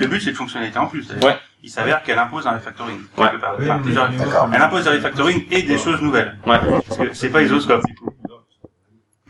Le 0.00 0.06
but, 0.06 0.20
c'est 0.20 0.30
de 0.30 0.36
fonctionnalité 0.36 0.78
en 0.78 0.86
plus. 0.86 1.10
Ouais. 1.22 1.36
Il 1.62 1.70
s'avère 1.70 2.02
qu'elle 2.02 2.18
impose 2.18 2.46
un 2.46 2.52
refactoring. 2.52 2.98
Ouais. 3.16 3.38
part. 3.38 3.56
Enfin, 3.58 4.50
Elle 4.52 4.62
impose 4.62 4.86
un 4.86 4.92
refactoring 4.92 5.46
et 5.50 5.62
des 5.62 5.78
choses 5.78 6.00
nouvelles. 6.02 6.38
Ouais. 6.46 6.58
Parce 6.86 6.98
que 6.98 7.12
c'est 7.14 7.30
pas 7.30 7.42
isoscope. 7.42 7.82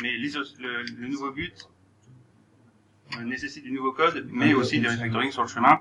Mais 0.03 0.11
l'isos- 0.19 0.57
le, 0.59 0.83
le 1.01 1.09
nouveau 1.09 1.31
but 1.31 1.55
euh, 3.19 3.25
nécessite 3.25 3.63
du 3.65 3.73
nouveau 3.73 3.93
code, 3.93 4.27
mais 4.31 4.53
aussi 4.53 4.81
des 4.81 4.89
refactorings 4.89 5.31
sur 5.31 5.43
le 5.43 5.49
chemin, 5.49 5.79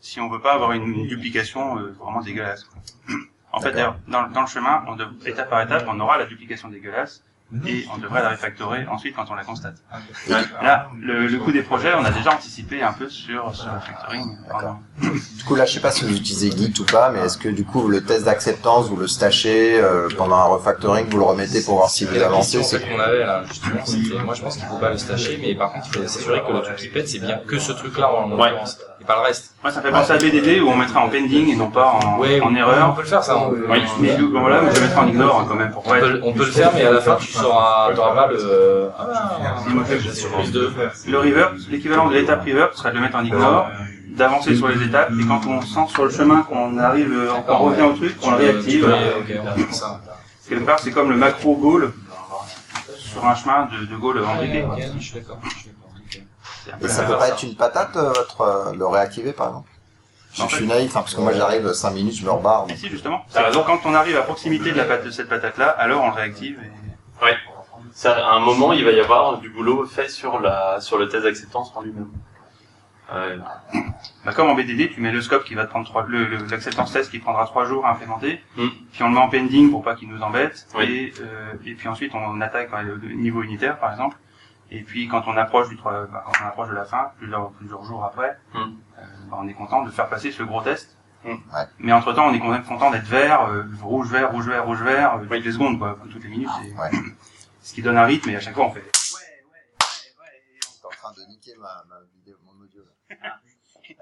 si 0.00 0.20
on 0.20 0.28
veut 0.28 0.40
pas 0.40 0.52
avoir 0.52 0.72
une, 0.72 0.84
une 0.84 1.06
duplication 1.08 1.78
euh, 1.78 1.94
vraiment 1.98 2.20
dégueulasse. 2.20 2.68
En 3.54 3.60
fait, 3.60 3.72
d'ailleurs, 3.72 3.96
dans, 4.08 4.26
dans 4.28 4.40
le 4.42 4.46
chemin, 4.46 4.82
on 4.88 4.96
dev- 4.96 5.08
étape 5.26 5.48
par 5.50 5.62
étape, 5.62 5.84
on 5.88 5.98
aura 6.00 6.18
la 6.18 6.26
duplication 6.26 6.68
dégueulasse, 6.68 7.22
et 7.66 7.86
on 7.94 7.98
devrait 7.98 8.22
la 8.22 8.30
refactorer 8.30 8.84
ensuite 8.90 9.14
quand 9.14 9.26
on 9.30 9.34
la 9.34 9.44
constate. 9.44 9.76
Là, 10.62 10.88
le, 10.98 11.26
le 11.28 11.38
coût 11.38 11.52
des 11.52 11.62
projets, 11.62 11.92
on 11.94 12.04
a 12.04 12.10
déjà 12.10 12.32
anticipé 12.34 12.82
un 12.82 12.92
peu 12.92 13.08
sur 13.08 13.54
ce 13.54 13.62
refactoring. 13.68 14.36
Du 15.36 15.44
coup, 15.44 15.54
là, 15.54 15.64
je 15.66 15.74
sais 15.74 15.80
pas 15.80 15.90
si 15.92 16.04
vous 16.04 16.16
utilisez 16.16 16.50
Git 16.50 16.72
ou 16.80 16.84
pas, 16.84 17.10
mais 17.10 17.20
est-ce 17.20 17.38
que 17.38 17.48
du 17.48 17.64
coup, 17.64 17.86
le 17.86 18.02
test 18.02 18.24
d'acceptance, 18.24 18.88
vous 18.88 18.96
le 18.96 19.06
stachez 19.06 19.78
euh, 19.80 20.08
pendant 20.16 20.36
un 20.36 20.44
refactoring, 20.44 21.06
vous 21.08 21.18
le 21.18 21.24
remettez 21.24 21.62
pour 21.62 21.76
voir 21.76 21.90
si 21.90 22.04
vous 22.06 22.16
avancez 22.16 22.62
c'est- 22.64 22.80
qu'on 22.80 22.98
avait 22.98 23.24
là, 23.24 23.44
justement, 23.44 23.84
c'était, 23.84 24.18
moi 24.22 24.34
je 24.34 24.42
pense 24.42 24.56
qu'il 24.56 24.66
faut 24.66 24.78
pas 24.78 24.90
le 24.90 24.98
stacher, 24.98 25.38
mais 25.40 25.54
par 25.54 25.72
contre 25.72 25.86
il 25.92 25.98
faut 26.02 26.08
s'assurer 26.08 26.42
que 26.42 26.52
le 26.52 26.62
truc 26.62 26.76
qui 26.76 26.88
pète, 26.88 27.08
c'est 27.08 27.18
bien 27.20 27.38
que 27.38 27.58
ce 27.58 27.72
truc-là 27.72 28.10
en 28.12 28.28
l'occurrence, 28.30 28.78
et 29.00 29.04
pas 29.04 29.16
le 29.16 29.22
reste. 29.22 29.53
Moi, 29.64 29.72
ça 29.72 29.80
fait 29.80 29.90
penser 29.90 30.12
à 30.12 30.18
BDD 30.18 30.60
où 30.60 30.68
on 30.68 30.76
mettra 30.76 31.00
en 31.00 31.08
pending 31.08 31.48
et 31.48 31.56
non 31.56 31.70
pas 31.70 31.86
en, 31.92 32.18
Ouais, 32.18 32.38
en 32.42 32.52
on- 32.52 32.54
erreur. 32.54 32.90
on 32.90 32.92
peut 32.92 33.00
le 33.00 33.06
faire, 33.08 33.24
ça, 33.24 33.38
on- 33.38 33.48
Oui, 33.50 33.82
mais 33.98 34.14
du- 34.14 34.26
bon, 34.26 34.40
voilà, 34.40 34.60
mais 34.60 34.68
je 34.74 34.78
vais 34.78 34.88
mettre 34.88 34.98
en 34.98 35.06
ignore 35.06 35.40
hein, 35.40 35.46
quand 35.48 35.54
même 35.54 35.70
pour 35.70 35.86
On 35.86 35.88
pas 35.88 36.00
peut, 36.00 36.16
être- 36.16 36.22
on 36.22 36.32
peut 36.34 36.44
le 36.44 36.50
faire, 36.50 36.70
mais 36.74 36.84
à 36.84 36.90
la 36.92 37.00
fin 37.00 37.16
tu 37.16 37.32
sauras, 37.32 37.90
t'auras 37.94 38.14
pas 38.14 38.26
le, 38.26 38.90
ah, 38.98 39.06
de. 40.52 40.70
Le 41.10 41.18
reverb, 41.18 41.54
l'équivalent 41.70 42.10
de 42.10 42.14
l'étape 42.14 42.44
reverb 42.44 42.74
serait 42.74 42.90
de 42.90 42.96
le 42.96 43.00
mettre 43.00 43.16
en 43.16 43.24
ignore, 43.24 43.68
d'avancer 44.08 44.54
sur 44.54 44.68
les 44.68 44.82
étapes, 44.82 45.08
et 45.18 45.24
quand 45.26 45.40
on 45.48 45.62
sent 45.62 45.94
sur 45.94 46.04
le 46.04 46.10
chemin 46.10 46.42
qu'on 46.42 46.76
arrive, 46.76 47.10
on 47.48 47.56
revient 47.56 47.82
au 47.84 47.92
truc, 47.94 48.16
on 48.22 48.32
le 48.32 48.36
réactive. 48.36 48.94
Quelque 50.46 50.64
part, 50.66 50.78
c'est 50.78 50.90
comme 50.90 51.08
le 51.08 51.16
macro 51.16 51.56
goal 51.56 51.90
sur 52.98 53.24
un 53.26 53.34
chemin 53.34 53.66
de, 53.72 53.86
de 53.86 53.96
goal 53.96 54.20
je 54.20 55.00
suis 55.02 55.14
d'accord. 55.14 55.38
Et 56.80 56.88
ça 56.88 57.04
peut 57.04 57.16
pas 57.16 57.28
être 57.28 57.42
une 57.42 57.54
patate, 57.56 57.96
euh, 57.96 58.12
votre, 58.12 58.40
euh, 58.40 58.72
le 58.74 58.86
réactiver, 58.86 59.32
par 59.32 59.48
exemple 59.48 59.68
Je 60.32 60.42
je 60.42 60.56
suis 60.56 60.66
naïf, 60.66 60.96
hein, 60.96 61.00
parce 61.00 61.14
que 61.14 61.20
moi, 61.20 61.32
j'arrive 61.32 61.72
5 61.72 61.90
minutes, 61.90 62.16
je 62.16 62.24
me 62.24 62.30
rebarre. 62.30 62.66
Et 62.68 62.76
si, 62.76 62.88
justement. 62.88 63.24
C'est 63.28 63.40
quand 63.52 63.80
on 63.84 63.94
arrive 63.94 64.16
à 64.16 64.22
proximité 64.22 64.72
de, 64.72 64.76
la 64.76 64.84
patte, 64.84 65.04
de 65.04 65.10
cette 65.10 65.28
patate-là, 65.28 65.68
alors 65.68 66.02
on 66.02 66.08
le 66.08 66.14
réactive. 66.14 66.58
Et... 66.62 67.24
Ouais. 67.24 67.36
À 68.04 68.34
un 68.34 68.40
moment, 68.40 68.72
il 68.72 68.84
va 68.84 68.90
y 68.90 69.00
avoir 69.00 69.38
du 69.38 69.48
boulot 69.50 69.86
fait 69.86 70.08
sur 70.08 70.40
la 70.40 70.80
sur 70.80 70.98
le 70.98 71.08
test 71.08 71.22
d'acceptance 71.24 71.72
en 71.76 71.82
lui-même. 71.82 72.08
Euh, 73.12 73.36
Bah, 74.24 74.32
comme 74.32 74.48
en 74.48 74.54
BDD, 74.54 74.90
tu 74.92 75.00
mets 75.00 75.12
le 75.12 75.20
scope 75.20 75.44
qui 75.44 75.54
va 75.54 75.64
te 75.66 75.70
prendre 75.70 75.86
trois, 75.86 76.06
l'acceptance 76.50 76.92
test 76.92 77.10
qui 77.10 77.18
prendra 77.18 77.44
trois 77.44 77.66
jours 77.66 77.84
à 77.86 77.90
implémenter, 77.90 78.40
Mm. 78.56 78.68
puis 78.92 79.02
on 79.02 79.08
le 79.08 79.14
met 79.14 79.20
en 79.20 79.28
pending 79.28 79.70
pour 79.70 79.82
pas 79.82 79.94
qu'il 79.94 80.08
nous 80.08 80.22
embête, 80.22 80.66
Oui. 80.74 80.84
et, 80.84 81.14
euh, 81.20 81.52
et 81.66 81.74
puis 81.74 81.86
ensuite 81.88 82.12
on 82.14 82.40
attaque 82.40 82.70
euh, 82.72 82.96
le 83.02 83.12
niveau 83.14 83.42
unitaire 83.42 83.78
par 83.78 83.92
exemple, 83.92 84.16
et 84.76 84.82
puis 84.82 85.08
quand 85.08 85.22
on 85.26 85.36
approche 85.36 85.68
du 85.68 85.76
trois- 85.76 86.06
bah, 86.06 86.22
quand 86.26 86.32
on 86.42 86.46
approche 86.48 86.68
de 86.68 86.74
la 86.74 86.84
fin, 86.84 87.10
plusieurs, 87.18 87.50
plusieurs 87.52 87.84
jours 87.84 88.04
après, 88.04 88.36
Mm. 88.54 88.58
euh, 88.58 89.00
bah, 89.30 89.36
on 89.40 89.48
est 89.48 89.54
content 89.54 89.82
de 89.82 89.90
faire 89.90 90.08
passer 90.08 90.30
ce 90.32 90.42
gros 90.42 90.60
test. 90.62 90.96
Mm. 91.24 91.34
Mais 91.78 91.92
entre 91.92 92.12
temps, 92.12 92.26
on 92.26 92.34
est 92.34 92.40
quand 92.40 92.50
même 92.50 92.64
content 92.64 92.90
d'être 92.90 93.06
vert, 93.06 93.42
euh, 93.48 93.64
rouge, 93.82 94.10
vert, 94.10 94.30
rouge, 94.30 94.46
vert, 94.46 94.64
rouge, 94.64 94.82
vert, 94.82 95.14
euh, 95.14 95.20
toutes 95.26 95.44
les 95.44 95.52
secondes, 95.52 95.78
quoi, 95.78 95.96
enfin, 95.98 96.08
toutes 96.10 96.22
les 96.24 96.30
minutes. 96.30 96.50
et- 96.64 96.74
Ce 97.62 97.72
qui 97.72 97.80
donne 97.80 97.96
un 97.96 98.04
rythme, 98.04 98.28
et 98.30 98.36
à 98.36 98.40
chaque 98.40 98.54
fois 98.54 98.66
on 98.66 98.70
fait. 98.72 98.82
T'es 98.82 98.90
en 100.86 100.90
train 100.90 101.12
de 101.16 101.22
niquer 101.30 101.52
ma, 101.58 101.82
ma 101.88 101.96
vidéo, 102.14 102.36
mon 102.44 102.52
audio. 102.62 102.82
là. 103.10 103.16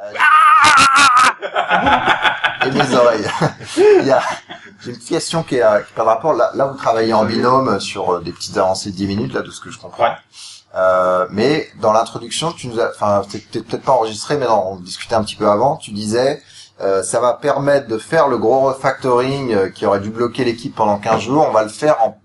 Euh, 0.00 0.12
et 2.66 2.70
mes 2.72 2.94
oreilles. 2.94 3.24
J'ai 3.76 4.10
une 4.90 4.96
petite 4.96 5.08
question 5.08 5.42
qui 5.44 5.56
est, 5.56 5.62
euh, 5.62 5.80
qui 5.80 5.92
est 5.92 5.94
par 5.94 6.06
rapport, 6.06 6.32
là, 6.34 6.50
là 6.54 6.66
vous 6.66 6.76
travaillez 6.76 7.12
en 7.14 7.24
binôme 7.24 7.78
sur 7.80 8.14
euh, 8.14 8.20
des 8.20 8.32
petites 8.32 8.56
avancées 8.56 8.90
de 8.90 8.96
10 8.96 9.06
minutes, 9.06 9.32
là, 9.34 9.42
de 9.42 9.50
ce 9.50 9.60
que 9.60 9.70
je 9.70 9.78
comprends. 9.78 10.14
Euh, 10.74 11.26
mais 11.30 11.68
dans 11.80 11.92
l'introduction, 11.92 12.52
tu 12.52 12.68
nous 12.68 12.80
as, 12.80 12.90
enfin, 12.90 13.22
c'était 13.28 13.60
peut-être 13.60 13.82
pas 13.82 13.92
enregistré, 13.92 14.36
mais 14.36 14.46
on 14.48 14.76
discutait 14.76 15.14
un 15.14 15.22
petit 15.22 15.36
peu 15.36 15.48
avant, 15.48 15.76
tu 15.76 15.90
disais, 15.90 16.42
euh, 16.80 17.02
ça 17.02 17.20
va 17.20 17.34
permettre 17.34 17.88
de 17.88 17.98
faire 17.98 18.28
le 18.28 18.38
gros 18.38 18.60
refactoring 18.60 19.52
euh, 19.52 19.68
qui 19.68 19.84
aurait 19.84 20.00
dû 20.00 20.10
bloquer 20.10 20.44
l'équipe 20.44 20.74
pendant 20.74 20.98
15 20.98 21.20
jours, 21.20 21.46
on 21.46 21.52
va 21.52 21.62
le 21.62 21.68
faire 21.68 22.02
en 22.02 22.18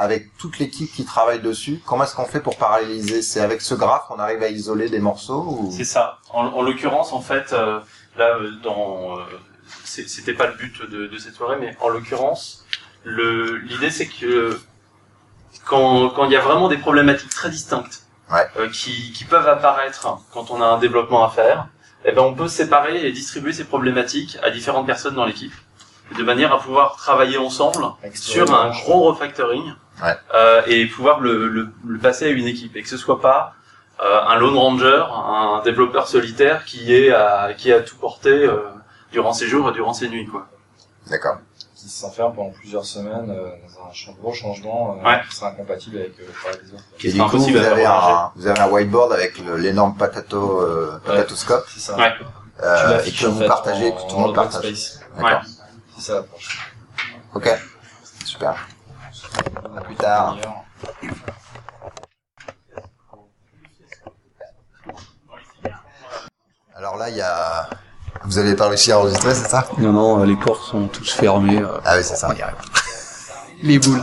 avec 0.00 0.28
toute 0.38 0.60
l'équipe 0.60 0.92
qui 0.92 1.04
travaille 1.04 1.40
dessus. 1.40 1.82
Comment 1.84 2.04
est-ce 2.04 2.14
qu'on 2.14 2.24
fait 2.24 2.38
pour 2.38 2.56
paralléliser? 2.56 3.20
C'est 3.20 3.40
avec 3.40 3.60
ce 3.60 3.74
graphe 3.74 4.06
qu'on 4.06 4.20
arrive 4.20 4.40
à 4.44 4.48
isoler 4.48 4.88
des 4.88 5.00
morceaux 5.00 5.42
ou... 5.42 5.72
C'est 5.76 5.82
ça. 5.82 6.18
En, 6.30 6.46
en 6.46 6.62
l'occurrence, 6.62 7.12
en 7.12 7.20
fait, 7.20 7.52
euh, 7.52 7.80
là, 8.16 8.36
euh, 8.36 8.52
dans, 8.62 9.16
c'était 9.84 10.34
pas 10.34 10.46
le 10.46 10.54
but 10.54 10.88
de, 10.88 11.08
de 11.08 11.18
cette 11.18 11.34
soirée, 11.34 11.56
mais 11.60 11.76
en 11.80 11.88
l'occurrence, 11.88 12.64
l'idée 13.04 13.90
c'est 13.90 14.06
que 14.06 14.60
quand, 15.64 16.10
quand 16.10 16.24
il 16.26 16.32
y 16.32 16.36
a 16.36 16.40
vraiment 16.40 16.68
des 16.68 16.78
problématiques 16.78 17.30
très 17.30 17.50
distinctes 17.50 18.02
euh, 18.56 18.68
qui, 18.70 19.12
qui 19.12 19.24
peuvent 19.24 19.48
apparaître 19.48 20.18
quand 20.32 20.50
on 20.50 20.60
a 20.60 20.66
un 20.66 20.78
développement 20.78 21.24
à 21.24 21.30
faire, 21.30 21.66
eh 22.04 22.12
ben 22.12 22.22
on 22.22 22.34
peut 22.34 22.48
séparer 22.48 23.06
et 23.06 23.12
distribuer 23.12 23.52
ces 23.52 23.64
problématiques 23.64 24.38
à 24.42 24.50
différentes 24.50 24.86
personnes 24.86 25.14
dans 25.14 25.24
l'équipe, 25.24 25.52
de 26.16 26.22
manière 26.22 26.52
à 26.52 26.58
pouvoir 26.60 26.96
travailler 26.96 27.38
ensemble 27.38 27.84
sur 28.14 28.54
un 28.54 28.70
gros 28.70 29.02
refactoring 29.04 29.74
euh, 30.34 30.62
et 30.66 30.86
pouvoir 30.86 31.20
le, 31.20 31.48
le, 31.48 31.68
le 31.86 31.98
passer 31.98 32.26
à 32.26 32.28
une 32.28 32.46
équipe 32.46 32.76
et 32.76 32.82
que 32.82 32.88
ce 32.88 32.96
soit 32.96 33.20
pas 33.20 33.54
euh, 34.00 34.20
un 34.28 34.36
lone 34.36 34.56
ranger, 34.56 35.04
un 35.12 35.60
développeur 35.64 36.06
solitaire 36.06 36.64
qui 36.64 36.94
est 36.94 37.10
à, 37.10 37.52
qui 37.56 37.70
est 37.70 37.74
à 37.74 37.80
tout 37.80 37.96
porter 37.96 38.30
euh, 38.44 38.60
durant 39.10 39.32
ses 39.32 39.48
jours 39.48 39.68
et 39.70 39.72
durant 39.72 39.92
ses 39.92 40.08
nuits 40.08 40.26
quoi. 40.26 40.46
D'accord. 41.10 41.38
Qui 41.88 41.94
s'enferme 41.94 42.34
pendant 42.34 42.50
plusieurs 42.50 42.84
semaines 42.84 43.30
euh, 43.30 43.48
dans 43.74 43.88
un 44.10 44.14
gros 44.20 44.34
changement 44.34 44.98
euh, 45.00 45.08
Ouais. 45.08 45.22
qui 45.26 45.34
sera 45.34 45.48
incompatible 45.52 45.96
avec 45.96 46.20
euh, 46.20 46.26
le 46.26 46.32
travail 46.34 46.58
des 46.62 46.74
autres. 46.74 46.84
Et 47.02 47.12
du 47.12 47.18
coup, 47.22 47.38
vous 47.38 47.56
avez, 47.56 47.86
un, 47.86 48.30
vous 48.36 48.46
avez 48.46 48.60
un 48.60 48.68
whiteboard 48.68 49.10
avec 49.14 49.38
l'énorme 49.38 49.96
patato, 49.96 50.60
euh, 50.60 51.00
patatoscope. 51.06 51.64
c'est 51.72 51.80
ça. 51.80 51.96
Ouais. 51.96 52.12
Euh, 52.62 53.02
et 53.06 53.10
que 53.10 53.26
vous 53.26 53.46
partagez, 53.46 53.90
que 53.94 54.00
tout 54.06 54.16
le 54.16 54.20
monde 54.22 54.34
partage. 54.34 54.70
D'accord. 55.16 55.40
C'est 55.96 56.02
ça 56.02 56.14
l'approche. 56.16 56.74
Ok. 57.34 57.48
Super. 58.26 58.68
À 59.74 59.80
plus 59.80 59.94
tard. 59.96 60.36
Alors 66.74 66.96
là, 66.96 67.08
il 67.08 67.16
y 67.16 67.22
a... 67.22 67.70
Vous 68.24 68.38
avez 68.38 68.54
pas 68.54 68.68
réussi 68.68 68.92
à 68.92 68.98
enregistrer, 68.98 69.34
c'est 69.34 69.48
ça? 69.48 69.66
Non, 69.78 69.92
non, 69.92 70.20
euh, 70.22 70.26
les 70.26 70.36
ports 70.36 70.64
sont 70.64 70.86
tous 70.88 71.10
fermés. 71.12 71.58
euh, 71.58 71.78
Ah 71.84 71.94
oui, 71.96 72.02
c'est 72.04 72.16
ça. 72.16 72.28
Les 73.62 73.78
boules. 73.78 74.00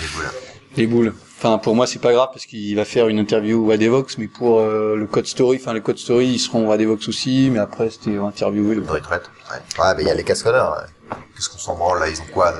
Les 0.00 0.06
boules. 0.08 0.30
Les 0.76 0.86
boules. 0.86 1.14
Enfin, 1.38 1.58
pour 1.58 1.74
moi, 1.76 1.86
c'est 1.86 2.00
pas 2.00 2.12
grave 2.12 2.28
parce 2.32 2.46
qu'il 2.46 2.74
va 2.76 2.84
faire 2.84 3.06
une 3.08 3.18
interview 3.18 3.70
à 3.70 3.76
Devox, 3.76 4.18
mais 4.18 4.26
pour 4.26 4.58
euh, 4.58 4.96
le 4.96 5.06
code 5.06 5.26
story, 5.26 5.58
enfin, 5.60 5.72
les 5.72 5.80
code 5.80 5.98
story, 5.98 6.26
ils 6.26 6.38
seront 6.38 6.70
à 6.72 6.76
Devox 6.76 7.08
aussi, 7.08 7.48
mais 7.52 7.60
après, 7.60 7.90
c'était 7.90 8.18
interviewé. 8.18 8.74
Le... 8.74 8.82
retraite. 8.82 9.30
Ouais, 9.50 9.84
ouais 9.84 9.94
mais 9.96 10.02
il 10.02 10.08
y 10.08 10.10
a 10.10 10.14
les 10.14 10.24
cascodeurs. 10.24 10.72
ouais. 10.76 11.16
Qu'est-ce 11.36 11.48
qu'on 11.48 11.58
s'en 11.58 11.76
branle 11.76 12.00
là 12.00 12.08
Ils 12.08 12.20
ont 12.20 12.24
quoi 12.34 12.52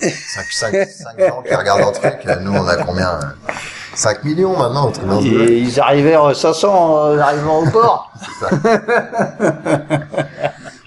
5, 0.00 0.44
5, 0.52 0.74
5 0.88 1.18
gens 1.26 1.42
qui 1.42 1.54
regardent 1.54 1.80
un 1.88 1.92
truc. 1.92 2.14
Nous, 2.42 2.52
on 2.52 2.68
a 2.68 2.76
combien 2.76 3.18
5 3.98 4.22
millions 4.22 4.56
maintenant, 4.56 4.92
ce 4.94 5.26
Et 5.50 5.58
ils 5.58 5.80
arrivèrent 5.80 6.34
500 6.34 6.68
en 6.68 7.18
arrivant 7.18 7.64
au 7.64 7.70
port. 7.70 8.12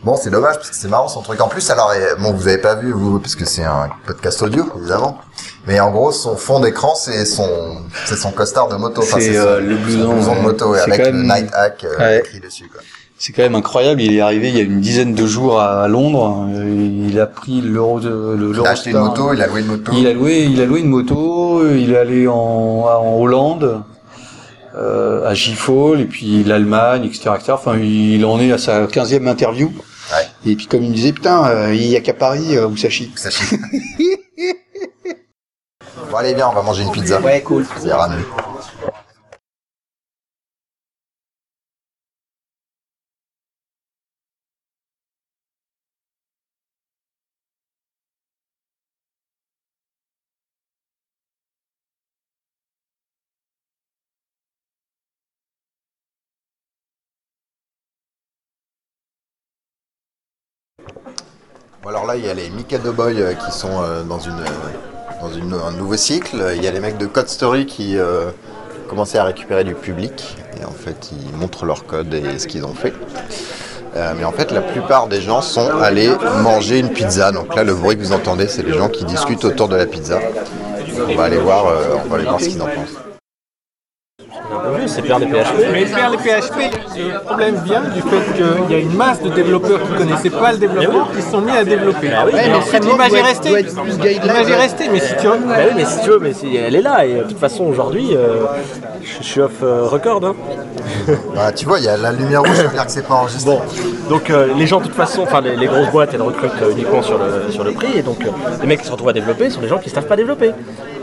Bon, 0.03 0.13
Bon, 0.13 0.17
c'est 0.17 0.31
dommage 0.31 0.55
parce 0.55 0.69
que 0.71 0.75
c'est 0.75 0.87
marrant 0.87 1.07
son 1.07 1.21
truc. 1.21 1.39
En 1.41 1.47
plus, 1.47 1.69
alors, 1.69 1.93
bon, 2.19 2.31
vous 2.33 2.47
avez 2.47 2.57
pas 2.57 2.73
vu 2.75 2.91
vous 2.91 3.19
parce 3.19 3.35
que 3.35 3.45
c'est 3.45 3.63
un 3.63 3.89
podcast 4.07 4.41
audio 4.41 4.65
évidemment. 4.79 5.19
Mais 5.67 5.79
en 5.79 5.91
gros, 5.91 6.11
son 6.11 6.35
fond 6.37 6.59
d'écran, 6.59 6.95
c'est 6.95 7.25
son, 7.25 7.83
c'est 8.05 8.15
son 8.15 8.31
costard 8.31 8.67
de 8.69 8.77
moto. 8.77 9.01
Enfin, 9.03 9.19
C'est, 9.19 9.37
euh, 9.37 9.59
le 9.59 9.75
son 9.77 9.83
blouson, 9.83 10.13
blouson 10.13 10.35
de 10.37 10.41
moto, 10.41 10.69
ouais, 10.71 10.79
avec 10.79 11.05
le 11.05 11.21
Night 11.21 11.49
Hack 11.53 11.83
euh, 11.83 11.97
Ouais. 11.99 12.19
écrit 12.19 12.39
dessus. 12.39 12.67
Quoi. 12.67 12.81
C'est 13.21 13.33
quand 13.33 13.43
même 13.43 13.53
incroyable. 13.53 14.01
Il 14.01 14.15
est 14.15 14.19
arrivé 14.19 14.49
il 14.49 14.57
y 14.57 14.59
a 14.59 14.63
une 14.63 14.81
dizaine 14.81 15.13
de 15.13 15.27
jours 15.27 15.61
à 15.61 15.87
Londres. 15.87 16.47
Euh, 16.55 17.07
Il 17.07 17.19
a 17.19 17.27
pris 17.27 17.61
l'euro 17.61 17.99
de 17.99 18.09
le 18.09 18.51
Il 18.51 18.65
a 18.65 18.71
acheté 18.71 18.89
une 18.89 18.97
moto, 18.97 19.31
il 19.31 19.43
a 19.43 19.45
loué 19.45 19.61
une 19.61 19.67
moto. 19.67 19.91
Il 19.95 20.07
a 20.07 20.13
loué, 20.13 20.39
il 20.51 20.59
a 20.59 20.65
loué 20.65 20.79
une 20.79 20.87
moto. 20.89 21.61
Il 21.69 21.91
est 21.93 21.97
allé 21.97 22.27
en, 22.27 22.33
en 22.33 23.19
Hollande, 23.19 23.83
euh, 24.75 25.29
à 25.29 25.35
Gifol, 25.35 25.99
et 25.99 26.05
puis 26.05 26.43
l'Allemagne, 26.43 27.03
etc., 27.05 27.29
etc. 27.35 27.51
Enfin, 27.53 27.77
il 27.77 28.25
en 28.25 28.39
est 28.39 28.51
à 28.51 28.57
sa 28.57 28.87
15e 28.87 29.27
interview. 29.27 29.71
Et 30.43 30.55
puis 30.55 30.65
comme 30.65 30.81
il 30.81 30.89
me 30.89 30.95
disait, 30.95 31.13
putain, 31.13 31.45
euh, 31.45 31.75
il 31.75 31.85
y 31.85 31.95
a 31.95 31.99
qu'à 32.01 32.15
Paris 32.15 32.57
euh, 32.57 32.65
où 32.67 32.75
ça 32.75 32.89
chie. 32.89 33.11
Ça 33.15 33.29
chie. 33.29 33.55
Bon, 36.09 36.17
allez, 36.17 36.33
viens, 36.33 36.49
on 36.49 36.53
va 36.53 36.61
manger 36.61 36.83
une 36.83 36.91
pizza. 36.91 37.21
Ouais, 37.21 37.41
cool. 37.41 37.65
Ça 37.77 37.87
ira 37.87 38.09
mieux. 38.09 38.25
Alors 61.87 62.05
là, 62.05 62.15
il 62.15 62.23
y 62.25 62.29
a 62.29 62.33
les 62.33 62.49
Mikado 62.51 62.93
Boy 62.93 63.19
euh, 63.21 63.33
qui 63.33 63.51
sont 63.51 63.81
euh, 63.81 64.03
dans, 64.03 64.19
euh, 64.19 65.67
un 65.67 65.71
nouveau 65.71 65.97
cycle. 65.97 66.37
Il 66.55 66.63
y 66.63 66.67
a 66.67 66.71
les 66.71 66.79
mecs 66.79 66.97
de 66.97 67.07
Code 67.07 67.27
Story 67.27 67.65
qui 67.65 67.97
commençaient 68.87 69.17
à 69.17 69.23
récupérer 69.23 69.63
du 69.63 69.73
public. 69.73 70.37
Et 70.59 70.65
en 70.65 70.71
fait, 70.71 71.11
ils 71.11 71.35
montrent 71.35 71.65
leur 71.65 71.85
code 71.85 72.13
et 72.13 72.37
ce 72.37 72.47
qu'ils 72.47 72.65
ont 72.65 72.73
fait. 72.73 72.93
Mais 73.95 74.23
en 74.23 74.31
fait, 74.31 74.51
la 74.51 74.61
plupart 74.61 75.07
des 75.07 75.21
gens 75.21 75.41
sont 75.41 75.69
allés 75.79 76.09
manger 76.41 76.79
une 76.79 76.89
pizza. 76.89 77.31
Donc 77.31 77.55
là, 77.55 77.63
le 77.63 77.73
bruit 77.75 77.97
que 77.97 78.01
vous 78.01 78.13
entendez, 78.13 78.47
c'est 78.47 78.63
les 78.63 78.73
gens 78.73 78.89
qui 78.89 79.05
discutent 79.05 79.45
autour 79.45 79.67
de 79.67 79.75
la 79.75 79.85
pizza. 79.85 80.19
On 81.07 81.15
va 81.15 81.25
aller 81.25 81.37
voir, 81.37 81.65
on 82.05 82.09
va 82.09 82.15
aller 82.15 82.25
voir 82.25 82.39
ce 82.39 82.49
qu'ils 82.49 82.61
en 82.61 82.67
pensent. 82.67 83.10
C'est 84.87 85.01
perdre 85.01 85.25
des 85.25 85.31
PHP. 85.31 85.53
Mais 85.71 85.85
faire 85.85 86.09
les 86.09 86.17
PHP, 86.17 86.75
le 86.97 87.19
problème 87.25 87.55
vient 87.63 87.81
du 87.81 88.01
fait 88.01 88.33
qu'il 88.35 88.71
y 88.71 88.75
a 88.75 88.83
une 88.83 88.95
masse 88.95 89.21
de 89.21 89.29
développeurs 89.29 89.79
qui 89.81 89.93
connaissaient 89.97 90.29
pas 90.29 90.51
le 90.53 90.57
développement 90.57 91.07
qui 91.15 91.21
se 91.21 91.31
sont 91.31 91.41
mis 91.41 91.51
à 91.51 91.63
développer. 91.63 92.09
Ah 92.15 92.23
oui, 92.25 92.31
mais 92.35 92.79
l'image 92.79 93.13
est 93.13 93.21
restée. 93.21 93.49
L'image 94.23 94.49
est 94.49 94.55
restée, 94.55 94.89
mais 94.91 94.99
si 94.99 95.15
tu 95.17 95.27
Bah 95.27 95.33
oui, 95.37 95.73
mais 95.75 95.85
si 95.85 96.01
tu 96.03 96.09
veux, 96.09 96.19
mais 96.19 96.33
si- 96.33 96.55
elle 96.55 96.75
est 96.75 96.81
là 96.81 97.05
et 97.05 97.13
euh, 97.15 97.23
de 97.23 97.29
toute 97.29 97.39
façon 97.39 97.63
aujourd'hui, 97.65 98.15
euh, 98.15 98.43
je 99.03 99.23
suis 99.23 99.41
off 99.41 99.51
euh, 99.63 99.83
record. 99.83 100.21
Hein. 100.23 100.35
Bah, 101.35 101.51
tu 101.51 101.65
vois, 101.65 101.79
il 101.79 101.85
y 101.85 101.87
a 101.89 101.97
la 101.97 102.11
lumière 102.11 102.41
rouge, 102.43 102.55
ça 102.55 102.63
veut 102.63 102.69
dire 102.69 102.85
que 102.85 102.91
c'est 102.91 103.05
pas 103.07 103.15
enregistré. 103.15 103.51
Bon, 103.51 103.61
donc 104.09 104.29
euh, 104.29 104.47
les 104.57 104.67
gens 104.67 104.79
de 104.79 104.85
toute 104.85 104.95
façon, 104.95 105.23
enfin 105.23 105.41
les, 105.41 105.55
les 105.55 105.65
grosses 105.67 105.89
boîtes, 105.89 106.11
elles 106.13 106.21
recrutent 106.21 106.51
uniquement 106.71 107.01
sur 107.01 107.17
le, 107.17 107.51
sur 107.51 107.63
le 107.63 107.71
prix 107.71 107.97
et 107.97 108.01
donc 108.01 108.23
euh, 108.23 108.29
les 108.61 108.67
mecs 108.67 108.81
qui 108.81 108.87
se 108.87 108.91
retrouvent 108.91 109.09
à 109.09 109.13
développer 109.13 109.49
sont 109.49 109.61
des 109.61 109.67
gens 109.67 109.77
qui 109.79 109.89
ne 109.89 109.95
savent 109.95 110.05
pas 110.07 110.15
développer. 110.15 110.51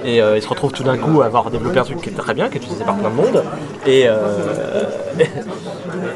Et 0.04 0.22
euh, 0.22 0.36
ils 0.36 0.42
se 0.42 0.48
retrouvent 0.48 0.72
tout 0.72 0.84
d'un 0.84 0.96
coup 0.96 1.22
à 1.22 1.26
avoir 1.26 1.50
développé 1.50 1.78
un 1.78 1.84
truc 1.84 2.00
qui 2.00 2.10
est 2.10 2.12
très 2.12 2.34
bien, 2.34 2.48
qui 2.48 2.54
est 2.54 2.60
utilisé 2.60 2.84
par 2.84 2.96
plein 2.96 3.10
de 3.10 3.14
monde. 3.14 3.42
Et, 3.86 4.04
euh, 4.06 4.84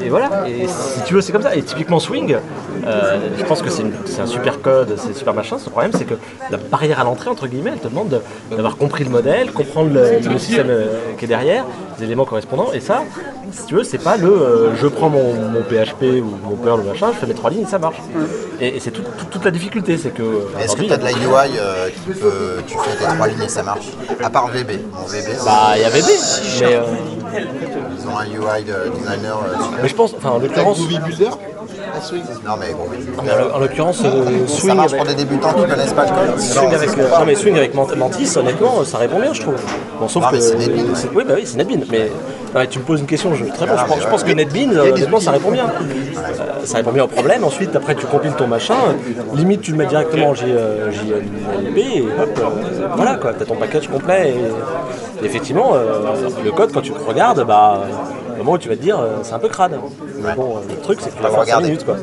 et 0.03 0.09
voilà, 0.09 0.47
et 0.47 0.67
si 0.67 1.01
tu 1.05 1.13
veux, 1.13 1.21
c'est 1.21 1.31
comme 1.31 1.41
ça. 1.43 1.55
Et 1.55 1.61
typiquement 1.61 1.99
Swing, 1.99 2.35
euh, 2.85 3.17
je 3.37 3.43
pense 3.45 3.61
que 3.61 3.69
c'est 3.69 4.21
un 4.21 4.25
super 4.25 4.61
code, 4.61 4.95
c'est 4.97 5.15
super 5.15 5.33
machin. 5.33 5.57
Le 5.63 5.69
problème, 5.71 5.91
c'est 5.97 6.05
que 6.05 6.15
la 6.49 6.57
barrière 6.57 6.99
à 6.99 7.03
l'entrée, 7.03 7.29
entre 7.29 7.47
guillemets, 7.47 7.71
elle 7.73 7.79
te 7.79 7.87
demande 7.87 8.09
de- 8.09 8.55
d'avoir 8.55 8.77
compris 8.77 9.03
le 9.03 9.09
modèle, 9.09 9.51
comprendre 9.51 9.91
le, 9.93 10.19
le 10.19 10.37
système 10.39 10.67
euh, 10.69 10.87
qui 11.17 11.25
est 11.25 11.27
derrière, 11.27 11.65
les 11.99 12.05
éléments 12.05 12.25
correspondants. 12.25 12.71
Et 12.73 12.79
ça, 12.79 13.03
si 13.51 13.65
tu 13.65 13.75
veux, 13.75 13.83
c'est 13.83 13.97
pas 13.97 14.17
le 14.17 14.27
euh, 14.29 14.75
je 14.75 14.87
prends 14.87 15.09
mon, 15.09 15.33
mon 15.33 15.61
PHP 15.61 16.21
ou 16.21 16.37
mon 16.49 16.55
Perl 16.55 16.79
ou 16.81 16.83
machin, 16.83 17.07
je 17.13 17.19
fais 17.19 17.27
mes 17.27 17.33
trois 17.33 17.49
lignes, 17.49 17.65
ça 17.67 17.79
marche. 17.79 17.97
Et, 18.59 18.77
et 18.77 18.79
c'est 18.79 18.91
tout- 18.91 19.01
tout- 19.17 19.25
toute 19.31 19.45
la 19.45 19.51
difficulté, 19.51 19.97
c'est 19.97 20.11
que. 20.11 20.21
euh, 20.23 20.39
Est-ce 20.59 20.75
que 20.75 20.83
tu 20.83 20.91
as 20.93 20.97
de 20.97 21.03
la 21.03 21.11
UI 21.11 21.57
euh, 21.57 21.89
qui 21.89 22.11
peut, 22.19 22.61
tu 22.67 22.77
fais 22.77 22.95
tes 22.97 23.05
trois 23.15 23.27
lignes 23.27 23.43
et 23.43 23.49
ça 23.49 23.63
marche? 23.63 23.87
À 24.23 24.29
part 24.29 24.47
VB. 24.47 24.79
Bon, 24.91 25.05
VB, 25.07 25.37
Bah, 25.45 25.73
il 25.75 25.81
y 25.81 25.85
a 25.85 25.89
VB, 25.89 26.05
mais. 26.61 26.75
euh, 26.75 26.81
Ils 27.99 28.07
ont 28.07 28.17
un 28.17 28.25
UI 28.25 28.63
de 28.63 28.95
designer 28.97 29.37
euh, 29.37 29.63
super. 29.63 29.72
Mais 29.81 29.87
je 29.89 29.95
pense, 29.95 30.13
enfin, 30.17 30.29
en 30.31 30.39
l'occurrence. 30.39 30.79
Builder 30.87 31.29
Non, 32.45 32.53
mais 32.59 32.73
Groovy 32.73 32.97
Mais 33.23 33.31
en, 33.31 33.55
en 33.55 33.59
l'occurrence, 33.59 34.01
euh, 34.03 34.47
Ça 34.47 34.55
Swing. 34.59 34.75
marche 34.75 34.93
avec- 34.93 34.97
pour 35.05 35.07
des 35.07 35.15
débutants 35.23 35.53
qui 35.53 35.61
connaissent 35.69 35.93
pas 35.93 36.03
le 36.05 36.09
code 36.31 36.39
Swing 36.39 36.69
Non, 36.69 36.75
avec, 36.75 36.89
euh, 36.97 37.09
pas- 37.09 37.19
non 37.19 37.25
mais 37.25 37.35
swing 37.35 37.57
avec 37.57 37.73
Mant- 37.75 37.95
Mantis, 37.97 38.37
honnêtement, 38.37 38.83
ça 38.83 38.97
répond 38.97 39.19
bien, 39.19 39.33
je 39.33 39.41
trouve. 39.41 39.55
Bon, 39.99 40.07
sauf 40.07 40.23
Non, 40.23 40.29
que 40.29 40.35
mais 40.35 40.41
c'est 40.41 40.55
NetBeans. 40.57 40.95
Oui, 41.15 41.23
bah 41.27 41.33
oui, 41.37 41.43
c'est 41.45 41.57
NetBeans. 41.57 41.85
Mais 41.91 42.11
ouais, 42.55 42.67
tu 42.67 42.79
me 42.79 42.83
poses 42.83 42.99
une 42.99 43.05
question, 43.05 43.33
je, 43.35 43.45
très 43.45 43.65
bien. 43.65 43.75
Ah, 43.77 43.85
je, 43.99 44.07
pense, 44.07 44.21
je 44.21 44.25
que 44.25 44.31
NetBeans, 44.31 44.75
euh, 44.75 44.91
honnêtement, 44.91 45.19
ça 45.19 45.31
répond 45.31 45.51
bien. 45.51 45.65
Euh, 45.65 46.65
ça 46.65 46.77
répond 46.77 46.91
bien 46.91 47.03
au 47.05 47.07
problème. 47.07 47.43
Ensuite, 47.43 47.75
après, 47.75 47.95
tu 47.95 48.05
compiles 48.05 48.33
ton 48.33 48.47
machin. 48.47 48.75
Limite, 49.33 49.61
tu 49.61 49.71
le 49.71 49.77
mets 49.77 49.85
directement 49.85 50.29
en 50.29 50.33
J- 50.33 50.45
euh, 50.47 50.91
JLB 50.91 51.77
et 51.77 52.01
hop, 52.01 52.39
euh, 52.39 52.87
voilà 52.95 53.15
quoi. 53.15 53.33
T'as 53.37 53.45
ton 53.45 53.55
package 53.55 53.87
complet. 53.87 54.33
Et, 55.21 55.23
et 55.23 55.25
effectivement, 55.25 55.71
euh, 55.75 55.99
le 56.43 56.51
code, 56.51 56.71
quand 56.73 56.81
tu 56.81 56.91
le 56.91 56.97
regardes, 57.07 57.45
bah, 57.45 57.81
au 58.33 58.37
moment 58.37 58.51
où 58.53 58.57
tu 58.57 58.69
vas 58.69 58.75
te 58.75 58.81
dire, 58.81 58.99
euh, 58.99 59.17
c'est 59.23 59.33
un 59.33 59.39
peu 59.39 59.49
crade. 59.49 59.79
Mais 60.21 60.33
bon, 60.35 60.57
euh, 60.57 60.59
le 60.69 60.75
truc, 60.81 60.99
c'est 61.01 61.09
que 61.11 61.15
tu 61.17 61.23
le 61.23 61.29
5 61.29 61.37
regarder. 61.39 61.65
minutes 61.69 61.85
quoi. 61.85 61.95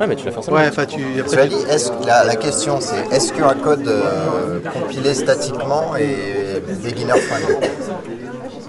Ouais, 0.00 0.06
mais 0.06 0.16
tu 0.16 0.28
en 0.28 0.42
5 0.42 0.52
Ouais, 0.52 0.60
minutes. 0.60 0.72
enfin, 0.72 0.86
tu. 0.86 1.00
Cela 1.26 1.46
dit, 1.46 1.56
est-ce 1.70 1.90
la, 2.06 2.24
la 2.24 2.36
question 2.36 2.78
c'est 2.80 3.14
est-ce 3.14 3.32
qu'un 3.32 3.54
code 3.54 3.86
euh, 3.88 4.60
compilé 4.72 5.14
statiquement 5.14 5.96
est 5.96 6.60
beginner 6.82 7.18
friendly 7.20 7.56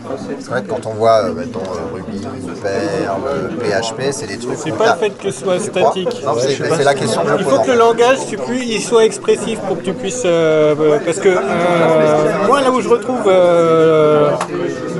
Parce 0.09 0.47
qu'en 0.47 0.55
fait, 0.55 0.67
quand 0.67 0.85
on 0.89 0.93
voit, 0.93 1.25
euh, 1.25 1.33
mettons, 1.33 1.59
euh, 1.59 1.93
Ruby, 1.95 2.21
Perl, 2.61 3.21
euh, 3.27 3.49
PHP, 3.59 4.11
c'est 4.11 4.27
des 4.27 4.37
trucs. 4.37 4.57
C'est 4.57 4.71
qu'on 4.71 4.77
pas 4.77 4.93
le 4.93 4.99
fait 4.99 5.09
que 5.11 5.31
ce 5.31 5.39
soit 5.41 5.59
statique. 5.59 6.09
Non, 6.25 6.33
c'est 6.39 6.55
c'est 6.75 6.83
la 6.83 6.93
question 6.93 7.21
que 7.23 7.29
je 7.29 7.35
Il 7.39 7.43
faut 7.43 7.57
que 7.59 7.67
le 7.67 7.71
fait. 7.73 7.77
langage 7.77 8.17
tu 8.29 8.37
il 8.63 8.81
soit 8.81 9.05
expressif 9.05 9.59
pour 9.61 9.77
que 9.77 9.83
tu 9.83 9.93
puisses. 9.93 10.23
parce 11.05 11.19
que 11.19 11.29
euh, 11.29 12.45
moi, 12.47 12.61
là 12.61 12.71
où 12.71 12.81
je 12.81 12.89
retrouve 12.89 13.23
euh, 13.27 14.31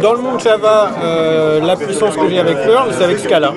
dans 0.01 0.14
le 0.14 0.20
monde 0.20 0.39
Java 0.39 0.89
euh, 1.03 1.60
la 1.62 1.76
puissance 1.76 2.16
que 2.16 2.28
j'ai 2.30 2.39
avec 2.39 2.58
Perl, 2.64 2.89
c'est 2.97 3.03
avec 3.03 3.20
Scala. 3.20 3.53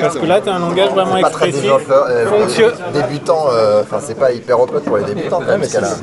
Parce 0.00 0.16
que 0.18 0.26
là, 0.26 0.40
tu 0.40 0.48
as 0.48 0.54
un 0.54 0.58
langage 0.60 0.90
vraiment 0.90 1.20
Pas 1.20 1.30
très 1.30 1.48
expressif. 1.48 1.70
euh, 1.90 2.70
débutant, 2.92 3.46
euh, 3.52 3.82
enfin 3.82 3.98
c'est 4.00 4.14
pas 4.18 4.32
hyper 4.32 4.60
open 4.60 4.80
pour 4.80 4.96
les 4.98 5.04
débutants. 5.04 5.40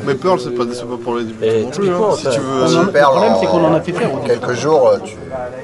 Mais 0.06 0.16
Perl, 0.16 0.40
c'est 0.40 0.52
pas, 0.52 0.64
c'est 0.72 0.86
pas 0.86 0.98
pour 1.04 1.16
les 1.16 1.24
débutants 1.26 1.62
non 1.64 1.70
plus. 1.72 1.90
hein. 1.90 2.16
Si 2.18 2.30
tu 2.30 2.40
veux. 2.40 2.68
Si 2.68 2.78
euh, 2.78 2.84
Perl, 2.86 3.18
en 3.18 4.25
quelques 4.26 4.54
jours, 4.54 4.90
euh, 4.90 4.98
tu 5.04 5.16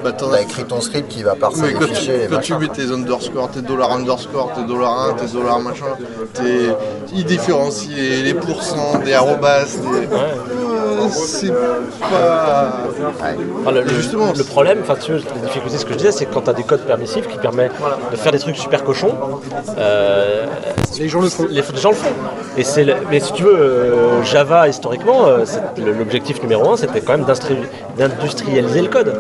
Bah, 0.03 0.11
as 0.33 0.41
écrit 0.41 0.63
ton 0.65 0.81
script 0.81 1.09
qui 1.09 1.23
va 1.23 1.35
parser 1.35 1.61
Mais 1.63 1.73
quand 1.73 1.93
tu, 1.93 2.11
et 2.11 2.27
quand 2.29 2.39
tu 2.39 2.55
mets 2.55 2.67
tes 2.67 2.91
underscore, 2.91 3.49
tes 3.51 3.61
dollars 3.61 3.91
underscore, 3.93 4.53
tes 4.53 4.63
dollars 4.63 5.09
1, 5.09 5.13
tes 5.13 5.33
dollars 5.33 5.59
machin, 5.59 5.85
tes, 6.33 6.69
il 7.13 7.25
différencie 7.25 7.95
les, 7.95 8.23
les 8.23 8.33
pourcents, 8.33 8.99
des 9.03 9.13
arrobas, 9.13 9.65
des... 9.65 10.07
Euh, 10.91 11.07
c'est 11.09 11.51
pas... 11.99 12.73
Enfin, 13.61 13.71
le, 13.71 13.87
justement, 13.87 14.33
le 14.37 14.43
problème, 14.43 14.79
enfin, 14.81 14.95
tu 14.99 15.13
la 15.13 15.19
difficulté, 15.19 15.77
ce 15.77 15.85
que 15.85 15.93
je 15.93 15.97
disais, 15.97 16.11
c'est 16.11 16.25
que 16.25 16.33
quand 16.33 16.41
tu 16.41 16.49
as 16.49 16.53
des 16.53 16.63
codes 16.63 16.81
permissifs 16.81 17.27
qui 17.27 17.37
permettent 17.37 17.71
de 18.11 18.15
faire 18.15 18.31
des 18.31 18.39
trucs 18.39 18.57
super 18.57 18.83
cochons, 18.83 19.13
euh, 19.77 20.45
les 20.99 21.07
gens 21.09 21.21
le 21.21 21.29
font. 21.29 21.47
Les, 21.49 21.61
les 21.61 21.77
gens 21.79 21.89
le 21.89 21.95
font. 21.95 22.09
Et 22.57 22.63
c'est 22.63 22.83
le- 22.83 22.95
mais 23.09 23.19
si 23.19 23.33
tu 23.33 23.43
veux, 23.43 23.55
euh, 23.57 24.23
Java, 24.23 24.67
historiquement, 24.67 25.25
euh, 25.27 25.39
c'est- 25.45 25.61
le- 25.81 25.93
l'objectif 25.93 26.41
numéro 26.41 26.71
un, 26.71 26.77
c'était 26.77 27.01
quand 27.01 27.13
même 27.17 27.25
d'instru- 27.25 27.67
d'industrialiser 27.97 28.81
le 28.81 28.87
code. 28.87 29.13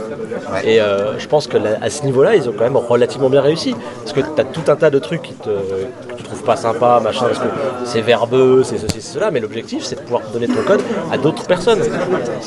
Et 0.63 0.81
euh, 0.81 1.17
je 1.17 1.27
pense 1.27 1.47
que 1.47 1.57
là, 1.57 1.77
à 1.81 1.89
ce 1.89 2.03
niveau-là, 2.03 2.35
ils 2.35 2.49
ont 2.49 2.53
quand 2.53 2.63
même 2.63 2.77
relativement 2.77 3.29
bien 3.29 3.41
réussi. 3.41 3.75
Parce 3.99 4.13
que 4.13 4.21
tu 4.21 4.41
as 4.41 4.43
tout 4.43 4.69
un 4.71 4.75
tas 4.75 4.89
de 4.89 4.99
trucs 4.99 5.21
qui 5.21 5.33
te, 5.33 5.49
que 5.49 6.15
tu 6.17 6.23
trouves 6.23 6.43
pas 6.43 6.55
sympa, 6.55 6.99
machin, 7.03 7.25
parce 7.25 7.39
que 7.39 7.47
c'est 7.85 8.01
verbeux, 8.01 8.63
c'est 8.63 8.77
ceci, 8.77 9.01
c'est 9.01 9.13
cela, 9.13 9.31
mais 9.31 9.39
l'objectif, 9.39 9.83
c'est 9.83 9.95
de 9.95 10.01
pouvoir 10.01 10.21
donner 10.33 10.47
ton 10.47 10.61
code 10.65 10.81
à 11.11 11.17
d'autres 11.17 11.45
personnes. 11.45 11.81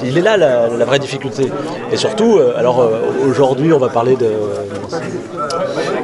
Il 0.05 0.19
est 0.19 0.23
là 0.23 0.37
la, 0.37 0.85
vraie 0.85 0.99
difficulté. 0.99 1.51
Et 1.91 1.97
surtout, 1.97 2.39
euh, 2.39 2.55
alors 2.57 2.81
euh, 2.81 3.01
aujourd'hui, 3.27 3.73
on 3.73 3.79
va 3.79 3.89
parler 3.89 4.17
de 4.17 4.31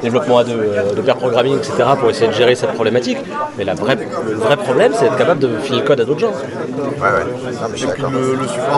développement 0.03 0.39
à 0.39 0.45
deux, 0.45 0.59
euh, 0.59 0.93
de 0.95 1.01
pair 1.03 1.17
programming, 1.17 1.57
etc., 1.59 1.73
pour 1.99 2.11
essayer 2.11 2.29
de 2.29 2.33
gérer 2.33 2.55
cette 2.55 2.73
problématique. 2.73 3.19
Mais 3.57 3.65
la 3.65 3.75
vraie, 3.75 3.97
le 3.97 4.35
vrai 4.35 4.57
problème, 4.57 4.93
c'est 4.95 5.05
d'être 5.05 5.17
capable 5.17 5.41
de 5.41 5.59
filer 5.59 5.79
le 5.79 5.85
code 5.85 6.01
à 6.01 6.05
d'autres 6.05 6.21
gens. 6.21 6.33
Ouais, 6.33 7.03
ouais. 7.03 7.25
Non, 7.53 7.69
mais 7.71 7.77
je 7.77 7.77
suis 7.77 7.87
d'accord. 7.87 8.11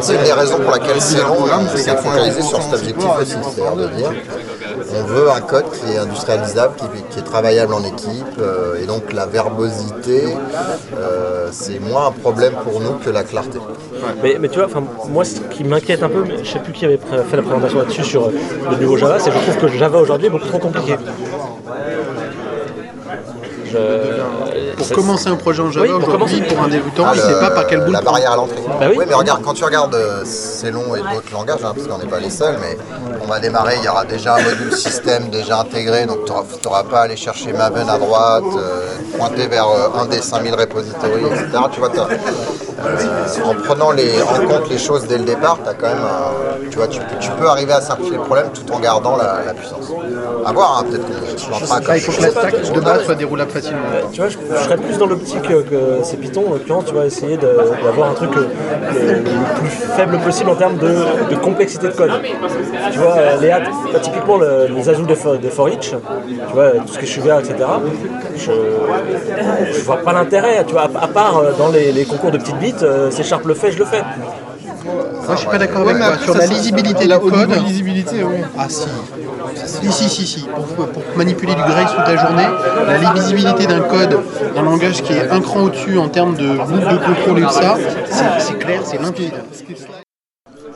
C'est 0.03 0.15
une 0.15 0.25
des 0.25 0.33
raisons 0.33 0.59
pour 0.59 0.71
laquelle 0.73 1.01
c'est 1.01 1.19
s'est 1.77 1.97
focalisé 1.97 2.43
sur 2.43 2.63
cet 2.63 2.75
objectif 2.75 3.11
aussi, 3.21 3.37
c'est-à-dire 3.43 3.77
de 3.77 3.89
dire 3.89 4.13
on 4.95 5.03
veut 5.05 5.31
un 5.31 5.41
code 5.41 5.71
qui 5.71 5.93
est 5.93 5.99
industrialisable, 5.99 6.75
qui, 7.11 7.19
est 7.19 7.23
travaillable 7.23 7.75
en 7.75 7.85
équipe, 7.85 8.39
euh, 8.39 8.83
et 8.83 8.87
donc 8.87 9.13
la 9.13 9.27
verbosité, 9.27 10.25
euh, 10.97 11.49
c'est 11.51 11.79
moins 11.79 12.09
un 12.09 12.11
problème 12.13 12.55
pour 12.65 12.81
nous 12.81 12.95
que 12.95 13.11
la 13.11 13.23
clarté. 13.25 13.59
Mais, 14.23 14.49
tu 14.49 14.59
vois, 14.59 14.69
moi, 15.09 15.25
ce 15.25 15.41
qui 15.41 15.65
m'inquiète 15.65 16.03
un 16.03 16.09
peu, 16.09 16.25
je 16.43 16.49
sais 16.49 16.59
plus 16.59 16.73
qui 16.73 16.85
avait 16.85 16.99
fait 16.99 17.37
la 17.37 17.43
présentation 17.43 17.79
là-dessus 17.79 18.05
sur 18.05 18.27
euh, 18.27 18.33
le 18.71 18.77
niveau 18.77 18.97
Java, 18.97 19.19
c'est 19.19 19.31
que 19.31 19.37
je 19.37 19.43
trouve 19.43 19.71
que 19.71 19.79
Java 19.79 19.99
aujourd'hui 19.99 20.27
est 20.27 20.31
beaucoup 20.31 20.49
trop 20.49 20.59
compliqué. 20.59 20.97
Je- 23.73 24.75
Pour 24.77 24.87
ça- 24.87 24.95
commencer 24.95 25.29
un 25.29 25.37
projet 25.37 25.63
en 25.63 25.71
Java 25.71 25.87
Oui, 25.87 25.93
pour 26.01 26.09
aujourd'hui, 26.09 26.39
commencer. 26.41 26.55
pour 26.55 26.65
un 26.65 26.69
débutant, 26.69 27.05
Ah, 27.07 27.13
il 27.15 27.21
le- 27.21 27.27
sait 27.27 27.41
pas 27.41 27.51
par 27.51 27.67
quel 27.67 27.81
bout 27.85 27.91
La 27.93 28.01
barrière 28.01 28.33
à 28.33 28.37
l'entrée. 28.37 28.63
Bah 28.67 28.87
oui. 28.91 29.05
mais 29.09 29.15
regarde, 29.15 29.43
quand 29.43 29.55
tu 29.55 29.65
regardes 29.65 29.95
euh, 29.95 30.23
Célon 30.25 30.95
et 30.95 31.01
d'autres 31.01 31.33
langages, 31.33 31.61
hein, 31.65 31.73
parce 31.75 31.87
qu'on 31.87 31.99
n'est 31.99 32.11
pas 32.11 32.19
les 32.21 32.31
seuls, 32.31 32.57
mais 32.61 32.77
on 33.23 33.27
va 33.27 33.39
démarrer, 33.41 33.77
il 33.79 33.85
y 33.85 33.89
aura 33.89 34.05
déjà 34.05 34.37
un 34.37 34.43
module 34.43 34.73
système 34.73 35.29
déjà 35.31 35.61
intégré, 35.61 36.07
donc 36.07 36.25
tu 36.27 36.33
n'auras 36.65 36.83
pas 36.85 37.01
à 37.01 37.03
aller 37.03 37.17
chercher 37.17 37.53
Maven 37.53 37.89
à 37.89 37.99
droite, 37.99 38.45
euh, 38.57 38.87
pointer 39.17 39.47
vers 39.47 39.69
euh, 39.69 40.01
un 40.01 40.07
des 40.07 40.21
5000 40.21 40.55
repositories, 40.55 41.25
etc. 41.27 41.47
Tu 41.73 41.81
vois, 41.81 41.91
euh, 41.99 43.45
en 43.45 43.55
prenant 43.55 43.91
les, 43.93 44.21
en 44.23 44.47
compte 44.49 44.69
les 44.69 44.79
choses 44.79 45.07
dès 45.07 45.19
le 45.19 45.25
départ, 45.25 45.59
as 45.67 45.75
quand 45.75 45.87
même, 45.89 45.99
un- 45.99 46.69
tu 46.71 46.77
vois, 46.79 46.89
tu, 46.89 46.99
peux- 47.01 47.19
tu 47.21 47.31
peux 47.31 47.47
arriver 47.49 47.73
à 47.73 47.81
simplifier 47.81 48.17
le 48.17 48.23
problème 48.23 48.49
tout 48.53 48.71
en 48.73 48.79
gardant 48.81 49.17
la, 49.17 49.43
la 49.47 49.55
puissance. 49.55 49.87
À 50.45 50.53
voir, 50.53 50.79
hein, 50.81 50.85
peut-être 50.91 51.05
qu'on 51.07 51.39
se 51.39 51.47
plantera 51.47 51.81
Ah, 51.89 51.97
il 51.97 52.01
faut 52.03 52.13
que 52.13 52.23
la 52.23 52.31
stack 52.31 52.73
de 52.73 52.81
base 52.81 53.05
soit 53.05 53.15
déroulable 53.15 53.51
facilement. 53.51 53.62
Tu 54.13 54.21
vois, 54.21 54.29
je, 54.29 54.37
je 54.57 54.63
serais 54.65 54.77
plus 54.77 54.99
dans 54.99 55.07
l'optique 55.07 55.43
que, 55.43 55.65
c'est 56.03 56.17
Python. 56.19 56.45
En 56.49 56.53
l'occurrence, 56.55 56.85
tu 56.87 56.95
vas 56.95 57.07
essayer 57.07 57.37
d'avoir 57.37 58.11
un 58.11 58.15
truc 58.15 58.31
euh, 58.37 58.47
le, 58.93 59.15
le 59.19 59.23
plus 59.61 59.71
faible 59.97 60.19
possible 60.19 60.51
en 60.51 60.55
termes 60.57 60.77
de, 60.79 60.89
de 61.31 61.35
complexité 61.37 61.89
de 61.89 61.93
code. 61.93 62.13
Tu 62.93 62.99
vois, 62.99 63.17
euh, 63.17 63.41
Léa, 63.41 63.61
bah, 63.93 63.99
typiquement 64.01 64.37
le- 64.39 64.67
les 64.75 64.89
ajouts 64.89 65.07
de, 65.07 65.15
for, 65.15 65.39
de 65.39 65.49
for 65.49 65.69
each, 65.69 65.91
tu 65.91 66.55
vois, 66.55 66.71
tout 66.73 66.93
ce 66.93 66.99
qui 66.99 67.05
est 67.05 67.09
sugar, 67.09 67.41
etc. 67.41 67.55
Je, 68.37 68.53
je 69.73 69.81
vois 69.85 69.99
pas 69.99 70.13
l'intérêt. 70.13 70.65
Tu 70.67 70.73
vois, 70.73 70.83
à, 70.95 71.05
à 71.05 71.09
part 71.09 71.39
euh, 71.39 71.53
dans 71.57 71.69
les, 71.69 71.93
les 71.93 72.05
concours 72.05 72.31
de 72.31 72.39
petites 72.39 72.59
bits, 72.59 72.75
euh, 72.83 73.09
c'est 73.11 73.23
Sharp 73.23 73.45
le 73.45 73.55
fait, 73.55 73.73
je 73.73 73.79
le 73.79 73.85
fais. 73.85 74.03
Moi, 74.85 75.35
je 75.35 75.37
suis 75.37 75.47
pas 75.49 75.59
d'accord 75.59 75.87
Ouais, 75.87 75.93
avec 75.93 76.17
toi. 76.17 76.25
Sur 76.25 76.35
la 76.35 76.47
lisibilité 76.47 77.07
du 77.07 77.19
code. 77.19 77.51
lisibilité, 77.67 78.25
oui. 78.25 78.37
Ah, 78.59 78.67
si. 78.69 78.87
Si, 79.65 79.93
si, 79.93 80.09
si, 80.09 80.27
si. 80.27 80.47
Pour, 80.77 80.89
manipuler 81.17 81.55
du 81.55 81.61
Grace 81.61 81.93
toute 81.95 82.07
la 82.07 82.17
journée, 82.17 82.47
la 82.87 83.13
lisibilité 83.13 83.67
d'un 83.67 83.81
code, 83.81 84.21
d'un 84.55 84.63
langage 84.63 85.03
qui 85.03 85.13
est 85.13 85.31
un 85.31 85.41
cran 85.41 85.63
au-dessus 85.65 85.99
en 85.99 86.09
termes 86.09 86.37
de 86.37 86.57
boucle 86.57 86.89
de 86.89 86.99
contrôle 86.99 87.39
et 87.39 87.43
tout 87.43 87.53
ça, 87.53 87.77
c'est 88.39 88.59
clair, 88.59 88.81
c'est 88.85 89.01
limpide. 89.01 89.35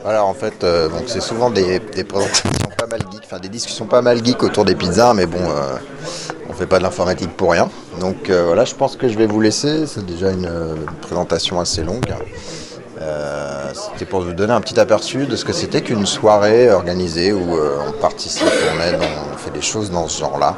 Voilà, 0.03 0.23
en 0.23 0.33
fait, 0.33 0.63
euh, 0.63 0.87
donc 0.87 1.03
c'est 1.07 1.21
souvent 1.21 1.49
des, 1.49 1.79
des 1.79 2.03
présentations 2.03 2.49
pas 2.77 2.87
mal 2.87 2.99
geek, 3.11 3.21
enfin 3.25 3.39
des 3.39 3.49
discussions 3.49 3.85
pas 3.85 4.01
mal 4.01 4.23
geek 4.23 4.43
autour 4.43 4.63
des 4.63 4.75
pizzas, 4.75 5.13
mais 5.13 5.25
bon, 5.25 5.39
euh, 5.41 5.75
on 6.49 6.53
fait 6.53 6.67
pas 6.67 6.77
de 6.77 6.83
l'informatique 6.83 7.35
pour 7.35 7.51
rien. 7.51 7.69
Donc 7.99 8.29
euh, 8.29 8.45
voilà, 8.45 8.65
je 8.65 8.75
pense 8.75 8.95
que 8.95 9.07
je 9.07 9.17
vais 9.17 9.25
vous 9.25 9.41
laisser. 9.41 9.87
C'est 9.87 10.05
déjà 10.05 10.31
une, 10.31 10.45
euh, 10.45 10.75
présentation 11.01 11.59
assez 11.59 11.83
longue. 11.83 12.13
Euh, 13.01 13.71
c'était 13.73 14.05
pour 14.05 14.21
vous 14.21 14.33
donner 14.33 14.53
un 14.53 14.61
petit 14.61 14.79
aperçu 14.79 15.25
de 15.25 15.35
ce 15.35 15.45
que 15.45 15.53
c'était 15.53 15.81
qu'une 15.81 16.05
soirée 16.05 16.71
organisée 16.71 17.31
où 17.31 17.55
euh, 17.55 17.77
on 17.87 17.91
participe, 17.91 18.47
on 18.75 18.81
aide, 18.81 18.99
on 19.33 19.37
fait 19.37 19.51
des 19.51 19.61
choses 19.61 19.91
dans 19.91 20.07
ce 20.07 20.19
genre-là. 20.19 20.55